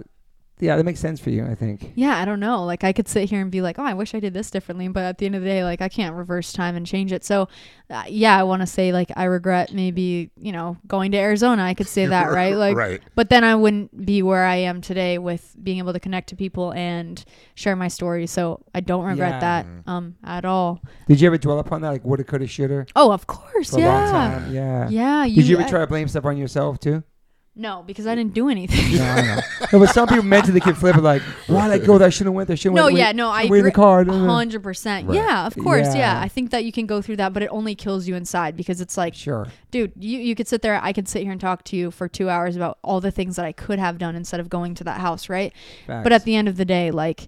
yeah, 0.59 0.75
that 0.75 0.83
makes 0.85 0.99
sense 0.99 1.19
for 1.19 1.29
you. 1.29 1.45
I 1.45 1.53
think. 1.53 1.91
Yeah, 1.93 2.17
I 2.17 2.25
don't 2.25 2.39
know. 2.39 2.65
Like 2.65 2.83
I 2.83 2.91
could 2.91 3.07
sit 3.07 3.29
here 3.29 3.39
and 3.41 3.51
be 3.51 3.61
like, 3.61 3.77
"Oh, 3.77 3.83
I 3.83 3.93
wish 3.93 4.15
I 4.15 4.19
did 4.19 4.33
this 4.33 4.49
differently," 4.49 4.87
but 4.87 5.03
at 5.03 5.19
the 5.19 5.27
end 5.27 5.35
of 5.35 5.43
the 5.43 5.47
day, 5.47 5.63
like 5.63 5.83
I 5.83 5.87
can't 5.87 6.15
reverse 6.15 6.51
time 6.51 6.75
and 6.75 6.83
change 6.83 7.11
it. 7.13 7.23
So, 7.23 7.47
uh, 7.91 8.05
yeah, 8.07 8.39
I 8.39 8.41
want 8.41 8.63
to 8.63 8.65
say 8.65 8.91
like 8.91 9.11
I 9.15 9.25
regret 9.25 9.71
maybe 9.71 10.31
you 10.39 10.51
know 10.51 10.75
going 10.87 11.11
to 11.11 11.17
Arizona. 11.19 11.61
I 11.61 11.75
could 11.75 11.87
say 11.87 12.07
that, 12.07 12.31
right? 12.31 12.55
Like, 12.55 12.75
right. 12.75 12.99
but 13.13 13.29
then 13.29 13.43
I 13.43 13.53
wouldn't 13.53 14.03
be 14.03 14.23
where 14.23 14.45
I 14.45 14.55
am 14.55 14.81
today 14.81 15.19
with 15.19 15.55
being 15.61 15.77
able 15.77 15.93
to 15.93 15.99
connect 15.99 16.29
to 16.29 16.35
people 16.35 16.71
and 16.73 17.23
share 17.53 17.75
my 17.75 17.87
story. 17.87 18.25
So 18.25 18.59
I 18.73 18.79
don't 18.79 19.05
regret 19.05 19.33
Yeah. 19.33 19.39
that 19.41 19.65
Mhm. 19.67 19.87
um 19.87 20.15
at 20.23 20.43
all. 20.43 20.81
Did 21.07 21.21
you 21.21 21.27
ever 21.27 21.37
dwell 21.37 21.59
upon 21.59 21.81
that, 21.81 21.89
like 21.91 22.03
woulda, 22.03 22.23
coulda, 22.23 22.47
shoulda, 22.47 22.87
Oh, 22.95 23.11
of 23.11 23.27
course, 23.27 23.69
for 23.69 23.77
a 23.77 23.83
long 23.83 24.01
yeah, 24.05 24.11
time? 24.11 24.51
Yeah. 24.55 24.89
yeah. 24.89 25.23
You, 25.25 25.35
Did 25.35 25.47
you 25.49 25.57
ever 25.57 25.67
I- 25.67 25.69
try 25.69 25.79
to 25.81 25.87
blame 25.87 26.07
stuff 26.07 26.25
on 26.25 26.35
yourself 26.35 26.79
too? 26.79 27.03
No, 27.59 27.83
because 27.87 28.05
I 28.05 28.13
didn't 28.13 28.35
do 28.35 28.49
anything. 28.49 28.97
No, 28.97 29.03
I 29.03 29.21
know. 29.21 29.39
no, 29.73 29.79
but 29.79 29.89
some 29.89 30.07
people 30.07 30.23
mentally 30.23 30.59
can 30.59 30.75
flip 30.75 30.95
it 30.95 31.01
like, 31.01 31.23
why'd 31.47 31.71
I 31.71 31.79
go 31.79 31.95
oh, 31.95 31.97
there? 31.97 32.05
I 32.05 32.09
shouldn't 32.11 32.27
have 32.27 32.35
went 32.35 32.47
there. 32.47 32.55
Shouldn't 32.55 32.75
No, 32.75 32.85
went, 32.85 32.97
yeah, 32.97 33.11
no, 33.13 33.29
I 33.29 33.43
in 33.43 33.51
the 33.51 33.57
agree. 33.57 33.71
car. 33.71 34.03
da, 34.03 34.11
da, 34.13 34.19
da." 34.19 34.33
Hundred 34.33 34.61
percent. 34.61 35.07
Right. 35.07 35.15
Yeah, 35.15 35.47
of 35.47 35.55
course. 35.57 35.87
Yeah. 35.87 35.97
Yeah. 36.13 36.21
I 36.21 36.27
think 36.27 36.51
that 36.51 36.65
you 36.65 36.71
can 36.71 36.85
go 36.85 37.01
through 37.01 37.15
that, 37.17 37.33
but 37.33 37.41
it 37.41 37.49
only 37.51 37.73
kills 37.73 38.07
you 38.07 38.15
inside 38.15 38.55
because 38.55 38.79
it's 38.79 38.95
like 38.95 39.15
Sure. 39.15 39.47
dude, 39.71 39.91
you, 39.97 40.19
you 40.19 40.35
could 40.35 40.47
sit 40.47 40.61
there. 40.61 40.79
I 40.81 40.93
could 40.93 41.07
sit 41.07 41.23
here 41.23 41.31
and 41.31 41.41
talk 41.41 41.63
to 41.65 41.75
you 41.75 41.89
for 41.89 42.07
two 42.07 42.29
hours 42.29 42.55
about 42.55 42.77
all 42.83 43.01
the 43.01 43.11
things 43.11 43.35
that 43.37 43.45
I 43.45 43.53
could 43.53 43.79
have 43.79 43.97
done 43.97 44.15
instead 44.15 44.39
of 44.39 44.49
going 44.49 44.75
to 44.75 44.83
that 44.83 44.99
house, 45.01 45.27
right? 45.27 45.51
But 45.87 46.11
at 46.13 46.25
the 46.25 46.35
end 46.35 46.47
of 46.47 46.57
the 46.57 46.65
day, 46.65 46.91
like, 46.91 47.27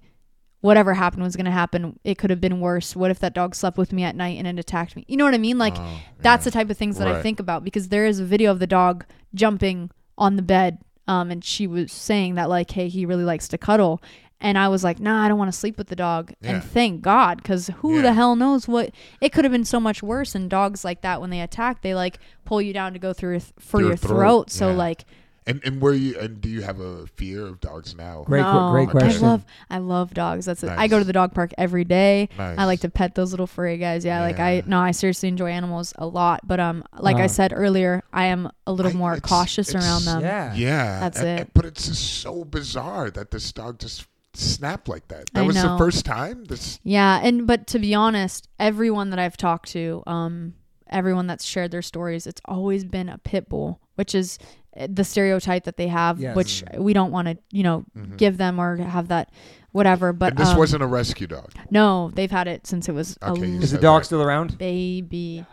whatever 0.61 0.93
happened 0.93 1.23
was 1.23 1.35
going 1.35 1.45
to 1.45 1.51
happen. 1.51 1.99
It 2.03 2.17
could 2.17 2.29
have 2.29 2.41
been 2.41 2.59
worse. 2.59 2.95
What 2.95 3.11
if 3.11 3.19
that 3.19 3.33
dog 3.33 3.55
slept 3.55 3.77
with 3.77 3.93
me 3.93 4.03
at 4.03 4.15
night 4.15 4.37
and 4.37 4.45
it 4.45 4.59
attacked 4.59 4.95
me? 4.95 5.05
You 5.07 5.17
know 5.17 5.25
what 5.25 5.33
I 5.33 5.37
mean? 5.37 5.57
Like, 5.57 5.75
Oh, 5.77 5.99
that's 6.21 6.41
yeah. 6.41 6.49
the 6.49 6.51
type 6.51 6.69
of 6.69 6.77
things 6.77 6.97
that 6.97 7.07
I 7.07 7.21
think 7.21 7.39
about 7.39 7.63
because 7.63 7.87
there 7.87 8.05
is 8.05 8.19
a 8.19 8.25
video 8.25 8.51
of 8.51 8.59
the 8.59 8.67
dog 8.67 9.05
jumping 9.33 9.89
on 10.19 10.35
the 10.35 10.43
bed. 10.43 10.77
Um, 11.07 11.31
and 11.31 11.43
she 11.43 11.65
was 11.65 11.91
saying 11.91 12.35
that, 12.35 12.49
like, 12.49 12.69
hey, 12.69 12.87
he 12.87 13.03
really 13.07 13.23
likes 13.23 13.47
to 13.47 13.57
cuddle. 13.57 13.99
And 14.39 14.57
I 14.57 14.67
was 14.67 14.83
like, 14.83 14.99
nah, 14.99 15.25
I 15.25 15.27
don't 15.27 15.39
want 15.39 15.51
to 15.51 15.57
sleep 15.57 15.77
with 15.77 15.87
the 15.87 15.95
dog. 15.95 16.31
Yeah. 16.39 16.51
And 16.51 16.63
thank 16.63 17.01
God, 17.01 17.37
because 17.37 17.67
who 17.79 17.95
Yeah. 17.95 18.03
the 18.03 18.13
hell 18.13 18.35
knows 18.35 18.67
what 18.67 18.91
it 19.19 19.33
could 19.33 19.43
have 19.43 19.51
been 19.51 19.65
so 19.65 19.79
much 19.79 20.03
worse. 20.03 20.35
And 20.35 20.49
dogs 20.49 20.85
like 20.85 21.01
that, 21.01 21.19
when 21.19 21.29
they 21.31 21.41
attack, 21.41 21.81
they 21.81 21.95
like 21.95 22.19
pull 22.45 22.61
you 22.61 22.71
down 22.71 22.93
to 22.93 22.99
go 22.99 23.11
through 23.11 23.39
th- 23.39 23.51
for 23.59 23.79
Your 23.79 23.89
your 23.89 23.97
throat, 23.97 24.15
throat. 24.17 24.51
So 24.51 24.69
yeah. 24.69 24.75
like, 24.77 25.05
And 25.49 25.61
and 25.65 25.81
where 25.81 25.93
you 25.93 26.17
and 26.19 26.39
do 26.39 26.47
you 26.47 26.61
have 26.61 26.79
a 26.79 27.07
fear 27.07 27.45
of 27.47 27.59
dogs 27.59 27.95
now? 27.95 28.23
Great 28.25 28.41
no, 28.41 28.69
great 28.71 28.89
question. 28.89 29.25
I 29.25 29.27
love, 29.27 29.45
I 29.71 29.77
love 29.79 30.13
dogs. 30.13 30.45
That's 30.45 30.63
it. 30.63 30.69
I 30.69 30.87
go 30.87 30.99
to 30.99 31.03
the 31.05 31.11
dog 31.13 31.33
park 31.33 31.51
every 31.57 31.83
day. 31.83 32.29
Nice. 32.37 32.57
I 32.57 32.65
like 32.65 32.81
to 32.81 32.89
pet 32.89 33.15
those 33.15 33.31
little 33.31 33.47
furry 33.47 33.77
guys. 33.77 34.05
Yeah, 34.05 34.21
like 34.21 34.39
I 34.39 34.61
no, 34.67 34.79
I 34.79 34.91
seriously 34.91 35.27
enjoy 35.27 35.49
animals 35.49 35.93
a 35.97 36.05
lot. 36.05 36.47
But 36.47 36.59
um, 36.59 36.83
like 36.99 37.17
I 37.17 37.27
said 37.27 37.51
earlier, 37.53 38.03
I 38.13 38.25
am 38.25 38.51
a 38.67 38.71
little 38.71 38.91
I- 38.91 38.95
more 38.95 39.13
it's- 39.15 39.27
cautious 39.27 39.69
it's- 39.69 39.83
around 39.83 40.05
them. 40.05 40.21
Yeah. 40.21 40.53
Yeah, 40.53 40.99
That's 40.99 41.19
and- 41.19 41.27
it. 41.27 41.41
and- 41.41 41.53
But 41.55 41.65
it's 41.65 41.87
just 41.87 42.21
so 42.21 42.45
bizarre 42.45 43.09
that 43.09 43.31
this 43.31 43.51
dog 43.51 43.79
just 43.79 44.05
snapped 44.35 44.87
like 44.87 45.07
that. 45.07 45.31
That 45.33 45.41
I 45.43 45.47
was 45.47 45.55
know. 45.55 45.71
the 45.71 45.77
first 45.79 46.05
time. 46.05 46.43
This 46.45 46.79
Yeah, 46.83 47.19
and 47.23 47.47
but 47.47 47.65
to 47.67 47.79
be 47.79 47.95
honest, 47.95 48.47
everyone 48.59 49.09
that 49.09 49.17
I've 49.19 49.35
talked 49.35 49.69
to, 49.71 50.03
um, 50.05 50.53
everyone 50.91 51.25
that's 51.27 51.43
shared 51.43 51.71
their 51.71 51.81
stories, 51.81 52.27
it's 52.27 52.41
always 52.45 52.85
been 52.85 53.09
a 53.09 53.17
pit 53.17 53.49
bull, 53.49 53.79
which 53.95 54.13
is 54.13 54.37
uh, 54.41 54.45
the 54.87 55.03
stereotype 55.03 55.63
that 55.65 55.77
they 55.77 55.87
have, 55.87 56.19
Yes. 56.19 56.35
which 56.35 56.63
we 56.77 56.93
don't 56.93 57.11
want 57.11 57.27
to, 57.27 57.37
you 57.51 57.63
know, 57.63 57.85
Mhm. 57.97 58.17
give 58.17 58.37
them 58.37 58.59
or 58.59 58.77
have 58.77 59.07
that, 59.09 59.29
whatever. 59.71 60.13
But 60.13 60.33
and 60.33 60.37
this 60.39 60.49
um, 60.49 60.57
wasn't 60.57 60.83
a 60.83 60.87
rescue 60.87 61.27
dog. 61.27 61.51
no, 61.71 62.11
they've 62.13 62.31
had 62.31 62.47
it 62.47 62.67
since 62.67 62.87
it 62.87 62.93
was 62.93 63.17
Okay, 63.21 63.47
you 63.47 63.59
a 63.59 63.61
Is 63.61 63.71
the 63.71 63.77
dog 63.79 64.01
that. 64.01 64.05
still 64.05 64.21
around? 64.21 64.57
baby. 64.57 65.45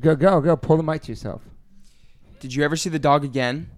Go, 0.00 0.16
go, 0.16 0.40
go. 0.40 0.56
Pull 0.56 0.76
the 0.78 0.82
mic 0.82 1.02
to 1.02 1.12
yourself. 1.12 1.42
Did 2.40 2.54
you 2.54 2.64
ever 2.64 2.76
see 2.76 2.90
the 2.90 2.98
dog 2.98 3.24
again? 3.24 3.70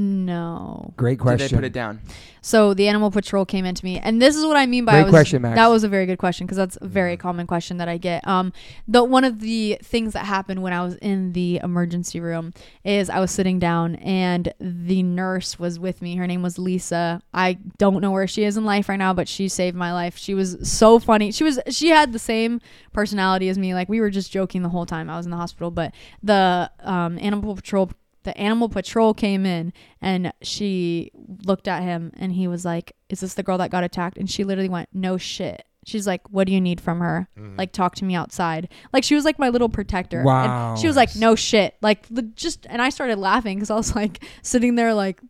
No. 0.00 0.94
Great 0.96 1.18
question. 1.18 1.36
Did 1.36 1.42
question. 1.42 1.56
they 1.56 1.60
put 1.60 1.66
it 1.66 1.72
down? 1.74 2.00
So 2.40 2.72
the 2.72 2.88
animal 2.88 3.10
patrol 3.10 3.44
came 3.44 3.66
into 3.66 3.84
me, 3.84 3.98
and 3.98 4.20
this 4.20 4.34
is 4.34 4.46
what 4.46 4.56
I 4.56 4.64
mean 4.64 4.86
by 4.86 4.92
Great 4.92 5.00
I 5.00 5.04
was, 5.04 5.10
question, 5.10 5.42
Max. 5.42 5.56
That 5.56 5.66
was 5.66 5.84
a 5.84 5.88
very 5.88 6.06
good 6.06 6.16
question 6.16 6.46
because 6.46 6.56
that's 6.56 6.78
a 6.80 6.88
very 6.88 7.18
common 7.18 7.46
question 7.46 7.76
that 7.76 7.88
I 7.88 7.98
get. 7.98 8.26
Um, 8.26 8.54
the 8.88 9.04
one 9.04 9.24
of 9.24 9.40
the 9.40 9.78
things 9.82 10.14
that 10.14 10.24
happened 10.24 10.62
when 10.62 10.72
I 10.72 10.82
was 10.82 10.94
in 10.96 11.34
the 11.34 11.60
emergency 11.62 12.18
room 12.18 12.54
is 12.82 13.10
I 13.10 13.20
was 13.20 13.30
sitting 13.30 13.58
down 13.58 13.96
and 13.96 14.54
the 14.58 15.02
nurse 15.02 15.58
was 15.58 15.78
with 15.78 16.00
me. 16.00 16.16
Her 16.16 16.26
name 16.26 16.40
was 16.42 16.58
Lisa. 16.58 17.20
I 17.34 17.58
don't 17.76 18.00
know 18.00 18.10
where 18.10 18.26
she 18.26 18.44
is 18.44 18.56
in 18.56 18.64
life 18.64 18.88
right 18.88 18.96
now, 18.96 19.12
but 19.12 19.28
she 19.28 19.48
saved 19.48 19.76
my 19.76 19.92
life. 19.92 20.16
She 20.16 20.32
was 20.32 20.56
so 20.62 20.98
funny. 20.98 21.30
She 21.30 21.44
was 21.44 21.60
she 21.68 21.90
had 21.90 22.14
the 22.14 22.18
same 22.18 22.62
personality 22.94 23.50
as 23.50 23.58
me. 23.58 23.74
Like 23.74 23.90
we 23.90 24.00
were 24.00 24.10
just 24.10 24.32
joking 24.32 24.62
the 24.62 24.70
whole 24.70 24.86
time 24.86 25.10
I 25.10 25.18
was 25.18 25.26
in 25.26 25.30
the 25.30 25.36
hospital. 25.36 25.70
But 25.70 25.92
the 26.22 26.70
um, 26.80 27.18
animal 27.18 27.54
patrol 27.54 27.90
the 28.22 28.36
animal 28.38 28.68
patrol 28.68 29.14
came 29.14 29.46
in 29.46 29.72
and 30.00 30.32
she 30.42 31.10
looked 31.44 31.66
at 31.68 31.82
him 31.82 32.12
and 32.18 32.32
he 32.32 32.46
was 32.48 32.64
like 32.64 32.94
is 33.08 33.20
this 33.20 33.34
the 33.34 33.42
girl 33.42 33.58
that 33.58 33.70
got 33.70 33.82
attacked 33.84 34.18
and 34.18 34.30
she 34.30 34.44
literally 34.44 34.68
went 34.68 34.88
no 34.92 35.16
shit 35.16 35.64
She's 35.86 36.06
like, 36.06 36.20
"What 36.28 36.46
do 36.46 36.52
you 36.52 36.60
need 36.60 36.78
from 36.78 37.00
her? 37.00 37.26
Mhm. 37.38 37.56
Like, 37.56 37.72
talk 37.72 37.94
to 37.96 38.04
me 38.04 38.14
outside." 38.14 38.68
Like, 38.92 39.02
she 39.02 39.14
was 39.14 39.24
like 39.24 39.38
my 39.38 39.48
little 39.48 39.70
protector. 39.70 40.22
Wow. 40.22 40.72
And 40.72 40.78
she 40.78 40.86
was 40.86 40.94
like, 40.94 41.16
"No 41.16 41.34
shit." 41.34 41.74
Like, 41.80 42.06
the, 42.08 42.20
just 42.20 42.66
and 42.68 42.82
I 42.82 42.90
started 42.90 43.18
laughing 43.18 43.56
because 43.56 43.70
I 43.70 43.76
was 43.76 43.96
like 43.96 44.22
sitting 44.42 44.74
there 44.74 44.92
like, 44.92 45.22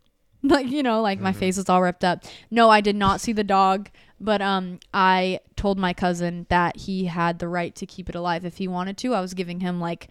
like 0.43 0.67
you 0.67 0.83
know, 0.83 1.01
like 1.01 1.21
my 1.21 1.31
Mhm. 1.31 1.37
face 1.37 1.57
is 1.57 1.69
all 1.69 1.81
ripped 1.81 2.03
up. 2.03 2.25
No, 2.51 2.69
I 2.69 2.81
did 2.81 2.97
not 2.97 3.21
see 3.21 3.31
the 3.31 3.45
dog, 3.45 3.89
but 4.19 4.41
um, 4.41 4.79
I 4.93 5.39
told 5.55 5.79
my 5.79 5.93
cousin 5.93 6.47
that 6.49 6.75
he 6.75 7.05
had 7.05 7.39
the 7.39 7.47
right 7.47 7.73
to 7.75 7.85
keep 7.85 8.09
it 8.09 8.15
alive 8.15 8.43
if 8.43 8.57
he 8.57 8.67
wanted 8.67 8.97
to. 8.97 9.13
I 9.15 9.21
was 9.21 9.33
giving 9.33 9.61
him 9.61 9.79
like 9.79 10.09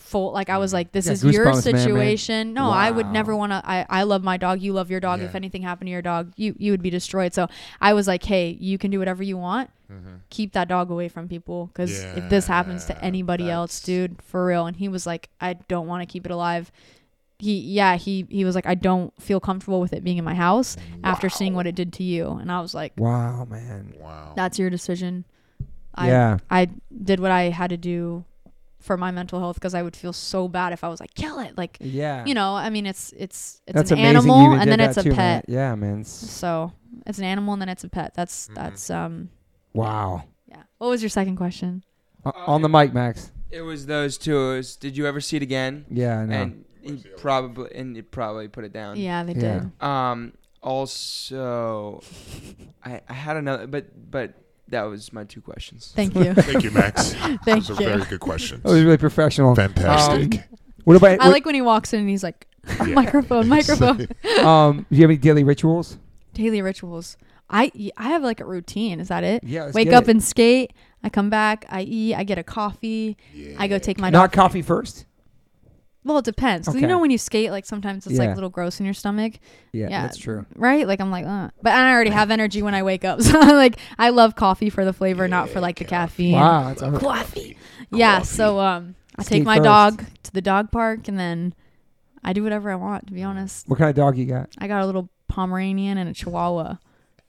full 0.00 0.32
like 0.32 0.48
I 0.48 0.58
was 0.58 0.72
like 0.72 0.92
this 0.92 1.06
Yeah, 1.06 1.12
is 1.12 1.22
your 1.24 1.46
goosebumps, 1.46 1.64
man, 1.66 1.72
man. 1.74 1.82
situation. 1.82 2.54
No, 2.54 2.70
I 2.70 2.90
would 2.90 3.06
never 3.12 3.36
want 3.36 3.52
to 3.52 3.62
I 3.64 3.86
I 3.88 4.02
love 4.04 4.22
my 4.24 4.36
dog, 4.36 4.60
you 4.60 4.72
love 4.72 4.90
your 4.90 5.00
dog. 5.00 5.20
Yeah. 5.20 5.26
If 5.26 5.34
anything 5.34 5.62
happened 5.62 5.86
to 5.88 5.92
your 5.92 6.02
dog, 6.02 6.32
you 6.36 6.54
you 6.58 6.72
would 6.72 6.82
be 6.82 6.90
destroyed. 6.90 7.34
So 7.34 7.48
I 7.80 7.92
was 7.92 8.06
like, 8.08 8.24
"Hey, 8.24 8.56
you 8.60 8.78
can 8.78 8.90
do 8.90 8.98
whatever 8.98 9.22
you 9.22 9.36
want. 9.36 9.70
Mhm. 9.92 10.20
Keep 10.30 10.52
that 10.52 10.68
dog 10.68 10.90
away 10.90 11.08
from 11.08 11.28
people 11.28 11.70
cuz 11.74 11.90
if 12.16 12.28
this 12.30 12.46
happens 12.46 12.84
to 12.86 12.92
Yeah, 12.94 13.00
anybody 13.02 13.50
else, 13.50 13.80
dude, 13.80 14.20
for 14.22 14.46
real." 14.46 14.66
And 14.66 14.76
he 14.76 14.88
was 14.88 15.06
like, 15.06 15.28
"I 15.40 15.54
don't 15.68 15.86
want 15.86 16.02
to 16.02 16.06
keep 16.06 16.24
it 16.24 16.32
alive." 16.32 16.72
He 17.38 17.58
yeah, 17.60 17.96
he 17.96 18.26
he 18.28 18.44
was 18.44 18.54
like, 18.54 18.66
"I 18.66 18.74
don't 18.74 19.12
feel 19.20 19.40
comfortable 19.40 19.80
with 19.80 19.92
it 19.92 20.04
being 20.04 20.18
in 20.18 20.24
my 20.24 20.34
house 20.34 20.76
after 21.04 21.28
seeing 21.30 21.54
what 21.54 21.66
it 21.66 21.74
did 21.74 21.92
to 21.94 22.02
you." 22.02 22.32
And 22.40 22.50
I 22.52 22.60
was 22.60 22.74
like, 22.74 22.92
Wow, 22.98 23.46
man. 23.48 23.94
Wow. 23.98 24.32
"That's 24.36 24.58
your 24.58 24.68
decision." 24.70 25.24
I 25.94 26.08
yeah. 26.08 26.38
I 26.50 26.68
did 27.02 27.18
what 27.18 27.30
I 27.32 27.48
had 27.50 27.70
to 27.70 27.76
do 27.76 28.24
for 28.80 28.96
my 28.96 29.10
mental 29.10 29.38
health 29.38 29.56
because 29.56 29.74
I 29.74 29.82
would 29.82 29.94
feel 29.94 30.12
so 30.12 30.48
bad 30.48 30.72
if 30.72 30.82
I 30.82 30.88
was 30.88 31.00
like, 31.00 31.14
kill 31.14 31.38
it. 31.38 31.56
Like, 31.56 31.76
Yeah. 31.80 32.24
you 32.24 32.34
know, 32.34 32.54
I 32.56 32.70
mean, 32.70 32.86
it's 32.86 33.12
it's 33.16 33.60
it's 33.66 33.74
That's 33.76 33.90
an 33.90 33.98
amazing. 33.98 34.16
animal 34.16 34.52
and 34.54 34.70
then 34.70 34.80
it's 34.80 34.96
a 34.96 35.02
too, 35.02 35.10
man. 35.10 35.16
pet. 35.16 35.44
Yeah, 35.48 35.74
man. 35.74 36.00
It's- 36.00 36.08
So 36.08 36.72
it's 37.06 37.18
an 37.18 37.24
animal 37.24 37.52
and 37.54 37.60
then 37.62 37.68
it's 37.68 37.84
a 37.84 37.88
pet. 37.88 38.14
That's 38.14 38.48
Mhm. 38.48 38.54
that's 38.54 38.90
um 38.90 39.30
wow. 39.74 40.24
yeah. 40.48 40.62
What 40.78 40.88
was 40.88 41.02
your 41.02 41.10
second 41.10 41.36
question? 41.36 41.84
O- 42.24 42.32
on 42.46 42.62
the 42.62 42.68
mic, 42.68 42.92
Max. 42.92 43.30
It 43.50 43.62
was 43.62 43.86
those 43.86 44.16
two. 44.18 44.36
It 44.52 44.56
was, 44.56 44.76
did 44.76 44.96
you 44.96 45.06
ever 45.06 45.20
see 45.20 45.36
it 45.36 45.42
again? 45.42 45.84
Yeah, 45.90 46.20
I 46.20 46.26
know. 46.26 46.34
And 46.42 46.64
he 46.82 47.04
probably 47.16 47.74
and 47.74 47.96
you 47.96 48.02
probably 48.02 48.48
put 48.48 48.64
it 48.64 48.72
down. 48.72 48.96
Yeah, 48.96 49.24
they 49.24 49.34
Yeah. 49.34 49.58
did. 49.60 49.82
Um. 49.82 50.32
Also, 50.62 52.02
I 52.84 53.00
I 53.08 53.12
had 53.12 53.36
another, 53.36 53.66
but 53.66 54.10
but 54.10 54.34
that 54.70 54.82
was 54.84 55.12
my 55.12 55.24
two 55.24 55.40
questions. 55.40 55.92
Thank 55.94 56.14
you. 56.16 56.34
Thank 56.34 56.64
you, 56.64 56.70
Max. 56.70 57.12
Thank 57.44 57.44
Those 57.44 57.70
are 57.70 57.82
you. 57.82 57.88
very 57.88 58.04
good 58.04 58.20
questions. 58.20 58.62
that 58.62 58.70
was 58.70 58.82
really 58.82 58.96
professional. 58.98 59.54
Fantastic. 59.54 60.42
What 60.84 60.96
about 60.96 61.20
I 61.20 61.28
like 61.28 61.44
when 61.44 61.54
he 61.54 61.62
walks 61.62 61.92
in 61.92 62.00
and 62.00 62.08
he's 62.08 62.22
like, 62.22 62.46
Yeah. 62.78 62.94
microphone, 62.94 63.48
microphone. 63.48 64.08
um? 64.42 64.86
Do 64.90 64.96
you 64.96 65.02
have 65.02 65.10
any 65.10 65.16
daily 65.16 65.44
rituals? 65.44 65.98
Daily 66.34 66.62
rituals. 66.62 67.16
I 67.48 67.72
I 67.96 68.08
have 68.10 68.22
like 68.22 68.40
a 68.40 68.44
routine. 68.44 69.00
Is 69.00 69.08
that 69.08 69.24
it? 69.24 69.42
Yeah. 69.44 69.64
let's 69.64 69.74
Wake 69.74 69.88
get 69.88 69.94
up 69.94 70.04
it. 70.04 70.10
and 70.10 70.22
skate. 70.22 70.72
I 71.02 71.08
come 71.08 71.30
back. 71.30 71.64
I 71.68 71.82
eat. 71.82 72.14
I 72.14 72.24
get 72.24 72.38
a 72.38 72.42
coffee. 72.42 73.16
Yeah. 73.34 73.56
I 73.58 73.66
go 73.68 73.78
take 73.78 73.98
my 73.98 74.10
not 74.10 74.32
coffee 74.32 74.62
first. 74.62 75.06
Well, 76.02 76.18
it 76.18 76.24
depends. 76.24 76.66
'Cause 76.66 76.74
Okay. 76.76 76.82
You 76.82 76.88
know 76.88 76.98
when 76.98 77.10
you 77.10 77.18
skate, 77.18 77.50
like 77.50 77.66
sometimes 77.66 78.06
it's 78.06 78.14
Yeah. 78.16 78.20
like 78.26 78.30
a 78.30 78.34
little 78.34 78.48
gross 78.50 78.80
in 78.80 78.86
your 78.86 78.94
stomach. 78.94 79.34
Yeah, 79.72 79.88
Yeah. 79.90 80.02
that's 80.02 80.16
true. 80.16 80.46
right? 80.56 80.86
Like 80.86 81.00
I'm 81.00 81.10
like, 81.10 81.26
uh. 81.26 81.50
but 81.62 81.72
I 81.74 81.92
already 81.92 82.10
have 82.10 82.30
energy 82.30 82.62
when 82.62 82.74
I 82.74 82.82
wake 82.82 83.04
up. 83.04 83.20
So 83.22 83.38
like 83.38 83.78
I 83.98 84.08
love 84.10 84.34
coffee 84.34 84.70
for 84.70 84.84
the 84.84 84.92
flavor, 84.94 85.28
not 85.28 85.50
for 85.50 85.60
like 85.60 85.78
the 85.78 85.84
caffeine. 85.84 86.32
Wow, 86.36 86.68
that's 86.68 86.80
Love 86.82 87.00
Coffee. 87.00 87.56
Yeah. 87.92 88.22
So 88.22 88.58
um, 88.60 88.94
I 89.18 89.22
Skate 89.22 89.38
take 89.40 89.44
my 89.44 89.56
first. 89.56 89.64
dog 89.64 90.04
to 90.22 90.32
the 90.32 90.40
dog 90.40 90.70
park 90.72 91.06
and 91.08 91.18
then 91.18 91.54
I 92.24 92.32
do 92.32 92.42
whatever 92.42 92.70
I 92.70 92.76
want. 92.76 93.06
To 93.08 93.12
be 93.12 93.22
honest, 93.22 93.68
What 93.68 93.78
kind 93.78 93.90
of 93.90 93.96
dog 93.96 94.16
you 94.16 94.24
got? 94.26 94.48
I 94.58 94.68
got 94.68 94.82
a 94.82 94.86
little 94.86 95.10
Pomeranian 95.28 95.98
and 95.98 96.08
a 96.08 96.12
Chihuahua, 96.14 96.76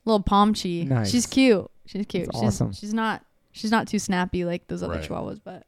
little 0.06 0.22
Pomchi. 0.22 0.86
Nice. 0.88 1.10
She's 1.10 1.26
cute. 1.26 1.70
She's 1.86 2.06
cute. 2.06 2.26
That's 2.26 2.38
she's 2.38 2.46
awesome. 2.48 2.72
she's 2.72 2.94
not 2.94 3.22
she's 3.52 3.70
not 3.70 3.86
too 3.86 3.98
snappy 3.98 4.44
like 4.46 4.66
those 4.68 4.82
other 4.82 4.94
Right. 4.94 5.08
Chihuahuas, 5.08 5.40
but 5.44 5.66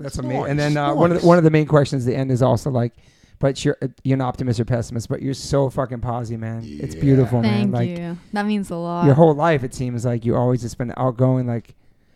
That's 0.00 0.16
Nice, 0.16 0.24
amazing. 0.24 0.46
And 0.50 0.58
then 0.58 0.76
uh, 0.76 0.94
one 0.94 1.12
of 1.12 1.20
the, 1.20 1.26
one 1.26 1.38
of 1.38 1.44
the 1.44 1.50
main 1.50 1.66
questions 1.66 2.04
at 2.06 2.10
the 2.10 2.16
end 2.16 2.30
is 2.30 2.42
also 2.42 2.70
like, 2.70 2.92
but 3.38 3.64
you're 3.64 3.76
uh, 3.82 3.88
you're 4.04 4.16
an 4.16 4.20
optimist 4.20 4.58
or 4.60 4.64
pessimist, 4.64 5.08
but 5.08 5.22
you're 5.22 5.34
so 5.34 5.70
fucking 5.70 6.00
positive, 6.00 6.40
man. 6.40 6.62
It's 6.64 6.94
Yeah. 6.94 7.00
beautiful, 7.00 7.40
man. 7.42 7.72
thank 7.72 7.74
Like 7.74 7.98
you. 7.98 8.18
That 8.32 8.46
means 8.46 8.70
a 8.70 8.76
lot. 8.76 9.06
your 9.06 9.14
whole 9.14 9.34
life, 9.34 9.62
it 9.64 9.74
seems 9.74 10.04
like 10.04 10.24
you 10.24 10.36
always 10.36 10.60
just 10.62 10.76
been 10.78 10.92
outgoing, 10.96 11.46
like 11.46 11.74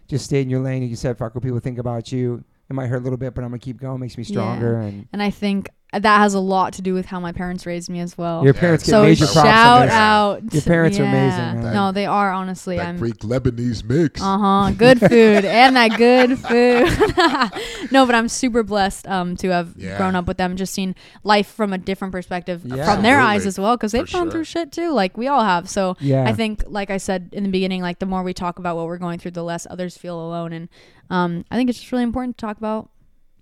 just 0.08 0.24
stay 0.26 0.42
in 0.42 0.50
your 0.50 0.60
lane. 0.60 0.82
You 0.82 0.96
said, 0.96 1.16
"Fuck 1.16 1.34
what 1.34 1.42
people 1.44 1.60
think 1.60 1.78
about 1.78 2.12
you." 2.12 2.44
It 2.68 2.72
might 2.74 2.86
hurt 2.88 3.00
a 3.00 3.04
little 3.04 3.16
bit, 3.18 3.34
but 3.34 3.42
I'm 3.44 3.50
gonna 3.50 3.58
keep 3.58 3.78
going. 3.80 4.00
Makes 4.00 4.18
me 4.18 4.24
stronger. 4.24 4.76
And 4.80 5.06
and 5.12 5.22
I 5.22 5.30
think 5.30 5.70
that 6.02 6.18
has 6.18 6.34
a 6.34 6.40
lot 6.40 6.72
to 6.74 6.82
do 6.82 6.94
with 6.94 7.06
how 7.06 7.20
my 7.20 7.32
parents 7.32 7.66
raised 7.66 7.88
me 7.88 8.00
as 8.00 8.16
well. 8.18 8.42
your 8.44 8.54
Yeah, 8.54 8.60
parents 8.60 8.84
get 8.84 8.90
so 8.90 9.02
major 9.02 9.24
props. 9.26 9.36
on 9.38 9.44
shout 9.44 9.88
out. 9.88 10.52
Your 10.52 10.62
parents 10.62 10.98
are 10.98 11.04
amazing, 11.04 11.38
Yeah. 11.38 11.54
man. 11.54 11.74
No, 11.74 11.92
they 11.92 12.06
are 12.06 12.32
honestly. 12.32 12.76
that 12.76 12.86
I'm 12.88 12.96
Greek 12.98 13.18
Lebanese 13.18 13.84
mix. 13.84 14.20
uh 14.20 14.38
huh. 14.38 14.70
Good 14.76 14.98
food 15.10 15.44
and 15.44 15.76
that 15.76 15.96
good 15.98 16.38
food. 16.38 17.90
no, 17.92 18.06
but 18.06 18.14
I'm 18.14 18.28
super 18.28 18.62
blessed 18.62 19.06
um 19.08 19.36
to 19.36 19.48
have 19.50 19.74
Yeah. 19.76 19.96
grown 19.96 20.14
up 20.16 20.26
with 20.26 20.36
them, 20.36 20.56
just 20.56 20.74
seen 20.74 20.94
life 21.22 21.46
from 21.46 21.72
a 21.72 21.78
different 21.78 22.12
perspective 22.12 22.62
Yeah. 22.64 22.84
from 22.92 23.02
their 23.02 23.18
eyes 23.20 23.46
as 23.46 23.58
well, 23.58 23.76
because 23.76 23.92
they've 23.92 24.06
For 24.08 24.12
gone 24.18 24.24
sure. 24.26 24.30
through 24.32 24.44
shit 24.44 24.72
too, 24.72 24.92
like 24.92 25.16
we 25.16 25.28
all 25.28 25.44
have. 25.44 25.68
So 25.68 25.96
Yeah, 26.00 26.24
I 26.26 26.32
think, 26.32 26.64
like 26.66 26.90
I 26.90 26.96
said 26.96 27.30
in 27.32 27.42
the 27.44 27.50
beginning, 27.50 27.82
like 27.82 27.98
the 27.98 28.06
more 28.06 28.22
we 28.22 28.34
talk 28.34 28.58
about 28.58 28.76
what 28.76 28.86
we're 28.86 28.98
going 28.98 29.18
through, 29.18 29.32
the 29.32 29.44
less 29.44 29.66
others 29.70 29.96
feel 29.96 30.18
alone, 30.20 30.52
and 30.52 30.68
um 31.10 31.44
I 31.50 31.56
think 31.56 31.68
it's 31.70 31.78
just 31.78 31.92
really 31.92 32.04
important 32.04 32.38
to 32.38 32.46
talk 32.46 32.56
about 32.56 32.88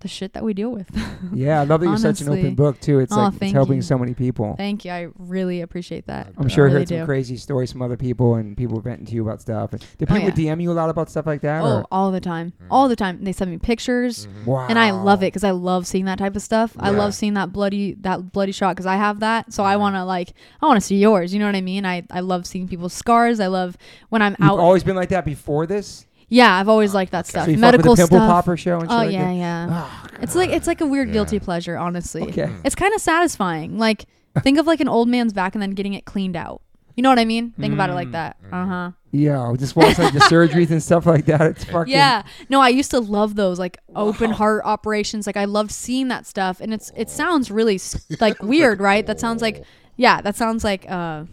the 0.03 0.07
shit 0.07 0.33
that 0.33 0.43
we 0.43 0.53
deal 0.53 0.69
with. 0.69 0.87
yeah. 1.33 1.61
I 1.61 1.63
love 1.63 1.81
that 1.81 1.87
you're 1.87 1.97
such 1.97 2.21
an 2.21 2.29
open 2.29 2.53
book 2.53 2.79
too. 2.79 2.99
It's 2.99 3.11
Oh, 3.11 3.15
like 3.15 3.33
it's 3.41 3.51
helping 3.51 3.77
you. 3.77 3.81
so 3.81 3.97
many 3.97 4.13
people. 4.13 4.53
Thank 4.57 4.85
you. 4.85 4.91
I 4.91 5.07
really 5.17 5.61
appreciate 5.61 6.05
that. 6.05 6.31
I'm 6.37 6.47
sure 6.49 6.65
I 6.65 6.69
I 6.69 6.71
really 6.73 6.81
heard 6.81 6.87
some 6.89 6.97
do. 6.99 7.05
crazy 7.05 7.37
stories 7.37 7.71
from 7.71 7.81
other 7.81 7.97
people 7.97 8.35
and 8.35 8.55
people 8.55 8.79
venting 8.81 9.05
to 9.07 9.13
you 9.15 9.23
about 9.23 9.41
stuff. 9.41 9.71
Do 9.71 9.77
Oh, 9.81 10.05
people 10.05 10.17
yeah. 10.39 10.53
DM 10.55 10.61
you 10.61 10.71
a 10.71 10.73
lot 10.73 10.89
about 10.91 11.09
stuff 11.09 11.25
like 11.25 11.41
that? 11.41 11.63
Oh, 11.63 11.77
or? 11.79 11.85
all 11.91 12.11
the 12.11 12.19
time, 12.21 12.53
Mm. 12.61 12.67
all 12.69 12.87
the 12.87 12.95
time. 12.95 13.23
They 13.23 13.31
send 13.31 13.49
me 13.49 13.57
pictures. 13.57 14.27
Mhm. 14.27 14.45
Wow. 14.45 14.67
and 14.69 14.77
I 14.77 14.91
love 14.91 15.23
it 15.23 15.27
because 15.27 15.43
I 15.43 15.51
love 15.51 15.87
seeing 15.87 16.05
that 16.05 16.19
type 16.19 16.35
of 16.35 16.41
stuff. 16.43 16.75
I 16.79 16.89
love 16.91 17.15
seeing 17.15 17.33
that 17.33 17.51
bloody 17.53 17.93
that 18.01 18.31
bloody 18.31 18.51
shot 18.51 18.75
because 18.75 18.85
I 18.85 18.97
have 18.97 19.21
that. 19.21 19.51
So 19.53 19.63
I 19.63 19.75
Mhm. 19.75 19.79
want 19.79 19.95
to 19.95 20.03
like 20.03 20.33
I 20.61 20.65
want 20.67 20.77
to 20.79 20.85
see 20.85 20.97
yours. 20.97 21.33
You 21.33 21.39
know 21.39 21.45
what 21.45 21.55
I 21.55 21.61
mean? 21.61 21.85
I 21.85 22.03
I 22.11 22.19
love 22.19 22.45
seeing 22.45 22.67
people's 22.67 22.93
scars. 22.93 23.39
I 23.39 23.47
love 23.47 23.77
when 24.09 24.21
I'm 24.21 24.35
You've 24.39 24.49
out. 24.51 24.59
always 24.59 24.83
been 24.83 24.95
like 24.95 25.09
that 25.09 25.25
before 25.25 25.65
this. 25.65 26.05
Yeah, 26.33 26.55
I've 26.59 26.67
always 26.69 26.93
liked 26.93 27.11
that 27.11 27.25
Okay. 27.25 27.29
stuff. 27.29 27.45
So 27.45 27.51
you 27.51 27.57
fuck 27.57 27.61
Medical 27.61 27.91
with 27.91 27.99
the 27.99 28.03
pimple 28.05 28.17
stuff. 28.19 28.29
popper 28.29 28.57
show 28.57 28.79
and 28.79 28.89
shit 28.89 28.91
oh 28.91 28.95
like 28.95 29.11
yeah, 29.13 29.25
that? 29.25 29.33
yeah. 29.35 29.67
Oh, 29.69 30.07
It's 30.21 30.35
like 30.35 30.49
it's 30.49 30.67
like 30.67 30.81
a 30.81 30.87
weird 30.87 31.07
Yeah. 31.09 31.13
guilty 31.13 31.39
pleasure, 31.39 31.77
honestly. 31.77 32.23
okay. 32.23 32.47
Mhm. 32.47 32.61
It's 32.65 32.75
kind 32.75 32.93
of 32.93 33.01
satisfying. 33.01 33.77
Like 33.77 34.05
think 34.43 34.57
of 34.57 34.65
like 34.67 34.81
an 34.81 34.87
old 34.89 35.07
man's 35.09 35.33
back 35.33 35.53
and 35.55 35.61
then 35.61 35.71
getting 35.71 35.93
it 35.93 36.05
cleaned 36.05 36.35
out. 36.35 36.61
You 36.95 37.01
know 37.03 37.09
what 37.09 37.17
I 37.19 37.25
mean? 37.25 37.53
Think 37.59 37.73
about 37.73 37.89
it 37.89 37.93
like 37.93 38.09
Mm. 38.09 38.11
that. 38.13 38.37
Mhm. 38.43 38.53
Uh 38.53 38.67
huh. 38.67 38.91
Yeah, 39.11 39.53
just 39.59 39.75
watch 39.75 39.97
like 39.99 40.13
the 40.13 40.19
surgeries 40.33 40.71
and 40.71 40.81
stuff 40.81 41.05
like 41.05 41.25
that. 41.25 41.41
It's 41.41 41.63
fucking 41.65 41.91
Yeah. 41.93 42.23
No, 42.49 42.61
I 42.61 42.69
used 42.69 42.89
to 42.91 42.99
love 42.99 43.35
those 43.35 43.59
like 43.59 43.77
open 43.95 44.31
heart 44.31 44.61
operations. 44.65 45.27
Like 45.27 45.37
I 45.37 45.45
loved 45.45 45.71
seeing 45.71 46.07
that 46.07 46.25
stuff 46.25 46.59
and 46.61 46.73
it's 46.73 46.91
it 46.95 47.09
sounds 47.11 47.51
really 47.51 47.75
s- 47.75 48.03
like 48.19 48.41
weird, 48.41 48.79
right? 48.81 49.05
That 49.05 49.19
sounds 49.19 49.41
like 49.41 49.63
yeah, 49.97 50.21
that 50.21 50.35
sounds 50.35 50.63
like 50.63 50.89
uh 50.89 51.25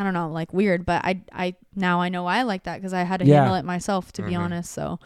I 0.00 0.02
don't 0.02 0.14
know, 0.14 0.30
like 0.30 0.52
weird, 0.54 0.86
but 0.86 1.04
I 1.04 1.20
I 1.32 1.54
now 1.76 2.00
I 2.00 2.08
know 2.08 2.26
I 2.26 2.42
like 2.42 2.62
that 2.64 2.80
cuz 2.80 2.94
I 2.94 3.02
had 3.02 3.20
to 3.20 3.26
Yeah. 3.26 3.40
handle 3.42 3.54
it 3.56 3.64
myself 3.66 4.12
to 4.14 4.22
be 4.22 4.32
Mhm. 4.32 4.38
honest. 4.40 4.72
So 4.72 4.98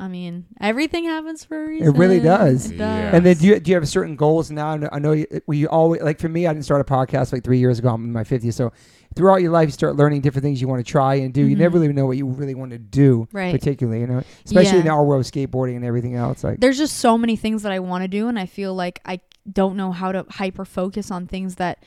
I 0.00 0.08
mean, 0.08 0.46
everything 0.60 1.04
happens 1.04 1.44
for 1.44 1.62
a 1.62 1.66
reason. 1.68 1.94
It 1.94 1.98
really 1.98 2.18
does. 2.18 2.70
It 2.70 2.76
Yeah. 2.76 3.04
does. 3.10 3.14
And 3.14 3.26
then 3.26 3.36
do 3.36 3.46
you, 3.46 3.60
do 3.60 3.70
you 3.70 3.76
have 3.76 3.86
certain 3.88 4.16
goals 4.16 4.50
now? 4.50 4.76
I 4.90 4.98
know- 4.98 5.12
you, 5.12 5.26
we 5.46 5.64
always 5.66 6.00
like 6.02 6.18
for 6.18 6.28
me. 6.28 6.46
I 6.46 6.52
didn't 6.52 6.64
start 6.64 6.80
a 6.80 6.84
podcast 6.84 7.32
like 7.32 7.44
three 7.44 7.58
years 7.58 7.78
ago. 7.78 7.90
I'm 7.90 8.02
in 8.04 8.12
my 8.12 8.24
50s. 8.24 8.54
So 8.56 8.72
throughout 9.14 9.42
your 9.42 9.52
life, 9.52 9.68
you 9.68 9.72
start 9.72 9.94
learning 9.94 10.22
different 10.22 10.42
things 10.42 10.60
you 10.60 10.66
want 10.66 10.84
to 10.84 10.90
try 10.90 11.16
and 11.16 11.32
do. 11.32 11.42
You 11.46 11.54
Mhm. 11.54 11.60
never 11.60 11.78
really 11.78 11.92
know 11.92 12.06
what 12.06 12.16
you 12.16 12.26
really 12.26 12.54
want 12.56 12.72
to 12.72 12.78
do, 12.78 13.28
Right. 13.32 13.52
particularly. 13.54 14.00
You 14.00 14.06
know, 14.08 14.22
especially 14.44 14.80
in 14.80 14.86
Yeah. 14.86 14.92
our 14.92 15.04
world 15.04 15.20
of 15.24 15.30
skateboarding 15.30 15.76
and 15.76 15.84
everything 15.84 16.16
else. 16.16 16.42
Like 16.42 16.58
there's 16.58 16.78
just 16.78 16.96
so 16.96 17.16
many 17.16 17.36
things 17.36 17.62
that 17.62 17.70
I 17.70 17.78
want 17.78 18.02
to 18.02 18.08
do 18.08 18.26
and 18.26 18.38
I 18.40 18.46
feel 18.46 18.74
like 18.74 19.00
I 19.04 19.20
don't 19.52 19.76
know 19.76 19.92
how 19.92 20.10
to 20.10 20.24
hyper 20.30 20.64
focus 20.64 21.10
on 21.12 21.26
things 21.28 21.56
that 21.56 21.78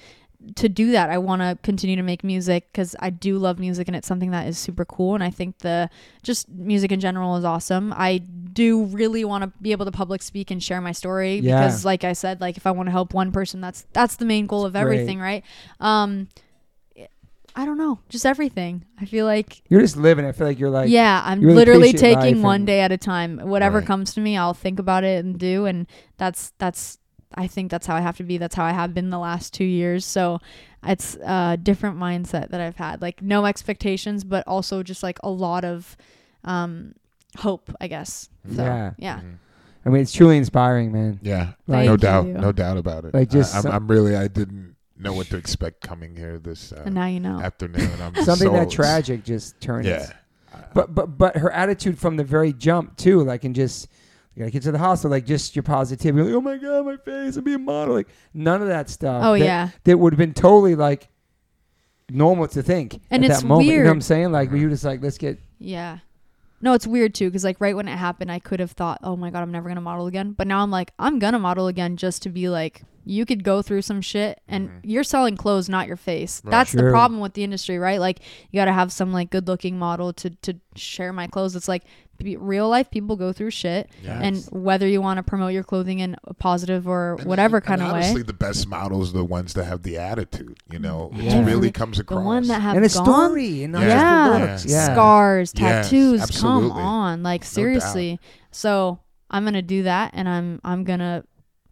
to 0.55 0.69
do 0.69 0.91
that 0.91 1.09
I 1.09 1.17
want 1.17 1.41
to 1.41 1.57
continue 1.63 1.95
to 1.95 2.01
make 2.03 2.23
music 2.23 2.71
cuz 2.73 2.95
I 2.99 3.09
do 3.09 3.37
love 3.37 3.57
music 3.59 3.87
and 3.87 3.95
it's 3.95 4.07
something 4.07 4.31
that 4.31 4.47
is 4.47 4.57
super 4.57 4.85
cool 4.85 5.15
and 5.15 5.23
I 5.23 5.29
think 5.29 5.59
the 5.59 5.89
just 6.23 6.47
music 6.49 6.91
in 6.91 6.99
general 6.99 7.35
is 7.37 7.43
awesome. 7.43 7.93
I 7.97 8.17
do 8.19 8.85
really 8.85 9.25
want 9.25 9.43
to 9.43 9.51
be 9.61 9.71
able 9.71 9.85
to 9.85 9.91
public 9.91 10.21
speak 10.21 10.51
and 10.51 10.61
share 10.61 10.81
my 10.81 10.91
story 10.91 11.35
Yeah. 11.39 11.59
because 11.61 11.83
like 11.85 12.03
I 12.03 12.13
said 12.13 12.41
like 12.41 12.57
if 12.57 12.67
I 12.67 12.71
want 12.71 12.87
to 12.87 12.91
help 12.91 13.13
one 13.13 13.31
person 13.31 13.59
that's 13.61 13.85
that's 13.93 14.15
the 14.17 14.25
main 14.25 14.45
goal 14.45 14.65
of 14.65 14.73
Great. 14.73 14.81
everything, 14.81 15.19
right? 15.19 15.43
Um 15.79 16.27
I 17.57 17.65
don't 17.65 17.77
know, 17.77 17.99
just 18.09 18.25
everything. 18.25 18.83
I 18.99 19.05
feel 19.05 19.25
like 19.25 19.61
you're 19.69 19.79
just 19.79 19.95
living. 19.95 20.25
I 20.25 20.33
feel 20.33 20.45
like 20.45 20.59
you're 20.59 20.69
like 20.69 20.89
yeah, 20.89 21.21
I'm 21.25 21.39
really 21.39 21.55
literally 21.55 21.93
taking 21.93 22.41
one 22.41 22.65
day 22.65 22.81
at 22.81 22.91
a 22.91 22.97
time. 22.97 23.39
Whatever 23.39 23.77
Right. 23.77 23.87
comes 23.87 24.13
to 24.15 24.19
me, 24.21 24.35
I'll 24.35 24.53
think 24.53 24.77
about 24.77 25.05
it 25.05 25.23
and 25.23 25.39
do. 25.39 25.65
And 25.65 25.87
that's 26.17 26.51
that's 26.57 26.97
I 27.33 27.47
think 27.47 27.71
that's 27.71 27.87
how 27.87 27.95
I 27.95 28.01
have 28.01 28.17
to 28.17 28.23
be. 28.23 28.37
That's 28.37 28.55
how 28.55 28.63
I 28.63 28.71
have 28.71 28.93
been 28.93 29.09
the 29.09 29.19
last 29.19 29.53
two 29.53 29.65
years. 29.65 30.05
So 30.05 30.39
it's 30.85 31.15
a 31.15 31.57
different 31.61 31.97
mindset 31.97 32.49
that 32.49 32.61
I've 32.61 32.77
had. 32.77 33.01
Like 33.01 33.21
no 33.21 33.45
expectations, 33.45 34.23
but 34.23 34.47
also 34.47 34.83
just 34.83 35.03
like 35.03 35.17
a 35.23 35.29
lot 35.29 35.65
of 35.65 35.97
um, 36.43 36.93
hope, 37.37 37.71
I 37.81 37.87
guess. 37.87 38.29
So, 38.55 38.63
Yeah. 38.63 38.91
yeah. 38.97 39.19
Mhm. 39.19 39.37
I 39.85 39.89
mean, 39.89 40.01
it's 40.01 40.13
truly 40.13 40.37
inspiring, 40.37 40.91
man. 40.91 41.19
Yeah. 41.21 41.53
Like, 41.67 41.85
no 41.85 41.95
doubt. 41.97 42.25
you. 42.27 42.33
No 42.33 42.51
doubt 42.51 42.77
about 42.77 43.05
it. 43.05 43.13
Like, 43.13 43.29
just 43.29 43.55
I, 43.55 43.61
some- 43.61 43.71
am 43.71 43.77
I'm 43.83 43.87
really. 43.87 44.15
I 44.15 44.27
didn't 44.27 44.75
know 44.97 45.13
what 45.13 45.27
to 45.27 45.37
expect 45.37 45.81
coming 45.81 46.15
here 46.15 46.39
this 46.39 46.71
uh, 46.71 46.83
And 46.85 46.95
now 46.95 47.05
you 47.07 47.19
know. 47.19 47.39
afternoon. 47.39 47.91
I'm 48.01 48.15
something 48.23 48.47
so, 48.47 48.53
that 48.53 48.69
tragic 48.69 49.23
just 49.23 49.59
turned. 49.59 49.85
Yeah. 49.85 50.11
but 50.73 50.95
but 50.95 51.17
but 51.17 51.35
her 51.37 51.51
attitude 51.51 51.99
from 51.99 52.15
the 52.17 52.23
very 52.23 52.53
jump 52.53 52.95
too, 52.97 53.21
like 53.23 53.43
and 53.43 53.53
just 53.53 53.87
you 54.35 54.41
gotta 54.41 54.51
get 54.51 54.63
to 54.63 54.71
the 54.71 54.77
hospital, 54.77 55.11
like 55.11 55.25
just 55.25 55.55
your 55.55 55.63
positivity, 55.63 56.23
like 56.23 56.33
oh 56.35 56.41
my 56.41 56.57
god, 56.57 56.85
my 56.85 56.97
face, 56.97 57.37
I'm 57.37 57.43
being 57.43 57.63
model, 57.63 57.93
like 57.93 58.07
none 58.33 58.61
of 58.61 58.67
that 58.67 58.89
stuff. 58.89 59.21
Oh 59.23 59.33
that, 59.33 59.45
yeah. 59.45 59.69
that 59.85 59.97
would 59.97 60.13
have 60.13 60.17
been 60.17 60.33
totally 60.33 60.75
like 60.75 61.07
normal 62.09 62.47
to 62.49 62.61
think 62.61 62.99
And 63.09 63.23
at 63.23 63.31
it's 63.31 63.41
that 63.41 63.47
moment. 63.47 63.67
weird. 63.67 63.77
You 63.77 63.83
know 63.83 63.89
what 63.89 63.95
I'm 63.95 64.01
saying? 64.01 64.31
Like 64.31 64.51
we 64.51 64.63
were 64.63 64.69
just 64.69 64.83
like, 64.83 65.01
let's 65.01 65.17
get 65.17 65.39
Yeah. 65.57 65.99
No, 66.61 66.73
it's 66.73 66.87
weird 66.87 67.13
too 67.13 67.29
because 67.29 67.43
like 67.43 67.61
right 67.61 67.75
when 67.75 67.87
it 67.87 67.95
happened, 67.95 68.31
I 68.31 68.39
could 68.39 68.59
have 68.59 68.71
thought, 68.71 68.99
"Oh 69.03 69.15
my 69.15 69.29
god, 69.29 69.43
I'm 69.43 69.51
never 69.51 69.69
gonna 69.69 69.81
model 69.81 70.07
again." 70.07 70.31
But 70.31 70.47
now 70.47 70.63
I'm 70.63 70.71
like, 70.71 70.91
I'm 70.97 71.19
gonna 71.19 71.37
model 71.37 71.67
again 71.67 71.95
just 71.95 72.23
to 72.23 72.29
be 72.29 72.49
like, 72.49 72.81
you 73.05 73.25
could 73.25 73.43
go 73.43 73.61
through 73.61 73.83
some 73.83 74.01
shit, 74.01 74.41
and 74.47 74.69
mm-hmm. 74.69 74.79
you're 74.83 75.03
selling 75.03 75.37
clothes, 75.37 75.69
not 75.69 75.87
your 75.87 75.95
face. 75.95 76.41
Right. 76.43 76.51
That's 76.51 76.71
the 76.71 76.89
problem 76.89 77.19
with 77.19 77.33
the 77.33 77.43
industry, 77.43 77.77
right? 77.77 77.99
Like, 77.99 78.19
you 78.51 78.59
got 78.59 78.65
to 78.65 78.73
have 78.73 78.91
some 78.91 79.13
like 79.13 79.29
good 79.29 79.47
looking 79.47 79.77
model 79.77 80.11
to 80.13 80.31
to 80.31 80.55
share 80.75 81.13
my 81.13 81.27
clothes. 81.27 81.55
It's 81.55 81.67
like 81.67 81.83
be- 81.83 81.89
real 82.21 82.69
life 82.69 82.89
people 82.89 83.15
go 83.15 83.33
through 83.33 83.49
shit, 83.51 83.89
and 84.05 84.37
whether 84.51 84.87
you 84.87 85.01
want 85.01 85.17
to 85.17 85.23
promote 85.23 85.53
your 85.53 85.63
clothing 85.63 85.99
in 85.99 86.15
a 86.25 86.33
positive 86.33 86.87
or 86.87 87.15
And- 87.19 87.25
whatever 87.27 87.57
and- 87.57 87.65
kind 87.65 87.81
and 87.81 87.89
of 87.89 87.95
honestly, 87.95 88.21
way. 88.21 88.25
the 88.25 88.33
best 88.33 88.67
models 88.67 89.09
are 89.13 89.17
the 89.17 89.25
ones 89.25 89.53
that 89.53 89.65
have 89.65 89.83
the 89.83 89.97
attitude. 89.97 90.57
You 90.71 90.79
know, 90.79 91.11
Yeah. 91.13 91.35
it 91.35 91.45
really 91.45 91.55
Every- 91.57 91.71
comes 91.71 91.97
The 91.97 92.03
across. 92.03 92.23
one 92.23 92.47
that 92.47 92.61
have 92.61 92.75
and 92.77 92.85
a 92.85 92.89
gone 92.89 93.05
story 93.05 93.63
and 93.63 93.73
not 93.73 93.83
Yeah. 93.83 94.37
just 94.47 94.67
Yeah. 94.67 94.75
Yeah. 94.75 94.85
Yeah. 94.87 94.93
scars, 94.93 95.53
Yes, 95.55 95.89
tattoos. 95.89 96.39
come 96.41 96.71
on, 96.71 97.21
like 97.23 97.43
seriously. 97.43 98.19
So 98.51 98.99
I'm 99.29 99.43
gonna 99.43 99.61
do 99.61 99.83
that, 99.83 100.11
and 100.13 100.29
I'm 100.29 100.59
I'm 100.63 100.83
gonna 100.83 101.23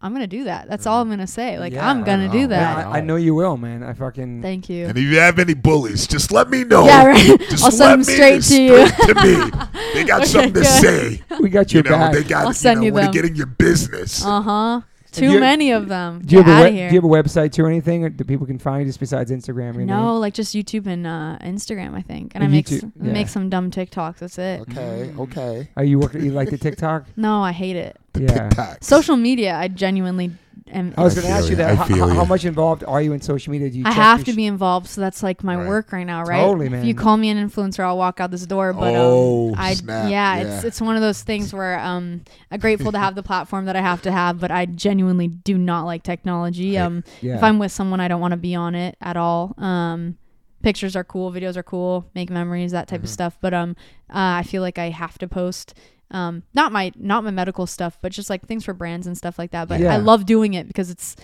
I'm 0.04 0.12
gonna 0.12 0.26
do 0.26 0.44
that. 0.44 0.68
That's 0.68 0.86
all 0.86 1.00
I'm 1.00 1.08
gonna 1.08 1.26
say. 1.26 1.58
Like 1.58 1.72
Yeah. 1.72 1.88
I'm 1.88 2.04
gonna 2.04 2.26
Wow. 2.26 2.32
do 2.32 2.38
Yeah, 2.40 2.46
that. 2.48 2.86
I, 2.88 2.98
I 2.98 3.00
know 3.00 3.16
you 3.16 3.34
will, 3.34 3.56
man. 3.56 3.82
I 3.82 3.94
fucking 3.94 4.42
Thank 4.42 4.68
you. 4.68 4.86
And 4.86 4.98
if 4.98 5.02
you 5.02 5.18
have 5.18 5.38
any 5.38 5.54
bullies, 5.54 6.06
just 6.06 6.30
let 6.30 6.50
me 6.50 6.62
know. 6.62 6.84
Yeah, 6.84 7.06
right. 7.06 7.40
Just 7.48 7.64
I'll 7.64 7.70
send 7.72 7.92
them 7.92 8.04
straight 8.04 8.42
to 8.42 8.62
you. 8.62 8.86
straight 8.86 9.14
to 9.16 9.22
me. 9.24 9.50
They 9.94 10.04
got 10.04 10.20
Okay, 10.22 10.28
something 10.30 10.54
to 10.54 10.64
say. 10.64 11.22
we 11.40 11.48
got 11.48 11.72
You 11.72 11.78
your 11.80 11.84
know, 11.84 11.98
back. 11.98 12.12
they 12.12 12.22
got 12.24 12.42
I'll 12.42 12.48
you 12.48 12.54
send 12.54 12.80
know, 12.80 12.86
you 12.86 12.92
want 12.92 13.04
them. 13.04 13.12
to 13.12 13.18
get 13.22 13.30
in 13.30 13.36
your 13.36 13.46
business. 13.46 14.24
Uh 14.24 14.42
huh. 14.42 14.80
Do 15.14 15.20
Too 15.28 15.32
you- 15.34 15.40
many 15.40 15.70
of 15.72 15.88
them. 15.88 16.20
do 16.24 16.36
you 16.36 16.42
Get 16.42 16.50
have 16.52 16.66
a 16.66 16.70
we- 16.70 16.76
here. 16.76 16.88
do 16.88 16.94
you 16.94 17.00
have 17.00 17.10
a 17.10 17.12
website 17.22 17.52
too 17.52 17.64
or 17.64 17.68
anything 17.68 18.04
or 18.04 18.10
that 18.10 18.26
people 18.26 18.46
can 18.46 18.58
find 18.58 18.86
just 18.86 18.98
besides 19.00 19.30
Instagram? 19.30 19.56
or 19.74 19.80
anything? 19.80 19.86
no, 19.86 20.18
like 20.18 20.34
just 20.34 20.54
YouTube 20.54 20.86
and 20.86 21.06
uh, 21.06 21.38
Instagram, 21.42 21.94
I 21.94 22.02
think. 22.02 22.32
And 22.34 22.42
And 22.42 22.52
I 22.52 22.56
make 22.56 22.66
YouTube, 22.66 22.84
s- 22.84 22.92
yeah. 23.02 23.12
make 23.12 23.28
some 23.28 23.48
dumb 23.48 23.70
TikToks. 23.70 24.18
That's 24.18 24.38
it. 24.38 24.60
Okay, 24.62 25.12
okay. 25.18 25.68
Are 25.76 25.84
you 25.84 25.98
working? 25.98 26.24
You 26.24 26.32
like 26.32 26.50
the 26.50 26.58
TikTok? 26.58 27.06
No, 27.16 27.42
I 27.42 27.52
hate 27.52 27.76
it. 27.76 27.96
yeah. 28.18 28.48
TikTok. 28.48 28.78
Social 28.82 29.16
media, 29.16 29.56
I 29.56 29.68
genuinely 29.68 30.30
am. 30.70 30.94
I 30.96 31.02
was 31.04 31.14
going 31.14 31.26
to 31.26 31.32
ask 31.32 31.42
feel 31.44 31.50
you 31.50 31.56
that. 31.56 31.70
I 31.70 31.74
How, 31.74 31.84
feel 31.84 31.98
how, 31.98 32.08
ya. 32.08 32.14
how 32.14 32.24
much 32.24 32.44
involved 32.44 32.84
are 32.84 33.00
you 33.02 33.12
in 33.12 33.20
social 33.20 33.50
media? 33.52 33.70
Do 33.70 33.78
you 33.78 33.84
I 33.86 33.90
check 33.90 33.96
have 33.96 34.24
to 34.24 34.32
sh- 34.32 34.36
be 34.36 34.46
involved, 34.46 34.86
so 34.88 35.00
that's 35.00 35.22
like 35.22 35.42
my 35.44 35.56
Right. 35.56 35.68
work 35.68 35.92
right 35.92 36.06
now, 36.06 36.22
right? 36.24 36.40
Totally, 36.40 36.68
man. 36.68 36.80
If 36.80 36.86
you 36.86 36.94
call 36.94 37.16
me 37.16 37.28
an 37.30 37.36
influencer, 37.48 37.80
I'll 37.84 37.98
walk 37.98 38.20
out 38.20 38.30
this 38.30 38.46
door. 38.46 38.72
But 38.72 38.94
Oh, 38.96 39.48
um, 39.50 39.54
I 39.58 39.74
snap, 39.74 40.10
yeah, 40.10 40.36
yeah. 40.36 40.42
it's 40.56 40.64
it's 40.64 40.80
one 40.80 40.96
of 40.96 41.02
those 41.02 41.22
things 41.22 41.52
where 41.52 41.78
um, 41.80 42.22
I'm 42.50 42.60
grateful 42.60 42.92
to 42.92 42.98
have 42.98 43.14
the 43.14 43.22
platform 43.22 43.64
that 43.66 43.76
I 43.76 43.80
have 43.80 44.02
to 44.02 44.12
have, 44.12 44.40
but 44.40 44.50
I 44.50 44.66
genuinely 44.66 45.28
do 45.28 45.56
not 45.58 45.84
like 45.84 46.02
technology. 46.02 46.76
Um, 46.78 47.04
Yeah. 47.20 47.36
if 47.36 47.42
I'm 47.42 47.58
with 47.58 47.72
someone, 47.72 48.00
I 48.00 48.08
don't 48.08 48.20
want 48.20 48.32
to 48.32 48.36
be 48.38 48.54
on 48.54 48.74
it 48.74 48.96
at 49.00 49.16
all. 49.16 49.54
Um, 49.58 50.16
pictures 50.62 50.96
are 50.96 51.04
cool, 51.04 51.30
videos 51.30 51.56
are 51.56 51.62
cool, 51.62 52.06
make 52.14 52.30
memories, 52.30 52.72
that 52.72 52.88
type 52.88 53.02
of 53.02 53.08
Mhm. 53.10 53.12
stuff. 53.12 53.36
But 53.40 53.52
um, 53.52 53.76
uh, 54.08 54.40
I 54.40 54.42
feel 54.44 54.62
like 54.62 54.78
I 54.78 54.90
have 54.90 55.18
to 55.18 55.28
post. 55.28 55.74
Um, 56.10 56.42
not 56.54 56.70
my 56.72 56.92
not 56.96 57.24
my 57.24 57.30
medical 57.30 57.66
stuff, 57.66 57.98
but 58.00 58.12
just 58.12 58.30
like 58.30 58.46
things 58.46 58.64
for 58.64 58.74
brands 58.74 59.06
and 59.06 59.16
stuff 59.16 59.38
like 59.38 59.50
that. 59.52 59.68
But 59.68 59.80
Yeah. 59.80 59.94
I 59.94 59.96
love 59.96 60.26
doing 60.26 60.54
it 60.54 60.66
because 60.68 60.90
it's 60.90 61.16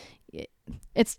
it's 0.95 1.17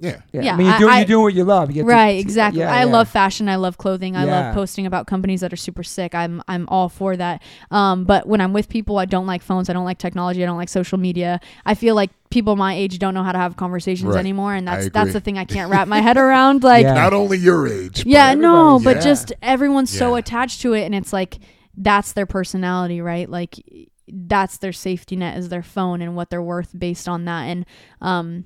Yeah. 0.00 0.20
yeah. 0.32 0.42
yeah, 0.42 0.52
I 0.52 0.56
mean, 0.56 0.66
you're 0.68 0.78
doing, 0.78 0.90
I- 0.92 0.98
you're 0.98 1.06
doing 1.06 1.22
what 1.24 1.34
you 1.34 1.44
love. 1.44 1.70
You 1.70 1.74
get 1.74 1.80
to- 1.82 1.86
right 1.88 2.18
exactly 2.20 2.60
yeah, 2.60 2.72
i 2.72 2.84
yeah. 2.84 2.84
love 2.84 3.08
fashion 3.08 3.48
i 3.48 3.56
love 3.56 3.78
clothing 3.78 4.14
i 4.14 4.24
Yeah. 4.24 4.30
love 4.30 4.54
posting 4.54 4.86
about 4.86 5.06
companies 5.08 5.40
that 5.40 5.52
are 5.52 5.56
super 5.56 5.82
sick 5.82 6.14
i'm 6.14 6.40
i'm 6.46 6.68
all 6.68 6.88
for 6.88 7.16
that 7.16 7.42
um 7.72 8.04
but 8.04 8.24
when 8.28 8.40
i'm 8.40 8.52
with 8.52 8.68
people 8.68 8.98
i 8.98 9.04
don't 9.06 9.26
like 9.26 9.42
phones 9.42 9.68
i 9.68 9.72
don't 9.72 9.84
like 9.84 9.98
technology 9.98 10.40
i 10.42 10.46
don't 10.46 10.56
like 10.56 10.68
social 10.68 10.98
media 10.98 11.40
i 11.66 11.74
feel 11.74 11.96
like 11.96 12.10
people 12.30 12.54
my 12.54 12.74
age 12.74 12.98
don't 13.00 13.12
know 13.12 13.24
how 13.24 13.32
to 13.32 13.38
have 13.38 13.56
conversations 13.56 14.10
Right. 14.14 14.20
anymore 14.20 14.54
and 14.54 14.68
that's 14.68 14.88
that's 14.90 15.12
the 15.12 15.20
thing 15.20 15.36
i 15.36 15.44
can't 15.44 15.68
wrap 15.68 15.88
my 15.88 16.00
head 16.08 16.16
around 16.16 16.62
like 16.62 16.84
Yeah. 16.84 16.94
Not 16.94 17.12
only 17.12 17.38
your 17.38 17.66
age. 17.66 18.04
yeah, 18.06 18.34
but 18.36 18.40
no, 18.40 18.78
but 18.78 18.96
yeah. 18.96 19.02
just 19.02 19.32
everyone's 19.42 19.90
so 19.90 20.14
attached 20.14 20.60
to 20.62 20.74
it, 20.74 20.82
and 20.84 20.94
it's 20.94 21.12
like 21.12 21.38
that's 21.78 22.12
their 22.12 22.26
personality, 22.26 23.00
right? 23.00 23.28
Like 23.28 23.56
that's 24.08 24.58
their 24.58 24.72
safety 24.72 25.16
net 25.16 25.38
is 25.38 25.48
their 25.48 25.62
phone 25.62 26.02
and 26.02 26.16
what 26.16 26.30
they're 26.30 26.42
worth 26.42 26.78
based 26.78 27.08
on 27.08 27.24
that. 27.26 27.44
And 27.44 27.66
um, 28.00 28.44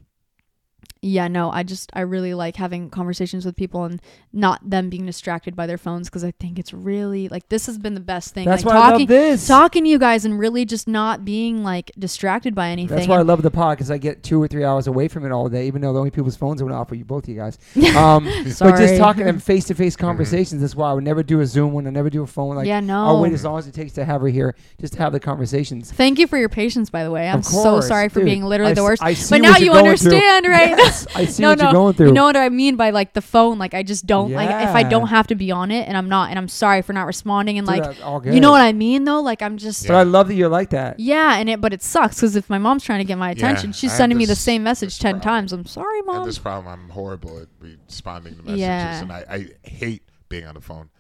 yeah, 1.04 1.26
no, 1.26 1.50
I 1.50 1.64
just 1.64 1.90
I 1.94 2.02
really 2.02 2.32
like 2.32 2.54
having 2.54 2.88
conversations 2.88 3.44
with 3.44 3.56
people 3.56 3.82
and 3.82 4.00
not 4.32 4.60
them 4.70 4.88
being 4.88 5.04
distracted 5.04 5.56
by 5.56 5.66
their 5.66 5.76
phones 5.76 6.08
because 6.08 6.22
I 6.22 6.30
think 6.30 6.60
it's 6.60 6.72
really 6.72 7.28
like 7.28 7.48
this 7.48 7.66
has 7.66 7.76
been 7.76 7.94
the 7.94 8.00
best 8.00 8.34
thing. 8.34 8.44
That's 8.46 8.64
like 8.64 8.72
why 8.72 8.80
I 8.80 8.90
talking, 8.92 9.00
love 9.00 9.08
this. 9.08 9.46
talking 9.48 9.82
to 9.82 9.90
you 9.90 9.98
guys 9.98 10.24
and 10.24 10.38
really 10.38 10.64
just 10.64 10.86
not 10.86 11.24
being 11.24 11.64
like 11.64 11.90
distracted 11.98 12.54
by 12.54 12.68
anything. 12.68 12.96
That's 12.96 13.08
why 13.08 13.18
I 13.18 13.22
love 13.22 13.42
the 13.42 13.50
pod 13.50 13.78
because 13.78 13.90
I 13.90 13.98
get 13.98 14.22
two 14.22 14.40
or 14.40 14.46
three 14.46 14.62
hours 14.62 14.86
away 14.86 15.08
from 15.08 15.26
it 15.26 15.32
all 15.32 15.48
day, 15.48 15.66
even 15.66 15.82
though 15.82 15.92
the 15.92 15.98
only 15.98 16.12
people's 16.12 16.36
phones 16.36 16.62
went 16.62 16.72
off 16.72 16.88
for 16.88 16.94
you, 16.94 17.04
both 17.04 17.24
of 17.24 17.28
you 17.30 17.36
guys. 17.36 17.58
Um, 17.96 18.24
but 18.24 18.76
just 18.78 18.96
talking 18.96 19.20
to 19.20 19.24
them 19.26 19.38
face 19.40 19.64
to 19.66 19.74
face 19.74 19.96
conversations. 19.96 20.60
That's 20.62 20.74
why 20.76 20.90
I 20.90 20.92
would 20.94 21.04
never 21.04 21.22
do 21.22 21.40
a 21.40 21.46
Zoom 21.46 21.72
one. 21.72 21.86
I 21.86 21.90
never 21.90 22.08
do 22.10 22.22
a 22.22 22.26
phone. 22.26 22.54
Like 22.56 22.66
yeah, 22.66 22.80
no. 22.80 23.04
I'll 23.04 23.20
wait 23.20 23.32
as 23.32 23.44
long 23.44 23.58
as 23.58 23.66
it 23.66 23.74
takes 23.74 23.92
to 23.94 24.04
have 24.04 24.20
her 24.22 24.28
here, 24.28 24.54
just 24.80 24.92
to 24.94 24.98
have 25.00 25.12
the 25.12 25.20
conversations. 25.20 25.90
Thank 25.92 26.18
you 26.18 26.26
for 26.26 26.38
your 26.38 26.48
patience, 26.48 26.88
by 26.90 27.02
the 27.04 27.10
way. 27.10 27.28
I'm 27.28 27.40
Of 27.40 27.44
so 27.44 27.80
sorry 27.80 28.08
for 28.08 28.20
dude. 28.20 28.26
being 28.26 28.44
literally 28.44 28.70
I 28.72 28.74
the 28.74 28.82
worst. 28.84 29.02
I 29.02 29.14
see 29.14 29.34
But 29.34 29.42
what 29.42 29.50
now 29.50 29.56
you're 29.58 29.66
you 29.76 29.82
going 29.82 29.96
through. 29.96 30.12
understand, 30.14 30.46
right? 30.46 30.91
Yes, 30.92 31.06
I 31.14 31.24
see 31.24 31.42
no, 31.42 31.50
what 31.50 31.58
no. 31.58 31.64
you're 31.64 31.72
going 31.72 31.94
through. 31.94 32.06
You 32.08 32.12
know 32.12 32.24
what 32.24 32.36
I 32.36 32.48
mean 32.48 32.76
by 32.76 32.90
like 32.90 33.12
the 33.14 33.22
phone? 33.22 33.58
Like 33.58 33.74
I 33.74 33.82
just 33.82 34.06
don't 34.06 34.32
like 34.32 34.50
if 34.50 34.74
I 34.74 34.82
don't 34.82 35.08
have 35.08 35.26
to 35.28 35.34
be 35.34 35.50
on 35.50 35.70
it, 35.70 35.88
and 35.88 35.96
I'm 35.96 36.08
not, 36.08 36.30
and 36.30 36.38
I'm 36.38 36.48
sorry 36.48 36.82
for 36.82 36.92
not 36.92 37.06
responding, 37.06 37.58
and 37.58 37.66
So 37.66 37.72
like 37.74 38.04
all 38.04 38.20
good. 38.20 38.34
you 38.34 38.40
know 38.40 38.50
what 38.50 38.60
I 38.60 38.72
mean 38.72 39.04
though? 39.04 39.20
Like 39.20 39.42
I'm 39.42 39.56
just. 39.56 39.86
But 39.86 39.96
I 39.96 40.02
love 40.02 40.28
that 40.28 40.34
you're 40.34 40.48
like 40.48 40.70
that. 40.70 41.00
Yeah, 41.00 41.36
and 41.36 41.48
it, 41.48 41.60
but 41.60 41.72
it 41.72 41.82
sucks 41.82 42.16
because 42.16 42.36
if 42.36 42.48
my 42.50 42.58
mom's 42.58 42.84
trying 42.84 42.98
to 43.00 43.04
get 43.04 43.18
my 43.18 43.28
Yeah, 43.28 43.32
attention, 43.32 43.72
she's 43.72 43.90
I 43.90 43.94
have 43.94 43.98
sending 43.98 44.18
me 44.18 44.26
the 44.26 44.36
same 44.36 44.62
message 44.62 44.98
ten 44.98 45.14
problem. 45.14 45.22
times. 45.34 45.52
I'm 45.52 45.66
sorry, 45.66 45.98
And 45.98 46.06
mom. 46.06 46.26
this 46.26 46.38
problem, 46.38 46.68
I'm 46.72 46.88
horrible 46.90 47.38
at 47.40 47.48
responding 47.60 48.36
to 48.36 48.42
messages, 48.42 48.60
Yeah. 48.60 49.02
and 49.02 49.12
I, 49.12 49.24
I 49.28 49.46
hate 49.68 50.02
being 50.28 50.46
on 50.46 50.54
the 50.54 50.60
phone. 50.60 50.90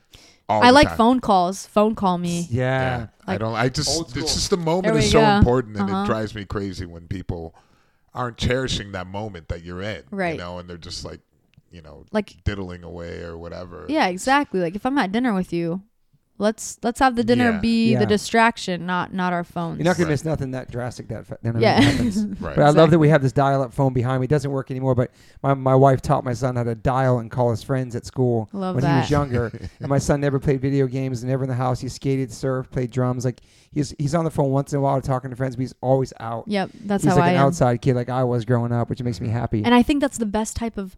All 0.48 0.62
I 0.62 0.66
the 0.66 0.72
like 0.72 0.88
time. 0.88 0.96
phone 0.96 1.20
calls. 1.20 1.66
Phone 1.66 1.94
call 1.94 2.18
me. 2.18 2.46
Yeah. 2.50 2.98
Yeah, 2.98 3.06
I 3.26 3.38
don't. 3.38 3.54
I 3.54 3.68
just 3.68 3.88
Old 3.88 4.14
it's 4.16 4.34
just 4.34 4.50
the 4.50 4.56
moment 4.56 4.96
is 4.96 5.10
so 5.10 5.20
go. 5.20 5.36
important, 5.38 5.76
and 5.76 5.88
Uh-huh. 5.88 6.02
it 6.02 6.06
drives 6.06 6.34
me 6.34 6.44
crazy 6.44 6.84
when 6.84 7.06
people 7.08 7.54
aren't 8.14 8.36
cherishing 8.36 8.92
that 8.92 9.06
moment 9.06 9.48
that 9.48 9.62
you're 9.64 9.82
in. 9.82 10.02
Right. 10.10 10.32
You 10.32 10.38
know, 10.38 10.58
and 10.58 10.68
they're 10.68 10.76
just 10.76 11.04
like, 11.04 11.20
you 11.70 11.80
know, 11.82 12.04
Like 12.12 12.36
diddling 12.44 12.84
away 12.84 13.22
or 13.22 13.38
whatever. 13.38 13.86
yeah, 13.88 14.06
exactly. 14.08 14.60
Like 14.60 14.74
if 14.76 14.84
I'm 14.84 14.98
at 14.98 15.12
dinner 15.12 15.32
with 15.32 15.52
you, 15.52 15.82
let's 16.42 16.78
let's 16.82 16.98
have 16.98 17.16
the 17.16 17.24
dinner 17.24 17.52
Yeah. 17.52 17.58
be 17.60 17.92
Yeah. 17.92 18.00
the 18.00 18.06
distraction, 18.06 18.84
not 18.84 19.14
not 19.14 19.32
our 19.32 19.44
phones. 19.44 19.78
You're 19.78 19.84
not 19.84 19.96
gonna 19.96 20.06
Right. 20.08 20.12
miss 20.12 20.24
nothing 20.24 20.50
that 20.50 20.70
drastic 20.70 21.08
that 21.08 21.26
fa- 21.26 21.38
that 21.42 21.58
yeah. 21.60 21.80
happens. 21.80 22.24
Right. 22.40 22.56
But 22.56 22.64
I 22.64 22.70
love 22.70 22.90
that 22.90 22.98
we 22.98 23.08
have 23.08 23.22
this 23.22 23.32
dial-up 23.32 23.72
phone 23.72 23.92
behind 23.92 24.20
me. 24.20 24.24
It 24.24 24.30
doesn't 24.30 24.50
work 24.50 24.70
anymore, 24.70 24.94
but 24.94 25.10
my, 25.42 25.54
my 25.54 25.74
wife 25.74 26.02
taught 26.02 26.24
my 26.24 26.34
son 26.34 26.56
how 26.56 26.64
to 26.64 26.74
dial 26.74 27.18
and 27.20 27.30
call 27.30 27.50
his 27.50 27.62
friends 27.62 27.96
at 27.96 28.04
school 28.04 28.48
Love 28.52 28.74
when 28.74 28.84
he 28.84 28.90
was 28.90 29.04
that. 29.04 29.10
younger. 29.10 29.50
and 29.80 29.88
my 29.88 29.98
son 29.98 30.20
never 30.20 30.38
played 30.38 30.60
video 30.60 30.86
games, 30.86 31.22
never 31.24 31.44
in 31.44 31.48
the 31.48 31.56
house. 31.56 31.80
He 31.80 31.88
skated, 31.88 32.30
surfed, 32.30 32.70
played 32.70 32.90
drums. 32.90 33.24
Like 33.24 33.40
he's 33.72 33.94
he's 33.98 34.14
on 34.14 34.24
the 34.24 34.30
phone 34.30 34.50
once 34.50 34.72
in 34.72 34.78
a 34.78 34.82
while 34.82 35.00
talking 35.00 35.30
to 35.30 35.36
friends, 35.36 35.56
but 35.56 35.60
he's 35.62 35.74
always 35.80 36.12
out. 36.20 36.44
Yep, 36.48 36.70
that's 36.84 37.04
he's 37.04 37.12
how 37.12 37.18
like 37.18 37.28
I 37.28 37.30
an 37.32 37.36
am. 37.40 37.46
outside 37.46 37.80
kid, 37.80 37.94
like 37.96 38.08
I 38.08 38.24
was 38.24 38.44
growing 38.44 38.72
up, 38.72 38.90
which 38.90 39.02
makes 39.02 39.20
me 39.20 39.28
happy. 39.28 39.64
And 39.64 39.74
I 39.74 39.82
think 39.82 40.00
that's 40.00 40.18
the 40.18 40.26
best 40.26 40.56
type 40.56 40.76
of 40.76 40.96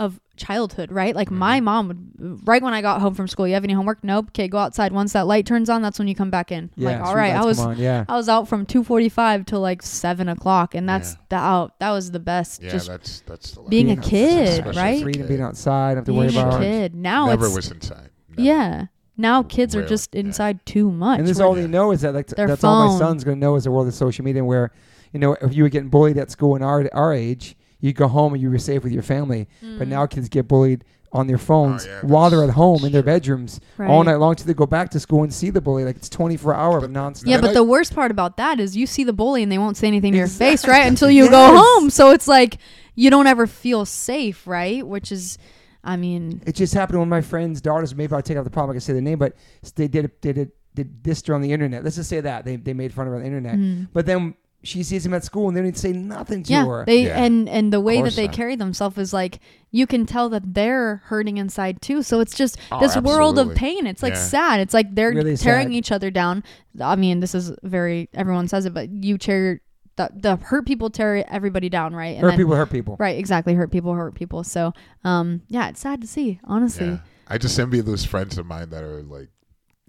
of 0.00 0.18
childhood, 0.36 0.90
right? 0.90 1.14
Like 1.14 1.30
my 1.30 1.60
Mhm. 1.60 1.64
mom 1.64 1.88
would 1.88 2.40
right 2.48 2.62
when 2.62 2.72
I 2.72 2.80
got 2.80 3.00
home 3.02 3.14
from 3.14 3.28
school, 3.28 3.46
you 3.46 3.54
have 3.54 3.62
any 3.64 3.74
homework? 3.74 4.02
Nope. 4.02 4.28
Okay, 4.30 4.48
go 4.48 4.56
outside. 4.58 4.90
Once 4.92 5.12
that 5.12 5.26
light 5.26 5.44
turns 5.46 5.68
on, 5.68 5.82
that's 5.82 5.98
when 5.98 6.08
you 6.08 6.14
come 6.14 6.30
back 6.30 6.50
in. 6.50 6.70
Yeah, 6.74 6.88
like, 6.98 7.06
all 7.06 7.14
right. 7.14 7.34
I 7.34 7.44
was 7.44 7.64
yeah. 7.78 8.04
I 8.08 8.16
was 8.16 8.28
out 8.28 8.48
from 8.48 8.64
two 8.66 8.82
forty 8.82 9.08
five 9.10 9.44
till 9.44 9.60
like 9.60 9.82
seven 9.82 10.28
o'clock, 10.28 10.74
and 10.74 10.88
that's 10.88 11.12
Yeah. 11.12 11.18
the 11.28 11.36
out. 11.36 11.78
That 11.78 11.90
was 11.90 12.10
the 12.10 12.18
best. 12.18 12.62
Yeah, 12.62 12.70
just 12.70 12.88
that's 12.88 13.20
that's 13.26 13.52
the 13.52 13.60
life. 13.60 13.70
being 13.70 13.90
a 13.90 13.96
kid, 13.96 14.48
Especially 14.48 14.80
right? 14.82 15.02
Freedom 15.02 15.26
being 15.28 15.42
outside, 15.42 15.90
don't 15.90 15.96
have 15.98 16.04
to 16.06 16.12
being 16.12 16.24
worry 16.24 16.34
a 16.36 16.46
about. 16.48 16.60
kid. 16.62 16.94
Now 16.94 17.26
Never 17.26 17.46
it's 17.46 17.54
was 17.56 17.70
inside. 17.70 18.10
Never. 18.30 18.40
yeah. 18.42 18.86
Now 19.18 19.42
kids 19.42 19.74
are 19.76 19.80
Rarely, 19.80 19.88
just 19.90 20.14
yeah. 20.14 20.20
inside 20.20 20.64
too 20.64 20.90
much. 20.90 21.18
And 21.18 21.28
this 21.28 21.36
is 21.36 21.40
all 21.42 21.52
they 21.54 21.66
know 21.66 21.90
is 21.92 22.00
that 22.00 22.14
like 22.14 22.28
Their 22.28 22.46
that's 22.48 22.64
all 22.64 22.92
my 22.94 22.98
son's 22.98 23.22
gonna 23.24 23.36
know 23.36 23.56
is 23.56 23.64
the 23.64 23.70
world 23.70 23.86
of 23.86 23.92
social 23.92 24.24
media. 24.24 24.42
Where 24.42 24.70
you 25.12 25.20
know 25.20 25.36
if 25.42 25.54
you 25.54 25.62
were 25.64 25.68
getting 25.68 25.90
bullied 25.90 26.16
at 26.16 26.30
school 26.30 26.56
in 26.56 26.62
our 26.62 26.88
our 26.94 27.12
age, 27.12 27.54
you 27.80 27.92
go 27.92 28.08
home 28.08 28.32
and 28.34 28.42
you 28.42 28.50
were 28.50 28.58
safe 28.58 28.82
with 28.84 28.92
your 28.92 29.02
family. 29.02 29.48
But 29.60 29.86
Mm, 29.86 29.88
now 29.88 30.06
kids 30.06 30.28
get 30.28 30.46
bullied 30.48 30.84
on 31.12 31.26
their 31.26 31.38
phones 31.38 31.86
yeah, 31.86 32.02
while 32.02 32.30
they're 32.30 32.44
at 32.44 32.50
home 32.50 32.84
in 32.84 32.92
their 32.92 33.02
true. 33.02 33.12
bedrooms 33.12 33.58
right. 33.78 33.90
all 33.90 34.04
night 34.04 34.14
long 34.16 34.36
till 34.36 34.46
they 34.46 34.54
go 34.54 34.64
back 34.66 34.90
to 34.90 35.00
school 35.00 35.24
and 35.24 35.34
see 35.34 35.50
the 35.50 35.60
bully. 35.60 35.84
Like 35.84 35.96
it's 35.96 36.08
24 36.08 36.54
hour 36.54 36.80
But- 36.80 36.92
nonstop. 36.92 37.24
Yeah, 37.26 37.40
but 37.40 37.50
I- 37.50 37.54
the 37.54 37.64
worst 37.64 37.94
part 37.94 38.10
about 38.12 38.36
that 38.36 38.60
is 38.60 38.76
you 38.76 38.86
see 38.86 39.02
the 39.02 39.12
bully 39.12 39.42
and 39.42 39.50
they 39.50 39.58
won't 39.58 39.76
say 39.76 39.88
anything 39.88 40.12
to 40.12 40.18
your 40.18 40.28
face, 40.28 40.68
right? 40.68 40.86
Until 40.86 41.10
you 41.10 41.28
go 41.38 41.56
home. 41.62 41.90
So 41.90 42.10
it's 42.12 42.28
like 42.28 42.58
you 42.94 43.10
don't 43.10 43.26
ever 43.26 43.46
feel 43.48 43.84
safe, 43.86 44.46
right? 44.46 44.86
Which 44.86 45.10
is, 45.10 45.36
I 45.82 45.96
mean, 45.96 46.42
It 46.46 46.54
just 46.54 46.74
happened 46.74 46.94
to 46.94 46.98
one 47.00 47.08
of 47.08 47.10
my 47.10 47.22
friends' 47.22 47.60
daughters. 47.60 47.92
Maybe 47.94 48.12
I'll 48.14 48.22
take 48.22 48.36
out 48.36 48.44
the 48.44 48.50
problem. 48.50 48.74
I 48.74 48.74
can 48.74 48.80
say 48.82 48.92
the 48.92 49.00
name, 49.00 49.18
but 49.18 49.34
they 49.74 49.88
did 49.88 50.12
they 50.22 50.32
did, 50.32 50.52
did 50.76 51.02
this 51.02 51.28
on 51.28 51.40
the 51.40 51.52
internet. 51.52 51.82
Let's 51.82 51.96
just 51.96 52.08
say 52.08 52.20
that 52.20 52.44
they 52.44 52.54
they 52.54 52.72
made 52.74 52.92
fun 52.94 53.08
of 53.08 53.10
her 53.12 53.16
on 53.16 53.22
the 53.22 53.26
internet. 53.26 53.56
mm, 53.56 53.88
But 53.92 54.06
then 54.06 54.34
she 54.62 54.82
sees 54.82 55.06
him 55.06 55.14
at 55.14 55.24
school 55.24 55.48
and 55.48 55.56
they 55.56 55.60
don't 55.60 55.68
even 55.68 55.78
say 55.78 55.92
nothing 55.92 56.42
to 56.42 56.52
yeah, 56.52 56.66
her. 56.66 56.84
they 56.84 57.04
Yeah. 57.06 57.22
and 57.22 57.48
and 57.48 57.72
the 57.72 57.80
way 57.80 58.02
that 58.02 58.12
they 58.14 58.26
not. 58.26 58.34
carry 58.34 58.56
themselves 58.56 58.98
is 58.98 59.12
like 59.12 59.40
you 59.70 59.86
can 59.86 60.04
tell 60.04 60.28
that 60.28 60.54
they're 60.54 60.96
hurting 61.06 61.38
inside 61.38 61.80
too. 61.80 62.02
So 62.02 62.20
it's 62.20 62.34
just 62.36 62.58
Oh, 62.70 62.78
this 62.80 62.96
world 62.96 63.38
of 63.38 63.54
pain. 63.54 63.86
It's 63.86 64.02
like 64.02 64.12
Yeah. 64.14 64.18
sad. 64.20 64.60
It's 64.60 64.74
like 64.74 64.94
they're 64.94 65.12
Really 65.12 65.36
tearing 65.36 65.68
sad. 65.68 65.74
each 65.74 65.92
other 65.92 66.10
down. 66.10 66.44
I 66.80 66.96
mean, 66.96 67.20
this 67.20 67.34
is 67.34 67.52
very 67.62 68.08
everyone 68.14 68.48
says 68.48 68.66
it, 68.66 68.74
but 68.74 68.90
you 68.90 69.16
tear 69.16 69.60
the 69.96 70.10
the 70.14 70.36
hurt 70.36 70.66
people 70.66 70.90
tear 70.90 71.24
everybody 71.32 71.68
down, 71.68 71.94
right? 71.94 72.16
And 72.16 72.20
hurt 72.20 72.28
then- 72.30 72.38
people 72.38 72.54
hurt 72.54 72.70
people. 72.70 72.96
Right, 72.98 73.18
exactly. 73.18 73.54
Hurt 73.54 73.70
people 73.70 73.94
hurt 73.94 74.14
people. 74.14 74.44
So, 74.44 74.72
um, 75.04 75.42
yeah, 75.48 75.68
it's 75.68 75.80
sad 75.80 76.00
to 76.02 76.06
see, 76.06 76.38
honestly. 76.44 76.86
Yeah. 76.88 76.98
I 77.28 77.38
just 77.38 77.58
envy 77.58 77.80
those 77.80 78.04
friends 78.04 78.36
of 78.38 78.44
mine 78.46 78.70
that 78.70 78.82
are 78.84 79.02
like 79.02 79.28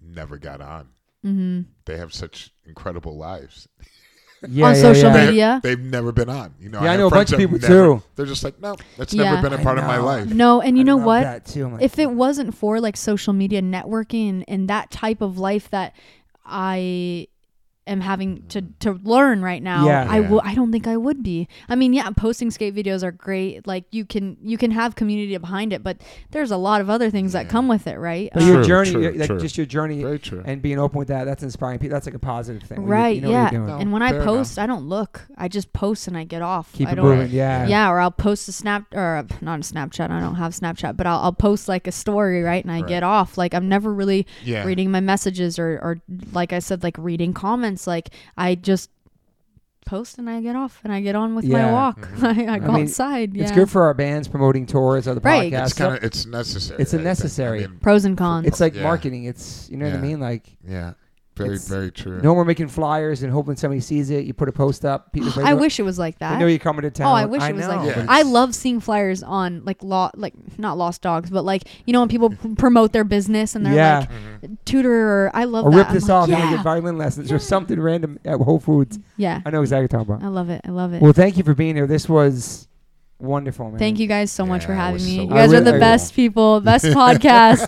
never 0.02 0.38
got 0.38 0.62
on. 0.62 0.88
hmm 1.24 1.62
They 1.86 1.98
have 1.98 2.14
such 2.14 2.54
incredible 2.66 3.18
lives. 3.18 3.68
Yeah, 4.50 4.68
On 4.70 4.76
yeah, 4.76 4.82
social 4.82 5.10
yeah. 5.10 5.18
They- 5.18 5.26
media. 5.28 5.60
They've 5.64 5.80
never 5.80 6.12
been 6.12 6.30
on. 6.30 6.54
You 6.60 6.70
know, 6.70 6.80
Yeah, 6.82 6.88
I 6.88 6.92
have 6.92 7.00
know 7.00 7.08
a 7.08 7.10
bunch 7.12 7.32
of 7.32 7.38
people 7.38 7.60
never- 7.60 7.68
too. 7.98 8.04
They're 8.16 8.26
just 8.26 8.44
like, 8.44 8.60
no, 8.60 8.76
that's 8.98 9.14
Yeah. 9.14 9.36
never 9.36 9.50
been 9.50 9.60
a 9.60 9.64
part 9.64 9.78
of 9.78 9.86
my 9.86 9.98
life. 9.98 10.28
No, 10.34 10.62
and 10.62 10.78
you 10.78 10.82
I 10.82 10.86
know 10.86 10.98
love 10.98 11.06
what? 11.06 11.22
That 11.22 11.46
too. 11.46 11.68
Like, 11.68 11.82
If 11.84 12.00
it 12.00 12.10
wasn't 12.12 12.56
for 12.56 12.80
like 12.80 12.98
social 12.98 13.34
media 13.34 13.62
networking 13.62 14.44
and 14.48 14.68
that 14.68 14.90
type 14.90 15.22
of 15.22 15.38
life 15.38 15.70
that 15.70 15.94
I 16.46 17.28
am 17.88 18.00
having 18.02 18.44
to 18.50 18.62
to 18.80 18.94
learn 19.04 19.42
right 19.42 19.62
now, 19.64 19.86
Yeah. 19.86 20.06
I 20.10 20.20
Yeah. 20.20 20.30
will. 20.30 20.42
I 20.44 20.54
don't 20.54 20.72
think 20.72 20.86
I 20.88 20.96
would 20.98 21.24
be. 21.24 21.48
I 21.68 21.76
mean, 21.76 21.94
yeah, 21.94 22.10
posting 22.12 22.52
skate 22.52 22.76
videos 22.76 23.04
are 23.04 23.12
great. 23.12 23.66
Like 23.66 23.86
you 23.92 24.06
can 24.06 24.38
you 24.42 24.58
can 24.58 24.72
have 24.72 24.96
community 24.96 25.36
behind 25.38 25.74
it, 25.74 25.84
but 25.84 25.98
there's 26.32 26.52
a 26.52 26.58
lot 26.58 26.82
of 26.82 26.90
other 26.90 27.10
things 27.10 27.34
that 27.34 27.50
come 27.50 27.68
with 27.68 27.88
it, 27.88 27.98
right? 27.98 28.30
but 28.34 28.44
Um, 28.44 28.48
your 28.50 28.64
journey, 28.64 28.92
true, 28.92 29.12
like 29.14 29.28
true. 29.28 29.40
just 29.40 29.58
your 29.58 29.66
journey 29.66 30.04
Very 30.04 30.20
true. 30.20 30.44
and 30.46 30.62
being 30.62 30.78
open 30.80 31.00
with 31.00 31.08
that, 31.08 31.24
that's 31.26 31.42
inspiring 31.44 31.80
people. 31.80 31.96
That's 31.96 32.06
like 32.06 32.16
a 32.16 32.20
positive 32.20 32.62
thing. 32.64 32.80
when 32.84 32.88
you- 32.88 32.94
right? 32.94 33.16
You 33.16 33.22
know 33.24 33.30
yeah. 33.32 33.44
What 33.46 33.52
doing. 33.52 33.68
No. 33.68 33.78
And 33.78 33.92
when 33.92 34.02
I 34.04 34.12
fair 34.12 34.24
post, 34.26 34.60
I 34.60 34.68
don't 34.68 34.86
look. 34.88 35.28
I 35.38 35.48
just 35.48 35.74
post 35.74 36.08
and 36.08 36.16
I 36.16 36.24
get 36.24 36.42
off. 36.44 36.72
Keep 36.74 36.88
I 36.90 36.94
don't. 36.96 37.06
moving. 37.06 37.32
Yeah. 37.32 37.66
Yeah, 37.68 37.90
or 37.90 38.00
I'll 38.00 38.12
post 38.12 38.48
a 38.48 38.52
snap 38.52 38.86
or 38.94 39.26
not 39.42 39.60
a 39.60 39.64
Snapchat. 39.64 40.12
I 40.12 40.20
don't 40.20 40.36
have 40.36 40.54
Snapchat, 40.54 40.98
but 40.98 41.08
I'll, 41.08 41.20
I'll 41.20 41.34
post 41.34 41.68
like 41.68 41.88
a 41.88 41.92
story, 41.92 42.44
right? 42.44 42.64
And 42.64 42.72
I 42.72 42.82
Right. 42.82 42.88
get 42.88 43.04
off. 43.04 43.38
Like 43.38 43.54
I'm 43.56 43.68
never 43.68 43.92
really 43.94 44.28
yeah. 44.44 44.64
reading 44.66 44.92
my 44.92 45.00
messages 45.00 45.58
or, 45.58 45.80
or 45.82 45.98
like 46.32 46.54
I 46.54 46.60
said, 46.60 46.84
like 46.84 46.96
reading 47.00 47.34
comments. 47.34 47.71
Like 47.88 48.10
I 48.38 48.56
just 48.56 48.90
post 49.86 50.18
and 50.20 50.30
I 50.30 50.40
get 50.42 50.56
off 50.56 50.80
and 50.84 50.94
I 50.94 51.02
get 51.02 51.16
on 51.16 51.36
with 51.36 51.44
Yeah. 51.46 51.66
my 51.66 51.72
walk. 51.72 52.00
Mhm. 52.16 52.50
I, 52.50 52.54
I 52.56 52.60
go 52.60 52.72
mean, 52.72 52.84
outside. 52.84 53.34
Yeah. 53.36 53.44
It's 53.44 53.52
good 53.52 53.70
for 53.70 53.84
our 53.84 53.94
bands 53.94 54.28
promoting 54.28 54.66
tours 54.66 55.08
or 55.08 55.16
the 55.16 55.22
Right. 55.22 55.52
podcast. 55.52 55.64
It's 55.66 55.74
kind 55.74 55.98
of 55.98 56.04
it's 56.04 56.26
necessary. 56.26 56.82
It's 56.82 56.94
a 56.94 56.98
I 56.98 57.00
think. 57.00 57.04
necessary. 57.06 57.64
I 57.64 57.68
mean, 57.68 57.80
pros 57.80 58.06
and 58.06 58.18
cons. 58.18 58.46
it's 58.48 58.60
like 58.62 58.76
Yeah. 58.76 58.84
marketing. 58.84 59.24
It's 59.26 59.70
you 59.70 59.78
know 59.78 59.86
what 59.86 59.94
I 59.94 59.98
Yeah. 59.98 60.02
mean. 60.02 60.20
Like 60.20 60.56
yeah, 60.68 60.94
very 61.44 61.56
It's- 61.56 61.68
very 61.68 61.92
true. 61.92 62.22
no 62.22 62.34
more 62.36 62.46
making 62.46 62.68
flyers 62.70 63.24
and 63.24 63.32
hoping 63.32 63.56
somebody 63.56 63.82
sees 63.82 64.10
it. 64.10 64.26
You 64.26 64.34
put 64.34 64.48
a 64.50 64.52
post 64.52 64.86
up. 64.86 65.12
People, 65.14 65.30
they 65.36 65.44
I 65.44 65.54
wish 65.54 65.80
it 65.80 65.84
was 65.84 66.00
like 66.00 66.20
they 66.20 66.26
that. 66.26 66.40
know 66.40 66.48
you're 66.48 66.60
coming 66.60 66.84
to 66.84 66.92
town. 66.92 67.08
Oh, 67.08 67.14
I 67.16 67.26
wish 67.26 67.44
it 67.44 67.56
was 67.56 67.68
like 67.68 67.82
know, 67.82 67.86
that. 67.92 68.06
I 68.10 68.22
love 68.22 68.54
seeing 68.56 68.80
flyers 68.80 69.24
on 69.24 69.64
like 69.66 69.82
law, 69.84 70.12
like 70.16 70.34
not 70.58 70.78
lost 70.78 71.02
dogs, 71.02 71.30
but 71.30 71.44
like 71.46 71.64
you 71.86 71.94
know 71.94 72.00
when 72.00 72.10
people 72.10 72.30
p- 72.30 72.56
promote 72.56 72.92
their 72.94 73.04
business 73.04 73.56
and 73.56 73.66
they're 73.66 73.74
Yeah. 73.74 74.00
like 74.00 74.10
Mhm. 74.52 74.58
tutor. 74.66 74.92
Or, 75.26 75.32
I 75.34 75.44
love 75.46 75.66
or 75.66 75.72
that. 75.72 75.78
rip 75.78 75.88
I'm 75.90 75.94
this 75.94 76.04
like, 76.04 76.12
off. 76.24 76.30
Yeah, 76.30 76.42
and 76.42 76.56
get 76.56 76.64
violin 76.64 76.98
lessons 76.98 77.32
or 77.32 77.40
something 77.40 77.80
random 77.80 78.20
at 78.26 78.40
Whole 78.40 78.60
Foods. 78.60 79.00
yeah. 79.18 79.42
I 79.46 79.50
know 79.50 79.62
exactly 79.62 79.84
what 79.86 79.92
you're 79.94 80.00
talking 80.06 80.14
about. 80.16 80.26
I 80.26 80.30
love 80.30 80.50
it. 80.50 80.62
I 80.66 80.70
love 80.72 80.94
it. 80.94 81.02
Well, 81.02 81.14
thank 81.14 81.38
you 81.38 81.44
for 81.44 81.54
being 81.54 81.76
here. 81.76 81.88
This 81.88 82.08
was 82.10 82.68
wonderful, 83.22 83.70
man. 83.70 83.80
Thank 83.80 84.00
you 84.00 84.08
guys 84.08 84.32
so 84.32 84.46
much 84.46 84.62
Yeah, 84.64 84.68
for 84.68 84.74
having 84.74 85.04
me. 85.04 85.16
so 85.18 85.22
you 85.24 85.28
guys 85.30 85.54
I 85.54 85.58
are 85.58 85.62
the 85.62 85.66
really- 85.74 85.80
best 85.80 86.14
people, 86.14 86.60
best 86.62 86.86
podcast. 87.02 87.66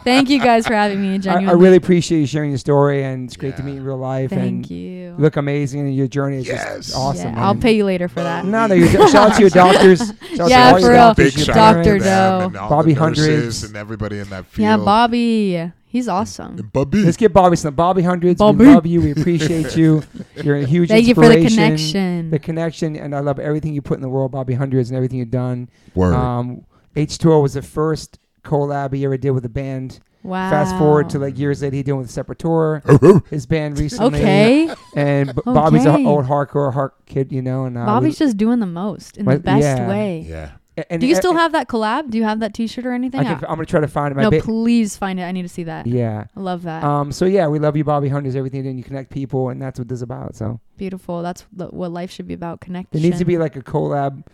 Thank 0.04 0.28
you 0.30 0.40
guys 0.40 0.66
for 0.66 0.74
having 0.74 1.00
me. 1.02 1.14
I, 1.14 1.18
Genuinely. 1.18 1.50
I 1.50 1.52
really 1.54 1.76
appreciate 1.76 2.20
you 2.20 2.26
sharing 2.26 2.50
your 2.50 2.58
story, 2.58 3.04
and 3.04 3.26
it's 3.28 3.36
great 3.36 3.56
to 3.56 3.62
Yeah. 3.62 3.66
meet 3.68 3.76
in 3.78 3.84
real 3.84 3.96
life. 3.98 4.30
Thank 4.30 4.42
and 4.42 4.70
you. 4.70 4.76
you 4.78 5.14
look 5.18 5.36
amazing, 5.36 5.80
and 5.80 5.94
your 5.94 6.08
journey 6.08 6.38
is 6.38 6.46
Yes. 6.48 6.86
just 6.86 6.96
awesome. 6.96 7.32
yeah. 7.34 7.44
I'll 7.46 7.54
pay 7.54 7.76
you 7.76 7.84
later 7.84 8.08
for 8.08 8.20
that. 8.22 8.44
No, 8.44 8.66
no, 8.66 8.74
your, 8.74 8.88
shout 9.08 9.14
out 9.30 9.34
to 9.34 9.40
your 9.40 9.50
doctors. 9.64 9.98
Shout 9.98 10.10
out 10.10 10.44
to 10.46 10.48
Yeah, 10.48 10.70
your 10.70 10.80
for 10.80 10.88
real. 10.88 10.96
doctors, 10.96 11.26
Big 11.34 11.36
your 11.36 11.44
shout 11.46 11.56
out 11.56 11.72
Dr. 11.74 11.82
to 11.82 11.84
parents. 11.84 12.04
Doe. 12.06 12.46
and 12.46 12.56
all 12.56 12.68
Bobby 12.70 12.94
the 12.94 13.00
nurses 13.00 13.26
Hundreds. 13.26 13.62
and 13.64 13.76
everybody 13.76 14.18
in 14.18 14.28
that 14.30 14.46
field. 14.46 14.62
Yeah, 14.64 14.76
Bobby. 14.78 15.72
He's 15.96 16.08
awesome. 16.08 16.58
And 16.58 16.72
Bobby. 16.72 17.02
Let's 17.04 17.16
get 17.16 17.32
Bobby 17.32 17.56
some 17.56 17.74
Bobby 17.74 18.02
Hundreds. 18.02 18.38
Bobby. 18.38 18.66
We 18.66 18.74
love 18.74 18.84
you. 18.84 19.00
We 19.00 19.12
appreciate 19.12 19.76
you. 19.78 20.02
You're 20.42 20.56
a 20.56 20.64
huge 20.66 20.90
Thank 20.90 21.06
you 21.06 21.14
for 21.14 21.26
the 21.26 21.42
connection. 21.42 22.30
The 22.30 22.38
connection, 22.38 22.96
and 22.96 23.14
I 23.14 23.20
love 23.20 23.38
everything 23.38 23.72
you 23.72 23.80
put 23.80 23.94
in 23.96 24.02
the 24.02 24.08
world, 24.10 24.32
Bobby 24.32 24.52
Hundreds, 24.52 24.90
and 24.90 24.96
everything 24.96 25.18
you've 25.20 25.30
done. 25.30 25.70
Word. 25.94 26.12
Um, 26.14 26.66
H2O 26.94 27.40
was 27.40 27.54
the 27.54 27.62
first 27.62 28.18
collab 28.44 28.92
he 28.92 29.04
ever 29.06 29.16
did 29.16 29.30
with 29.30 29.44
a 29.46 29.48
band. 29.48 30.00
wow. 30.22 30.50
Fast 30.50 30.76
forward 30.76 31.08
to 31.10 31.18
like 31.18 31.38
years 31.38 31.62
later, 31.62 31.76
he 31.76 31.82
did 31.82 31.92
with 31.94 32.08
Sepultura, 32.10 33.26
his 33.30 33.46
band 33.46 33.78
recently. 33.78 34.18
Okay. 34.20 34.74
And 34.94 35.34
B- 35.34 35.42
Bobby's 35.46 35.84
an 35.86 35.94
Okay. 35.94 36.06
old 36.06 36.26
hardcore 36.26 36.72
heart 36.74 36.94
kid, 37.06 37.32
you 37.32 37.40
know. 37.42 37.64
And 37.64 37.78
uh, 37.78 37.86
Bobby's 37.86 38.18
just 38.18 38.36
doing 38.36 38.60
the 38.60 38.66
most 38.66 39.16
in 39.16 39.24
the 39.24 39.38
best 39.38 39.62
yeah. 39.62 39.88
way. 39.88 40.26
yeah. 40.28 40.50
We- 40.76 40.84
and, 40.90 41.00
Do 41.00 41.06
you 41.06 41.14
still 41.14 41.34
have 41.34 41.52
that 41.52 41.68
collab? 41.68 42.10
Do 42.10 42.18
you 42.18 42.24
have 42.24 42.40
that 42.40 42.54
T-shirt 42.54 42.84
or 42.84 42.92
anything? 42.92 43.20
I 43.20 43.24
can, 43.24 43.44
I'm 43.44 43.56
gonna 43.56 43.66
try 43.66 43.80
to 43.80 43.88
find 43.88 44.12
it. 44.12 44.16
My 44.16 44.22
no, 44.24 44.30
ba- 44.30 44.40
please 44.40 44.96
find 44.96 45.18
it. 45.18 45.22
I 45.22 45.32
need 45.32 45.42
to 45.42 45.48
see 45.48 45.64
that. 45.64 45.86
yeah. 45.86 46.24
I 46.36 46.40
love 46.40 46.62
that. 46.62 46.84
Um. 46.84 47.12
So 47.12 47.24
yeah, 47.24 47.48
we 47.48 47.58
love 47.58 47.76
you, 47.76 47.84
Bobby 47.84 48.08
Hundreds. 48.08 48.36
Everything 48.36 48.58
you 48.58 48.64
do, 48.64 48.68
and 48.70 48.78
you 48.78 48.84
connect 48.84 49.10
people, 49.10 49.48
and 49.50 49.60
that's 49.60 49.78
what 49.78 49.88
this 49.88 49.96
is 49.96 50.02
about. 50.02 50.36
So 50.36 50.60
Beautiful. 50.76 51.22
That's 51.22 51.46
the, 51.52 51.66
what 51.66 51.90
life 51.92 52.10
should 52.10 52.28
be 52.28 52.34
about. 52.34 52.60
Connection. 52.60 52.88
there 52.92 53.02
needs 53.02 53.18
to 53.18 53.24
be 53.24 53.38
like 53.38 53.56
a 53.56 53.62
collab 53.62 54.24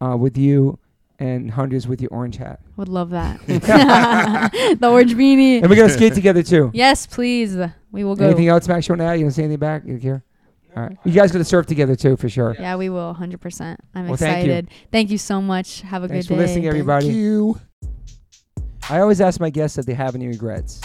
uh, 0.00 0.16
with 0.16 0.36
you 0.36 0.78
and 1.18 1.50
Hundreds 1.52 1.86
with 1.86 2.00
your 2.00 2.10
orange 2.12 2.36
hat, 2.36 2.60
Would 2.76 2.88
love 2.88 3.10
that. 3.10 3.40
the 3.46 4.88
orange 4.88 5.14
beanie. 5.14 5.60
and 5.62 5.70
we're 5.70 5.76
gonna 5.76 5.88
skate 6.00 6.14
together 6.14 6.42
too. 6.42 6.70
Yes, 6.74 7.06
please. 7.06 7.56
We 7.92 8.02
will 8.02 8.16
go. 8.16 8.26
Anything 8.26 8.48
else, 8.48 8.66
Max? 8.66 8.88
You 8.88 8.94
want 8.94 9.02
to 9.02 9.04
add? 9.06 9.20
You 9.20 9.26
want 9.26 9.34
to 9.34 9.36
say 9.36 9.44
anything 9.44 9.60
back? 9.60 9.82
You 9.86 9.98
care? 9.98 10.24
All 10.76 10.82
right. 10.84 10.96
You 11.04 11.12
guys 11.12 11.32
gonna 11.32 11.44
surf 11.44 11.66
together 11.66 11.94
too, 11.96 12.16
for 12.16 12.28
sure. 12.28 12.56
Yeah, 12.58 12.76
we 12.76 12.88
will. 12.88 13.14
100%. 13.14 13.76
I'm 13.94 14.08
Well, 14.08 14.16
thank 14.16 14.46
you. 14.46 14.52
excited. 14.52 14.70
Thank 14.90 15.10
you. 15.10 15.18
so 15.18 15.40
much. 15.42 15.82
Have 15.82 16.02
a 16.02 16.08
Thanks 16.08 16.26
good 16.28 16.34
day. 16.34 16.38
Thanks 16.38 16.52
for 16.52 16.54
listening, 16.56 16.66
everybody. 16.68 17.06
Thank 17.06 17.16
you. 17.18 17.60
I 18.90 19.00
always 19.00 19.20
ask 19.20 19.38
my 19.40 19.50
guests 19.50 19.78
if 19.78 19.86
they 19.86 19.94
have 19.94 20.14
any 20.14 20.26
regrets. 20.28 20.80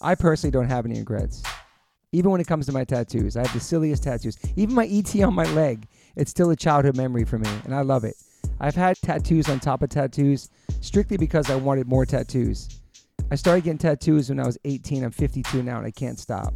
I 0.00 0.14
personally 0.14 0.50
don't 0.52 0.68
have 0.68 0.86
any 0.86 0.98
regrets. 0.98 1.42
Even 2.12 2.30
when 2.30 2.40
it 2.40 2.46
comes 2.46 2.66
to 2.66 2.72
my 2.72 2.84
tattoos, 2.84 3.36
I 3.36 3.40
have 3.42 3.52
the 3.52 3.60
silliest 3.60 4.04
tattoos. 4.04 4.38
Even 4.56 4.74
my 4.74 4.86
ET 4.86 5.20
on 5.22 5.34
my 5.34 5.44
leg, 5.52 5.86
it's 6.16 6.30
still 6.30 6.50
a 6.50 6.56
childhood 6.56 6.96
memory 6.96 7.24
for 7.24 7.38
me, 7.38 7.50
and 7.64 7.74
I 7.74 7.80
love 7.82 8.04
it. 8.04 8.14
I've 8.60 8.76
had 8.76 8.96
tattoos 8.98 9.48
on 9.48 9.58
top 9.58 9.82
of 9.82 9.88
tattoos 9.90 10.48
strictly 10.80 11.16
because 11.16 11.50
I 11.50 11.56
wanted 11.56 11.88
more 11.88 12.06
tattoos. 12.06 12.80
I 13.30 13.34
started 13.34 13.64
getting 13.64 13.78
tattoos 13.78 14.28
when 14.28 14.38
I 14.38 14.46
was 14.46 14.58
18. 14.64 15.02
I'm 15.02 15.10
52 15.10 15.62
now, 15.62 15.78
and 15.78 15.86
I 15.86 15.90
can't 15.90 16.18
stop. 16.18 16.54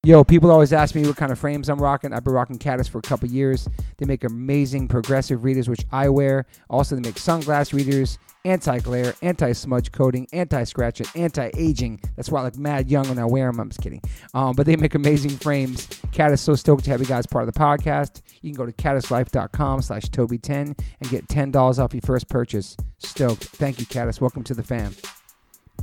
Yo, 0.04 0.24
people 0.24 0.50
always 0.50 0.74
ask 0.74 0.96
me 0.96 1.06
what 1.06 1.16
kind 1.16 1.32
of 1.32 1.38
frames 1.38 1.70
I'm 1.70 1.78
rocking. 1.78 2.12
I've 2.12 2.24
been 2.24 2.34
rocking 2.34 2.58
Caddis 2.58 2.90
for 2.90 2.98
a 2.98 3.04
couple 3.04 3.30
years. 3.30 3.70
They 3.98 4.08
make 4.08 4.24
amazing 4.24 4.88
progressive 4.88 5.44
readers, 5.44 5.70
which 5.70 5.86
I 5.92 6.10
wear. 6.10 6.48
Also, 6.72 6.96
they 6.96 7.02
make 7.02 7.18
sunglass 7.18 7.72
readers, 7.72 8.18
anti-glare, 8.44 9.14
anti-smudge 9.22 9.92
coating, 9.92 10.28
anti-scratch, 10.34 11.02
and 11.02 11.10
anti-aging. 11.14 12.02
That's 12.16 12.32
why 12.32 12.42
I 12.42 12.46
look 12.46 12.58
mad 12.58 12.90
young 12.90 13.10
when 13.10 13.20
I 13.20 13.26
wear 13.26 13.46
them. 13.52 13.60
I'm 13.60 13.70
just 13.70 13.82
kidding. 13.82 14.02
Um, 14.34 14.56
but 14.56 14.66
they 14.66 14.76
make 14.76 14.96
amazing 14.96 15.38
frames. 15.38 15.86
Caddis 16.12 16.40
so 16.40 16.56
stoked 16.56 16.84
to 16.86 16.90
have 16.90 17.00
you 17.00 17.06
guys 17.06 17.28
part 17.28 17.48
of 17.48 17.54
the 17.54 17.60
podcast. 17.60 18.24
You 18.42 18.52
can 18.52 18.58
go 18.58 18.66
to 18.66 18.74
caddislife.com 18.74 19.84
slash 19.84 20.06
Toby10 20.06 20.80
and 21.00 21.10
get 21.12 21.28
$10 21.28 21.78
off 21.78 21.94
your 21.94 22.02
first 22.02 22.28
purchase. 22.28 22.76
Stoked. 22.98 23.44
Thank 23.44 23.80
you, 23.80 23.86
Caddis. 23.86 24.20
Welcome 24.20 24.44
to 24.46 24.56
the 24.56 24.64
fam. 24.64 24.96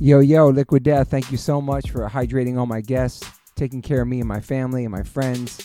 Yo, 0.01 0.19
yo, 0.21 0.47
Liquid 0.47 0.83
Death, 0.83 1.11
thank 1.11 1.29
you 1.29 1.35
so 1.35 1.59
much 1.59 1.91
for 1.91 2.07
hydrating 2.07 2.57
all 2.57 2.65
my 2.65 2.79
guests, 2.79 3.29
taking 3.55 3.81
care 3.81 4.01
of 4.01 4.07
me 4.07 4.19
and 4.19 4.29
my 4.29 4.39
family 4.39 4.85
and 4.85 4.93
my 4.93 5.03
friends. 5.03 5.59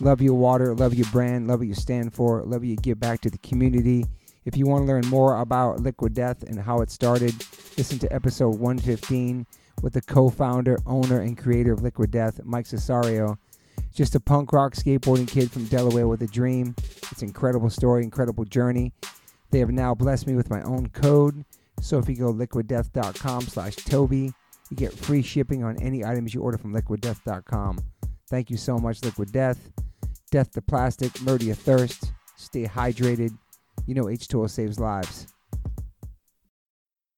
Love 0.00 0.20
your 0.20 0.34
water, 0.34 0.74
love 0.74 0.92
your 0.92 1.06
brand, 1.10 1.48
love 1.48 1.60
what 1.60 1.68
you 1.68 1.72
stand 1.72 2.12
for, 2.12 2.42
love 2.42 2.62
you 2.62 2.76
give 2.76 3.00
back 3.00 3.22
to 3.22 3.30
the 3.30 3.38
community. 3.38 4.04
If 4.44 4.54
you 4.54 4.66
want 4.66 4.82
to 4.82 4.86
learn 4.86 5.06
more 5.06 5.40
about 5.40 5.80
Liquid 5.80 6.12
Death 6.12 6.42
and 6.42 6.60
how 6.60 6.82
it 6.82 6.90
started, 6.90 7.34
listen 7.78 7.98
to 8.00 8.12
episode 8.12 8.58
115 8.58 9.46
with 9.80 9.94
the 9.94 10.02
co 10.02 10.28
founder, 10.28 10.76
owner, 10.84 11.20
and 11.20 11.38
creator 11.38 11.72
of 11.72 11.82
Liquid 11.82 12.10
Death, 12.10 12.38
Mike 12.44 12.66
Cessario. 12.66 13.38
Just 13.94 14.14
a 14.14 14.20
punk 14.20 14.52
rock 14.52 14.74
skateboarding 14.74 15.26
kid 15.26 15.50
from 15.50 15.64
Delaware 15.64 16.06
with 16.06 16.20
a 16.20 16.26
dream. 16.26 16.74
It's 17.10 17.22
an 17.22 17.28
incredible 17.28 17.70
story, 17.70 18.04
incredible 18.04 18.44
journey. 18.44 18.92
They 19.52 19.58
have 19.60 19.70
now 19.70 19.94
blessed 19.94 20.26
me 20.26 20.34
with 20.34 20.50
my 20.50 20.60
own 20.64 20.90
code. 20.90 21.46
So 21.80 21.98
if 21.98 22.08
you 22.08 22.16
go 22.16 22.32
liquiddeath.com 22.32 23.42
slash 23.42 23.76
Toby, 23.76 24.32
you 24.70 24.76
get 24.76 24.92
free 24.92 25.22
shipping 25.22 25.64
on 25.64 25.76
any 25.82 26.04
items 26.04 26.34
you 26.34 26.42
order 26.42 26.58
from 26.58 26.72
liquiddeath.com. 26.72 27.78
Thank 28.28 28.50
you 28.50 28.56
so 28.56 28.78
much, 28.78 29.02
Liquid 29.02 29.32
Death. 29.32 29.72
Death 30.30 30.52
to 30.52 30.62
plastic, 30.62 31.20
murder 31.22 31.44
your 31.44 31.56
thirst. 31.56 32.12
Stay 32.36 32.64
hydrated. 32.64 33.36
You 33.86 33.94
know 33.94 34.04
H2O 34.04 34.48
saves 34.48 34.78
lives. 34.78 35.26